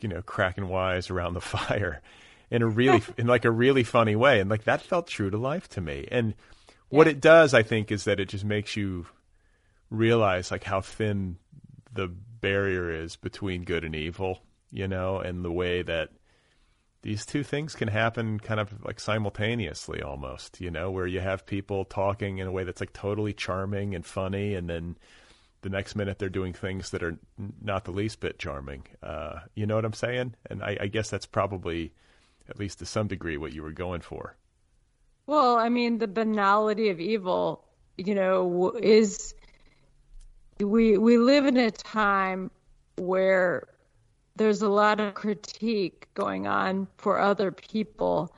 you 0.00 0.08
know, 0.08 0.22
cracking 0.22 0.68
wise 0.68 1.10
around 1.10 1.34
the 1.34 1.40
fire 1.40 2.02
in 2.50 2.62
a 2.62 2.66
really 2.66 3.02
in 3.16 3.26
like 3.26 3.44
a 3.44 3.50
really 3.50 3.84
funny 3.84 4.16
way, 4.16 4.40
and 4.40 4.50
like 4.50 4.64
that 4.64 4.82
felt 4.82 5.06
true 5.06 5.30
to 5.30 5.38
life 5.38 5.68
to 5.70 5.80
me. 5.80 6.06
And 6.10 6.34
what 6.88 7.08
it 7.08 7.20
does, 7.20 7.54
I 7.54 7.62
think, 7.62 7.90
is 7.90 8.04
that 8.04 8.20
it 8.20 8.28
just 8.28 8.44
makes 8.44 8.76
you 8.76 9.06
realize 9.90 10.50
like 10.50 10.64
how 10.64 10.80
thin 10.80 11.36
the 11.92 12.08
barrier 12.08 12.90
is 12.90 13.16
between 13.16 13.64
good 13.64 13.84
and 13.84 13.94
evil, 13.94 14.40
you 14.70 14.88
know, 14.88 15.18
and 15.18 15.44
the 15.44 15.52
way 15.52 15.82
that 15.82 16.10
these 17.02 17.24
two 17.24 17.42
things 17.42 17.74
can 17.74 17.88
happen 17.88 18.38
kind 18.38 18.60
of 18.60 18.84
like 18.84 19.00
simultaneously 19.00 20.02
almost, 20.02 20.60
you 20.60 20.70
know, 20.70 20.90
where 20.90 21.06
you 21.06 21.20
have 21.20 21.46
people 21.46 21.84
talking 21.84 22.38
in 22.38 22.46
a 22.46 22.52
way 22.52 22.64
that's 22.64 22.80
like 22.80 22.92
totally 22.92 23.32
charming 23.32 23.94
and 23.94 24.04
funny 24.04 24.54
and 24.54 24.68
then 24.68 24.96
the 25.62 25.70
next 25.70 25.94
minute 25.94 26.18
they're 26.18 26.28
doing 26.28 26.52
things 26.52 26.90
that 26.90 27.02
are 27.02 27.18
not 27.62 27.84
the 27.84 27.90
least 27.90 28.20
bit 28.20 28.38
charming. 28.38 28.84
Uh, 29.02 29.40
you 29.54 29.66
know 29.66 29.76
what 29.76 29.84
I'm 29.84 29.92
saying? 29.92 30.34
And 30.48 30.62
I, 30.62 30.76
I 30.82 30.86
guess 30.86 31.10
that's 31.10 31.26
probably 31.26 31.92
at 32.48 32.58
least 32.58 32.80
to 32.80 32.86
some 32.86 33.06
degree, 33.06 33.36
what 33.36 33.52
you 33.52 33.62
were 33.62 33.72
going 33.72 34.00
for. 34.00 34.36
Well, 35.26 35.56
I 35.56 35.68
mean, 35.68 35.98
the 35.98 36.08
banality 36.08 36.88
of 36.90 36.98
evil, 36.98 37.64
you 37.96 38.14
know, 38.14 38.72
is 38.82 39.34
we 40.58 40.98
we 40.98 41.18
live 41.18 41.46
in 41.46 41.56
a 41.56 41.70
time 41.70 42.50
where 42.96 43.68
there's 44.36 44.62
a 44.62 44.68
lot 44.68 45.00
of 45.00 45.14
critique 45.14 46.08
going 46.14 46.46
on 46.46 46.86
for 46.96 47.18
other 47.18 47.50
people, 47.50 48.34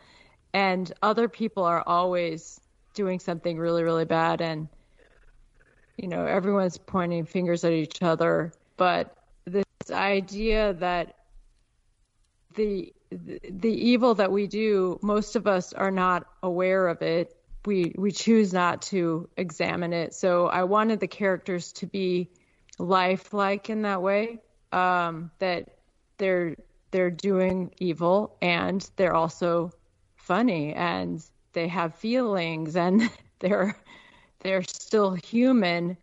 and 0.52 0.92
other 1.02 1.28
people 1.28 1.64
are 1.64 1.82
always 1.86 2.60
doing 2.94 3.20
something 3.20 3.58
really, 3.58 3.82
really 3.82 4.04
bad, 4.04 4.40
and 4.40 4.68
you 5.96 6.08
know, 6.08 6.26
everyone's 6.26 6.78
pointing 6.78 7.26
fingers 7.26 7.64
at 7.64 7.72
each 7.72 8.02
other. 8.02 8.52
But 8.76 9.16
this 9.44 9.64
idea 9.90 10.74
that 10.74 11.16
the 12.54 12.92
the 13.10 13.70
evil 13.70 14.14
that 14.14 14.32
we 14.32 14.46
do, 14.46 14.98
most 15.02 15.36
of 15.36 15.46
us 15.46 15.72
are 15.72 15.90
not 15.90 16.26
aware 16.42 16.88
of 16.88 17.02
it. 17.02 17.36
We 17.64 17.94
we 17.96 18.10
choose 18.10 18.52
not 18.52 18.82
to 18.82 19.28
examine 19.36 19.92
it. 19.92 20.14
So 20.14 20.46
I 20.46 20.64
wanted 20.64 21.00
the 21.00 21.08
characters 21.08 21.72
to 21.74 21.86
be 21.86 22.30
lifelike 22.78 23.70
in 23.70 23.82
that 23.82 24.02
way. 24.02 24.40
Um, 24.72 25.30
that 25.38 25.68
they're 26.22 26.54
they're 26.92 27.10
doing 27.10 27.72
evil 27.80 28.36
and 28.40 28.88
they're 28.94 29.14
also 29.14 29.72
funny 30.14 30.72
and 30.72 31.20
they 31.52 31.66
have 31.66 31.96
feelings 31.96 32.76
and 32.76 33.10
they're 33.40 33.76
they're 34.40 34.62
still 34.62 35.14
human. 35.14 35.96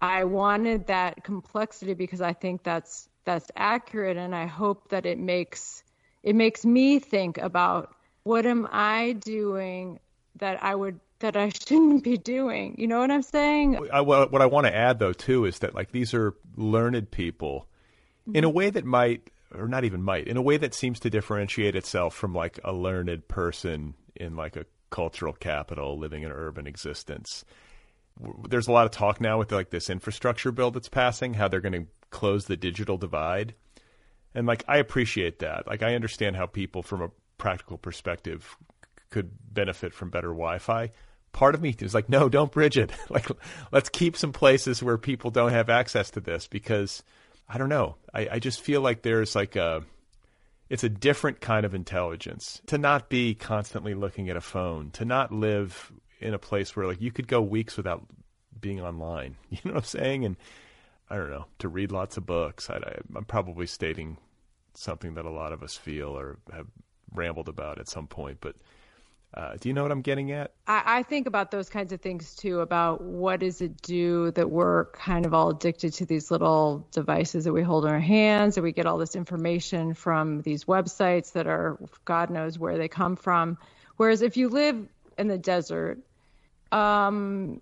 I 0.00 0.24
wanted 0.24 0.88
that 0.88 1.22
complexity 1.22 1.94
because 1.94 2.20
I 2.20 2.32
think 2.32 2.64
that's 2.64 3.08
that's 3.24 3.48
accurate 3.54 4.16
and 4.16 4.34
I 4.34 4.46
hope 4.46 4.88
that 4.88 5.06
it 5.06 5.18
makes 5.18 5.84
it 6.24 6.34
makes 6.34 6.64
me 6.64 6.98
think 6.98 7.38
about 7.38 7.94
what 8.24 8.46
am 8.46 8.66
I 8.72 9.12
doing 9.12 10.00
that 10.40 10.64
I 10.64 10.74
would 10.74 10.98
that 11.20 11.36
I 11.36 11.48
shouldn't 11.66 12.02
be 12.02 12.18
doing. 12.18 12.74
You 12.76 12.88
know 12.88 12.98
what 12.98 13.12
I'm 13.12 13.22
saying? 13.22 13.88
I, 13.92 14.00
what 14.00 14.42
I 14.42 14.46
want 14.46 14.66
to 14.66 14.74
add 14.74 14.98
though 14.98 15.12
too 15.12 15.44
is 15.44 15.60
that 15.60 15.76
like 15.76 15.92
these 15.92 16.12
are 16.12 16.34
learned 16.56 17.12
people 17.12 17.68
mm-hmm. 18.26 18.36
in 18.36 18.42
a 18.42 18.50
way 18.50 18.68
that 18.68 18.84
might 18.84 19.30
or 19.56 19.68
not 19.68 19.84
even 19.84 20.02
might, 20.02 20.26
in 20.26 20.36
a 20.36 20.42
way 20.42 20.56
that 20.56 20.74
seems 20.74 21.00
to 21.00 21.10
differentiate 21.10 21.76
itself 21.76 22.14
from 22.14 22.34
like 22.34 22.58
a 22.64 22.72
learned 22.72 23.28
person 23.28 23.94
in 24.16 24.36
like 24.36 24.56
a 24.56 24.66
cultural 24.90 25.32
capital 25.32 25.98
living 25.98 26.24
an 26.24 26.30
urban 26.30 26.66
existence. 26.66 27.44
There's 28.48 28.68
a 28.68 28.72
lot 28.72 28.86
of 28.86 28.92
talk 28.92 29.20
now 29.20 29.38
with 29.38 29.50
like 29.50 29.70
this 29.70 29.90
infrastructure 29.90 30.52
bill 30.52 30.70
that's 30.70 30.88
passing, 30.88 31.34
how 31.34 31.48
they're 31.48 31.60
going 31.60 31.72
to 31.72 31.86
close 32.10 32.44
the 32.44 32.56
digital 32.56 32.96
divide. 32.96 33.54
And 34.34 34.46
like 34.46 34.64
I 34.68 34.78
appreciate 34.78 35.40
that. 35.40 35.66
Like 35.66 35.82
I 35.82 35.94
understand 35.94 36.36
how 36.36 36.46
people 36.46 36.82
from 36.82 37.02
a 37.02 37.10
practical 37.38 37.76
perspective 37.76 38.56
could 39.10 39.30
benefit 39.52 39.92
from 39.92 40.10
better 40.10 40.28
Wi-Fi. 40.28 40.90
Part 41.32 41.54
of 41.56 41.62
me 41.62 41.74
is 41.80 41.94
like, 41.94 42.08
no, 42.08 42.28
don't 42.28 42.52
bridge 42.52 42.78
it. 42.78 42.92
like 43.10 43.28
let's 43.72 43.88
keep 43.88 44.16
some 44.16 44.32
places 44.32 44.82
where 44.82 44.98
people 44.98 45.30
don't 45.30 45.50
have 45.50 45.68
access 45.68 46.10
to 46.12 46.20
this 46.20 46.46
because 46.46 47.02
I 47.48 47.58
don't 47.58 47.68
know. 47.68 47.96
I, 48.12 48.28
I 48.32 48.38
just 48.38 48.60
feel 48.60 48.80
like 48.80 49.02
there's 49.02 49.34
like 49.34 49.56
a 49.56 49.82
it's 50.70 50.84
a 50.84 50.88
different 50.88 51.40
kind 51.40 51.66
of 51.66 51.74
intelligence 51.74 52.60
to 52.66 52.78
not 52.78 53.08
be 53.08 53.34
constantly 53.34 53.94
looking 53.94 54.30
at 54.30 54.36
a 54.36 54.40
phone, 54.40 54.90
to 54.92 55.04
not 55.04 55.30
live 55.30 55.92
in 56.20 56.34
a 56.34 56.38
place 56.38 56.74
where 56.74 56.86
like 56.86 57.00
you 57.00 57.12
could 57.12 57.28
go 57.28 57.40
weeks 57.42 57.76
without 57.76 58.06
being 58.58 58.80
online. 58.80 59.36
You 59.50 59.58
know 59.64 59.72
what 59.74 59.84
I'm 59.84 59.84
saying? 59.84 60.24
And 60.24 60.36
I 61.10 61.16
don't 61.16 61.30
know, 61.30 61.46
to 61.58 61.68
read 61.68 61.92
lots 61.92 62.16
of 62.16 62.26
books. 62.26 62.70
I, 62.70 62.80
I'm 63.14 63.24
probably 63.24 63.66
stating 63.66 64.16
something 64.74 65.14
that 65.14 65.26
a 65.26 65.30
lot 65.30 65.52
of 65.52 65.62
us 65.62 65.76
feel 65.76 66.18
or 66.18 66.38
have 66.52 66.66
rambled 67.12 67.48
about 67.48 67.78
at 67.78 67.88
some 67.88 68.06
point, 68.06 68.38
but 68.40 68.56
uh, 69.36 69.56
do 69.58 69.68
you 69.68 69.72
know 69.72 69.82
what 69.82 69.90
I'm 69.90 70.02
getting 70.02 70.30
at? 70.30 70.52
I, 70.66 70.82
I, 70.98 71.02
think 71.02 71.26
about 71.26 71.50
those 71.50 71.68
kinds 71.68 71.92
of 71.92 72.00
things 72.00 72.36
too. 72.36 72.60
About 72.60 73.02
what 73.02 73.40
does 73.40 73.60
it 73.60 73.82
do 73.82 74.30
that 74.32 74.48
we're 74.48 74.84
kind 74.92 75.26
of 75.26 75.34
all 75.34 75.50
addicted 75.50 75.94
to 75.94 76.06
these 76.06 76.30
little 76.30 76.86
devices 76.92 77.44
that 77.44 77.52
we 77.52 77.62
hold 77.62 77.84
in 77.84 77.90
our 77.90 77.98
hands, 77.98 78.56
and 78.56 78.62
we 78.62 78.70
get 78.70 78.86
all 78.86 78.96
this 78.96 79.16
information 79.16 79.94
from 79.94 80.42
these 80.42 80.66
websites 80.66 81.32
that 81.32 81.48
are 81.48 81.78
God 82.04 82.30
knows 82.30 82.58
where 82.60 82.78
they 82.78 82.86
come 82.86 83.16
from. 83.16 83.58
Whereas 83.96 84.22
if 84.22 84.36
you 84.36 84.50
live 84.50 84.86
in 85.18 85.26
the 85.26 85.38
desert, 85.38 85.98
um, 86.70 87.60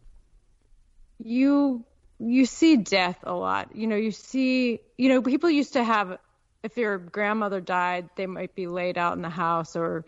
you 1.25 1.85
you 2.19 2.45
see 2.45 2.77
death 2.77 3.19
a 3.23 3.33
lot. 3.33 3.75
You 3.75 3.87
know, 3.87 3.97
you 3.97 4.11
see, 4.11 4.81
you 4.99 5.09
know, 5.09 5.23
people 5.23 5.49
used 5.49 5.73
to 5.73 5.83
have. 5.83 6.19
If 6.63 6.77
your 6.77 6.97
grandmother 6.99 7.61
died, 7.61 8.11
they 8.15 8.27
might 8.27 8.55
be 8.55 8.69
laid 8.69 8.97
out 8.97 9.17
in 9.17 9.23
the 9.23 9.29
house 9.29 9.75
or 9.75 10.05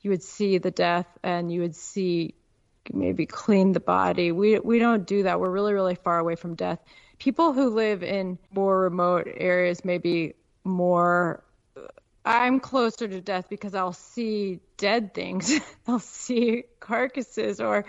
you 0.00 0.10
would 0.10 0.22
see 0.22 0.58
the 0.58 0.70
death 0.70 1.06
and 1.22 1.52
you 1.52 1.60
would 1.60 1.76
see 1.76 2.34
maybe 2.92 3.26
clean 3.26 3.72
the 3.72 3.80
body. 3.80 4.32
We 4.32 4.58
we 4.58 4.78
don't 4.78 5.06
do 5.06 5.24
that. 5.24 5.40
We're 5.40 5.50
really 5.50 5.72
really 5.72 5.94
far 5.94 6.18
away 6.18 6.36
from 6.36 6.54
death. 6.54 6.78
People 7.18 7.52
who 7.52 7.70
live 7.70 8.02
in 8.02 8.38
more 8.52 8.80
remote 8.80 9.28
areas 9.28 9.84
maybe 9.84 10.34
more 10.64 11.42
I'm 12.24 12.60
closer 12.60 13.08
to 13.08 13.20
death 13.20 13.48
because 13.48 13.74
I'll 13.74 13.92
see 13.92 14.60
dead 14.76 15.14
things. 15.14 15.52
I'll 15.86 15.98
see 15.98 16.64
carcasses 16.80 17.60
or 17.60 17.84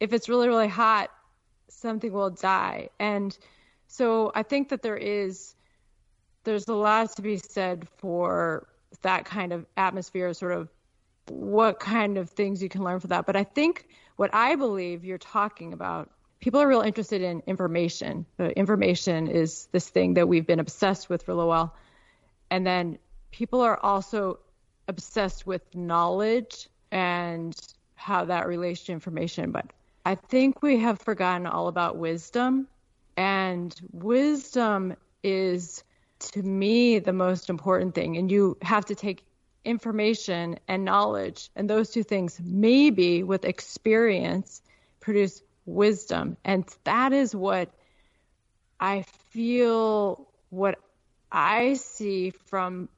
if 0.00 0.12
it's 0.12 0.28
really 0.28 0.48
really 0.48 0.68
hot 0.68 1.10
something 1.68 2.12
will 2.12 2.30
die. 2.30 2.90
And 2.98 3.36
so 3.86 4.32
I 4.34 4.42
think 4.42 4.70
that 4.70 4.82
there 4.82 4.96
is 4.96 5.54
there's 6.44 6.68
a 6.68 6.74
lot 6.74 7.14
to 7.16 7.22
be 7.22 7.36
said 7.36 7.86
for 7.98 8.68
that 9.02 9.24
kind 9.24 9.52
of 9.52 9.66
atmosphere 9.76 10.32
sort 10.32 10.52
of 10.52 10.68
what 11.28 11.80
kind 11.80 12.18
of 12.18 12.30
things 12.30 12.62
you 12.62 12.68
can 12.68 12.82
learn 12.82 13.00
from 13.00 13.08
that. 13.08 13.26
But 13.26 13.36
I 13.36 13.44
think 13.44 13.88
what 14.16 14.34
I 14.34 14.56
believe 14.56 15.04
you're 15.04 15.18
talking 15.18 15.72
about, 15.72 16.10
people 16.40 16.60
are 16.60 16.68
real 16.68 16.80
interested 16.80 17.22
in 17.22 17.42
information. 17.46 18.26
The 18.36 18.50
information 18.50 19.28
is 19.28 19.68
this 19.72 19.88
thing 19.88 20.14
that 20.14 20.28
we've 20.28 20.46
been 20.46 20.60
obsessed 20.60 21.08
with 21.08 21.22
for 21.22 21.32
a 21.32 21.34
little 21.34 21.48
while. 21.48 21.74
And 22.50 22.66
then 22.66 22.98
people 23.30 23.60
are 23.60 23.78
also 23.82 24.40
obsessed 24.88 25.46
with 25.46 25.62
knowledge 25.74 26.68
and 26.90 27.54
how 27.94 28.24
that 28.24 28.46
relates 28.46 28.84
to 28.84 28.92
information. 28.92 29.50
But 29.50 29.66
I 30.06 30.14
think 30.14 30.62
we 30.62 30.78
have 30.78 30.98
forgotten 31.00 31.46
all 31.46 31.68
about 31.68 31.96
wisdom. 31.96 32.66
And 33.16 33.74
wisdom 33.92 34.96
is, 35.22 35.82
to 36.20 36.42
me, 36.42 37.00
the 37.00 37.12
most 37.12 37.50
important 37.50 37.94
thing. 37.94 38.16
And 38.16 38.30
you 38.30 38.56
have 38.62 38.86
to 38.86 38.94
take 38.94 39.24
information 39.64 40.58
and 40.68 40.84
knowledge. 40.84 41.50
And 41.56 41.68
those 41.68 41.90
two 41.90 42.02
things, 42.02 42.40
maybe 42.42 43.22
with 43.22 43.44
experience, 43.44 44.62
produce 45.00 45.42
wisdom. 45.66 46.36
And 46.44 46.64
that 46.84 47.12
is 47.12 47.34
what 47.34 47.70
I 48.80 49.02
feel, 49.30 50.28
what 50.50 50.78
I 51.30 51.74
see 51.74 52.30
from, 52.30 52.88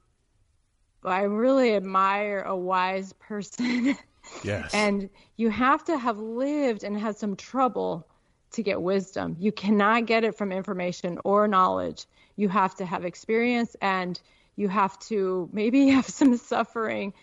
I 1.03 1.23
really 1.23 1.75
admire 1.75 2.41
a 2.41 2.55
wise 2.55 3.13
person. 3.13 3.97
Yes. 4.43 4.71
and 4.73 5.09
you 5.35 5.49
have 5.49 5.83
to 5.85 5.97
have 5.97 6.17
lived 6.17 6.83
and 6.83 6.97
had 6.97 7.17
some 7.17 7.35
trouble 7.35 8.07
to 8.51 8.63
get 8.63 8.81
wisdom. 8.81 9.35
You 9.39 9.51
cannot 9.51 10.05
get 10.05 10.23
it 10.23 10.35
from 10.37 10.51
information 10.51 11.19
or 11.23 11.47
knowledge. 11.47 12.05
You 12.35 12.49
have 12.49 12.75
to 12.75 12.85
have 12.85 13.05
experience 13.05 13.75
and 13.81 14.19
you 14.55 14.67
have 14.67 14.97
to 14.99 15.49
maybe 15.51 15.87
have 15.97 16.07
some 16.07 16.37
suffering 16.37 17.13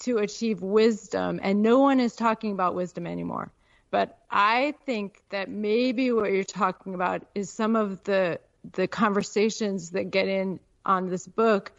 to 0.00 0.18
achieve 0.18 0.62
wisdom. 0.62 1.40
And 1.42 1.62
no 1.62 1.78
one 1.78 2.00
is 2.00 2.16
talking 2.16 2.52
about 2.52 2.74
wisdom 2.74 3.06
anymore. 3.06 3.52
But 3.90 4.18
I 4.30 4.74
think 4.86 5.22
that 5.30 5.48
maybe 5.48 6.12
what 6.12 6.32
you're 6.32 6.44
talking 6.44 6.94
about 6.94 7.26
is 7.34 7.50
some 7.50 7.76
of 7.76 8.02
the 8.04 8.40
the 8.72 8.86
conversations 8.86 9.90
that 9.90 10.10
get 10.10 10.28
in 10.28 10.60
on 10.84 11.08
this 11.08 11.26
book 11.26 11.72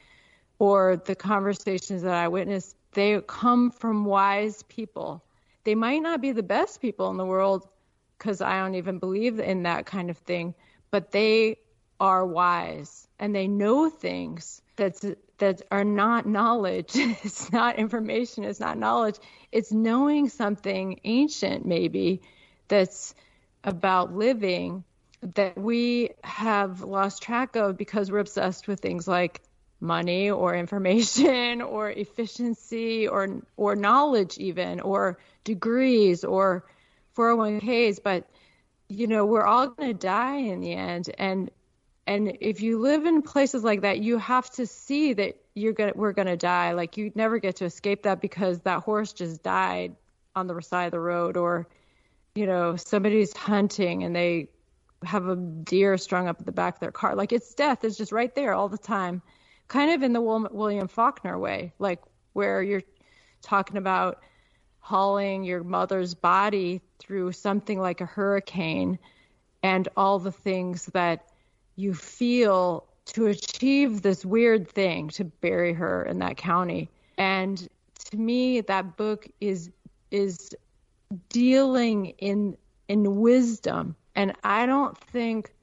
or 0.57 1.01
the 1.05 1.15
conversations 1.15 2.01
that 2.01 2.15
I 2.15 2.27
witnessed, 2.27 2.75
they 2.93 3.21
come 3.27 3.71
from 3.71 4.05
wise 4.05 4.63
people. 4.63 5.23
They 5.63 5.75
might 5.75 5.99
not 5.99 6.21
be 6.21 6.31
the 6.31 6.43
best 6.43 6.81
people 6.81 7.09
in 7.11 7.17
the 7.17 7.25
world 7.25 7.67
because 8.17 8.41
I 8.41 8.59
don't 8.59 8.75
even 8.75 8.99
believe 8.99 9.39
in 9.39 9.63
that 9.63 9.85
kind 9.85 10.09
of 10.09 10.17
thing, 10.17 10.53
but 10.89 11.11
they 11.11 11.57
are 12.01 12.25
wise 12.25 13.07
and 13.19 13.33
they 13.33 13.47
know 13.47 13.87
things 13.87 14.61
that's 14.75 15.05
that 15.37 15.61
are 15.71 15.83
not 15.83 16.25
knowledge. 16.25 16.91
it's 16.95 17.51
not 17.51 17.77
information. 17.77 18.43
It's 18.43 18.59
not 18.59 18.77
knowledge. 18.77 19.17
It's 19.51 19.71
knowing 19.71 20.27
something 20.27 20.99
ancient, 21.03 21.65
maybe, 21.65 22.21
that's 22.67 23.13
about 23.63 24.13
living 24.15 24.83
that 25.35 25.55
we 25.55 26.09
have 26.23 26.81
lost 26.81 27.21
track 27.21 27.55
of 27.55 27.77
because 27.77 28.11
we're 28.11 28.19
obsessed 28.19 28.67
with 28.67 28.79
things 28.79 29.07
like 29.07 29.41
money 29.79 30.31
or 30.31 30.55
information 30.55 31.61
or 31.61 31.91
efficiency 31.91 33.07
or 33.07 33.41
or 33.57 33.75
knowledge 33.75 34.39
even 34.39 34.79
or 34.79 35.19
degrees 35.43 36.23
or 36.23 36.65
401ks 37.15 37.99
but 38.03 38.27
you 38.89 39.05
know 39.05 39.25
we're 39.25 39.45
all 39.45 39.67
going 39.67 39.89
to 39.89 39.93
die 39.93 40.37
in 40.37 40.59
the 40.61 40.73
end 40.73 41.09
and 41.19 41.51
and 42.07 42.37
if 42.41 42.61
you 42.61 42.79
live 42.79 43.05
in 43.05 43.21
places 43.21 43.63
like 43.63 43.81
that 43.81 43.99
you 43.99 44.17
have 44.17 44.49
to 44.51 44.65
see 44.65 45.13
that 45.13 45.35
you're 45.53 45.73
gonna 45.73 45.93
we're 45.95 46.13
gonna 46.13 46.37
die. 46.37 46.73
Like 46.73 46.97
you 46.97 47.11
never 47.15 47.39
get 47.39 47.57
to 47.57 47.65
escape 47.65 48.03
that 48.03 48.21
because 48.21 48.61
that 48.61 48.83
horse 48.83 49.13
just 49.13 49.43
died 49.43 49.95
on 50.35 50.47
the 50.47 50.61
side 50.61 50.85
of 50.85 50.91
the 50.91 50.99
road 50.99 51.37
or 51.37 51.67
you 52.35 52.45
know 52.45 52.75
somebody's 52.75 53.35
hunting 53.35 54.03
and 54.03 54.15
they 54.15 54.49
have 55.03 55.27
a 55.27 55.35
deer 55.35 55.97
strung 55.97 56.27
up 56.27 56.39
at 56.39 56.45
the 56.45 56.51
back 56.51 56.75
of 56.75 56.79
their 56.79 56.91
car. 56.91 57.15
Like 57.15 57.31
it's 57.31 57.53
death. 57.53 57.83
Is 57.83 57.97
just 57.97 58.11
right 58.11 58.33
there 58.33 58.53
all 58.53 58.69
the 58.69 58.77
time. 58.77 59.21
Kind 59.67 59.91
of 59.91 60.03
in 60.03 60.11
the 60.11 60.21
william 60.21 60.89
faulkner 60.89 61.39
way 61.39 61.71
like 61.79 62.01
where 62.33 62.61
you're 62.61 62.83
talking 63.41 63.77
about 63.77 64.19
hauling 64.79 65.43
your 65.43 65.63
mother's 65.63 66.13
body 66.13 66.81
through 66.99 67.31
something 67.31 67.79
like 67.79 68.01
a 68.01 68.05
hurricane 68.05 68.99
and 69.63 69.87
all 69.95 70.19
the 70.19 70.31
things 70.31 70.87
that 70.87 71.30
you 71.75 71.93
feel 71.93 72.85
to 73.05 73.27
achieve 73.27 74.01
this 74.01 74.25
weird 74.25 74.67
thing 74.67 75.09
to 75.09 75.25
bury 75.25 75.73
her 75.73 76.03
in 76.03 76.19
that 76.19 76.37
county. 76.37 76.89
And 77.17 77.67
to 78.09 78.17
me, 78.17 78.61
that 78.61 78.97
book 78.97 79.27
is 79.39 79.69
is 80.11 80.55
dealing 81.29 82.07
in 82.17 82.57
in 82.87 83.21
wisdom. 83.21 83.95
And 84.15 84.33
I 84.43 84.65
don't 84.65 84.97
think 84.97 85.53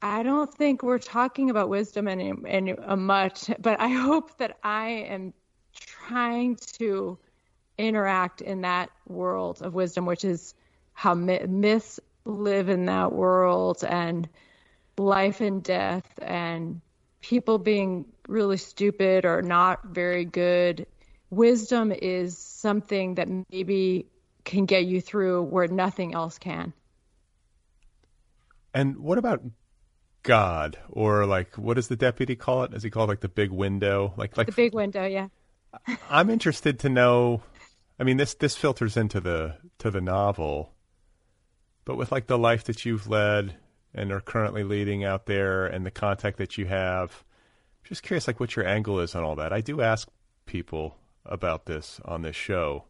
I 0.00 0.22
don't 0.22 0.52
think 0.52 0.82
we're 0.82 0.98
talking 0.98 1.50
about 1.50 1.68
wisdom 1.68 2.06
any, 2.06 2.32
any 2.46 2.72
uh, 2.72 2.94
much, 2.94 3.50
but 3.58 3.80
I 3.80 3.88
hope 3.88 4.38
that 4.38 4.58
I 4.62 4.88
am 4.88 5.34
trying 5.74 6.56
to 6.78 7.18
interact 7.78 8.40
in 8.40 8.60
that 8.60 8.90
world 9.08 9.60
of 9.60 9.74
wisdom, 9.74 10.06
which 10.06 10.24
is 10.24 10.54
how 10.92 11.14
myths 11.14 11.98
live 12.24 12.68
in 12.68 12.86
that 12.86 13.12
world 13.12 13.82
and 13.84 14.28
life 14.98 15.40
and 15.40 15.62
death 15.62 16.06
and 16.20 16.80
people 17.20 17.58
being 17.58 18.06
really 18.28 18.56
stupid 18.56 19.24
or 19.24 19.42
not 19.42 19.84
very 19.84 20.24
good. 20.24 20.86
Wisdom 21.30 21.92
is 21.92 22.38
something 22.38 23.16
that 23.16 23.28
maybe 23.50 24.06
can 24.44 24.66
get 24.66 24.86
you 24.86 25.00
through 25.00 25.42
where 25.42 25.66
nothing 25.66 26.14
else 26.14 26.38
can. 26.38 26.72
And 28.74 28.98
what 28.98 29.18
about 29.18 29.42
God, 30.22 30.78
or 30.90 31.26
like 31.26 31.56
what 31.56 31.74
does 31.74 31.88
the 31.88 31.96
deputy 31.96 32.36
call 32.36 32.64
it? 32.64 32.70
Does 32.70 32.82
he 32.82 32.90
call 32.90 33.04
it 33.04 33.08
like 33.08 33.20
the 33.20 33.28
big 33.28 33.50
window? 33.50 34.12
Like 34.16 34.36
like 34.36 34.46
the 34.46 34.52
big 34.52 34.74
window, 34.74 35.06
yeah. 35.06 35.28
I'm 36.10 36.30
interested 36.30 36.78
to 36.80 36.88
know. 36.88 37.42
I 37.98 38.04
mean, 38.04 38.16
this 38.16 38.34
this 38.34 38.56
filters 38.56 38.96
into 38.96 39.20
the 39.20 39.56
to 39.78 39.90
the 39.90 40.00
novel, 40.00 40.74
but 41.84 41.96
with 41.96 42.12
like 42.12 42.26
the 42.26 42.38
life 42.38 42.64
that 42.64 42.84
you've 42.84 43.08
led 43.08 43.56
and 43.98 44.12
are 44.12 44.20
currently 44.20 44.62
leading 44.62 45.04
out 45.04 45.26
there, 45.26 45.66
and 45.66 45.84
the 45.84 45.90
contact 45.90 46.38
that 46.38 46.56
you 46.56 46.66
have, 46.66 47.24
I'm 47.82 47.88
just 47.88 48.02
curious, 48.02 48.26
like 48.26 48.40
what 48.40 48.56
your 48.56 48.66
angle 48.66 49.00
is 49.00 49.14
on 49.14 49.24
all 49.24 49.36
that. 49.36 49.52
I 49.52 49.60
do 49.60 49.80
ask 49.80 50.08
people 50.46 50.96
about 51.26 51.66
this 51.66 52.00
on 52.04 52.22
this 52.22 52.36
show. 52.36 52.84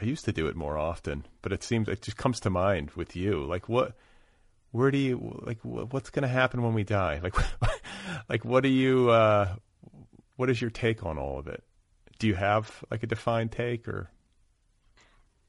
I 0.00 0.04
used 0.04 0.24
to 0.26 0.32
do 0.32 0.46
it 0.46 0.56
more 0.56 0.78
often, 0.78 1.26
but 1.42 1.52
it 1.52 1.62
seems 1.62 1.88
it 1.88 2.02
just 2.02 2.16
comes 2.16 2.40
to 2.40 2.50
mind 2.50 2.90
with 2.92 3.16
you. 3.16 3.44
Like 3.44 3.68
what 3.68 3.96
where 4.70 4.90
do 4.90 4.98
you 4.98 5.42
like 5.44 5.58
what's 5.62 6.10
going 6.10 6.22
to 6.22 6.28
happen 6.28 6.62
when 6.62 6.74
we 6.74 6.84
die? 6.84 7.20
Like 7.22 7.34
like 8.28 8.44
what 8.44 8.62
do 8.62 8.68
you 8.68 9.10
uh 9.10 9.54
what 10.36 10.48
is 10.48 10.60
your 10.60 10.70
take 10.70 11.04
on 11.04 11.18
all 11.18 11.38
of 11.38 11.48
it? 11.48 11.62
Do 12.18 12.26
you 12.26 12.34
have 12.34 12.84
like 12.90 13.02
a 13.02 13.06
defined 13.06 13.52
take 13.52 13.88
or 13.88 14.10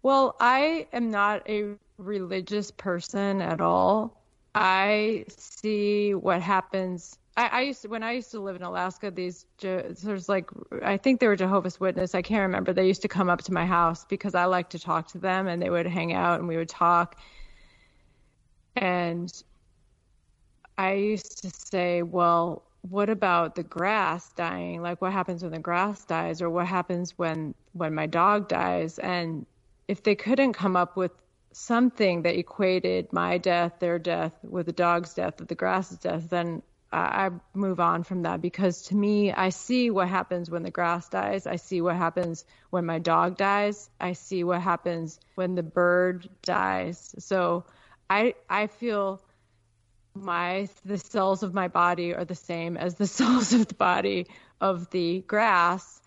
Well, 0.02 0.35
I 0.39 0.88
am 0.91 1.11
not 1.11 1.48
a 1.48 1.76
religious 1.98 2.72
person 2.72 3.41
at 3.41 3.61
all. 3.61 4.20
I 4.53 5.26
see 5.30 6.14
what 6.14 6.41
happens 6.41 7.18
I, 7.38 7.48
I, 7.48 7.61
used 7.61 7.82
to 7.84 7.88
when 7.88 8.03
I 8.03 8.11
used 8.11 8.32
to 8.32 8.40
live 8.41 8.57
in 8.57 8.61
Alaska. 8.61 9.10
These 9.10 9.45
there's 9.60 10.28
like 10.28 10.49
I 10.84 10.98
think 10.98 11.19
they 11.19 11.28
were 11.28 11.36
Jehovah's 11.36 11.80
Witness. 11.80 12.14
I 12.14 12.22
can't 12.22 12.41
remember. 12.41 12.73
They 12.73 12.88
used 12.88 13.02
to 13.03 13.07
come 13.07 13.30
up 13.30 13.41
to 13.44 13.53
my 13.53 13.65
house 13.65 14.06
because 14.06 14.36
I 14.36 14.45
like 14.45 14.69
to 14.72 14.80
talk 14.80 15.07
to 15.10 15.18
them, 15.18 15.48
and 15.48 15.61
they 15.61 15.69
would 15.69 15.86
hang 15.86 16.14
out 16.14 16.40
and 16.40 16.48
we 16.48 16.57
would 16.57 16.69
talk. 16.69 17.19
And 18.76 19.32
I 20.78 20.94
used 20.94 21.41
to 21.41 21.49
say, 21.49 22.02
well, 22.02 22.64
what 22.82 23.10
about 23.10 23.56
the 23.56 23.64
grass 23.64 24.32
dying? 24.34 24.82
Like, 24.82 25.02
what 25.02 25.14
happens 25.14 25.44
when 25.44 25.53
the 25.53 25.60
grass 25.60 26.03
dies, 26.03 26.41
or 26.41 26.49
what 26.49 26.68
happens 26.68 27.18
when 27.18 27.56
when 27.72 27.95
my 27.95 28.07
dog 28.07 28.49
dies? 28.49 28.99
And 28.99 29.45
if 29.88 30.03
they 30.03 30.15
couldn't 30.15 30.53
come 30.53 30.76
up 30.76 30.98
with 30.98 31.11
something 31.53 32.23
that 32.23 32.38
equated 32.38 33.11
my 33.11 33.38
death, 33.38 33.73
their 33.80 33.99
death, 33.99 34.34
with 34.44 34.65
the 34.65 34.72
dog's 34.72 35.14
death, 35.14 35.40
with 35.40 35.49
the 35.49 35.56
grass's 35.56 35.98
death, 35.98 36.30
then 36.30 36.61
I 36.94 37.30
move 37.53 37.80
on 37.80 38.03
from 38.03 38.23
that 38.23 38.41
because 38.41 38.82
to 38.84 38.95
me, 38.95 39.32
I 39.32 39.49
see 39.49 39.90
what 39.90 40.10
happens 40.10 40.49
when 40.49 40.64
the 40.64 40.72
grass 40.72 41.07
dies. 41.07 41.48
I 41.48 41.56
see 41.56 41.80
what 41.80 41.95
happens 41.95 42.44
when 42.69 42.86
my 42.86 42.99
dog 42.99 43.38
dies. 43.38 43.90
I 43.99 44.11
see 44.11 44.44
what 44.44 44.61
happens 44.61 45.18
when 45.36 45.56
the 45.56 45.64
bird 45.64 46.28
dies. 46.41 47.15
So 47.19 47.64
I 48.10 48.36
I 48.49 48.68
feel 48.68 49.22
my 50.14 50.68
the 50.84 50.98
cells 50.98 51.44
of 51.44 51.53
my 51.53 51.69
body 51.69 52.14
are 52.14 52.26
the 52.26 52.36
same 52.36 52.76
as 52.76 52.95
the 52.95 53.07
cells 53.19 53.53
of 53.53 53.68
the 53.68 53.76
body 53.76 54.28
of 54.60 54.90
the 54.90 55.22
grass. 55.22 56.02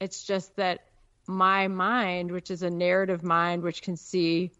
It's 0.00 0.26
just 0.26 0.54
that 0.56 0.84
my 1.26 1.68
mind, 1.68 2.30
which 2.30 2.50
is 2.50 2.62
a 2.62 2.68
narrative 2.68 3.22
mind, 3.22 3.62
which 3.62 3.80
can 3.80 3.96
see 3.96 4.52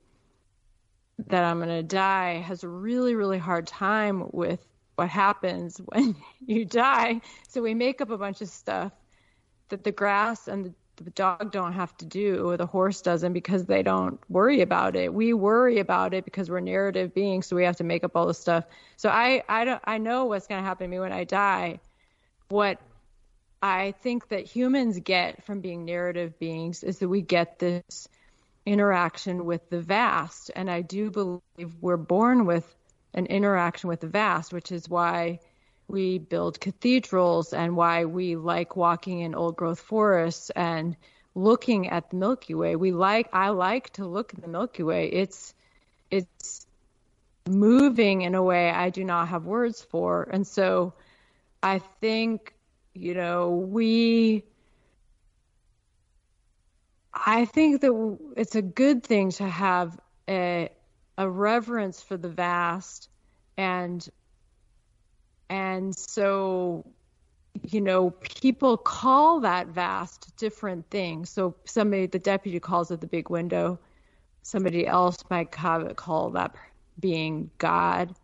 that 1.28 1.44
I'm 1.44 1.58
going 1.58 1.70
to 1.70 1.82
die, 1.82 2.34
has 2.34 2.62
a 2.62 2.68
really, 2.68 3.14
really 3.14 3.38
hard 3.38 3.66
time 3.66 4.28
with 4.32 4.60
what 4.96 5.08
happens 5.08 5.78
when 5.84 6.16
you 6.44 6.64
die. 6.64 7.20
So 7.48 7.62
we 7.62 7.74
make 7.74 8.00
up 8.00 8.10
a 8.10 8.18
bunch 8.18 8.40
of 8.40 8.48
stuff 8.48 8.92
that 9.68 9.84
the 9.84 9.92
grass 9.92 10.48
and 10.48 10.66
the, 10.66 10.74
the 11.04 11.10
dog 11.10 11.52
don't 11.52 11.74
have 11.74 11.94
to 11.98 12.06
do, 12.06 12.48
or 12.48 12.56
the 12.56 12.66
horse 12.66 13.02
doesn't 13.02 13.34
because 13.34 13.66
they 13.66 13.82
don't 13.82 14.18
worry 14.30 14.62
about 14.62 14.96
it. 14.96 15.12
We 15.12 15.34
worry 15.34 15.78
about 15.78 16.14
it 16.14 16.24
because 16.24 16.48
we're 16.48 16.60
narrative 16.60 17.12
beings, 17.12 17.46
so 17.46 17.56
we 17.56 17.64
have 17.64 17.76
to 17.76 17.84
make 17.84 18.02
up 18.02 18.16
all 18.16 18.26
this 18.26 18.38
stuff. 18.38 18.64
So 18.96 19.10
I 19.10 19.42
I 19.46 19.64
don't 19.66 19.82
I 19.84 19.98
know 19.98 20.24
what's 20.24 20.46
going 20.46 20.62
to 20.62 20.66
happen 20.66 20.86
to 20.86 20.90
me 20.90 20.98
when 20.98 21.12
I 21.12 21.24
die. 21.24 21.80
What 22.48 22.80
I 23.60 23.92
think 24.02 24.28
that 24.28 24.46
humans 24.46 24.98
get 25.00 25.44
from 25.44 25.60
being 25.60 25.84
narrative 25.84 26.38
beings 26.38 26.82
is 26.82 27.00
that 27.00 27.08
we 27.08 27.20
get 27.20 27.58
this 27.58 28.08
interaction 28.66 29.44
with 29.44 29.70
the 29.70 29.80
vast, 29.80 30.50
and 30.54 30.70
I 30.70 30.82
do 30.82 31.10
believe 31.10 31.72
we're 31.80 31.96
born 31.96 32.44
with 32.44 32.74
an 33.14 33.26
interaction 33.26 33.88
with 33.88 34.00
the 34.00 34.08
vast, 34.08 34.52
which 34.52 34.72
is 34.72 34.88
why 34.88 35.40
we 35.88 36.18
build 36.18 36.60
cathedrals 36.60 37.52
and 37.52 37.76
why 37.76 38.04
we 38.04 38.36
like 38.36 38.76
walking 38.76 39.20
in 39.20 39.34
old 39.34 39.56
growth 39.56 39.80
forests 39.80 40.50
and 40.50 40.96
looking 41.34 41.88
at 41.88 42.10
the 42.10 42.16
Milky 42.16 42.54
Way. 42.54 42.76
We 42.76 42.92
like 42.92 43.28
I 43.32 43.50
like 43.50 43.90
to 43.94 44.04
look 44.04 44.34
at 44.34 44.42
the 44.42 44.48
Milky 44.48 44.82
Way. 44.82 45.08
It's 45.08 45.54
it's 46.10 46.66
moving 47.48 48.22
in 48.22 48.34
a 48.34 48.42
way 48.42 48.70
I 48.70 48.90
do 48.90 49.04
not 49.04 49.28
have 49.28 49.44
words 49.44 49.80
for. 49.80 50.28
And 50.30 50.46
so 50.46 50.94
I 51.62 51.78
think, 52.00 52.54
you 52.94 53.14
know, 53.14 53.50
we 53.50 54.42
I 57.24 57.44
think 57.46 57.80
that 57.80 58.18
it's 58.36 58.54
a 58.56 58.62
good 58.62 59.02
thing 59.04 59.30
to 59.32 59.48
have 59.48 59.98
a 60.28 60.70
a 61.18 61.28
reverence 61.28 62.02
for 62.02 62.16
the 62.18 62.28
vast 62.28 63.08
and 63.56 64.06
and 65.48 65.96
so 65.96 66.84
you 67.62 67.80
know 67.80 68.10
people 68.10 68.76
call 68.76 69.40
that 69.40 69.68
vast 69.68 70.36
different 70.36 70.90
things. 70.90 71.30
So 71.30 71.56
somebody 71.64 72.06
the 72.06 72.18
deputy 72.18 72.60
calls 72.60 72.90
it 72.90 73.00
the 73.00 73.06
big 73.06 73.30
window. 73.30 73.78
Somebody 74.42 74.86
else 74.86 75.16
might 75.30 75.50
call 75.50 76.30
that 76.30 76.54
being 77.00 77.50
god. 77.58 78.14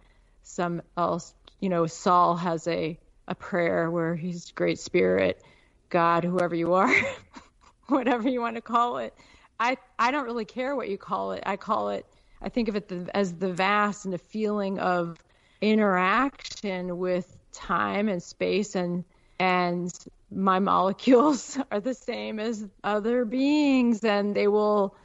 Some 0.43 0.83
else 0.97 1.35
you 1.61 1.69
know 1.71 1.87
saul 1.87 2.37
has 2.37 2.67
a 2.69 2.99
a 3.29 3.35
prayer 3.35 3.91
where 3.91 4.17
he's 4.17 4.51
great 4.53 4.79
spirit 4.79 5.43
god 5.89 6.25
whoever 6.25 6.55
you 6.55 6.75
are 6.75 6.93
whatever 7.99 8.29
you 8.29 8.41
want 8.41 8.57
to 8.57 8.63
call 8.63 8.99
it. 8.99 9.15
I 9.61 9.77
i 9.99 10.11
don't 10.11 10.25
really 10.25 10.45
care 10.45 10.75
what 10.75 10.89
you 10.89 10.99
call 10.99 11.33
it. 11.33 11.43
I 11.47 11.57
call 11.57 11.91
it 11.91 12.07
I 12.43 12.49
think 12.49 12.69
of 12.69 12.77
it 12.77 12.89
the, 12.89 13.09
as 13.15 13.35
the 13.35 13.53
vast 13.53 14.05
and 14.05 14.13
the 14.13 14.19
feeling 14.19 14.79
of 14.79 15.19
interaction 15.61 16.99
with 16.99 17.37
time 17.53 18.09
and 18.09 18.23
space 18.23 18.75
and 18.75 19.05
and 19.39 19.93
my 20.31 20.59
molecules 20.59 21.59
are 21.71 21.81
the 21.81 21.95
same 21.95 22.41
as 22.41 22.67
other 22.83 23.25
beings 23.25 24.03
and 24.05 24.35
they 24.35 24.49
will 24.49 24.97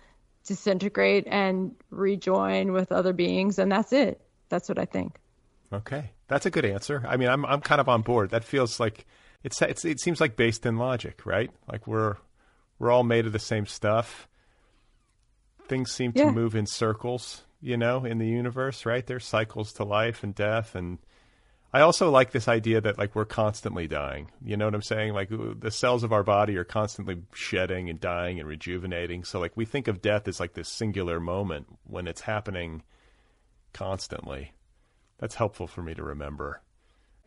disintegrate 0.45 1.27
and 1.27 1.75
rejoin 1.89 2.71
with 2.71 2.91
other 2.91 3.13
beings 3.13 3.59
and 3.59 3.71
that's 3.71 3.93
it. 3.93 4.21
That's 4.49 4.69
what 4.69 4.79
i 4.79 4.85
think. 4.85 5.19
Okay. 5.71 6.11
That's 6.27 6.45
a 6.45 6.49
good 6.49 6.65
answer. 6.65 7.03
I 7.07 7.17
mean 7.17 7.29
i'm 7.29 7.45
i'm 7.45 7.61
kind 7.61 7.81
of 7.81 7.87
on 7.87 8.01
board. 8.01 8.31
That 8.31 8.43
feels 8.43 8.79
like 8.79 9.05
it's, 9.43 9.61
it's 9.61 9.85
it 9.85 9.99
seems 9.99 10.19
like 10.19 10.35
based 10.35 10.65
in 10.65 10.77
logic 10.77 11.25
right? 11.25 11.51
Like 11.71 11.85
we're 11.85 12.15
we're 12.79 12.91
all 12.91 13.03
made 13.03 13.25
of 13.25 13.33
the 13.33 13.39
same 13.39 13.65
stuff 13.65 14.27
things 15.67 15.91
seem 15.91 16.13
yeah. 16.15 16.25
to 16.25 16.31
move 16.31 16.55
in 16.55 16.65
circles, 16.65 17.43
you 17.61 17.77
know, 17.77 18.05
in 18.05 18.17
the 18.17 18.27
universe, 18.27 18.85
right? 18.85 19.05
There's 19.05 19.25
cycles 19.25 19.73
to 19.73 19.83
life 19.83 20.23
and 20.23 20.33
death 20.33 20.75
and 20.75 20.99
I 21.73 21.81
also 21.81 22.09
like 22.09 22.31
this 22.31 22.47
idea 22.47 22.79
that 22.79 22.97
like 22.97 23.13
we're 23.13 23.25
constantly 23.25 23.87
dying. 23.87 24.31
You 24.41 24.55
know 24.55 24.65
what 24.65 24.73
I'm 24.73 24.81
saying? 24.81 25.13
Like 25.13 25.29
the 25.29 25.69
cells 25.69 26.03
of 26.03 26.13
our 26.13 26.23
body 26.23 26.55
are 26.55 26.63
constantly 26.63 27.21
shedding 27.33 27.89
and 27.89 27.99
dying 27.99 28.39
and 28.39 28.47
rejuvenating. 28.47 29.25
So 29.25 29.39
like 29.39 29.57
we 29.57 29.65
think 29.65 29.89
of 29.89 30.01
death 30.01 30.29
as 30.29 30.39
like 30.39 30.53
this 30.53 30.69
singular 30.69 31.19
moment 31.19 31.67
when 31.83 32.07
it's 32.07 32.21
happening 32.21 32.83
constantly. 33.73 34.53
That's 35.19 35.35
helpful 35.35 35.67
for 35.67 35.83
me 35.83 35.93
to 35.95 36.03
remember. 36.03 36.61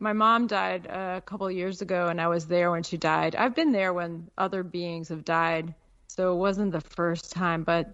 My 0.01 0.13
mom 0.13 0.47
died 0.47 0.87
a 0.87 1.21
couple 1.23 1.45
of 1.45 1.53
years 1.53 1.83
ago 1.83 2.07
and 2.07 2.19
I 2.19 2.27
was 2.27 2.47
there 2.47 2.71
when 2.71 2.81
she 2.81 2.97
died. 2.97 3.35
I've 3.35 3.53
been 3.53 3.71
there 3.71 3.93
when 3.93 4.31
other 4.35 4.63
beings 4.63 5.09
have 5.09 5.23
died. 5.23 5.75
So 6.07 6.33
it 6.33 6.37
wasn't 6.37 6.71
the 6.71 6.81
first 6.81 7.31
time, 7.31 7.63
but 7.63 7.93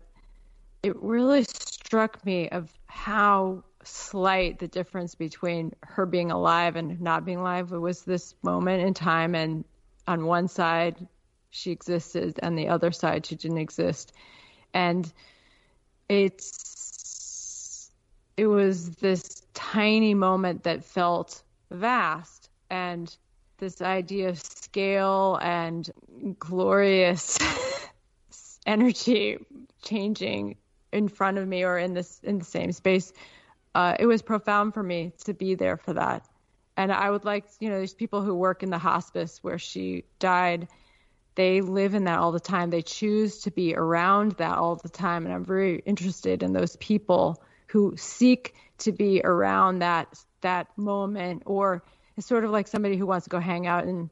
it 0.84 0.95
really 1.03 1.43
struck 1.43 2.25
me 2.25 2.47
of 2.47 2.71
how 2.85 3.65
slight 3.84 4.57
the 4.57 4.69
difference 4.69 5.15
between 5.15 5.73
her 5.81 6.05
being 6.05 6.31
alive 6.31 6.77
and 6.77 7.01
not 7.01 7.25
being 7.25 7.39
alive. 7.39 7.73
It 7.73 7.77
was 7.77 8.03
this 8.03 8.35
moment 8.41 8.84
in 8.84 8.93
time, 8.93 9.35
and 9.35 9.65
on 10.07 10.25
one 10.25 10.47
side 10.47 11.07
she 11.49 11.71
existed, 11.71 12.39
and 12.41 12.57
the 12.57 12.69
other 12.69 12.91
side 12.91 13.25
she 13.25 13.35
didn't 13.35 13.57
exist, 13.57 14.13
and 14.73 15.11
it's 16.09 17.91
it 18.38 18.47
was 18.47 18.91
this 18.91 19.41
tiny 19.53 20.13
moment 20.13 20.63
that 20.63 20.84
felt 20.84 21.43
vast 21.69 22.49
and 22.69 23.15
this 23.57 23.81
idea 23.81 24.30
of 24.30 24.39
scale 24.39 25.39
and 25.41 25.89
glorious 26.38 27.39
energy 28.65 29.38
changing 29.81 30.57
in 30.91 31.07
front 31.07 31.38
of 31.38 31.48
me 31.48 31.64
or 31.64 31.77
in 31.77 31.94
this 31.94 32.19
in 32.23 32.39
the 32.39 32.45
same 32.45 32.72
space. 32.72 33.11
Uh, 33.73 33.95
it 33.99 34.06
was 34.06 34.22
profound 34.22 34.73
for 34.73 34.84
me 34.84 35.11
to 35.26 35.34
be 35.34 35.56
there 35.56 35.77
for 35.77 35.94
that. 35.94 36.27
And 36.76 36.91
I 36.91 37.10
would 37.10 37.26
like, 37.26 37.45
you 37.60 37.69
know, 37.69 37.77
there's 37.77 37.94
people 37.94 38.22
who 38.22 38.35
work 38.35 38.64
in 38.64 38.69
the 38.69 38.77
hospice 38.77 39.39
where 39.44 39.57
she 39.57 40.06
died. 40.19 40.68
They 41.35 41.61
live 41.61 41.95
in 41.95 42.06
that 42.06 42.19
all 42.19 42.31
the 42.31 42.39
time. 42.39 42.69
They 42.69 42.81
choose 42.81 43.39
to 43.41 43.52
be 43.52 43.76
around 43.76 44.34
that 44.34 44.57
all 44.57 44.76
the 44.76 44.89
time. 44.89 45.26
And 45.26 45.34
I'm 45.34 45.45
very 45.45 45.80
interested 45.85 46.44
in 46.44 46.53
those 46.53 46.76
people 46.76 47.41
who 47.68 47.95
seek 47.98 48.56
to 48.80 48.91
be 48.91 49.22
around 49.23 49.80
that 49.80 50.07
that 50.41 50.68
moment 50.77 51.43
or 51.45 51.84
it's 52.15 52.27
sort 52.27 52.43
of 52.43 52.51
like 52.51 52.68
somebody 52.68 52.97
who 52.97 53.05
wants 53.05 53.26
to 53.26 53.30
go 53.30 53.39
hang 53.39 53.68
out 53.68 53.85
in 53.85 54.09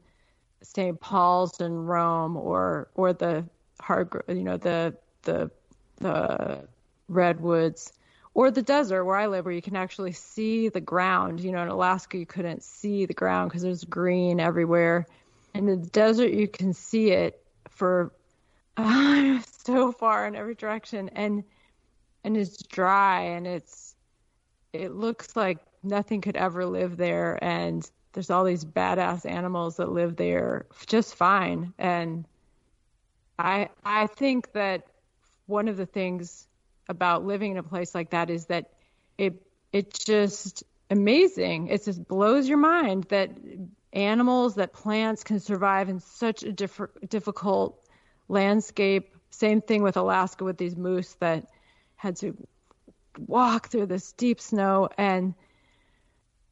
St. 0.62 0.98
Paul's 1.00 1.60
in 1.60 1.72
Rome 1.72 2.36
or 2.36 2.88
or 2.94 3.12
the 3.12 3.44
hard 3.80 4.22
you 4.28 4.42
know 4.42 4.56
the 4.56 4.94
the 5.22 5.50
the 5.98 6.66
redwoods 7.08 7.92
or 8.34 8.50
the 8.50 8.62
desert 8.62 9.04
where 9.04 9.16
I 9.16 9.26
live 9.26 9.44
where 9.44 9.54
you 9.54 9.62
can 9.62 9.76
actually 9.76 10.12
see 10.12 10.68
the 10.68 10.80
ground 10.80 11.40
you 11.40 11.52
know 11.52 11.62
in 11.62 11.68
Alaska 11.68 12.18
you 12.18 12.26
couldn't 12.26 12.62
see 12.62 13.06
the 13.06 13.14
ground 13.14 13.50
because 13.50 13.62
there's 13.62 13.84
green 13.84 14.40
everywhere 14.40 15.06
in 15.54 15.66
the 15.66 15.76
desert 15.76 16.32
you 16.32 16.48
can 16.48 16.72
see 16.72 17.10
it 17.10 17.42
for 17.70 18.12
uh, 18.76 19.40
so 19.64 19.92
far 19.92 20.26
in 20.26 20.34
every 20.34 20.54
direction 20.54 21.08
and 21.10 21.44
and 22.24 22.36
it's 22.36 22.62
dry 22.64 23.20
and 23.20 23.46
it's 23.46 23.94
it 24.72 24.92
looks 24.92 25.36
like 25.36 25.58
nothing 25.86 26.20
could 26.20 26.36
ever 26.36 26.66
live 26.66 26.96
there. 26.96 27.38
And 27.42 27.88
there's 28.12 28.30
all 28.30 28.44
these 28.44 28.64
badass 28.64 29.28
animals 29.28 29.76
that 29.76 29.90
live 29.92 30.16
there 30.16 30.66
just 30.86 31.14
fine. 31.14 31.72
And 31.78 32.26
i 33.38 33.68
i 33.84 34.06
think 34.06 34.50
that 34.52 34.86
one 35.44 35.68
of 35.68 35.76
the 35.76 35.84
things 35.84 36.48
about 36.88 37.24
living 37.24 37.52
in 37.52 37.58
a 37.58 37.62
place 37.62 37.94
like 37.94 38.10
that 38.10 38.30
is 38.30 38.46
that 38.46 38.70
it 39.18 39.42
it's 39.72 40.04
just 40.04 40.64
amazing. 40.90 41.66
It 41.68 41.84
just 41.84 42.06
blows 42.06 42.48
your 42.48 42.58
mind 42.58 43.04
that 43.04 43.30
animals 43.92 44.54
that 44.54 44.72
plants 44.72 45.24
can 45.24 45.40
survive 45.40 45.88
in 45.88 46.00
such 46.00 46.42
a 46.42 46.52
diff- 46.52 46.80
difficult 47.08 47.78
landscape. 48.28 49.14
Same 49.30 49.60
thing 49.60 49.82
with 49.82 49.96
alaska 49.96 50.44
with 50.44 50.56
these 50.56 50.76
moose 50.76 51.14
that 51.20 51.46
had 51.96 52.16
to 52.16 52.36
walk 53.26 53.68
through 53.68 53.86
this 53.86 54.12
deep 54.12 54.40
snow. 54.40 54.88
And 54.96 55.34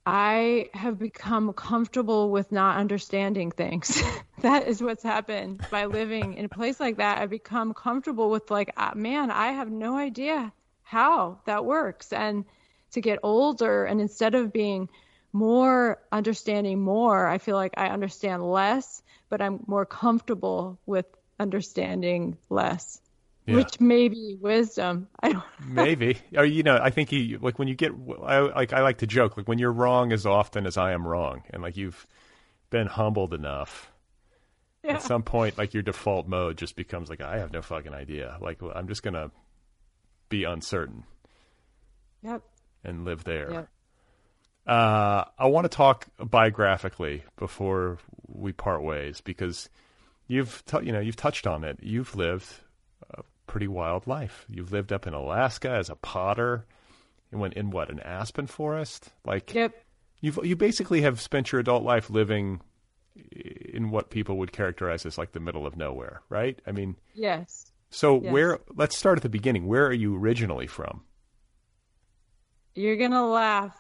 I 0.07 0.69
have 0.75 0.99
become 0.99 1.53
comfortable 1.55 2.31
with 2.31 2.53
not 2.53 2.77
understanding 2.77 3.51
things. 3.51 4.03
that 4.43 4.69
is 4.69 4.83
what's 4.83 5.03
happened 5.03 5.65
by 5.71 5.87
living 5.87 6.35
in 6.35 6.45
a 6.45 6.49
place 6.49 6.79
like 6.79 6.99
that. 6.99 7.19
I've 7.19 7.31
become 7.31 7.73
comfortable 7.73 8.29
with 8.31 8.51
like, 8.51 8.73
uh, 8.77 8.93
man, 8.95 9.31
I 9.31 9.53
have 9.53 9.71
no 9.71 9.97
idea 9.97 10.53
how 10.83 11.41
that 11.47 11.65
works. 11.65 12.13
And 12.13 12.45
to 12.93 13.01
get 13.01 13.19
older 13.23 13.85
and 13.85 14.01
instead 14.01 14.35
of 14.35 14.53
being 14.53 14.91
more 15.33 15.99
understanding 16.13 16.81
more, 16.81 17.27
I 17.27 17.39
feel 17.39 17.57
like 17.57 17.75
I 17.77 17.89
understand 17.89 18.49
less, 18.49 19.03
but 19.31 19.41
I'm 19.41 19.65
more 19.67 19.87
comfortable 19.87 20.79
with 20.87 21.07
understanding 21.41 22.37
less. 22.51 23.01
Yeah. 23.47 23.57
Which 23.57 23.79
may 23.79 24.09
be 24.09 24.37
wisdom. 24.41 25.09
I 25.21 25.33
don't. 25.33 25.45
Maybe, 25.67 26.19
or 26.35 26.45
you 26.45 26.63
know, 26.63 26.79
I 26.81 26.91
think 26.91 27.13
you 27.13 27.39
like 27.43 27.59
when 27.59 27.69
you 27.69 27.75
get. 27.75 27.93
I 28.23 28.39
like. 28.41 28.73
I 28.73 28.81
like 28.81 28.99
to 28.99 29.07
joke 29.07 29.37
like 29.37 29.47
when 29.47 29.59
you're 29.59 29.73
wrong 29.73 30.13
as 30.13 30.25
often 30.25 30.67
as 30.67 30.77
I 30.79 30.93
am 30.93 31.07
wrong, 31.07 31.43
and 31.51 31.63
like 31.63 31.77
you've 31.77 32.07
been 32.71 32.87
humbled 32.87 33.35
enough. 33.35 33.91
Yeah. 34.83 34.95
At 34.95 35.03
some 35.03 35.23
point, 35.23 35.57
like 35.57 35.73
your 35.73 35.83
default 35.83 36.27
mode 36.27 36.59
just 36.59 36.77
becomes 36.77 37.09
like 37.09 37.21
I 37.21 37.39
have 37.39 37.53
no 37.53 37.63
fucking 37.63 37.95
idea. 37.95 38.37
Like 38.41 38.61
I'm 38.75 38.89
just 38.89 39.03
gonna 39.03 39.31
be 40.29 40.45
uncertain. 40.45 41.05
Yep. 42.23 42.43
And 42.83 43.05
live 43.05 43.25
there. 43.25 43.51
Yep. 43.51 43.69
Uh, 44.67 45.25
I 45.39 45.47
want 45.47 45.65
to 45.67 45.69
talk 45.69 46.07
biographically 46.19 47.23
before 47.37 47.99
we 48.27 48.53
part 48.53 48.83
ways 48.83 49.21
because 49.21 49.69
you've 50.27 50.65
t- 50.65 50.79
you 50.83 50.93
know 50.93 51.01
you've 51.01 51.17
touched 51.17 51.47
on 51.47 51.65
it. 51.65 51.79
You've 51.83 52.15
lived 52.17 52.47
pretty 53.55 53.69
wild 53.69 54.05
life. 54.09 54.45
You've 54.49 54.73
lived 54.73 54.93
up 54.93 55.07
in 55.07 55.15
Alaska 55.15 55.71
as 55.71 55.89
a 55.89 55.95
potter. 55.95 56.67
You 57.31 57.39
went 57.39 57.55
in 57.55 57.71
what 57.71 57.89
an 57.89 58.01
aspen 58.01 58.49
forest. 58.49 59.13
Like 59.25 59.55
yep. 59.55 59.81
You've 60.21 60.41
you 60.43 60.57
basically 60.57 61.03
have 61.03 61.21
spent 61.21 61.53
your 61.53 61.61
adult 61.61 61.85
life 61.85 62.11
living 62.11 62.63
in 63.31 63.91
what 63.91 64.11
people 64.11 64.39
would 64.39 64.51
characterize 64.51 65.07
as 65.07 65.17
like 65.17 65.31
the 65.31 65.39
middle 65.39 65.69
of 65.69 65.77
nowhere, 65.77 66.23
right? 66.29 66.61
I 66.67 66.73
mean, 66.73 66.97
yes. 67.15 67.71
So 67.91 68.21
yes. 68.21 68.33
where? 68.33 68.59
Let's 68.75 68.99
start 68.99 69.19
at 69.19 69.23
the 69.23 69.29
beginning. 69.29 69.69
Where 69.69 69.87
are 69.87 69.93
you 69.93 70.17
originally 70.17 70.67
from? 70.67 71.03
You're 72.75 72.97
gonna 72.97 73.25
laugh 73.25 73.77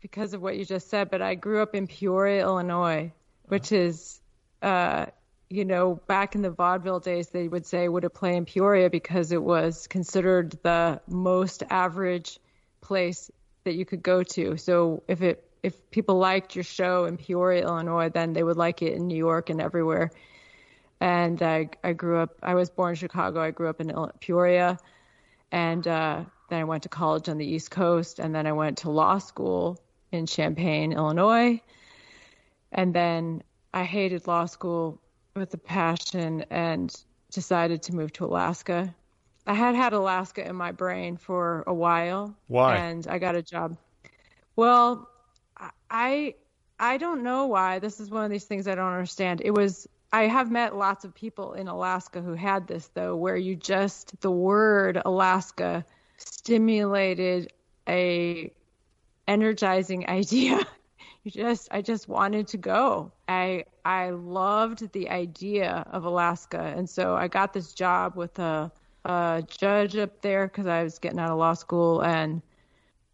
because 0.00 0.32
of 0.32 0.40
what 0.40 0.56
you 0.56 0.64
just 0.64 0.88
said, 0.88 1.10
but 1.10 1.20
I 1.20 1.34
grew 1.34 1.60
up 1.60 1.74
in 1.74 1.86
Peoria, 1.86 2.44
Illinois, 2.44 3.12
which 3.42 3.72
is 3.72 4.22
uh, 4.62 5.04
you 5.52 5.66
know, 5.66 5.96
back 6.06 6.34
in 6.34 6.40
the 6.40 6.50
vaudeville 6.50 7.00
days, 7.00 7.28
they 7.28 7.46
would 7.46 7.66
say 7.66 7.86
would 7.86 8.04
it 8.04 8.10
play 8.10 8.36
in 8.36 8.46
Peoria 8.46 8.88
because 8.88 9.32
it 9.32 9.42
was 9.42 9.86
considered 9.86 10.58
the 10.62 11.00
most 11.06 11.62
average 11.68 12.40
place 12.80 13.30
that 13.64 13.74
you 13.74 13.84
could 13.84 14.02
go 14.02 14.22
to. 14.22 14.56
So 14.56 15.02
if 15.06 15.20
it 15.20 15.44
if 15.62 15.90
people 15.90 16.16
liked 16.16 16.56
your 16.56 16.64
show 16.64 17.04
in 17.04 17.18
Peoria, 17.18 17.62
Illinois, 17.62 18.08
then 18.08 18.32
they 18.32 18.42
would 18.42 18.56
like 18.56 18.82
it 18.82 18.94
in 18.94 19.06
New 19.06 19.16
York 19.16 19.50
and 19.50 19.60
everywhere. 19.60 20.10
And 21.00 21.40
I 21.42 21.68
I 21.84 21.92
grew 21.92 22.18
up. 22.18 22.30
I 22.42 22.54
was 22.54 22.70
born 22.70 22.90
in 22.90 22.96
Chicago. 22.96 23.40
I 23.40 23.50
grew 23.50 23.68
up 23.68 23.80
in 23.80 23.92
Peoria, 24.20 24.78
and 25.50 25.86
uh, 25.86 26.24
then 26.48 26.60
I 26.60 26.64
went 26.64 26.84
to 26.84 26.88
college 26.88 27.28
on 27.28 27.36
the 27.36 27.46
East 27.46 27.70
Coast, 27.70 28.18
and 28.18 28.34
then 28.34 28.46
I 28.46 28.52
went 28.52 28.78
to 28.78 28.90
law 28.90 29.18
school 29.18 29.78
in 30.10 30.24
Champaign, 30.24 30.92
Illinois. 30.92 31.60
And 32.72 32.94
then 32.94 33.42
I 33.74 33.84
hated 33.84 34.26
law 34.26 34.46
school 34.46 35.01
with 35.34 35.54
a 35.54 35.58
passion 35.58 36.44
and 36.50 36.94
decided 37.30 37.82
to 37.84 37.94
move 37.94 38.12
to 38.14 38.24
Alaska. 38.24 38.94
I 39.46 39.54
had 39.54 39.74
had 39.74 39.92
Alaska 39.92 40.46
in 40.46 40.54
my 40.54 40.72
brain 40.72 41.16
for 41.16 41.64
a 41.66 41.74
while. 41.74 42.34
Why? 42.46 42.76
And 42.76 43.06
I 43.08 43.18
got 43.18 43.34
a 43.34 43.42
job. 43.42 43.76
Well, 44.54 45.08
I 45.90 46.34
I 46.78 46.96
don't 46.96 47.22
know 47.22 47.46
why. 47.46 47.78
This 47.78 48.00
is 48.00 48.10
one 48.10 48.24
of 48.24 48.30
these 48.30 48.44
things 48.44 48.68
I 48.68 48.74
don't 48.74 48.92
understand. 48.92 49.40
It 49.44 49.52
was 49.52 49.88
I 50.12 50.24
have 50.24 50.50
met 50.50 50.76
lots 50.76 51.04
of 51.04 51.14
people 51.14 51.54
in 51.54 51.68
Alaska 51.68 52.20
who 52.20 52.34
had 52.34 52.66
this 52.66 52.88
though, 52.94 53.16
where 53.16 53.36
you 53.36 53.56
just 53.56 54.20
the 54.20 54.30
word 54.30 55.00
Alaska 55.04 55.84
stimulated 56.18 57.52
a 57.88 58.52
energizing 59.26 60.08
idea 60.08 60.60
you 61.24 61.30
just 61.30 61.68
I 61.70 61.82
just 61.82 62.08
wanted 62.08 62.48
to 62.48 62.56
go. 62.56 63.12
I 63.28 63.64
I 63.84 64.10
loved 64.10 64.92
the 64.92 65.10
idea 65.10 65.86
of 65.90 66.04
Alaska, 66.04 66.60
and 66.60 66.88
so 66.88 67.14
I 67.14 67.28
got 67.28 67.52
this 67.52 67.72
job 67.72 68.16
with 68.16 68.38
a, 68.38 68.72
a 69.04 69.44
judge 69.46 69.96
up 69.96 70.20
there 70.20 70.46
because 70.46 70.66
I 70.66 70.82
was 70.82 70.98
getting 70.98 71.20
out 71.20 71.30
of 71.30 71.38
law 71.38 71.54
school, 71.54 72.00
and 72.00 72.42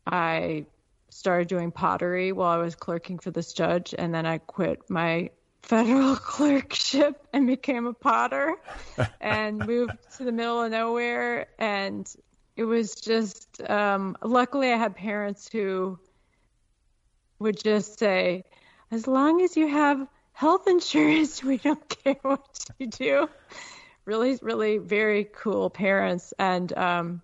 I 0.06 0.66
started 1.10 1.48
doing 1.48 1.70
pottery 1.70 2.32
while 2.32 2.58
I 2.58 2.62
was 2.62 2.74
clerking 2.74 3.18
for 3.18 3.30
this 3.30 3.52
judge, 3.52 3.94
and 3.96 4.14
then 4.14 4.24
I 4.24 4.38
quit 4.38 4.88
my 4.88 5.30
federal 5.62 6.16
clerkship 6.16 7.26
and 7.32 7.46
became 7.46 7.86
a 7.86 7.92
potter 7.92 8.56
and 9.20 9.66
moved 9.66 9.92
to 10.16 10.24
the 10.24 10.32
middle 10.32 10.62
of 10.62 10.70
nowhere 10.70 11.48
and 11.58 12.10
it 12.56 12.64
was 12.64 12.94
just 12.94 13.60
um 13.68 14.16
luckily 14.22 14.72
I 14.72 14.76
had 14.76 14.96
parents 14.96 15.46
who 15.52 15.98
would 17.38 17.62
just 17.62 17.98
say, 17.98 18.44
as 18.90 19.06
long 19.06 19.42
as 19.42 19.56
you 19.56 19.68
have 19.68 20.06
health 20.32 20.66
insurance, 20.68 21.42
we 21.44 21.58
don't 21.58 21.88
care 22.04 22.16
what 22.22 22.64
you 22.78 22.86
do. 22.86 23.28
Really, 24.04 24.38
really 24.40 24.78
very 24.78 25.24
cool 25.24 25.68
parents. 25.68 26.32
And, 26.38 26.72
um, 26.76 27.22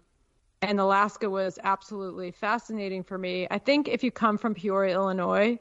and 0.60 0.78
Alaska 0.80 1.30
was 1.30 1.58
absolutely 1.62 2.30
fascinating 2.32 3.04
for 3.04 3.16
me. 3.16 3.46
I 3.50 3.58
think 3.58 3.88
if 3.88 4.04
you 4.04 4.10
come 4.10 4.38
from 4.38 4.54
Peoria, 4.54 4.94
Illinois, 4.94 5.58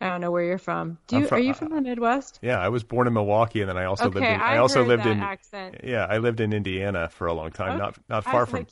I 0.00 0.08
don't 0.08 0.20
know 0.20 0.30
where 0.30 0.44
you're 0.44 0.58
from. 0.58 0.98
Do 1.08 1.18
you 1.18 1.26
from, 1.26 1.38
are 1.38 1.40
you 1.40 1.54
from 1.54 1.70
the 1.70 1.80
Midwest? 1.80 2.38
Yeah, 2.40 2.58
I 2.58 2.68
was 2.68 2.84
born 2.84 3.08
in 3.08 3.14
Milwaukee, 3.14 3.60
and 3.60 3.68
then 3.68 3.76
I 3.76 3.84
also 3.84 4.06
okay, 4.06 4.20
lived 4.20 4.26
in. 4.26 4.40
I, 4.40 4.54
I 4.54 4.58
also 4.58 4.84
lived 4.84 5.06
in. 5.06 5.18
Accent. 5.18 5.80
Yeah, 5.82 6.06
I 6.08 6.18
lived 6.18 6.38
in 6.38 6.52
Indiana 6.52 7.08
for 7.08 7.26
a 7.26 7.32
long 7.32 7.50
time, 7.50 7.70
okay. 7.70 7.78
not 7.78 7.98
not 8.08 8.24
far 8.24 8.46
from. 8.46 8.60
Like, 8.60 8.68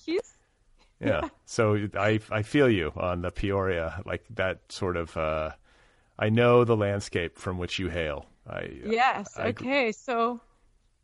yeah. 1.00 1.28
So 1.44 1.88
I 1.94 2.20
I 2.30 2.42
feel 2.42 2.68
you 2.68 2.92
on 2.96 3.22
the 3.22 3.30
Peoria, 3.30 4.02
like 4.04 4.24
that 4.34 4.60
sort 4.70 4.96
of. 4.96 5.16
Uh, 5.16 5.50
I 6.18 6.30
know 6.30 6.64
the 6.64 6.76
landscape 6.76 7.38
from 7.38 7.58
which 7.58 7.78
you 7.78 7.88
hail. 7.88 8.26
I, 8.48 8.70
yes. 8.86 9.36
I, 9.36 9.48
okay. 9.48 9.92
So 9.92 10.40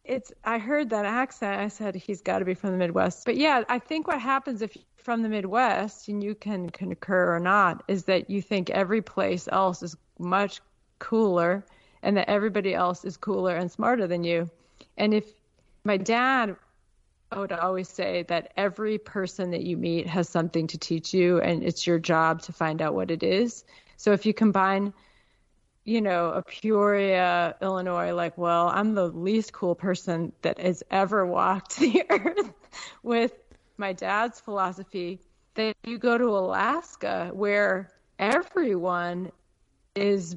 it's. 0.04 0.32
I 0.44 0.58
heard 0.58 0.90
that 0.90 1.04
accent. 1.04 1.60
I 1.60 1.68
said 1.68 1.94
he's 1.94 2.22
got 2.22 2.38
to 2.38 2.44
be 2.44 2.54
from 2.54 2.70
the 2.70 2.78
Midwest. 2.78 3.24
But 3.24 3.36
yeah, 3.36 3.64
I 3.68 3.78
think 3.78 4.06
what 4.06 4.20
happens 4.20 4.62
if 4.62 4.74
you're 4.74 4.84
from 4.96 5.22
the 5.22 5.28
Midwest, 5.28 6.08
and 6.08 6.22
you 6.22 6.34
can 6.34 6.70
concur 6.70 7.34
or 7.34 7.40
not, 7.40 7.82
is 7.88 8.04
that 8.04 8.30
you 8.30 8.40
think 8.40 8.70
every 8.70 9.02
place 9.02 9.48
else 9.52 9.82
is 9.82 9.96
much 10.18 10.60
cooler, 10.98 11.64
and 12.02 12.16
that 12.16 12.30
everybody 12.30 12.72
else 12.72 13.04
is 13.04 13.16
cooler 13.16 13.56
and 13.56 13.70
smarter 13.70 14.06
than 14.06 14.24
you. 14.24 14.48
And 14.96 15.12
if 15.12 15.26
my 15.84 15.96
dad 15.96 16.56
I 17.32 17.38
would 17.38 17.52
always 17.52 17.88
say 17.88 18.24
that 18.24 18.52
every 18.58 18.98
person 18.98 19.52
that 19.52 19.62
you 19.62 19.78
meet 19.78 20.06
has 20.06 20.28
something 20.28 20.66
to 20.66 20.76
teach 20.76 21.14
you, 21.14 21.40
and 21.40 21.62
it's 21.62 21.86
your 21.86 21.98
job 21.98 22.42
to 22.42 22.52
find 22.52 22.82
out 22.82 22.92
what 22.94 23.10
it 23.10 23.22
is. 23.22 23.64
So 23.96 24.12
if 24.12 24.26
you 24.26 24.34
combine, 24.34 24.92
you 25.84 26.02
know, 26.02 26.28
a 26.28 26.42
Peoria, 26.42 27.56
Illinois, 27.62 28.12
like, 28.12 28.36
well, 28.36 28.68
I'm 28.68 28.94
the 28.94 29.08
least 29.08 29.54
cool 29.54 29.74
person 29.74 30.34
that 30.42 30.58
has 30.58 30.82
ever 30.90 31.24
walked 31.24 31.76
the 31.78 32.04
earth 32.10 32.52
with 33.02 33.32
my 33.78 33.94
dad's 33.94 34.38
philosophy, 34.38 35.18
then 35.54 35.72
you 35.84 35.96
go 35.96 36.18
to 36.18 36.36
Alaska 36.36 37.30
where 37.32 37.90
everyone 38.18 39.32
is 39.94 40.36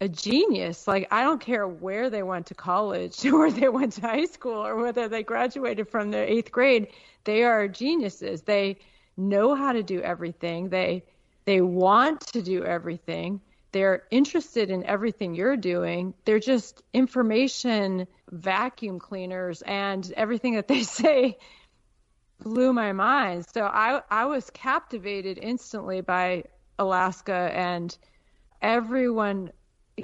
a 0.00 0.08
genius. 0.08 0.88
Like 0.88 1.08
I 1.10 1.22
don't 1.22 1.40
care 1.40 1.68
where 1.68 2.10
they 2.10 2.22
went 2.22 2.46
to 2.46 2.54
college 2.54 3.24
or 3.32 3.50
they 3.50 3.68
went 3.68 3.94
to 3.94 4.02
high 4.02 4.26
school 4.26 4.66
or 4.66 4.76
whether 4.76 5.08
they 5.08 5.22
graduated 5.22 5.88
from 5.88 6.10
their 6.10 6.24
eighth 6.24 6.50
grade, 6.50 6.88
they 7.24 7.44
are 7.44 7.68
geniuses. 7.68 8.42
They 8.42 8.78
know 9.16 9.54
how 9.54 9.72
to 9.72 9.82
do 9.82 10.00
everything. 10.00 10.68
They 10.68 11.04
they 11.44 11.60
want 11.60 12.20
to 12.28 12.42
do 12.42 12.64
everything. 12.64 13.40
They're 13.72 14.04
interested 14.10 14.70
in 14.70 14.84
everything 14.84 15.34
you're 15.34 15.56
doing. 15.56 16.14
They're 16.24 16.40
just 16.40 16.82
information 16.92 18.06
vacuum 18.30 18.98
cleaners 18.98 19.62
and 19.62 20.12
everything 20.16 20.54
that 20.54 20.68
they 20.68 20.82
say 21.00 21.38
blew 22.40 22.72
my 22.72 22.92
mind. 22.92 23.46
So 23.52 23.64
I 23.64 24.02
I 24.10 24.24
was 24.24 24.48
captivated 24.50 25.38
instantly 25.38 26.00
by 26.00 26.44
Alaska 26.78 27.50
and 27.52 27.96
everyone 28.62 29.52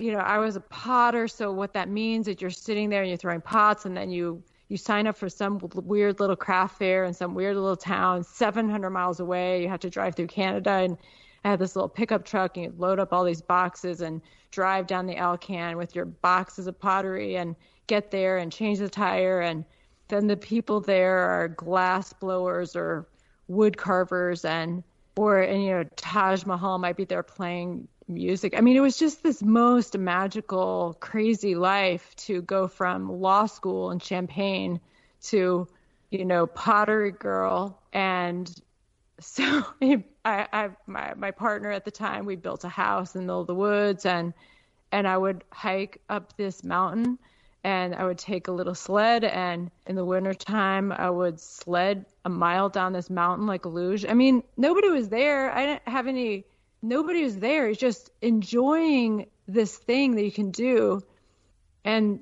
you 0.01 0.13
know, 0.13 0.19
I 0.19 0.39
was 0.39 0.57
a 0.57 0.61
potter, 0.61 1.29
so 1.29 1.53
what 1.53 1.73
that 1.75 1.89
means 1.89 2.29
is 2.29 2.41
you're 2.41 2.51
sitting 2.51 2.89
there 2.89 3.03
and 3.03 3.09
you're 3.09 3.19
throwing 3.19 3.41
pots 3.41 3.85
and 3.85 3.97
then 3.97 4.11
you 4.11 4.43
you 4.69 4.77
sign 4.77 5.07
up 5.07 5.17
for 5.17 5.29
some 5.29 5.61
weird 5.75 6.19
little 6.19 6.35
craft 6.35 6.79
fair 6.79 7.05
in 7.05 7.15
some 7.15 7.35
weird 7.35 7.55
little 7.55 7.77
town 7.77 8.25
700 8.25 8.91
miles 8.91 9.21
away. 9.21 9.63
You 9.63 9.69
have 9.69 9.81
to 9.81 9.91
drive 9.91 10.17
through 10.17 10.27
Canada 10.27 10.71
and 10.71 10.99
I 11.45 11.51
had 11.51 11.61
this 11.61 11.77
little 11.77 11.89
pickup 11.89 12.25
truck 12.25 12.57
and 12.57 12.65
you 12.65 12.75
load 12.77 12.99
up 12.99 13.13
all 13.13 13.23
these 13.23 13.41
boxes 13.41 14.01
and 14.01 14.21
drive 14.51 14.89
down 14.89 15.07
the 15.07 15.17
Alcan 15.17 15.77
with 15.77 15.95
your 15.95 16.07
boxes 16.07 16.67
of 16.67 16.81
pottery 16.81 17.37
and 17.37 17.55
get 17.87 18.11
there 18.11 18.39
and 18.39 18.51
change 18.51 18.81
the 18.81 18.89
tire 18.89 19.41
and 19.41 19.65
then 20.09 20.27
the 20.27 20.37
people 20.37 20.81
there 20.81 21.19
are 21.19 21.47
glass 21.47 22.13
blowers 22.13 22.75
or 22.75 23.07
wood 23.47 23.77
carvers 23.77 24.45
and 24.45 24.83
or 25.17 25.41
and 25.41 25.63
you 25.63 25.71
know 25.71 25.85
Taj 25.95 26.45
Mahal 26.45 26.79
might 26.79 26.97
be 26.97 27.05
there 27.05 27.23
playing 27.23 27.87
music. 28.09 28.55
I 28.57 28.61
mean, 28.61 28.77
it 28.77 28.81
was 28.81 28.99
just 28.99 29.23
this 29.23 29.43
most 29.43 29.97
magical, 29.97 30.97
crazy 31.01 31.55
life 31.55 32.15
to 32.17 32.43
go 32.43 32.69
from 32.69 33.21
law 33.21 33.47
school 33.47 33.91
in 33.91 33.99
Champaign 33.99 34.81
to, 35.25 35.67
you 36.11 36.25
know, 36.25 36.47
pottery 36.47 37.13
girl. 37.13 37.81
And 37.93 38.53
so 39.21 39.65
I, 39.83 40.05
I, 40.25 40.71
my, 40.87 41.15
my 41.15 41.31
partner 41.31 41.71
at 41.71 41.85
the 41.85 41.91
time, 41.91 42.27
we 42.27 42.37
built 42.37 42.65
a 42.65 42.69
house 42.69 43.15
in 43.15 43.23
the 43.23 43.27
middle 43.27 43.41
of 43.41 43.47
the 43.47 43.55
woods 43.55 44.07
and, 44.07 44.33
and 44.93 45.07
I 45.09 45.17
would 45.17 45.45
hike 45.51 46.01
up 46.09 46.37
this 46.37 46.63
mountain 46.63 47.19
and 47.65 47.97
I 47.97 48.05
would 48.05 48.19
take 48.19 48.47
a 48.47 48.53
little 48.53 48.77
sled 48.77 49.25
and 49.25 49.73
in 49.89 49.97
the 49.97 50.05
wintertime 50.05 50.93
I 50.93 51.11
would 51.11 51.41
sled 51.41 52.07
a 52.25 52.29
mile 52.29 52.69
down 52.69 52.93
this 52.93 53.11
mountain 53.11 53.49
like 53.49 53.65
a 53.65 53.69
luge. 53.69 54.07
I 54.09 54.15
mean, 54.15 54.45
nobody 54.57 54.89
was 54.89 55.09
there. 55.09 55.51
I 55.51 55.67
didn't 55.67 55.89
have 55.89 56.07
any 56.07 56.45
nobody 56.83 57.25
was 57.25 57.37
there. 57.37 57.69
It's 57.69 57.81
just 57.81 58.11
enjoying 58.21 59.27
this 59.47 59.77
thing 59.77 60.17
that 60.17 60.25
you 60.25 60.33
can 60.33 60.51
do. 60.51 61.03
And 61.85 62.21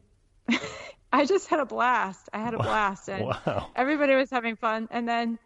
I 1.13 1.27
just 1.27 1.49
had 1.49 1.61
a 1.61 1.67
blast. 1.67 2.29
I 2.33 2.39
had 2.39 2.55
a 2.55 2.59
blast. 2.59 3.09
And 3.09 3.27
wow. 3.27 3.71
everybody 3.77 4.15
was 4.15 4.31
having 4.31 4.57
fun. 4.57 4.89
And 4.91 5.09
then 5.09 5.39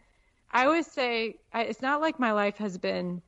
I 0.51 0.64
always 0.66 0.86
say, 0.86 1.36
I, 1.52 1.62
it's 1.64 1.82
not 1.82 2.01
like 2.01 2.18
my 2.18 2.32
life 2.32 2.56
has 2.59 2.78
been 2.78 3.22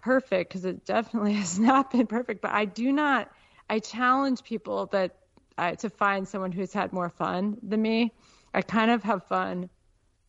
perfect 0.00 0.50
because 0.50 0.64
it 0.64 0.84
definitely 0.84 1.32
has 1.42 1.58
not 1.58 1.90
been 1.90 2.06
perfect, 2.06 2.40
but 2.40 2.52
I 2.52 2.64
do 2.64 2.92
not, 2.92 3.30
I 3.68 3.78
challenge 3.78 4.42
people 4.44 4.86
that 4.86 5.16
uh, 5.58 5.74
to 5.76 5.90
find 5.90 6.26
someone 6.26 6.52
who's 6.52 6.72
had 6.72 6.92
more 6.92 7.10
fun 7.10 7.58
than 7.62 7.82
me. 7.82 8.12
I 8.54 8.62
kind 8.62 8.90
of 8.90 9.02
have 9.02 9.24
fun 9.26 9.68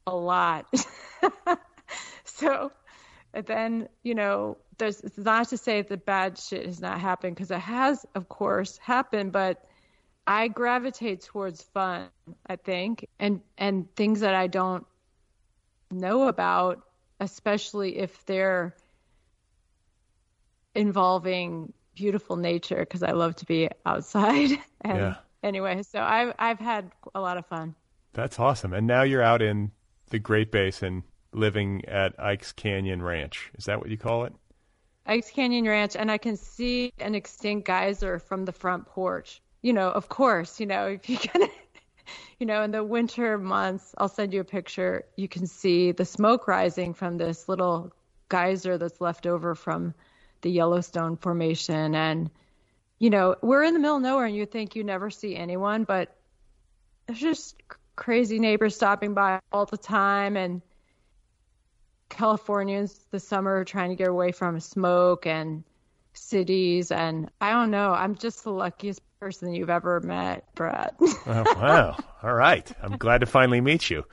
a 0.06 0.16
lot. 0.16 0.66
so 2.26 2.72
then, 3.42 3.90
you 4.04 4.16
know, 4.16 4.58
there's 4.78 5.02
it's 5.02 5.18
not 5.18 5.50
to 5.50 5.58
say 5.58 5.82
that 5.82 6.06
bad 6.06 6.38
shit 6.38 6.66
has 6.66 6.80
not 6.80 7.00
happened 7.00 7.36
because 7.36 7.52
it 7.52 7.60
has, 7.60 8.06
of 8.16 8.30
course, 8.30 8.78
happened, 8.78 9.32
but 9.32 9.66
I 10.26 10.48
gravitate 10.48 11.22
towards 11.22 11.62
fun, 11.62 12.10
I 12.48 12.56
think, 12.56 13.08
and 13.20 13.42
and 13.58 13.94
things 13.96 14.22
that 14.22 14.36
I 14.36 14.48
don't 14.48 14.86
know 15.92 16.28
about, 16.28 16.84
especially 17.20 17.98
if 17.98 18.26
they're 18.26 18.76
involving 20.76 21.74
beautiful 21.96 22.36
nature 22.36 22.80
because 22.80 23.04
I 23.04 23.12
love 23.12 23.36
to 23.38 23.46
be 23.46 23.70
outside. 23.86 24.52
and 24.82 24.98
yeah. 25.00 25.16
anyway, 25.42 25.82
so 25.84 26.02
I've 26.02 26.34
I've 26.40 26.60
had 26.60 26.92
a 27.14 27.22
lot 27.22 27.38
of 27.38 27.46
fun. 27.48 27.76
That's 28.14 28.40
awesome. 28.40 28.74
And 28.74 28.86
now 28.86 29.02
you're 29.02 29.24
out 29.24 29.42
in 29.42 29.72
the 30.10 30.20
Great 30.20 30.52
Basin 30.52 31.04
living 31.36 31.86
at 31.86 32.20
Ike's 32.20 32.52
Canyon 32.52 33.02
Ranch. 33.02 33.52
Is 33.58 33.66
that 33.66 33.80
what 33.80 33.90
you 33.90 33.98
call 33.98 34.26
it? 34.26 34.34
Ike's 35.06 35.32
Canyon 35.32 35.66
Ranch, 35.66 35.96
and 35.96 36.10
I 36.10 36.18
can 36.18 36.38
see 36.38 36.94
an 37.00 37.16
extinct 37.16 37.68
geyser 37.68 38.20
from 38.20 38.46
the 38.46 38.52
front 38.52 38.86
porch. 38.86 39.42
You 39.62 39.74
know, 39.74 39.90
of 39.90 40.08
course, 40.08 40.60
you 40.60 40.66
know, 40.66 40.88
if 40.88 41.10
you 41.10 41.18
can, 41.18 41.48
you 42.40 42.46
know, 42.46 42.64
in 42.64 42.72
the 42.72 42.84
winter 42.84 43.38
months, 43.38 43.94
I'll 43.98 44.10
send 44.10 44.34
you 44.34 44.42
a 44.42 44.46
picture. 44.46 45.04
You 45.16 45.28
can 45.28 45.48
see 45.48 45.92
the 45.92 46.06
smoke 46.06 46.48
rising 46.48 46.94
from 46.94 47.18
this 47.18 47.50
little 47.50 47.92
geyser 48.30 48.78
that's 48.78 49.02
left 49.02 49.28
over 49.28 49.56
from 49.56 49.94
the 50.42 50.50
Yellowstone 50.50 51.18
Formation. 51.18 51.96
And, 51.96 52.30
you 53.00 53.10
know, 53.10 53.36
we're 53.42 53.64
in 53.64 53.74
the 53.74 53.80
middle 53.80 53.98
of 53.98 54.02
nowhere, 54.02 54.26
and 54.26 54.36
you 54.36 54.46
think 54.46 54.76
you 54.76 54.84
never 54.84 55.10
see 55.10 55.36
anyone, 55.36 55.84
but 55.84 56.16
there's 57.08 57.20
just 57.20 57.62
crazy 57.96 58.40
neighbors 58.40 58.76
stopping 58.76 59.14
by 59.14 59.40
all 59.52 59.66
the 59.66 59.78
time. 59.78 60.38
And, 60.38 60.62
Californians 62.14 63.00
this 63.12 63.28
summer 63.28 63.66
trying 63.66 63.90
to 63.90 63.96
get 63.96 64.08
away 64.08 64.32
from 64.32 64.60
smoke 64.60 65.26
and 65.26 65.64
cities. 66.14 66.92
And 66.92 67.30
I 67.42 67.52
don't 67.52 67.72
know, 67.72 67.92
I'm 67.92 68.16
just 68.16 68.44
the 68.44 68.52
luckiest 68.52 69.02
person 69.20 69.54
you've 69.54 69.70
ever 69.70 70.00
met, 70.00 70.54
Brett. 70.56 70.96
oh, 71.02 71.16
wow. 71.28 71.98
All 72.22 72.34
right. 72.34 72.72
I'm 72.82 72.98
glad 72.98 73.20
to 73.20 73.26
finally 73.26 73.62
meet 73.62 73.90
you. 73.90 74.06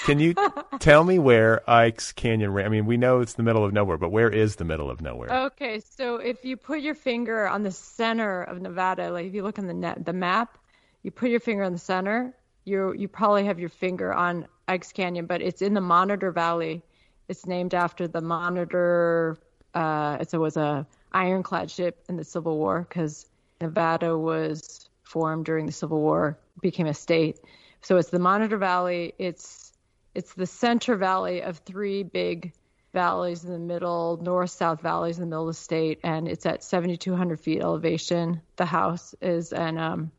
Can 0.00 0.20
you 0.20 0.34
tell 0.78 1.02
me 1.02 1.18
where 1.18 1.68
Ike's 1.68 2.12
Canyon? 2.12 2.52
Ran? 2.52 2.66
I 2.66 2.68
mean, 2.68 2.86
we 2.86 2.96
know 2.96 3.20
it's 3.20 3.34
the 3.34 3.42
middle 3.42 3.64
of 3.64 3.72
nowhere, 3.72 3.98
but 3.98 4.10
where 4.10 4.30
is 4.30 4.56
the 4.56 4.64
middle 4.64 4.88
of 4.90 5.00
nowhere? 5.00 5.46
Okay, 5.46 5.80
so 5.80 6.16
if 6.16 6.44
you 6.44 6.56
put 6.56 6.80
your 6.80 6.94
finger 6.94 7.48
on 7.48 7.62
the 7.64 7.72
center 7.72 8.42
of 8.44 8.60
Nevada, 8.60 9.10
like 9.10 9.26
if 9.26 9.34
you 9.34 9.42
look 9.42 9.58
on 9.58 9.66
the 9.66 9.74
net, 9.74 10.04
the 10.04 10.12
map, 10.12 10.56
you 11.02 11.10
put 11.10 11.30
your 11.30 11.40
finger 11.40 11.64
on 11.64 11.72
the 11.72 11.78
center, 11.78 12.34
you 12.64 12.92
you 12.92 13.08
probably 13.08 13.44
have 13.44 13.58
your 13.58 13.68
finger 13.68 14.12
on 14.12 14.46
Ike's 14.68 14.92
Canyon, 14.92 15.26
but 15.26 15.42
it's 15.42 15.62
in 15.62 15.74
the 15.74 15.80
Monitor 15.80 16.30
Valley. 16.30 16.82
It's 17.30 17.46
named 17.46 17.74
after 17.74 18.08
the 18.08 18.20
Monitor. 18.20 19.38
Uh, 19.72 20.18
it 20.20 20.36
was 20.36 20.56
a 20.56 20.84
ironclad 21.12 21.70
ship 21.70 22.04
in 22.08 22.16
the 22.16 22.24
Civil 22.24 22.58
War 22.58 22.84
because 22.88 23.24
Nevada 23.60 24.18
was 24.18 24.88
formed 25.04 25.44
during 25.44 25.66
the 25.66 25.72
Civil 25.72 26.00
War, 26.00 26.36
became 26.60 26.88
a 26.88 26.94
state. 26.94 27.38
So 27.82 27.98
it's 27.98 28.10
the 28.10 28.18
Monitor 28.18 28.58
Valley. 28.58 29.14
It's 29.16 29.72
it's 30.12 30.34
the 30.34 30.44
center 30.44 30.96
valley 30.96 31.42
of 31.42 31.58
three 31.58 32.02
big 32.02 32.52
valleys 32.92 33.44
in 33.44 33.52
the 33.52 33.60
middle, 33.60 34.18
north-south 34.20 34.80
valleys 34.80 35.18
in 35.18 35.22
the 35.22 35.28
middle 35.28 35.48
of 35.48 35.54
the 35.54 35.60
state, 35.60 36.00
and 36.02 36.26
it's 36.26 36.46
at 36.46 36.64
7,200 36.64 37.38
feet 37.38 37.62
elevation. 37.62 38.42
The 38.56 38.64
house 38.64 39.14
is, 39.20 39.52
and 39.52 39.78
um, 39.78 40.10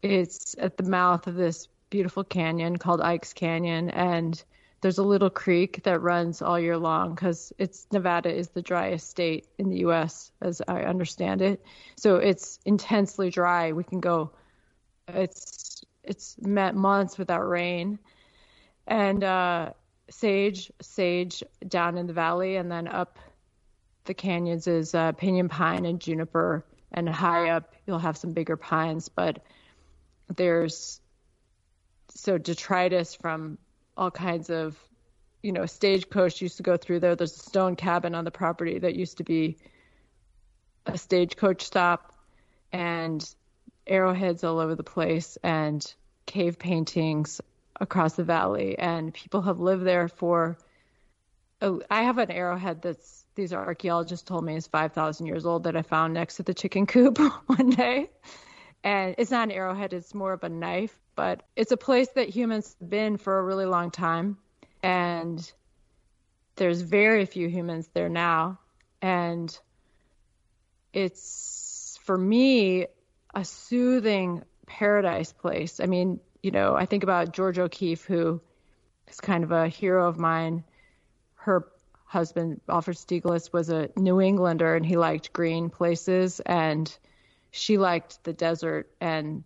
it's 0.00 0.56
at 0.58 0.78
the 0.78 0.84
mouth 0.84 1.26
of 1.26 1.34
this 1.34 1.68
beautiful 1.90 2.24
canyon 2.24 2.78
called 2.78 3.02
Ike's 3.02 3.34
Canyon, 3.34 3.90
and 3.90 4.42
there's 4.84 4.98
a 4.98 5.02
little 5.02 5.30
creek 5.30 5.82
that 5.84 6.02
runs 6.02 6.42
all 6.42 6.60
year 6.60 6.76
long 6.76 7.14
because 7.14 7.54
it's 7.56 7.86
Nevada 7.90 8.30
is 8.30 8.50
the 8.50 8.60
driest 8.60 9.08
state 9.08 9.46
in 9.56 9.70
the 9.70 9.78
U.S. 9.78 10.30
as 10.42 10.60
I 10.68 10.82
understand 10.82 11.40
it. 11.40 11.64
So 11.96 12.16
it's 12.16 12.58
intensely 12.66 13.30
dry. 13.30 13.72
We 13.72 13.82
can 13.82 14.00
go. 14.00 14.32
It's 15.08 15.82
it's 16.02 16.36
months 16.38 17.16
without 17.16 17.48
rain, 17.48 17.98
and 18.86 19.24
uh, 19.24 19.70
sage 20.10 20.70
sage 20.82 21.42
down 21.66 21.96
in 21.96 22.06
the 22.06 22.12
valley, 22.12 22.56
and 22.56 22.70
then 22.70 22.86
up 22.86 23.18
the 24.04 24.12
canyons 24.12 24.66
is 24.66 24.94
uh, 24.94 25.12
pinyon 25.12 25.48
pine 25.48 25.86
and 25.86 25.98
juniper, 25.98 26.62
and 26.92 27.08
high 27.08 27.48
up 27.48 27.74
you'll 27.86 27.98
have 28.00 28.18
some 28.18 28.34
bigger 28.34 28.58
pines, 28.58 29.08
but 29.08 29.42
there's 30.36 31.00
so 32.10 32.36
detritus 32.36 33.14
from 33.14 33.56
all 33.96 34.10
kinds 34.10 34.50
of, 34.50 34.76
you 35.42 35.52
know, 35.52 35.66
stagecoach 35.66 36.40
used 36.42 36.56
to 36.58 36.62
go 36.62 36.76
through 36.76 37.00
there. 37.00 37.16
There's 37.16 37.36
a 37.36 37.42
stone 37.42 37.76
cabin 37.76 38.14
on 38.14 38.24
the 38.24 38.30
property 38.30 38.78
that 38.78 38.94
used 38.94 39.18
to 39.18 39.24
be 39.24 39.58
a 40.86 40.98
stagecoach 40.98 41.62
stop 41.62 42.12
and 42.72 43.24
arrowheads 43.86 44.44
all 44.44 44.58
over 44.58 44.74
the 44.74 44.82
place 44.82 45.38
and 45.42 45.94
cave 46.26 46.58
paintings 46.58 47.40
across 47.80 48.14
the 48.14 48.24
valley. 48.24 48.78
And 48.78 49.12
people 49.12 49.42
have 49.42 49.60
lived 49.60 49.84
there 49.84 50.08
for. 50.08 50.58
Oh, 51.62 51.82
I 51.90 52.02
have 52.02 52.18
an 52.18 52.30
arrowhead 52.30 52.82
that's 52.82 53.24
these 53.34 53.52
archaeologists 53.52 54.26
told 54.26 54.44
me 54.44 54.56
is 54.56 54.66
5,000 54.66 55.26
years 55.26 55.46
old 55.46 55.64
that 55.64 55.76
I 55.76 55.82
found 55.82 56.14
next 56.14 56.36
to 56.36 56.42
the 56.42 56.54
chicken 56.54 56.86
coop 56.86 57.18
one 57.46 57.70
day. 57.70 58.10
And 58.82 59.14
it's 59.18 59.30
not 59.30 59.48
an 59.48 59.52
arrowhead, 59.52 59.92
it's 59.92 60.14
more 60.14 60.32
of 60.32 60.44
a 60.44 60.48
knife 60.48 60.96
but 61.14 61.42
it's 61.56 61.72
a 61.72 61.76
place 61.76 62.08
that 62.14 62.28
humans 62.28 62.76
have 62.80 62.90
been 62.90 63.16
for 63.16 63.38
a 63.38 63.42
really 63.42 63.66
long 63.66 63.90
time 63.90 64.36
and 64.82 65.52
there's 66.56 66.80
very 66.80 67.24
few 67.26 67.48
humans 67.48 67.88
there 67.94 68.08
now 68.08 68.58
and 69.02 69.58
it's 70.92 71.98
for 72.04 72.16
me 72.16 72.86
a 73.34 73.44
soothing 73.44 74.42
paradise 74.66 75.32
place. 75.32 75.80
I 75.80 75.86
mean, 75.86 76.20
you 76.42 76.50
know, 76.50 76.74
I 76.74 76.86
think 76.86 77.02
about 77.02 77.32
Georgia 77.32 77.62
O'Keeffe, 77.62 78.04
who 78.04 78.40
is 79.08 79.20
kind 79.20 79.44
of 79.44 79.52
a 79.52 79.68
hero 79.68 80.08
of 80.08 80.18
mine. 80.18 80.64
Her 81.34 81.68
husband, 82.04 82.60
Alfred 82.68 82.96
Stieglitz, 82.96 83.52
was 83.52 83.70
a 83.70 83.90
New 83.96 84.20
Englander 84.20 84.76
and 84.76 84.86
he 84.86 84.96
liked 84.96 85.32
green 85.32 85.68
places 85.68 86.40
and 86.40 86.96
she 87.50 87.76
liked 87.76 88.22
the 88.24 88.32
desert. 88.32 88.90
And 89.00 89.44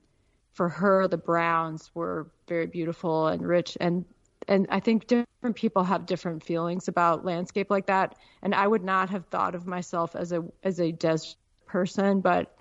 for 0.59 0.69
her, 0.69 1.07
the 1.07 1.17
browns 1.17 1.89
were 1.95 2.27
very 2.49 2.67
beautiful 2.67 3.29
and 3.29 3.47
rich. 3.47 3.79
And 3.81 4.05
and 4.49 4.67
I 4.71 4.81
think 4.81 5.07
different 5.07 5.55
people 5.55 5.85
have 5.85 6.05
different 6.05 6.43
feelings 6.43 6.89
about 6.89 7.25
landscape 7.25 7.71
like 7.71 7.87
that. 7.87 8.17
And 8.43 8.57
I 8.57 8.67
would 8.67 8.83
not 8.83 9.09
have 9.11 9.27
thought 9.27 9.55
of 9.55 9.69
myself 9.69 10.17
as 10.17 10.33
a 10.33 10.45
as 10.65 10.81
a 10.81 10.91
desert 10.91 11.37
person, 11.65 12.23
but 12.23 12.57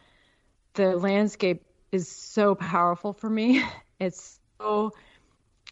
the 0.76 0.96
landscape 0.96 1.66
is 1.92 2.08
so 2.08 2.54
powerful 2.54 3.14
for 3.14 3.30
me. 3.30 3.64
It's 4.00 4.40
so 4.62 4.92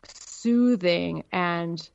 soothing 0.08 1.26
and 1.32 1.88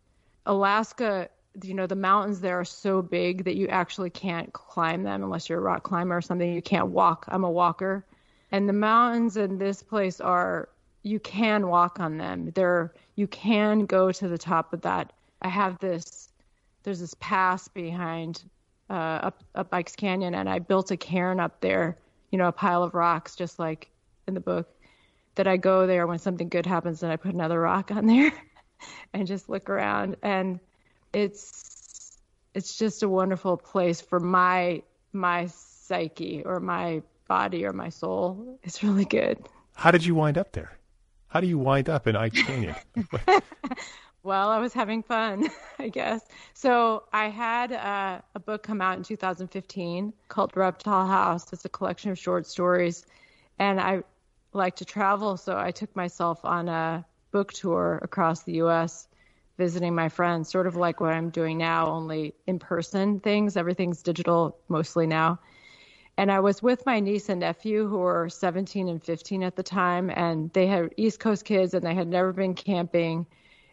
Alaska, 0.47 1.28
you 1.61 1.74
know, 1.74 1.89
the 1.89 1.97
mountains 1.97 2.40
there 2.40 2.61
are 2.61 2.65
so 2.65 3.02
big 3.02 3.47
that 3.47 3.57
you 3.57 3.66
actually 3.66 4.11
can't 4.11 4.52
climb 4.52 5.02
them 5.02 5.24
unless 5.24 5.48
you're 5.48 5.59
a 5.59 5.62
rock 5.62 5.82
climber 5.82 6.19
or 6.19 6.23
something. 6.23 6.55
You 6.55 6.62
can't 6.62 6.90
walk. 6.90 7.24
I'm 7.27 7.43
a 7.43 7.51
walker. 7.51 8.07
And 8.53 8.69
the 8.69 8.73
mountains 8.73 9.37
in 9.37 9.59
this 9.59 9.83
place 9.83 10.21
are 10.21 10.69
you 11.03 11.21
can 11.21 11.69
walk 11.69 12.01
on 12.01 12.19
them. 12.19 12.51
There 12.55 12.93
you 13.15 13.27
can 13.27 13.87
go 13.87 14.13
to 14.13 14.29
the 14.29 14.39
top 14.39 14.73
of 14.73 14.83
that. 14.83 15.13
I 15.43 15.49
have 15.49 15.79
this 15.79 16.29
there's 16.83 17.01
this 17.01 17.15
pass 17.21 17.69
behind 17.69 18.43
uh, 18.89 18.93
up 18.93 19.45
up 19.55 19.69
Ike's 19.73 19.97
Canyon 19.97 20.35
and 20.35 20.49
I 20.49 20.59
built 20.59 20.91
a 20.91 20.97
cairn 20.97 21.41
up 21.41 21.61
there, 21.61 21.97
you 22.31 22.39
know, 22.39 22.49
a 22.49 22.53
pile 22.53 22.83
of 22.83 22.95
rocks 22.95 23.37
just 23.37 23.59
like 23.59 23.89
in 24.27 24.35
the 24.35 24.41
book 24.41 24.69
that 25.37 25.47
I 25.47 25.57
go 25.57 25.87
there 25.87 26.07
when 26.07 26.19
something 26.19 26.49
good 26.49 26.67
happens 26.67 27.03
and 27.03 27.13
I 27.13 27.17
put 27.17 27.35
another 27.35 27.61
rock 27.61 27.91
on 27.91 28.07
there 28.07 28.33
and 29.13 29.27
just 29.27 29.49
look 29.49 29.71
around 29.71 30.17
and 30.23 30.61
it's 31.13 32.19
it's 32.55 32.77
just 32.77 33.03
a 33.03 33.09
wonderful 33.09 33.57
place 33.57 34.01
for 34.01 34.19
my 34.19 34.83
my 35.13 35.47
psyche 35.47 36.43
or 36.45 36.61
my 36.61 37.03
body 37.31 37.65
or 37.65 37.73
my 37.73 37.89
soul. 37.89 38.59
It's 38.65 38.82
really 38.82 39.05
good. 39.05 39.39
How 39.77 39.93
did 39.93 40.05
you 40.05 40.16
wind 40.16 40.36
up 40.36 40.51
there? 40.51 40.73
How 41.28 41.40
do 41.40 41.47
you 41.47 41.59
wind 41.59 41.89
up 41.89 42.09
in 42.09 42.16
Ike's 42.16 42.43
Canyon? 42.43 42.74
well, 44.24 44.48
I 44.48 44.59
was 44.59 44.73
having 44.73 45.05
fun, 45.05 45.48
I 45.78 45.90
guess. 45.90 46.23
So 46.55 47.05
I 47.12 47.28
had 47.28 47.70
uh, 47.70 48.20
a 48.35 48.40
book 48.40 48.65
come 48.65 48.81
out 48.81 48.98
in 48.98 49.05
2015 49.05 50.12
called 50.27 50.57
Reptile 50.57 51.07
House. 51.07 51.52
It's 51.52 51.65
a 51.65 51.69
collection 51.69 52.11
of 52.11 52.19
short 52.19 52.47
stories, 52.48 53.07
and 53.61 53.81
I 53.81 54.02
like 54.52 54.74
to 54.77 54.85
travel, 54.85 55.36
so 55.36 55.57
I 55.57 55.70
took 55.70 55.94
myself 55.94 56.44
on 56.44 56.69
a 56.69 57.07
book 57.31 57.52
tour 57.52 58.01
across 58.02 58.43
the 58.43 58.55
U.S. 58.55 59.07
visiting 59.57 59.94
my 59.94 60.09
friends, 60.09 60.48
sort 60.48 60.66
of 60.66 60.74
like 60.74 60.98
what 61.01 61.12
I'm 61.12 61.31
doing 61.31 61.59
now, 61.59 61.86
only 61.86 62.35
in 62.48 62.59
person 62.59 63.20
things. 63.20 63.57
Everything's 63.57 64.02
digital 64.02 64.59
mostly 64.69 65.07
now. 65.07 65.39
And 66.21 66.31
I 66.31 66.39
was 66.39 66.63
with 66.63 66.85
my 66.85 67.01
niece 67.01 67.31
and 67.31 67.41
nephew 67.41 67.89
who 67.89 67.97
were 67.97 68.29
17 68.29 68.89
and 68.91 69.03
15 69.03 69.43
at 69.43 69.57
the 69.57 69.63
time, 69.63 70.11
and 70.11 70.53
they 70.53 70.67
had 70.67 70.93
East 70.99 71.19
Coast 71.19 71.47
kids 71.47 71.73
and 71.73 71.83
they 71.83 71.95
had 71.95 72.09
never 72.09 72.31
been 72.31 72.53
camping. 72.53 73.25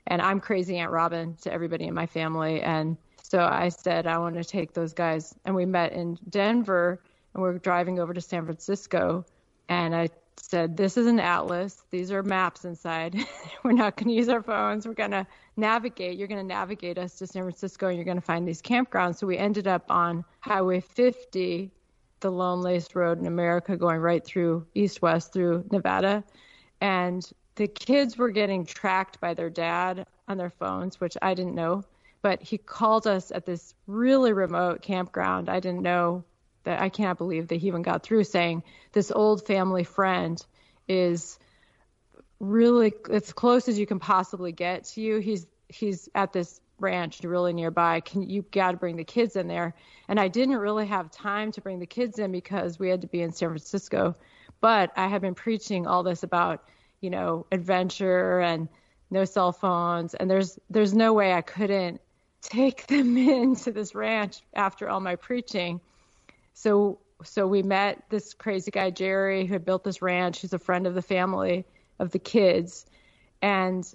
And 0.08 0.22
I'm 0.22 0.40
crazy 0.40 0.78
Aunt 0.78 0.90
Robin 0.90 1.36
to 1.42 1.52
everybody 1.52 1.88
in 1.88 1.94
my 1.94 2.06
family. 2.06 2.62
And 2.62 2.96
so 3.22 3.40
I 3.40 3.68
said, 3.68 4.08
I 4.08 4.18
want 4.20 4.36
to 4.36 4.46
take 4.46 4.72
those 4.72 4.94
guys. 4.94 5.36
And 5.44 5.58
we 5.58 5.66
met 5.66 5.92
in 5.92 6.18
Denver 6.30 7.02
and 7.34 7.44
we 7.44 7.50
we're 7.50 7.58
driving 7.58 8.00
over 8.00 8.14
to 8.14 8.22
San 8.22 8.46
Francisco. 8.46 9.26
And 9.68 9.94
I 9.94 10.08
said, 10.38 10.78
This 10.78 10.96
is 10.96 11.06
an 11.06 11.20
atlas. 11.20 11.84
These 11.92 12.14
are 12.14 12.24
maps 12.24 12.64
inside. 12.64 13.18
we're 13.64 13.74
not 13.74 13.98
going 13.98 14.08
to 14.08 14.14
use 14.14 14.30
our 14.30 14.42
phones. 14.42 14.88
We're 14.88 14.94
going 14.94 15.12
to 15.12 15.28
navigate. 15.58 16.18
You're 16.18 16.30
going 16.30 16.48
to 16.48 16.48
navigate 16.48 16.98
us 16.98 17.16
to 17.16 17.28
San 17.28 17.44
Francisco 17.44 17.88
and 17.88 17.98
you're 17.98 18.06
going 18.06 18.16
to 18.16 18.26
find 18.26 18.48
these 18.48 18.62
campgrounds. 18.62 19.18
So 19.18 19.28
we 19.28 19.38
ended 19.38 19.68
up 19.68 19.84
on 19.90 20.24
Highway 20.40 20.80
50, 20.80 21.74
the 22.20 22.32
loneliest 22.32 22.96
road 22.96 23.20
in 23.20 23.28
America, 23.28 23.78
going 23.78 24.00
right 24.00 24.24
through 24.24 24.66
east 24.74 25.02
west 25.02 25.34
through 25.34 25.66
Nevada. 25.72 26.24
And 26.82 27.28
the 27.56 27.68
kids 27.68 28.18
were 28.18 28.30
getting 28.30 28.66
tracked 28.66 29.20
by 29.20 29.34
their 29.34 29.50
dad 29.50 30.06
on 30.28 30.38
their 30.38 30.50
phones, 30.50 31.00
which 31.00 31.18
I 31.22 31.34
didn't 31.34 31.56
know. 31.56 31.84
But 32.22 32.42
he 32.42 32.58
called 32.58 33.08
us 33.08 33.32
at 33.32 33.46
this 33.46 33.74
really 33.86 34.34
remote 34.34 34.82
campground. 34.82 35.50
I 35.50 35.60
didn't 35.60 35.82
know 35.82 36.24
that 36.64 36.82
I 36.82 36.90
can't 36.90 37.18
believe 37.18 37.48
that 37.48 37.56
he 37.56 37.68
even 37.68 37.82
got 37.82 38.04
through 38.04 38.26
saying 38.26 38.64
this 38.92 39.12
old 39.12 39.46
family 39.48 39.84
friend 39.84 40.44
is 40.88 41.40
really 42.40 42.94
as 43.10 43.32
close 43.34 43.68
as 43.68 43.80
you 43.80 43.86
can 43.86 44.00
possibly 44.00 44.52
get 44.52 44.86
to 44.86 45.02
you. 45.02 45.20
He's 45.20 45.48
he's 45.70 46.10
at 46.14 46.34
this 46.34 46.60
ranch 46.80 47.22
really 47.24 47.54
nearby. 47.54 48.00
Can 48.00 48.30
you 48.30 48.44
got 48.52 48.72
to 48.72 48.78
bring 48.78 48.96
the 48.96 49.04
kids 49.04 49.36
in 49.36 49.48
there? 49.48 49.74
And 50.08 50.20
I 50.20 50.28
didn't 50.28 50.58
really 50.58 50.88
have 50.88 51.12
time 51.12 51.52
to 51.54 51.62
bring 51.62 51.80
the 51.80 51.86
kids 51.86 52.20
in 52.20 52.32
because 52.32 52.80
we 52.80 52.90
had 52.90 53.02
to 53.02 53.08
be 53.08 53.22
in 53.22 53.32
San 53.32 53.50
Francisco. 53.50 54.16
But 54.62 54.92
I 54.96 55.08
had 55.08 55.22
been 55.22 55.36
preaching 55.36 55.88
all 55.88 56.04
this 56.04 56.24
about, 56.24 56.64
you 57.02 57.10
know, 57.10 57.46
adventure 57.52 58.40
and 58.40 58.68
no 59.10 59.26
cell 59.26 59.54
phones 59.54 60.14
and 60.16 60.30
there's 60.30 60.60
there's 60.70 60.94
no 60.94 61.14
way 61.14 61.32
I 61.32 61.42
couldn't 61.42 62.02
take 62.42 62.88
them 62.88 63.18
into 63.18 63.72
this 63.72 63.96
ranch 63.96 64.42
after 64.54 64.90
all 64.90 65.00
my 65.00 65.16
preaching. 65.16 65.82
So 66.54 67.00
so 67.24 67.48
we 67.48 67.64
met 67.64 68.04
this 68.10 68.34
crazy 68.34 68.72
guy 68.72 68.92
Jerry 68.92 69.46
who 69.46 69.54
had 69.54 69.66
built 69.66 69.84
this 69.84 70.02
ranch. 70.02 70.40
He's 70.40 70.54
a 70.54 70.60
friend 70.60 70.86
of 70.86 70.94
the 70.94 71.02
family 71.02 71.66
of 72.00 72.12
the 72.12 72.20
kids, 72.20 72.86
and 73.42 73.92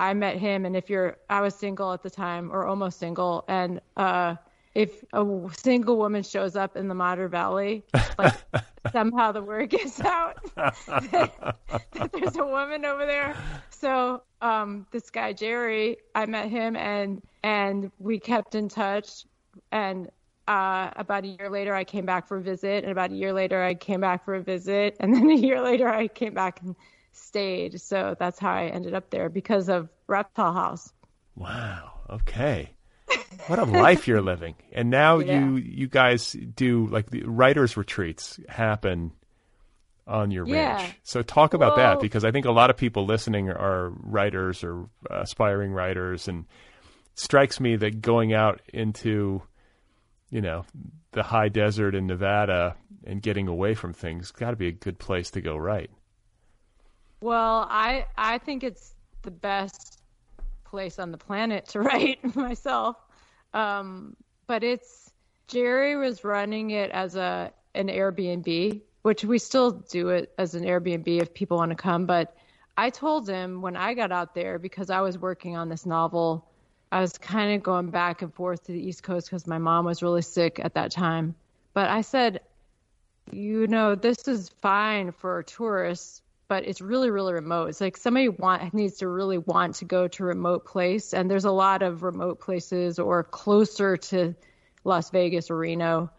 I 0.00 0.14
met 0.14 0.38
him. 0.38 0.64
And 0.64 0.74
if 0.74 0.88
you're, 0.88 1.18
I 1.28 1.42
was 1.42 1.54
single 1.54 1.92
at 1.92 2.02
the 2.02 2.08
time 2.08 2.50
or 2.50 2.64
almost 2.64 2.98
single, 2.98 3.44
and 3.48 3.80
uh, 3.98 4.36
if 4.74 5.04
a 5.12 5.48
single 5.56 5.98
woman 5.98 6.22
shows 6.22 6.56
up 6.56 6.74
in 6.74 6.88
the 6.88 6.94
Monitor 6.94 7.28
Valley, 7.28 7.84
like 8.18 8.34
somehow 8.92 9.30
the 9.30 9.42
word 9.42 9.68
gets 9.68 10.00
out 10.00 10.38
that, 10.56 11.56
that, 11.92 12.12
there's 12.12 12.36
a 12.36 12.44
woman 12.44 12.86
over 12.86 13.04
there. 13.04 13.36
So 13.68 14.22
um, 14.40 14.86
this 14.90 15.10
guy 15.10 15.34
Jerry, 15.34 15.98
I 16.14 16.24
met 16.24 16.48
him 16.48 16.76
and 16.76 17.20
and 17.42 17.92
we 17.98 18.18
kept 18.18 18.54
in 18.54 18.68
touch. 18.68 19.24
And 19.70 20.08
uh, 20.48 20.90
about 20.96 21.24
a 21.24 21.28
year 21.28 21.50
later, 21.50 21.74
I 21.74 21.84
came 21.84 22.06
back 22.06 22.26
for 22.26 22.38
a 22.38 22.40
visit, 22.40 22.84
and 22.84 22.90
about 22.90 23.10
a 23.10 23.14
year 23.14 23.32
later, 23.32 23.62
I 23.62 23.74
came 23.74 24.00
back 24.00 24.24
for 24.24 24.34
a 24.34 24.40
visit, 24.40 24.96
and 24.98 25.14
then 25.14 25.30
a 25.30 25.34
year 25.34 25.60
later, 25.60 25.88
I 25.88 26.08
came 26.08 26.34
back 26.34 26.60
and 26.62 26.74
stayed. 27.12 27.80
So 27.80 28.16
that's 28.18 28.38
how 28.38 28.52
I 28.52 28.66
ended 28.66 28.94
up 28.94 29.10
there 29.10 29.28
because 29.28 29.68
of 29.68 29.88
Reptile 30.06 30.52
House. 30.52 30.92
Wow. 31.34 31.92
Okay. 32.10 32.70
What 33.46 33.58
a 33.58 33.64
life 33.64 34.06
you're 34.06 34.22
living. 34.22 34.54
And 34.72 34.90
now 34.90 35.18
yeah. 35.20 35.40
you 35.40 35.56
you 35.56 35.88
guys 35.88 36.32
do 36.32 36.86
like 36.86 37.10
the 37.10 37.22
writers 37.24 37.76
retreats 37.76 38.38
happen 38.48 39.12
on 40.06 40.30
your 40.30 40.46
yeah. 40.46 40.76
ranch. 40.76 40.94
So 41.02 41.22
talk 41.22 41.54
about 41.54 41.76
well, 41.76 41.94
that 41.94 42.00
because 42.00 42.24
I 42.24 42.30
think 42.30 42.46
a 42.46 42.52
lot 42.52 42.70
of 42.70 42.76
people 42.76 43.06
listening 43.06 43.48
are 43.48 43.90
writers 43.90 44.62
or 44.64 44.88
aspiring 45.08 45.72
writers 45.72 46.28
and 46.28 46.46
strikes 47.14 47.60
me 47.60 47.76
that 47.76 48.00
going 48.00 48.32
out 48.32 48.60
into 48.72 49.42
you 50.30 50.40
know, 50.40 50.64
the 51.12 51.24
high 51.24 51.48
desert 51.48 51.94
in 51.94 52.06
Nevada 52.06 52.76
and 53.04 53.20
getting 53.20 53.48
away 53.48 53.74
from 53.74 53.92
things 53.92 54.30
got 54.30 54.50
to 54.50 54.56
be 54.56 54.68
a 54.68 54.72
good 54.72 54.98
place 54.98 55.30
to 55.32 55.40
go 55.40 55.56
write. 55.56 55.90
Well, 57.20 57.66
I 57.68 58.06
I 58.16 58.38
think 58.38 58.64
it's 58.64 58.94
the 59.22 59.30
best 59.30 60.00
place 60.64 60.98
on 60.98 61.10
the 61.10 61.18
planet 61.18 61.68
to 61.68 61.80
write 61.80 62.34
myself. 62.36 62.96
Um, 63.52 64.16
but 64.46 64.62
it's 64.62 65.10
Jerry 65.48 65.96
was 65.96 66.24
running 66.24 66.70
it 66.70 66.90
as 66.90 67.16
a 67.16 67.52
an 67.74 67.88
Airbnb, 67.88 68.80
which 69.02 69.24
we 69.24 69.38
still 69.38 69.70
do 69.70 70.08
it 70.10 70.32
as 70.38 70.54
an 70.54 70.64
Airbnb 70.64 71.20
if 71.20 71.34
people 71.34 71.58
want 71.58 71.70
to 71.70 71.76
come. 71.76 72.06
But 72.06 72.36
I 72.76 72.90
told 72.90 73.28
him 73.28 73.60
when 73.60 73.76
I 73.76 73.94
got 73.94 74.12
out 74.12 74.34
there 74.34 74.58
because 74.58 74.90
I 74.90 75.00
was 75.00 75.18
working 75.18 75.56
on 75.56 75.68
this 75.68 75.84
novel 75.84 76.46
I 76.92 77.00
was 77.00 77.16
kind 77.18 77.54
of 77.54 77.62
going 77.62 77.90
back 77.90 78.22
and 78.22 78.34
forth 78.34 78.64
to 78.64 78.72
the 78.72 78.80
East 78.80 79.02
Coast 79.02 79.28
because 79.28 79.46
my 79.46 79.58
mom 79.58 79.84
was 79.84 80.02
really 80.02 80.22
sick 80.22 80.60
at 80.62 80.74
that 80.74 80.90
time. 80.90 81.36
But 81.72 81.88
I 81.88 82.00
said, 82.00 82.40
you 83.30 83.68
know, 83.68 83.94
this 83.94 84.26
is 84.26 84.48
fine 84.60 85.12
for 85.12 85.44
tourists, 85.44 86.20
but 86.50 86.66
it's 86.66 86.80
really, 86.80 87.10
really 87.10 87.32
remote. 87.32 87.68
It's 87.68 87.80
like 87.80 87.96
somebody 87.96 88.28
want 88.28 88.74
needs 88.74 88.96
to 88.98 89.06
really 89.06 89.38
want 89.38 89.76
to 89.76 89.84
go 89.84 90.08
to 90.08 90.24
a 90.24 90.26
remote 90.26 90.64
place, 90.64 91.14
and 91.14 91.30
there's 91.30 91.44
a 91.44 91.52
lot 91.52 91.82
of 91.82 92.02
remote 92.02 92.40
places 92.40 92.98
or 92.98 93.22
closer 93.22 93.96
to 93.96 94.34
Las 94.82 95.10
Vegas 95.10 95.48
or 95.48 95.56
Reno 95.56 96.10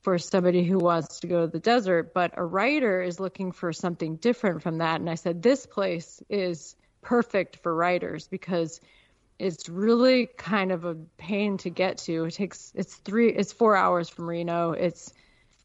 for 0.00 0.18
somebody 0.18 0.64
who 0.64 0.78
wants 0.78 1.20
to 1.20 1.28
go 1.28 1.42
to 1.42 1.46
the 1.46 1.60
desert. 1.60 2.14
But 2.14 2.32
a 2.36 2.44
writer 2.44 3.00
is 3.00 3.20
looking 3.20 3.52
for 3.52 3.72
something 3.72 4.16
different 4.16 4.64
from 4.64 4.78
that. 4.78 4.98
And 4.98 5.08
I 5.08 5.14
said, 5.14 5.40
this 5.40 5.66
place 5.66 6.20
is 6.28 6.74
perfect 7.00 7.58
for 7.58 7.72
writers 7.72 8.26
because 8.26 8.80
it's 9.38 9.68
really 9.68 10.26
kind 10.26 10.72
of 10.72 10.84
a 10.84 10.96
pain 11.16 11.58
to 11.58 11.70
get 11.70 11.98
to. 11.98 12.24
It 12.24 12.34
takes 12.34 12.72
it's 12.74 12.96
three 12.96 13.28
it's 13.28 13.52
four 13.52 13.76
hours 13.76 14.08
from 14.08 14.28
Reno. 14.28 14.72
It's 14.72 15.14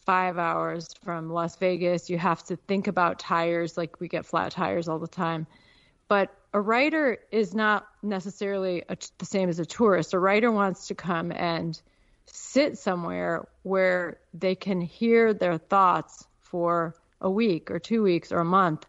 five 0.06 0.38
hours 0.38 0.94
from 1.03 1.30
Las 1.30 1.56
Vegas. 1.57 2.10
You 2.10 2.18
have 2.18 2.44
to 2.45 2.56
think 2.56 2.88
about 2.88 3.19
tires, 3.19 3.78
like 3.78 3.99
we 3.99 4.07
get 4.07 4.26
flat 4.26 4.52
tires 4.52 4.88
all 4.88 4.99
the 4.99 5.07
time. 5.07 5.48
But 6.07 6.36
a 6.53 6.60
writer 6.60 7.19
is 7.32 7.53
not 7.53 7.88
necessarily 8.03 8.84
a, 8.90 8.98
the 9.18 9.26
same 9.26 9.49
as 9.49 9.60
a 9.60 9.65
tourist. 9.65 10.14
A 10.14 10.19
writer 10.19 10.52
wants 10.52 10.88
to 10.88 10.95
come 10.95 11.32
and 11.32 11.80
sit 12.26 12.78
somewhere 12.78 13.48
where 13.64 14.19
they 14.34 14.56
can 14.56 14.82
hear 14.82 15.34
their 15.34 15.57
thoughts 15.57 16.26
for 16.40 16.95
a 17.22 17.30
week 17.30 17.72
or 17.72 17.80
two 17.80 18.03
weeks 18.03 18.32
or 18.32 18.40
a 18.40 18.45
month, 18.45 18.86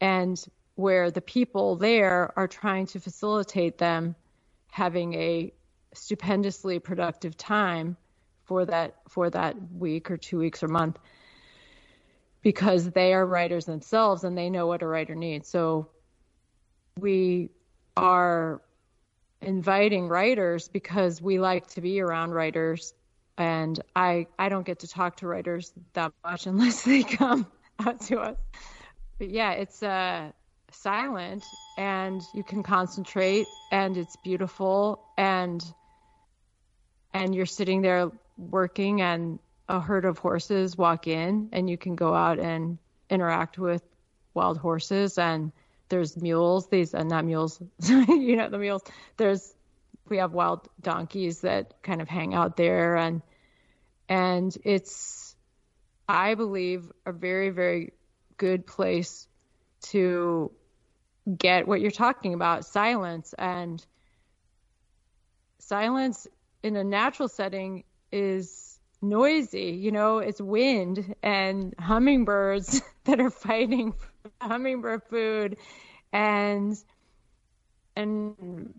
and 0.00 0.42
where 0.74 1.10
the 1.10 1.20
people 1.20 1.76
there 1.76 2.32
are 2.36 2.48
trying 2.48 2.86
to 2.86 3.00
facilitate 3.00 3.78
them 3.78 4.14
having 4.70 5.14
a 5.14 5.52
stupendously 5.92 6.78
productive 6.78 7.36
time 7.36 7.96
for 8.50 8.64
that 8.66 8.96
for 9.08 9.30
that 9.30 9.54
week 9.72 10.10
or 10.10 10.16
two 10.16 10.36
weeks 10.36 10.60
or 10.64 10.66
month 10.66 10.98
because 12.42 12.90
they 12.90 13.14
are 13.14 13.24
writers 13.24 13.64
themselves 13.64 14.24
and 14.24 14.36
they 14.36 14.50
know 14.50 14.66
what 14.66 14.82
a 14.82 14.86
writer 14.88 15.14
needs. 15.14 15.48
So 15.48 15.90
we 16.98 17.50
are 17.96 18.60
inviting 19.40 20.08
writers 20.08 20.66
because 20.66 21.22
we 21.22 21.38
like 21.38 21.68
to 21.68 21.80
be 21.80 22.00
around 22.00 22.32
writers 22.32 22.92
and 23.38 23.78
I 23.94 24.26
I 24.36 24.48
don't 24.48 24.66
get 24.66 24.80
to 24.80 24.88
talk 24.88 25.18
to 25.18 25.28
writers 25.28 25.72
that 25.92 26.12
much 26.24 26.46
unless 26.52 26.82
they 26.82 27.04
come 27.04 27.46
out 27.78 28.00
to 28.08 28.18
us. 28.18 28.36
But 29.20 29.30
yeah, 29.30 29.52
it's 29.52 29.80
uh 29.80 30.32
silent 30.72 31.54
and 31.76 32.26
you 32.32 32.42
can 32.42 32.64
concentrate 32.64 33.46
and 33.70 33.96
it's 33.96 34.16
beautiful 34.16 35.04
and 35.16 35.64
and 37.12 37.34
you're 37.34 37.46
sitting 37.46 37.82
there 37.82 38.10
working 38.40 39.00
and 39.00 39.38
a 39.68 39.80
herd 39.80 40.04
of 40.04 40.18
horses 40.18 40.76
walk 40.76 41.06
in 41.06 41.48
and 41.52 41.68
you 41.70 41.76
can 41.76 41.94
go 41.94 42.14
out 42.14 42.38
and 42.38 42.78
interact 43.08 43.58
with 43.58 43.82
wild 44.34 44.58
horses 44.58 45.18
and 45.18 45.52
there's 45.88 46.16
mules 46.16 46.68
these 46.68 46.94
uh, 46.94 47.02
not 47.02 47.24
mules 47.24 47.60
you 47.82 48.36
know 48.36 48.48
the 48.48 48.58
mules. 48.58 48.82
There's 49.16 49.54
we 50.08 50.18
have 50.18 50.32
wild 50.32 50.68
donkeys 50.80 51.42
that 51.42 51.82
kind 51.82 52.00
of 52.00 52.08
hang 52.08 52.34
out 52.34 52.56
there 52.56 52.96
and 52.96 53.22
and 54.08 54.56
it's 54.64 55.36
i 56.08 56.34
believe 56.34 56.90
a 57.06 57.12
very 57.12 57.50
very 57.50 57.92
good 58.36 58.66
place 58.66 59.28
to 59.82 60.50
get 61.36 61.66
what 61.66 61.80
you're 61.80 61.90
talking 61.90 62.34
about 62.34 62.64
silence. 62.64 63.34
And 63.38 63.84
silence 65.58 66.26
in 66.62 66.76
a 66.76 66.84
natural 66.84 67.28
setting 67.28 67.84
is 68.12 68.78
noisy. 69.02 69.72
You 69.72 69.92
know, 69.92 70.18
it's 70.18 70.40
wind 70.40 71.14
and 71.22 71.74
hummingbirds 71.78 72.82
that 73.04 73.20
are 73.20 73.30
fighting 73.30 73.92
for 73.92 74.30
hummingbird 74.40 75.02
food 75.08 75.56
and 76.12 76.76
and 77.96 78.74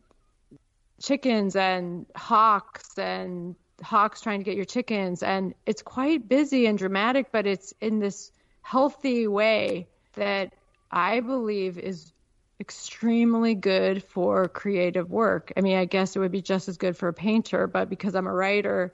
chickens 1.01 1.55
and 1.55 2.05
hawks 2.15 2.97
and 2.97 3.55
hawks 3.81 4.21
trying 4.21 4.39
to 4.39 4.43
get 4.43 4.55
your 4.55 4.65
chickens 4.65 5.23
and 5.23 5.55
it's 5.65 5.81
quite 5.81 6.29
busy 6.29 6.67
and 6.67 6.77
dramatic 6.77 7.31
but 7.31 7.47
it's 7.47 7.73
in 7.81 7.99
this 7.99 8.31
healthy 8.61 9.27
way 9.27 9.87
that 10.13 10.53
I 10.91 11.21
believe 11.21 11.79
is 11.79 12.13
extremely 12.59 13.55
good 13.55 14.03
for 14.03 14.47
creative 14.47 15.09
work. 15.09 15.51
I 15.57 15.61
mean, 15.61 15.77
I 15.77 15.85
guess 15.85 16.15
it 16.15 16.19
would 16.19 16.31
be 16.31 16.41
just 16.41 16.69
as 16.69 16.77
good 16.77 16.95
for 16.95 17.07
a 17.07 17.13
painter, 17.13 17.65
but 17.65 17.89
because 17.89 18.13
I'm 18.13 18.27
a 18.27 18.33
writer 18.33 18.93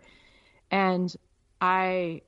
and 0.71 1.15
I 1.61 2.21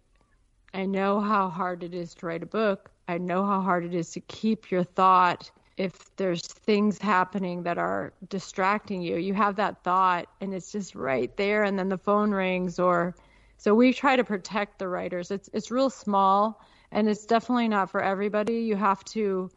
I 0.73 0.85
know 0.85 1.19
how 1.19 1.49
hard 1.49 1.83
it 1.83 1.93
is 1.93 2.13
to 2.15 2.25
write 2.25 2.43
a 2.43 2.47
book. 2.47 2.91
I 3.07 3.17
know 3.17 3.45
how 3.45 3.61
hard 3.61 3.85
it 3.85 3.95
is 3.95 4.11
to 4.11 4.19
keep 4.21 4.69
your 4.69 4.83
thought 4.83 5.49
if 5.77 6.15
there's 6.17 6.45
things 6.45 6.99
happening 6.99 7.63
that 7.63 7.77
are 7.77 8.13
distracting 8.27 9.01
you. 9.01 9.15
You 9.15 9.33
have 9.33 9.55
that 9.55 9.83
thought 9.83 10.27
and 10.41 10.53
it's 10.53 10.71
just 10.71 10.93
right 10.93 11.35
there 11.37 11.63
and 11.63 11.79
then 11.79 11.89
the 11.89 11.97
phone 11.97 12.31
rings 12.31 12.79
or 12.79 13.15
so 13.57 13.73
we 13.73 13.93
try 13.93 14.15
to 14.15 14.23
protect 14.23 14.79
the 14.79 14.87
writers. 14.87 15.31
It's 15.31 15.49
it's 15.53 15.71
real 15.71 15.89
small 15.89 16.61
and 16.91 17.09
it's 17.09 17.25
definitely 17.25 17.67
not 17.67 17.89
for 17.89 18.01
everybody. 18.01 18.61
You 18.61 18.75
have 18.75 19.03
to 19.05 19.49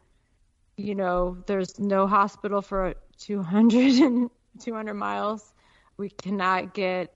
you 0.75 0.95
know, 0.95 1.37
there's 1.45 1.79
no 1.79 2.07
hospital 2.07 2.61
for 2.61 2.95
200 3.19 4.01
and 4.01 4.29
200 4.59 4.93
miles. 4.95 5.53
We 5.97 6.09
cannot 6.09 6.73
get 6.73 7.13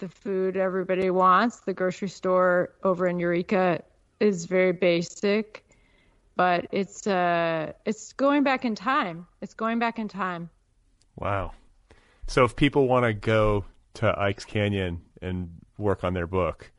the 0.00 0.08
food 0.08 0.56
everybody 0.56 1.10
wants. 1.10 1.60
The 1.60 1.72
grocery 1.72 2.08
store 2.08 2.70
over 2.82 3.06
in 3.06 3.20
Eureka 3.20 3.82
is 4.18 4.46
very 4.46 4.72
basic, 4.72 5.64
but 6.36 6.66
it's 6.72 7.06
uh 7.06 7.72
it's 7.84 8.12
going 8.14 8.42
back 8.42 8.64
in 8.64 8.74
time. 8.74 9.26
It's 9.40 9.54
going 9.54 9.78
back 9.78 9.98
in 9.98 10.08
time. 10.08 10.50
Wow. 11.16 11.52
So 12.26 12.44
if 12.44 12.56
people 12.56 12.88
want 12.88 13.04
to 13.04 13.12
go 13.12 13.64
to 13.94 14.18
Ike's 14.18 14.44
Canyon 14.44 15.02
and 15.22 15.50
work 15.78 16.04
on 16.04 16.14
their 16.14 16.26
book, 16.26 16.70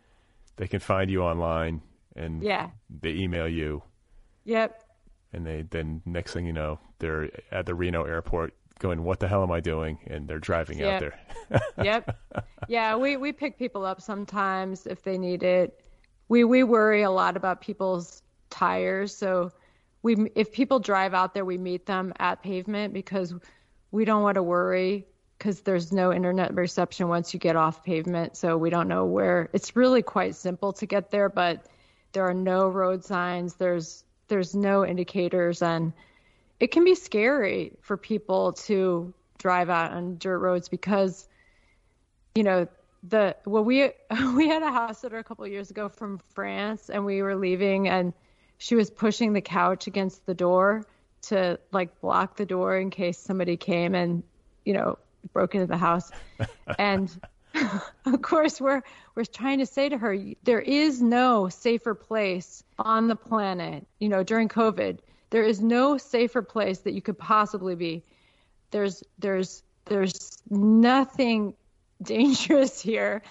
they 0.57 0.67
can 0.67 0.79
find 0.79 1.09
you 1.09 1.23
online 1.23 1.81
and 2.15 2.43
yeah. 2.43 2.69
they 2.89 3.11
email 3.11 3.47
you. 3.47 3.83
Yep 4.43 4.83
and 5.33 5.45
they 5.45 5.63
then 5.69 6.01
next 6.05 6.33
thing 6.33 6.45
you 6.45 6.53
know 6.53 6.79
they're 6.99 7.29
at 7.51 7.65
the 7.65 7.75
Reno 7.75 8.03
airport 8.03 8.53
going 8.81 9.03
what 9.03 9.19
the 9.19 9.27
hell 9.27 9.43
am 9.43 9.51
I 9.51 9.61
doing 9.61 9.99
and 10.07 10.27
they're 10.27 10.39
driving 10.39 10.79
yep. 10.79 10.93
out 10.93 10.99
there. 10.99 11.61
yep. 11.83 12.19
Yeah, 12.67 12.95
we 12.95 13.15
we 13.15 13.31
pick 13.31 13.57
people 13.57 13.85
up 13.85 14.01
sometimes 14.01 14.87
if 14.87 15.03
they 15.03 15.17
need 15.17 15.43
it. 15.43 15.85
We 16.27 16.43
we 16.43 16.63
worry 16.63 17.03
a 17.03 17.11
lot 17.11 17.37
about 17.37 17.61
people's 17.61 18.23
tires, 18.49 19.15
so 19.15 19.51
we 20.01 20.29
if 20.35 20.51
people 20.51 20.79
drive 20.79 21.13
out 21.13 21.33
there 21.33 21.45
we 21.45 21.57
meet 21.57 21.85
them 21.85 22.13
at 22.19 22.41
pavement 22.41 22.93
because 22.93 23.33
we 23.91 24.03
don't 24.03 24.23
want 24.23 24.35
to 24.35 24.43
worry 24.43 25.05
because 25.37 25.61
there's 25.61 25.91
no 25.91 26.13
internet 26.13 26.53
reception 26.53 27.07
once 27.07 27.33
you 27.33 27.39
get 27.39 27.55
off 27.55 27.83
pavement, 27.83 28.37
so 28.37 28.57
we 28.57 28.69
don't 28.69 28.87
know 28.87 29.05
where. 29.05 29.49
It's 29.53 29.75
really 29.75 30.01
quite 30.01 30.35
simple 30.35 30.73
to 30.73 30.85
get 30.85 31.09
there, 31.09 31.29
but 31.29 31.65
there 32.11 32.27
are 32.27 32.33
no 32.33 32.67
road 32.67 33.03
signs. 33.03 33.55
There's 33.55 34.03
there's 34.27 34.55
no 34.55 34.85
indicators 34.85 35.61
and 35.61 35.93
it 36.61 36.69
can 36.69 36.85
be 36.85 36.95
scary 36.95 37.73
for 37.81 37.97
people 37.97 38.53
to 38.53 39.13
drive 39.39 39.69
out 39.69 39.91
on 39.91 40.17
dirt 40.17 40.37
roads 40.37 40.69
because 40.69 41.27
you 42.35 42.43
know 42.43 42.67
the 43.09 43.35
well 43.45 43.63
we 43.63 43.91
we 44.35 44.47
had 44.47 44.61
a 44.61 44.71
house 44.71 44.99
sitter 44.99 45.17
a 45.17 45.23
couple 45.23 45.43
of 45.43 45.51
years 45.51 45.71
ago 45.71 45.89
from 45.89 46.21
France 46.33 46.89
and 46.89 47.03
we 47.03 47.21
were 47.23 47.35
leaving 47.35 47.89
and 47.89 48.13
she 48.59 48.75
was 48.75 48.91
pushing 48.91 49.33
the 49.33 49.41
couch 49.41 49.87
against 49.87 50.23
the 50.27 50.35
door 50.35 50.85
to 51.23 51.59
like 51.71 51.99
block 51.99 52.37
the 52.37 52.45
door 52.45 52.77
in 52.77 52.91
case 52.91 53.17
somebody 53.17 53.57
came 53.57 53.95
and 53.95 54.21
you 54.63 54.73
know 54.73 54.97
broke 55.33 55.55
into 55.55 55.67
the 55.67 55.77
house. 55.77 56.11
And 56.77 57.09
of 58.05 58.21
course 58.21 58.61
we're 58.61 58.81
we're 59.15 59.25
trying 59.25 59.59
to 59.59 59.65
say 59.65 59.89
to 59.89 59.97
her 59.97 60.15
there 60.43 60.61
is 60.61 61.01
no 61.01 61.49
safer 61.49 61.93
place 61.93 62.63
on 62.79 63.07
the 63.07 63.15
planet 63.15 63.85
you 63.99 64.07
know 64.07 64.23
during 64.23 64.47
covid 64.47 64.99
there 65.31 65.43
is 65.43 65.61
no 65.61 65.97
safer 65.97 66.41
place 66.41 66.79
that 66.79 66.93
you 66.93 67.01
could 67.01 67.17
possibly 67.17 67.73
be. 67.75 68.03
There's 68.69 69.03
there's 69.17 69.63
there's 69.85 70.37
nothing 70.49 71.55
dangerous 72.03 72.79
here. 72.79 73.23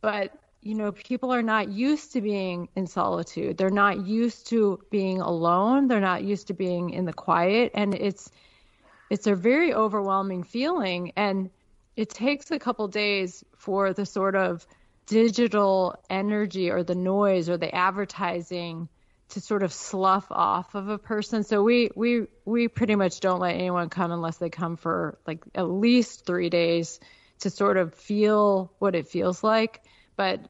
But 0.00 0.32
you 0.62 0.74
know 0.74 0.90
people 0.92 1.32
are 1.32 1.42
not 1.42 1.68
used 1.68 2.12
to 2.14 2.20
being 2.20 2.68
in 2.74 2.86
solitude. 2.86 3.56
They're 3.56 3.70
not 3.70 4.04
used 4.06 4.48
to 4.48 4.80
being 4.90 5.20
alone. 5.20 5.86
They're 5.86 6.00
not 6.00 6.24
used 6.24 6.48
to 6.48 6.54
being 6.54 6.90
in 6.90 7.04
the 7.04 7.12
quiet. 7.12 7.70
And 7.74 7.94
it's 7.94 8.30
it's 9.10 9.26
a 9.26 9.34
very 9.34 9.72
overwhelming 9.72 10.42
feeling. 10.42 11.12
And 11.16 11.50
it 11.96 12.10
takes 12.10 12.50
a 12.50 12.58
couple 12.58 12.88
days 12.88 13.44
for 13.56 13.92
the 13.92 14.04
sort 14.04 14.34
of 14.34 14.66
digital 15.06 15.94
energy 16.10 16.70
or 16.70 16.82
the 16.82 16.94
noise 16.94 17.48
or 17.48 17.56
the 17.56 17.72
advertising 17.74 18.88
to 19.30 19.40
sort 19.40 19.62
of 19.62 19.72
slough 19.72 20.26
off 20.30 20.74
of 20.74 20.88
a 20.88 20.98
person. 20.98 21.44
So 21.44 21.62
we 21.62 21.90
we 21.94 22.26
we 22.44 22.68
pretty 22.68 22.94
much 22.94 23.20
don't 23.20 23.40
let 23.40 23.54
anyone 23.54 23.88
come 23.88 24.12
unless 24.12 24.36
they 24.38 24.50
come 24.50 24.76
for 24.76 25.18
like 25.26 25.44
at 25.54 25.68
least 25.68 26.26
3 26.26 26.50
days 26.50 27.00
to 27.40 27.50
sort 27.50 27.76
of 27.76 27.94
feel 27.94 28.72
what 28.78 28.94
it 28.94 29.08
feels 29.08 29.42
like, 29.42 29.82
but 30.16 30.40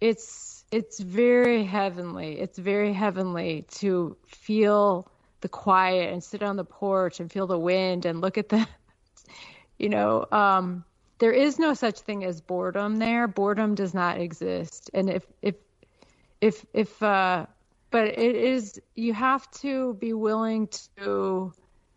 it's 0.00 0.64
it's 0.70 1.00
very 1.00 1.64
heavenly. 1.64 2.38
It's 2.38 2.58
very 2.58 2.92
heavenly 2.92 3.66
to 3.78 4.16
feel 4.26 5.10
the 5.40 5.48
quiet 5.48 6.12
and 6.12 6.22
sit 6.22 6.42
on 6.42 6.56
the 6.56 6.64
porch 6.64 7.20
and 7.20 7.30
feel 7.30 7.46
the 7.46 7.58
wind 7.58 8.04
and 8.04 8.20
look 8.20 8.38
at 8.38 8.48
the 8.48 8.66
you 9.80 9.88
know, 9.88 10.26
um, 10.30 10.84
there 11.18 11.32
is 11.32 11.58
no 11.58 11.74
such 11.74 12.00
thing 12.00 12.22
as 12.24 12.40
boredom 12.40 12.98
there. 12.98 13.26
Boredom 13.26 13.74
does 13.74 13.94
not 13.94 14.20
exist. 14.20 14.90
And 14.92 15.08
if, 15.08 15.26
if, 15.42 15.54
if, 16.40 16.66
if, 16.74 17.02
uh, 17.02 17.46
but 17.90 18.06
it 18.06 18.36
is, 18.36 18.80
you 18.94 19.12
have 19.12 19.50
to 19.62 19.94
be 19.94 20.12
willing 20.12 20.68
to, 20.96 21.52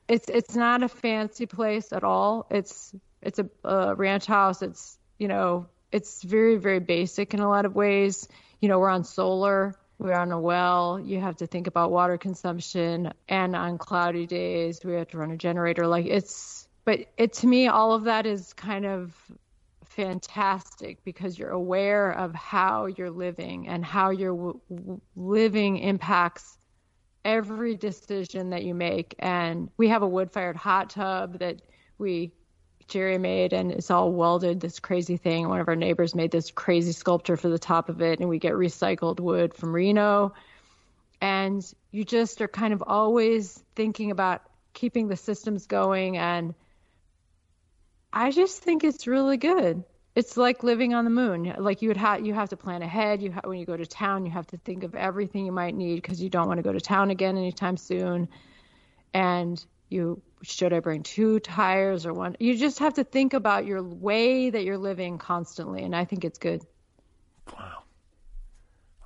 it's, 0.07 0.29
it's 0.29 0.55
not 0.55 0.83
a 0.83 0.89
fancy 0.89 1.45
place 1.45 1.93
at 1.93 2.03
all. 2.03 2.47
It's, 2.49 2.93
it's 3.21 3.39
a, 3.39 3.49
a 3.63 3.95
ranch 3.95 4.25
house. 4.25 4.61
It's, 4.61 4.97
you 5.17 5.27
know, 5.27 5.67
it's 5.91 6.23
very, 6.23 6.57
very 6.57 6.79
basic 6.79 7.33
in 7.33 7.39
a 7.39 7.49
lot 7.49 7.65
of 7.65 7.75
ways. 7.75 8.27
you 8.59 8.69
know, 8.69 8.79
we're 8.79 8.89
on 8.89 9.03
solar, 9.03 9.75
we're 9.99 10.13
on 10.13 10.31
a 10.31 10.39
well, 10.39 10.99
you 10.99 11.19
have 11.19 11.35
to 11.37 11.47
think 11.47 11.67
about 11.67 11.91
water 11.91 12.17
consumption. 12.17 13.11
And 13.27 13.55
on 13.55 13.77
cloudy 13.77 14.25
days, 14.25 14.79
we 14.83 14.93
have 14.93 15.09
to 15.09 15.17
run 15.17 15.31
a 15.31 15.37
generator. 15.37 15.85
Like 15.85 16.05
it's, 16.05 16.67
but 16.85 17.07
it 17.17 17.33
to 17.33 17.47
me, 17.47 17.67
all 17.67 17.93
of 17.93 18.05
that 18.05 18.25
is 18.25 18.53
kind 18.53 18.85
of 18.85 19.13
fantastic 19.95 21.03
because 21.03 21.37
you're 21.37 21.49
aware 21.49 22.11
of 22.11 22.33
how 22.33 22.87
you're 22.87 23.11
living 23.11 23.67
and 23.67 23.85
how 23.85 24.09
your 24.09 24.35
w- 24.35 25.01
living 25.15 25.77
impacts 25.77 26.57
every 27.23 27.75
decision 27.75 28.49
that 28.49 28.63
you 28.63 28.73
make. 28.73 29.15
And 29.19 29.69
we 29.77 29.87
have 29.89 30.01
a 30.01 30.07
wood 30.07 30.31
fired 30.31 30.55
hot 30.55 30.89
tub 30.89 31.39
that 31.39 31.61
we 31.97 32.31
Jerry 32.87 33.17
made, 33.17 33.53
and 33.53 33.71
it's 33.71 33.89
all 33.89 34.11
welded. 34.11 34.59
This 34.59 34.79
crazy 34.79 35.17
thing. 35.17 35.47
One 35.47 35.59
of 35.61 35.67
our 35.67 35.75
neighbors 35.75 36.15
made 36.15 36.31
this 36.31 36.51
crazy 36.51 36.91
sculpture 36.91 37.37
for 37.37 37.49
the 37.49 37.59
top 37.59 37.89
of 37.89 38.01
it, 38.01 38.19
and 38.19 38.27
we 38.27 38.39
get 38.39 38.53
recycled 38.53 39.19
wood 39.19 39.53
from 39.53 39.73
Reno. 39.73 40.33
And 41.21 41.63
you 41.91 42.03
just 42.03 42.41
are 42.41 42.47
kind 42.47 42.73
of 42.73 42.83
always 42.85 43.63
thinking 43.75 44.11
about 44.11 44.41
keeping 44.73 45.07
the 45.07 45.15
systems 45.15 45.65
going. 45.65 46.17
And 46.17 46.53
I 48.13 48.31
just 48.31 48.61
think 48.61 48.83
it's 48.83 49.07
really 49.07 49.37
good. 49.37 49.83
It's 50.15 50.37
like 50.37 50.63
living 50.63 50.93
on 50.93 51.03
the 51.03 51.09
moon. 51.09 51.55
Like 51.57 51.81
you 51.81 51.89
would 51.89 51.97
have, 51.97 52.23
you 52.23 52.35
have 52.35 52.49
to 52.49 52.57
plan 52.57 52.83
ahead. 52.83 53.23
You 53.23 53.31
ha- 53.31 53.41
when 53.43 53.57
you 53.57 53.65
go 53.65 53.75
to 53.75 53.87
town, 53.87 54.27
you 54.27 54.31
have 54.31 54.45
to 54.47 54.57
think 54.57 54.83
of 54.83 54.93
everything 54.93 55.47
you 55.47 55.51
might 55.51 55.73
need 55.73 55.95
because 55.95 56.21
you 56.21 56.29
don't 56.29 56.47
want 56.47 56.59
to 56.59 56.63
go 56.63 56.71
to 56.71 56.79
town 56.79 57.09
again 57.09 57.35
anytime 57.35 57.75
soon. 57.75 58.29
And 59.15 59.63
you 59.89 60.21
should 60.43 60.73
I 60.73 60.79
bring 60.79 61.01
two 61.01 61.39
tires 61.39 62.05
or 62.05 62.13
one? 62.13 62.35
You 62.39 62.55
just 62.55 62.77
have 62.79 62.93
to 62.95 63.03
think 63.03 63.33
about 63.33 63.65
your 63.65 63.81
way 63.81 64.51
that 64.51 64.63
you're 64.63 64.77
living 64.77 65.17
constantly, 65.17 65.83
and 65.83 65.95
I 65.95 66.05
think 66.05 66.25
it's 66.25 66.37
good. 66.37 66.61
Wow. 67.51 67.83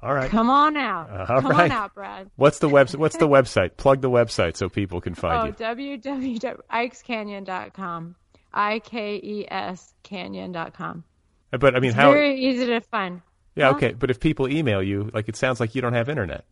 All 0.02 0.14
right. 0.14 0.30
Come 0.30 0.50
on 0.50 0.76
out. 0.78 1.10
Uh, 1.10 1.26
Come 1.26 1.48
right. 1.48 1.72
on 1.72 1.78
out, 1.78 1.96
Brad. 1.96 2.30
What's 2.36 2.60
the 2.60 2.70
website? 2.70 2.96
What's 2.96 3.18
the 3.18 3.28
website? 3.30 3.78
Plug 3.78 4.02
the 4.02 4.10
website 4.10 4.58
so 4.58 4.68
people 4.70 5.02
can 5.02 5.16
find 5.16 5.42
oh, 5.42 5.46
you. 5.46 5.54
www.ikescanyon.com. 5.98 8.16
I 8.53 8.80
K 8.80 9.15
E 9.18 9.45
S 9.49 9.94
Canyon.com. 10.03 11.03
But 11.52 11.76
I 11.76 11.80
mean, 11.80 11.90
It's 11.90 11.95
how? 11.95 12.11
very 12.11 12.40
easy 12.40 12.65
to 12.68 12.82
find. 12.82 13.22
yeah, 13.56 13.69
okay. 13.69 13.94
But 13.94 14.11
if 14.11 14.19
people 14.19 14.48
email 14.49 14.84
you, 14.84 15.10
like 15.14 15.30
it 15.30 15.36
sounds 15.36 15.60
like 15.60 15.76
you 15.76 15.82
don't 15.82 15.94
have 15.94 16.10
internet. 16.10 16.45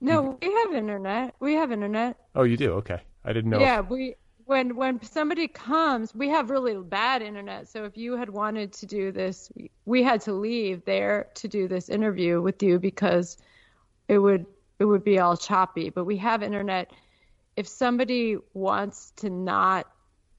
No, 0.00 0.38
we 0.40 0.52
have 0.52 0.74
internet. 0.74 1.34
We 1.40 1.54
have 1.54 1.72
internet. 1.72 2.16
Oh, 2.34 2.44
you 2.44 2.56
do. 2.56 2.72
Okay, 2.74 3.00
I 3.24 3.32
didn't 3.32 3.50
know. 3.50 3.58
Yeah, 3.58 3.80
we 3.80 4.14
when 4.44 4.76
when 4.76 5.02
somebody 5.02 5.48
comes, 5.48 6.14
we 6.14 6.28
have 6.28 6.50
really 6.50 6.76
bad 6.76 7.20
internet. 7.22 7.68
So 7.68 7.84
if 7.84 7.96
you 7.96 8.16
had 8.16 8.30
wanted 8.30 8.72
to 8.74 8.86
do 8.86 9.10
this, 9.10 9.50
we 9.84 10.02
had 10.04 10.20
to 10.22 10.32
leave 10.32 10.84
there 10.84 11.28
to 11.34 11.48
do 11.48 11.66
this 11.66 11.88
interview 11.88 12.40
with 12.40 12.62
you 12.62 12.78
because 12.78 13.36
it 14.06 14.18
would 14.18 14.46
it 14.78 14.84
would 14.84 15.02
be 15.02 15.18
all 15.18 15.36
choppy. 15.36 15.90
But 15.90 16.04
we 16.04 16.16
have 16.18 16.42
internet. 16.44 16.92
If 17.56 17.66
somebody 17.66 18.36
wants 18.54 19.12
to 19.16 19.28
not 19.30 19.88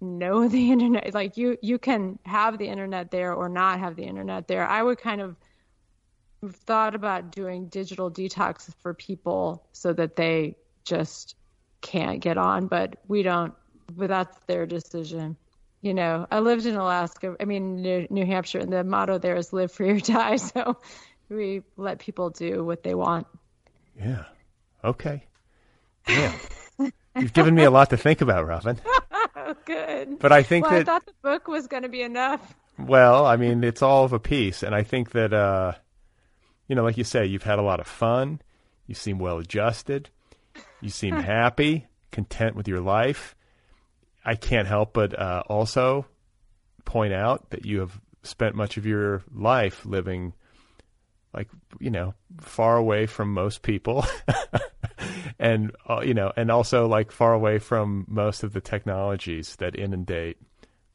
know 0.01 0.47
the 0.47 0.71
internet, 0.71 1.13
like 1.13 1.38
you 1.38 1.57
you 1.61 1.77
can 1.77 2.19
have 2.23 2.57
the 2.57 2.67
internet 2.67 3.11
there 3.11 3.34
or 3.34 3.49
not 3.49 3.80
have 3.80 3.95
the 3.95 4.03
internet 4.03 4.47
there. 4.47 4.67
I 4.67 4.81
would 4.81 4.99
kind 4.99 5.21
of 5.21 5.35
thought 6.51 6.95
about 6.95 7.31
doing 7.31 7.67
digital 7.67 8.09
detox 8.09 8.73
for 8.81 8.93
people 8.93 9.67
so 9.73 9.91
that 9.93 10.15
they 10.15 10.55
just 10.85 11.35
can't 11.81 12.19
get 12.19 12.38
on, 12.38 12.67
but 12.67 12.97
we 13.07 13.23
don't. 13.23 13.53
But 13.95 14.07
that's 14.07 14.38
their 14.45 14.65
decision. 14.65 15.35
You 15.81 15.93
know, 15.93 16.27
I 16.30 16.39
lived 16.39 16.65
in 16.65 16.76
Alaska. 16.76 17.35
I 17.39 17.45
mean, 17.45 17.81
New, 17.81 18.05
New 18.09 18.26
Hampshire, 18.26 18.59
and 18.59 18.71
the 18.71 18.84
motto 18.84 19.17
there 19.17 19.35
is 19.35 19.53
"live 19.53 19.71
free 19.71 19.91
or 19.91 19.99
die." 19.99 20.35
So 20.35 20.77
we 21.30 21.61
let 21.77 21.99
people 21.99 22.30
do 22.30 22.63
what 22.63 22.84
they 22.84 22.93
want. 22.93 23.27
Yeah. 23.97 24.26
Okay. 24.84 25.23
Yeah. 26.07 26.34
You've 27.15 27.34
given 27.34 27.53
me 27.53 27.63
a 27.63 27.71
lot 27.71 27.89
to 27.89 27.97
think 27.97 28.21
about, 28.21 28.47
Robin. 28.47 28.80
Good. 29.65 30.19
But 30.19 30.31
I 30.31 30.43
think 30.43 30.69
well, 30.69 30.80
I 30.80 30.84
thought 30.84 31.05
the 31.05 31.13
book 31.21 31.47
was 31.47 31.67
going 31.67 31.84
to 31.84 31.89
be 31.89 32.01
enough. 32.01 32.55
well, 32.77 33.26
I 33.26 33.35
mean, 33.35 33.63
it's 33.63 33.81
all 33.81 34.03
of 34.03 34.13
a 34.13 34.19
piece, 34.19 34.63
and 34.63 34.73
I 34.76 34.84
think 34.84 35.11
that 35.11 35.34
uh, 35.34 35.73
you 36.67 36.76
know, 36.76 36.84
like 36.84 36.97
you 36.97 37.03
say, 37.03 37.26
you've 37.26 37.43
had 37.43 37.59
a 37.59 37.63
lot 37.63 37.80
of 37.80 37.88
fun. 37.88 38.41
You 38.88 38.95
seem 38.95 39.19
well 39.19 39.39
adjusted. 39.39 40.09
You 40.81 40.89
seem 40.89 41.15
happy, 41.15 41.88
content 42.11 42.55
with 42.55 42.67
your 42.67 42.81
life. 42.81 43.35
I 44.26 44.35
can't 44.35 44.67
help 44.67 44.93
but 44.93 45.17
uh, 45.17 45.43
also 45.47 46.05
point 46.85 47.13
out 47.13 47.49
that 47.51 47.65
you 47.65 47.80
have 47.80 47.99
spent 48.23 48.55
much 48.55 48.77
of 48.77 48.85
your 48.85 49.23
life 49.34 49.85
living 49.85 50.34
like 51.34 51.47
you 51.80 51.89
know 51.89 52.13
far 52.41 52.77
away 52.77 53.05
from 53.05 53.34
most 53.34 53.61
people 53.61 54.05
and 55.39 55.71
uh, 55.89 56.01
you 56.01 56.13
know 56.13 56.31
and 56.35 56.51
also 56.51 56.88
like 56.88 57.11
far 57.11 57.34
away 57.34 57.59
from 57.59 58.05
most 58.07 58.43
of 58.43 58.53
the 58.53 58.61
technologies 58.61 59.55
that 59.57 59.76
inundate 59.76 60.38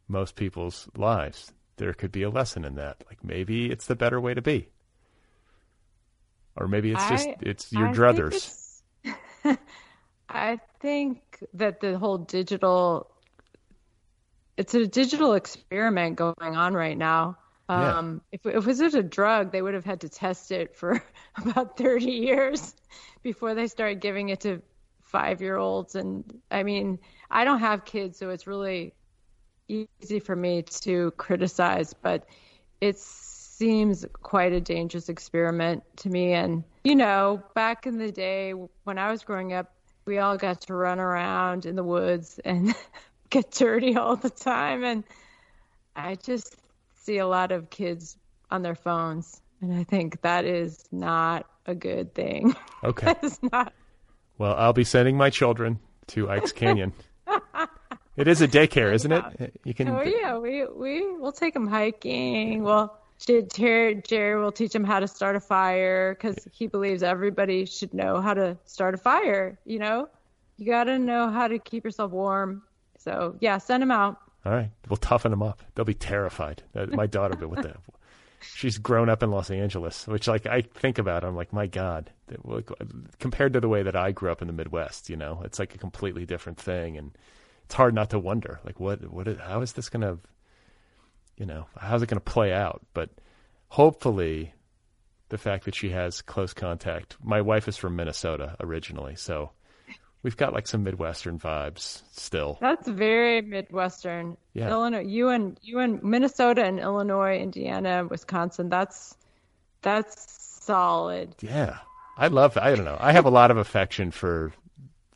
most 0.08 0.36
people's 0.36 0.88
lives 0.96 1.52
there 1.76 1.92
could 1.92 2.12
be 2.12 2.22
a 2.22 2.30
lesson 2.30 2.64
in 2.64 2.76
that. 2.76 3.02
Like 3.08 3.24
maybe 3.24 3.70
it's 3.70 3.86
the 3.86 3.96
better 3.96 4.20
way 4.20 4.34
to 4.34 4.42
be. 4.42 4.68
Or 6.56 6.68
maybe 6.68 6.92
it's 6.92 7.08
just 7.08 7.28
it's 7.40 7.72
your 7.72 7.88
I 7.88 7.92
think 7.92 8.18
it's- 8.34 8.82
I 10.28 10.58
think 10.80 11.44
that 11.54 11.80
the 11.80 11.98
whole 11.98 12.18
digital 12.18 13.10
it's 14.56 14.74
a 14.74 14.86
digital 14.86 15.34
experiment 15.34 16.16
going 16.16 16.34
on 16.56 16.74
right 16.74 16.96
now. 16.96 17.36
Yeah. 17.68 17.98
Um, 17.98 18.20
if, 18.30 18.44
if 18.44 18.54
it 18.54 18.66
was 18.66 18.80
a 18.94 19.02
drug, 19.02 19.50
they 19.50 19.62
would 19.62 19.74
have 19.74 19.84
had 19.84 20.00
to 20.02 20.08
test 20.08 20.50
it 20.52 20.76
for 20.76 21.02
about 21.36 21.76
30 21.76 22.04
years 22.04 22.74
before 23.22 23.54
they 23.54 23.66
started 23.66 24.00
giving 24.00 24.28
it 24.28 24.40
to 24.40 24.60
five 25.02 25.40
year 25.40 25.56
olds. 25.56 25.94
And 25.94 26.24
I 26.50 26.62
mean, 26.62 26.98
I 27.30 27.44
don't 27.44 27.60
have 27.60 27.84
kids, 27.84 28.18
so 28.18 28.30
it's 28.30 28.46
really 28.46 28.94
easy 29.68 30.20
for 30.20 30.36
me 30.36 30.62
to 30.62 31.12
criticize, 31.12 31.94
but 31.94 32.26
it 32.80 32.98
seems 32.98 34.04
quite 34.22 34.52
a 34.52 34.60
dangerous 34.60 35.08
experiment 35.08 35.82
to 35.98 36.10
me. 36.10 36.32
And, 36.32 36.64
you 36.82 36.96
know, 36.96 37.42
back 37.54 37.86
in 37.86 37.96
the 37.96 38.12
day 38.12 38.52
when 38.82 38.98
I 38.98 39.10
was 39.10 39.22
growing 39.22 39.52
up, 39.52 39.72
we 40.04 40.18
all 40.18 40.36
got 40.36 40.60
to 40.62 40.74
run 40.74 40.98
around 40.98 41.64
in 41.64 41.76
the 41.76 41.84
woods 41.84 42.38
and 42.44 42.74
get 43.30 43.50
dirty 43.52 43.96
all 43.96 44.16
the 44.16 44.30
time. 44.30 44.84
And 44.84 45.04
I 45.96 46.16
just 46.16 46.56
see 47.04 47.18
a 47.18 47.26
lot 47.26 47.52
of 47.52 47.70
kids 47.70 48.16
on 48.50 48.62
their 48.62 48.74
phones. 48.74 49.40
And 49.60 49.72
I 49.74 49.84
think 49.84 50.20
that 50.22 50.44
is 50.44 50.84
not 50.92 51.46
a 51.66 51.74
good 51.74 52.14
thing. 52.14 52.54
okay 52.82 53.06
that 53.12 53.24
is 53.24 53.38
not. 53.42 53.72
well 54.36 54.54
i'll 54.56 54.74
be 54.74 54.84
sending 54.84 55.16
my 55.16 55.30
children 55.30 55.78
to 56.08 56.28
ike's 56.28 56.52
canyon 56.52 56.92
it 58.16 58.28
is 58.28 58.42
a 58.42 58.48
daycare 58.48 58.92
isn't 58.92 59.10
it 59.12 59.58
you 59.64 59.72
can 59.72 59.88
Oh 59.88 60.02
yeah, 60.02 60.36
we 60.36 60.66
we 60.66 61.10
we'll 61.16 61.32
take 61.32 61.54
them 61.54 61.66
hiking. 61.66 62.62
Well, 62.62 62.98
Jerry 63.18 64.02
Jerry 64.06 64.38
will 64.38 64.52
teach 64.52 64.74
him 64.74 64.84
how 64.84 65.00
to 65.00 65.08
start 65.08 65.36
a 65.36 65.40
fire 65.40 66.14
because 66.14 66.36
he 66.52 66.66
believes 66.66 67.02
everybody 67.02 67.64
should 67.64 67.94
know 67.94 68.20
how 68.20 68.34
to 68.34 68.58
start 68.66 68.94
a 68.94 68.98
fire. 68.98 69.58
You 69.64 69.78
know, 69.78 70.08
you 70.58 70.66
got 70.66 70.84
to 70.84 70.98
know 70.98 71.30
how 71.30 71.48
to 71.48 71.58
keep 71.58 71.82
yourself 71.84 72.12
warm. 72.12 72.62
So 72.98 73.36
yeah, 73.40 73.56
send 73.56 73.82
him 73.82 73.90
out. 73.90 74.18
All 74.44 74.52
right, 74.52 74.70
we'll 74.88 74.98
toughen 74.98 75.30
them 75.30 75.42
up. 75.42 75.62
They'll 75.74 75.84
be 75.84 75.94
terrified. 75.94 76.62
Uh, 76.74 76.86
My 76.86 77.06
daughter, 77.06 77.36
but 77.36 77.48
what 77.48 77.62
the? 77.62 77.74
She's 78.54 78.76
grown 78.76 79.08
up 79.08 79.22
in 79.22 79.30
Los 79.30 79.50
Angeles, 79.50 80.06
which 80.06 80.28
like 80.28 80.44
I 80.46 80.60
think 80.60 80.98
about. 80.98 81.24
I'm 81.24 81.34
like, 81.34 81.52
my 81.52 81.66
God, 81.66 82.10
compared 83.18 83.54
to 83.54 83.60
the 83.60 83.68
way 83.68 83.82
that 83.82 83.96
I 83.96 84.12
grew 84.12 84.30
up 84.30 84.42
in 84.42 84.48
the 84.48 84.52
Midwest, 84.52 85.08
you 85.08 85.16
know, 85.16 85.40
it's 85.44 85.58
like 85.58 85.74
a 85.74 85.78
completely 85.78 86.26
different 86.26 86.60
thing, 86.60 86.98
and 86.98 87.16
it's 87.64 87.74
hard 87.74 87.94
not 87.94 88.10
to 88.10 88.18
wonder, 88.18 88.60
like, 88.64 88.78
what, 88.78 89.10
what, 89.10 89.28
is, 89.28 89.38
how 89.38 89.62
is 89.62 89.72
this 89.72 89.88
gonna, 89.88 90.18
you 91.38 91.46
know, 91.46 91.66
how's 91.78 92.02
it 92.02 92.08
gonna 92.10 92.20
play 92.20 92.52
out? 92.52 92.84
But 92.92 93.08
hopefully, 93.68 94.52
the 95.30 95.38
fact 95.38 95.64
that 95.64 95.74
she 95.74 95.88
has 95.90 96.22
close 96.22 96.52
contact. 96.52 97.16
My 97.22 97.40
wife 97.40 97.66
is 97.66 97.76
from 97.76 97.96
Minnesota 97.96 98.56
originally, 98.60 99.16
so 99.16 99.50
we've 100.24 100.36
got 100.36 100.52
like 100.52 100.66
some 100.66 100.82
Midwestern 100.82 101.38
vibes 101.38 102.02
still. 102.10 102.58
That's 102.60 102.88
very 102.88 103.40
Midwestern. 103.42 104.36
Yeah. 104.54 104.70
Illinois, 104.70 105.04
you 105.04 105.28
and 105.28 105.56
you 105.62 105.78
and 105.78 106.02
Minnesota 106.02 106.64
and 106.64 106.80
Illinois, 106.80 107.38
Indiana, 107.38 108.04
Wisconsin. 108.10 108.68
That's 108.68 109.16
that's 109.82 110.64
solid. 110.64 111.36
Yeah, 111.40 111.78
I 112.16 112.26
love. 112.28 112.56
I 112.56 112.74
don't 112.74 112.84
know. 112.84 112.96
I 112.98 113.12
have 113.12 113.26
a 113.26 113.30
lot 113.30 113.52
of 113.52 113.58
affection 113.58 114.10
for 114.10 114.52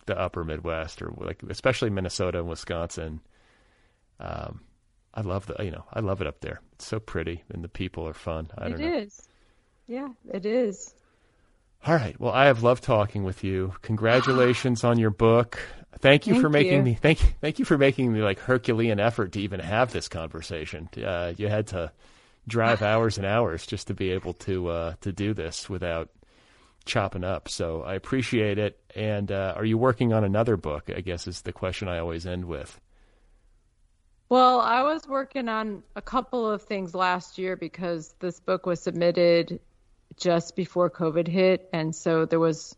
the 0.06 0.16
Upper 0.16 0.44
Midwest, 0.44 1.02
or 1.02 1.12
like 1.16 1.42
especially 1.48 1.90
Minnesota 1.90 2.38
and 2.38 2.48
Wisconsin. 2.48 3.20
Um, 4.20 4.60
I 5.14 5.22
love 5.22 5.46
the. 5.46 5.64
You 5.64 5.70
know, 5.72 5.84
I 5.92 6.00
love 6.00 6.20
it 6.20 6.26
up 6.28 6.40
there. 6.40 6.60
It's 6.74 6.86
so 6.86 7.00
pretty, 7.00 7.42
and 7.50 7.64
the 7.64 7.68
people 7.68 8.06
are 8.06 8.14
fun. 8.14 8.50
I 8.56 8.66
It 8.66 8.70
don't 8.70 8.80
know. 8.80 8.98
is. 8.98 9.28
Yeah, 9.86 10.08
it 10.32 10.44
is. 10.44 10.94
All 11.86 11.94
right. 11.94 12.18
Well, 12.20 12.32
I 12.32 12.46
have 12.46 12.62
loved 12.62 12.84
talking 12.84 13.24
with 13.24 13.44
you. 13.44 13.74
Congratulations 13.82 14.84
on 14.84 14.98
your 14.98 15.10
book. 15.10 15.58
Thank 16.00 16.26
you 16.26 16.34
Thank 16.34 16.42
for 16.42 16.48
making 16.50 16.72
you. 16.74 16.82
me 16.82 16.94
thank 16.94 17.22
you 17.22 17.30
thank 17.40 17.58
you 17.58 17.64
for 17.64 17.76
making 17.78 18.12
the 18.12 18.20
like 18.20 18.38
Herculean 18.38 19.00
effort 19.00 19.32
to 19.32 19.40
even 19.40 19.58
have 19.60 19.92
this 19.92 20.08
conversation. 20.08 20.88
Uh, 20.96 21.32
you 21.36 21.48
had 21.48 21.68
to 21.68 21.90
drive 22.46 22.82
hours 22.92 23.16
and 23.16 23.26
hours 23.26 23.66
just 23.66 23.88
to 23.88 23.94
be 23.94 24.10
able 24.10 24.34
to 24.34 24.68
uh, 24.68 24.94
to 25.00 25.12
do 25.12 25.34
this 25.34 25.68
without 25.68 26.10
chopping 26.84 27.24
up. 27.24 27.48
So 27.48 27.82
I 27.82 27.94
appreciate 27.94 28.58
it. 28.58 28.80
And 28.94 29.32
uh, 29.32 29.54
are 29.56 29.64
you 29.64 29.78
working 29.78 30.12
on 30.12 30.24
another 30.24 30.56
book? 30.56 30.90
I 30.94 31.00
guess 31.00 31.26
is 31.26 31.42
the 31.42 31.52
question 31.52 31.88
I 31.88 31.98
always 31.98 32.26
end 32.26 32.44
with. 32.44 32.80
Well, 34.28 34.60
I 34.60 34.82
was 34.82 35.08
working 35.08 35.48
on 35.48 35.82
a 35.96 36.02
couple 36.02 36.48
of 36.48 36.62
things 36.62 36.94
last 36.94 37.38
year 37.38 37.56
because 37.56 38.14
this 38.20 38.40
book 38.40 38.66
was 38.66 38.80
submitted 38.80 39.58
just 40.16 40.56
before 40.56 40.90
COVID 40.90 41.28
hit, 41.28 41.68
and 41.72 41.94
so 41.94 42.24
there 42.24 42.40
was 42.40 42.74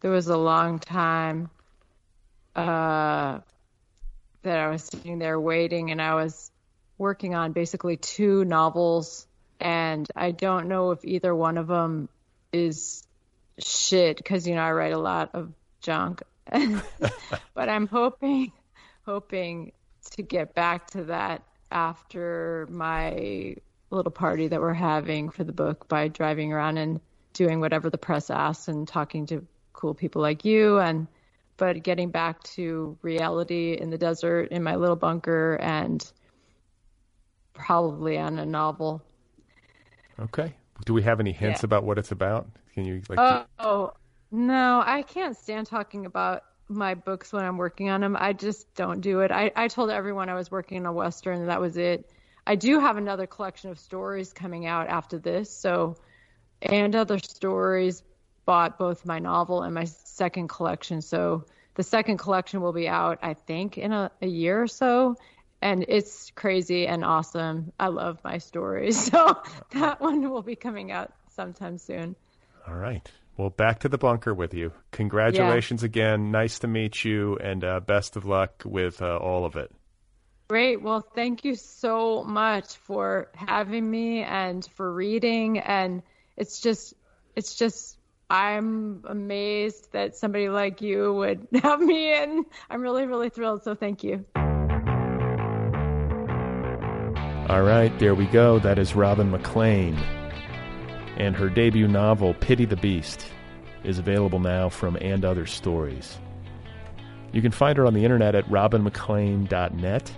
there 0.00 0.10
was 0.10 0.28
a 0.28 0.36
long 0.36 0.78
time 0.78 1.50
uh, 2.54 3.38
that 4.42 4.58
I 4.58 4.68
was 4.68 4.84
sitting 4.84 5.18
there 5.18 5.40
waiting, 5.40 5.90
and 5.90 6.00
I 6.00 6.14
was 6.14 6.50
working 6.98 7.34
on 7.34 7.52
basically 7.52 7.96
two 7.96 8.44
novels, 8.44 9.26
and 9.60 10.06
I 10.14 10.30
don't 10.32 10.68
know 10.68 10.90
if 10.90 11.04
either 11.04 11.34
one 11.34 11.58
of 11.58 11.66
them 11.66 12.08
is 12.52 13.06
shit 13.58 14.16
because 14.16 14.46
you 14.46 14.54
know 14.54 14.62
I 14.62 14.72
write 14.72 14.92
a 14.92 14.98
lot 14.98 15.30
of 15.34 15.52
junk, 15.80 16.22
but 17.54 17.68
I'm 17.68 17.86
hoping 17.86 18.52
hoping 19.04 19.72
to 20.12 20.22
get 20.22 20.54
back 20.54 20.90
to 20.90 21.04
that 21.04 21.42
after 21.70 22.66
my 22.70 23.56
little 23.94 24.12
party 24.12 24.48
that 24.48 24.60
we're 24.60 24.72
having 24.72 25.30
for 25.30 25.44
the 25.44 25.52
book 25.52 25.88
by 25.88 26.08
driving 26.08 26.52
around 26.52 26.78
and 26.78 27.00
doing 27.32 27.60
whatever 27.60 27.90
the 27.90 27.98
press 27.98 28.30
asks 28.30 28.68
and 28.68 28.86
talking 28.86 29.26
to 29.26 29.46
cool 29.72 29.94
people 29.94 30.22
like 30.22 30.44
you 30.44 30.78
and 30.78 31.06
but 31.56 31.82
getting 31.82 32.10
back 32.10 32.42
to 32.42 32.96
reality 33.02 33.76
in 33.78 33.90
the 33.90 33.98
desert 33.98 34.50
in 34.50 34.62
my 34.62 34.76
little 34.76 34.96
bunker 34.96 35.54
and 35.54 36.10
probably 37.52 38.18
on 38.18 38.38
a 38.38 38.46
novel. 38.46 39.02
Okay. 40.18 40.54
Do 40.84 40.94
we 40.94 41.02
have 41.02 41.20
any 41.20 41.32
hints 41.32 41.62
yeah. 41.62 41.66
about 41.66 41.84
what 41.84 41.98
it's 41.98 42.10
about? 42.10 42.48
Can 42.74 42.84
you 42.84 43.02
like? 43.08 43.18
Oh, 43.18 43.44
oh 43.58 43.92
no, 44.30 44.82
I 44.84 45.02
can't 45.02 45.36
stand 45.36 45.66
talking 45.66 46.06
about 46.06 46.42
my 46.68 46.94
books 46.94 47.32
when 47.32 47.44
I'm 47.44 47.58
working 47.58 47.90
on 47.90 48.00
them. 48.00 48.16
I 48.18 48.32
just 48.32 48.74
don't 48.74 49.00
do 49.00 49.20
it. 49.20 49.30
I, 49.30 49.52
I 49.54 49.68
told 49.68 49.90
everyone 49.90 50.28
I 50.28 50.34
was 50.34 50.50
working 50.50 50.78
on 50.78 50.86
a 50.86 50.92
western, 50.92 51.40
and 51.40 51.48
that 51.48 51.60
was 51.60 51.76
it. 51.76 52.10
I 52.46 52.56
do 52.56 52.80
have 52.80 52.96
another 52.96 53.26
collection 53.26 53.70
of 53.70 53.78
stories 53.78 54.32
coming 54.32 54.66
out 54.66 54.88
after 54.88 55.18
this, 55.18 55.50
so 55.50 55.96
and 56.60 56.94
other 56.94 57.18
stories 57.18 58.02
bought 58.44 58.78
both 58.78 59.04
my 59.04 59.18
novel 59.18 59.62
and 59.62 59.74
my 59.74 59.84
second 59.84 60.48
collection. 60.48 61.02
So 61.02 61.44
the 61.74 61.82
second 61.82 62.18
collection 62.18 62.60
will 62.60 62.72
be 62.72 62.88
out, 62.88 63.18
I 63.22 63.34
think, 63.34 63.78
in 63.78 63.92
a, 63.92 64.10
a 64.20 64.26
year 64.26 64.62
or 64.62 64.66
so. 64.66 65.16
And 65.60 65.84
it's 65.88 66.32
crazy 66.34 66.86
and 66.86 67.04
awesome. 67.04 67.72
I 67.78 67.88
love 67.88 68.18
my 68.24 68.38
stories. 68.38 69.10
So 69.12 69.36
that 69.72 70.00
one 70.00 70.28
will 70.30 70.42
be 70.42 70.56
coming 70.56 70.90
out 70.90 71.12
sometime 71.30 71.78
soon. 71.78 72.16
All 72.66 72.74
right. 72.74 73.08
Well, 73.36 73.50
back 73.50 73.80
to 73.80 73.88
the 73.88 73.98
bunker 73.98 74.34
with 74.34 74.54
you. 74.54 74.72
Congratulations 74.90 75.82
yeah. 75.82 75.86
again. 75.86 76.30
Nice 76.30 76.58
to 76.60 76.68
meet 76.68 77.04
you, 77.04 77.38
and 77.38 77.64
uh, 77.64 77.80
best 77.80 78.16
of 78.16 78.26
luck 78.26 78.62
with 78.64 79.00
uh, 79.00 79.16
all 79.16 79.46
of 79.46 79.56
it. 79.56 79.70
Great. 80.52 80.82
Well, 80.82 81.00
thank 81.00 81.46
you 81.46 81.54
so 81.54 82.22
much 82.24 82.76
for 82.76 83.30
having 83.34 83.90
me 83.90 84.22
and 84.22 84.62
for 84.74 84.92
reading. 84.92 85.58
And 85.58 86.02
it's 86.36 86.60
just, 86.60 86.92
it's 87.34 87.54
just, 87.54 87.96
I'm 88.28 89.02
amazed 89.08 89.92
that 89.92 90.14
somebody 90.14 90.50
like 90.50 90.82
you 90.82 91.14
would 91.14 91.48
have 91.62 91.80
me, 91.80 92.12
in. 92.14 92.44
I'm 92.68 92.82
really, 92.82 93.06
really 93.06 93.30
thrilled. 93.30 93.62
So 93.62 93.74
thank 93.74 94.04
you. 94.04 94.26
All 97.48 97.62
right, 97.62 97.98
there 97.98 98.14
we 98.14 98.26
go. 98.26 98.58
That 98.58 98.78
is 98.78 98.94
Robin 98.94 99.30
McLean 99.30 99.94
and 101.16 101.34
her 101.34 101.48
debut 101.48 101.88
novel, 101.88 102.34
Pity 102.34 102.66
the 102.66 102.76
Beast, 102.76 103.24
is 103.84 103.98
available 103.98 104.38
now 104.38 104.68
from 104.68 104.96
And 104.96 105.24
Other 105.24 105.46
Stories. 105.46 106.18
You 107.32 107.40
can 107.40 107.52
find 107.52 107.78
her 107.78 107.86
on 107.86 107.94
the 107.94 108.04
internet 108.04 108.34
at 108.34 108.44
robinmclean.net. 108.50 110.12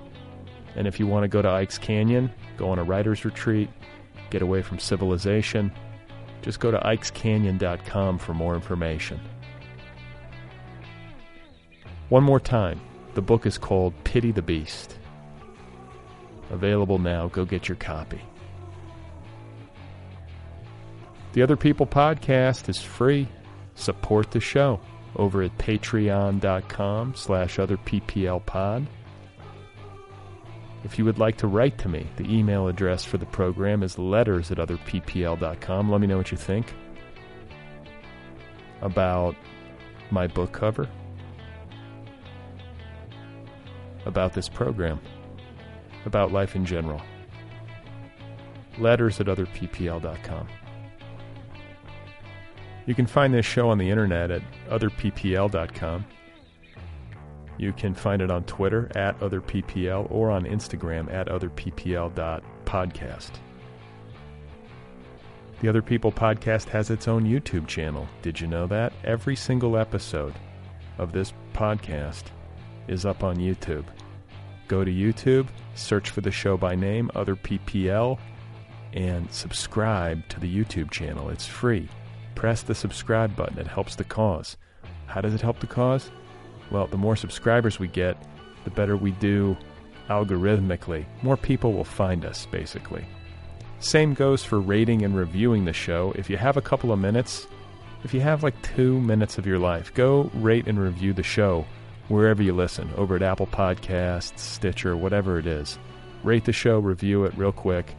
And 0.77 0.87
if 0.87 0.99
you 0.99 1.07
want 1.07 1.25
to 1.25 1.29
go 1.29 1.43
to 1.43 1.49
Ike's 1.49 1.79
Canyon, 1.79 2.33
go 2.57 2.69
on 2.71 2.79
a 2.79 2.85
writer's 2.85 3.25
retreat, 3.25 3.69
get 4.31 4.43
away 4.43 4.63
from 4.63 4.79
civilization, 4.79 5.73
just 6.43 6.61
go 6.61 6.71
to 6.71 6.79
ikescanyon.com 6.79 8.19
for 8.19 8.35
more 8.35 8.55
information. 8.55 9.21
One 12.09 12.23
more 12.23 12.41
time, 12.41 12.81
the 13.15 13.23
book 13.23 13.47
is 13.47 13.57
called 13.57 13.95
Pity 14.05 14.33
the 14.33 14.43
Beast. 14.43 14.99
Available 16.51 16.99
now. 16.99 17.29
Go 17.29 17.45
get 17.45 17.69
your 17.69 17.77
copy. 17.77 18.21
The 21.33 21.43
Other 21.43 21.57
People 21.57 21.87
podcast 21.87 22.69
is 22.69 22.81
free. 22.81 23.27
Support 23.75 24.31
the 24.31 24.41
show 24.41 24.81
over 25.17 25.43
at 25.43 25.57
patreon.com 25.59 27.15
slash 27.17 27.57
otherpplpod. 27.57 28.87
If 30.85 30.99
you 30.99 31.05
would 31.07 31.19
like 31.19 31.37
to 31.39 31.47
write 31.47 31.79
to 31.79 31.89
me, 31.89 32.07
the 32.17 32.31
email 32.31 32.69
address 32.69 33.05
for 33.05 33.17
the 33.17 33.27
program 33.27 33.83
is 33.83 33.99
letters 33.99 34.51
at 34.51 34.59
otherppl.com. 34.59 35.91
Let 35.91 36.01
me 36.01 36.07
know 36.07 36.19
what 36.19 36.31
you 36.31 36.37
think 36.37 36.75
about 38.83 39.35
my 40.11 40.27
book 40.27 40.53
cover, 40.53 40.87
about 44.05 44.35
this 44.35 44.49
program, 44.49 45.01
about 46.05 46.33
life 46.33 46.55
in 46.55 46.67
general. 46.67 47.01
Letters 48.79 49.21
at 49.21 49.27
otherppl.com. 49.27 50.49
You 52.87 52.95
can 52.95 53.07
find 53.07 53.33
this 53.33 53.47
show 53.47 53.71
on 53.71 53.79
the 53.79 53.89
internet 53.89 54.31
at 54.31 54.43
otherppl.com. 54.69 56.05
You 57.59 57.73
can 57.73 57.95
find 57.95 58.23
it 58.23 58.31
on 58.31 58.45
Twitter 58.45 58.91
at 58.95 59.19
otherppl 59.21 60.11
or 60.11 60.31
on 60.31 60.45
Instagram 60.45 61.13
at 61.13 61.29
otherppl.podcast. 61.29 63.31
The 65.61 65.69
Other 65.69 65.83
People 65.83 66.13
podcast 66.13 66.69
has 66.69 66.91
its 66.91 67.09
own 67.09 67.25
YouTube 67.25 67.67
channel. 67.67 68.07
Did 68.23 68.41
you 68.41 68.47
know 68.47 68.67
that? 68.67 68.93
Every 69.05 69.37
single 69.37 69.77
episode 69.77 70.35
of 70.99 71.13
this 71.13 71.33
podcast 71.55 72.25
is 72.89 73.07
up 73.07 73.23
on 73.23 73.37
YouTube. 73.37 73.85
Go 74.69 74.85
to 74.85 74.91
YouTube, 74.91 75.49
search 75.75 76.11
for 76.11 76.21
the 76.21 76.31
show 76.31 76.57
by 76.57 76.75
name, 76.75 77.11
Other 77.15 77.37
PPL, 77.37 78.19
and 78.93 79.31
subscribe 79.33 80.27
to 80.29 80.41
the 80.41 80.53
YouTube 80.53 80.91
channel. 80.91 81.31
It's 81.31 81.47
free 81.47 81.89
press 82.35 82.63
the 82.63 82.75
subscribe 82.75 83.35
button. 83.37 83.59
It 83.59 83.67
helps 83.67 83.97
the 83.97 84.05
cause. 84.05 84.57
How 85.07 85.21
does 85.21 85.35
it 85.35 85.41
help 85.41 85.61
the 85.61 85.67
cause? 85.67 86.11
Well, 86.71 86.87
the 86.87 86.97
more 86.97 87.17
subscribers 87.17 87.79
we 87.79 87.89
get, 87.89 88.17
the 88.65 88.71
better 88.71 88.97
we 88.97 89.13
do 89.13 89.57
algorithmically. 90.09 91.05
More 91.23 91.37
people 91.37 91.73
will 91.73 91.85
find 91.85 92.25
us, 92.25 92.47
basically. 92.47 93.05
Same 93.81 94.15
goes 94.15 94.45
for 94.45 94.61
rating 94.61 95.03
and 95.03 95.17
reviewing 95.17 95.65
the 95.65 95.73
show. 95.73 96.13
If 96.17 96.31
you 96.31 96.37
have 96.37 96.57
a 96.57 96.63
couple 96.63 96.93
of 96.93 96.99
minutes, 96.99 97.47
if 98.03 98.15
you 98.15 98.21
have 98.21 98.43
like 98.43 98.61
two 98.63 99.01
minutes 99.01 99.39
of 99.39 99.47
your 99.47 99.59
life, 99.59 99.93
go 99.95 100.31
rate 100.35 100.67
and 100.67 100.79
review 100.79 101.13
the 101.13 101.23
show 101.23 101.67
wherever 102.09 102.43
you 102.43 102.53
listen, 102.53 102.91
over 102.97 103.17
at 103.17 103.23
Apple 103.23 103.47
Podcasts, 103.47 104.39
Stitcher, 104.39 104.97
whatever 104.97 105.39
it 105.39 105.47
is. 105.47 105.79
Rate 106.23 106.45
the 106.45 106.53
show, 106.53 106.79
review 106.79 107.25
it 107.25 107.37
real 107.37 107.53
quick. 107.53 107.95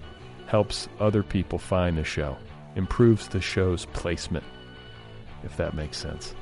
Helps 0.47 0.87
other 0.99 1.23
people 1.23 1.57
find 1.57 1.97
the 1.97 2.03
show 2.03 2.37
improves 2.75 3.27
the 3.29 3.41
show's 3.41 3.85
placement, 3.87 4.43
if 5.43 5.57
that 5.57 5.73
makes 5.73 5.97
sense. 5.97 6.35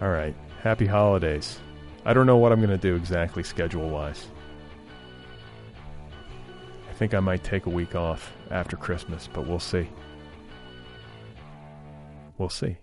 All 0.00 0.08
right, 0.08 0.34
happy 0.62 0.86
holidays. 0.86 1.58
I 2.06 2.14
don't 2.14 2.26
know 2.26 2.38
what 2.38 2.52
I'm 2.52 2.60
going 2.60 2.70
to 2.70 2.78
do 2.78 2.96
exactly 2.96 3.42
schedule 3.42 3.90
wise. 3.90 4.28
I 6.88 6.92
think 6.94 7.12
I 7.12 7.20
might 7.20 7.44
take 7.44 7.66
a 7.66 7.70
week 7.70 7.94
off 7.94 8.32
after 8.50 8.76
Christmas, 8.76 9.28
but 9.30 9.46
we'll 9.46 9.58
see. 9.58 9.88
We'll 12.38 12.48
see. 12.48 12.78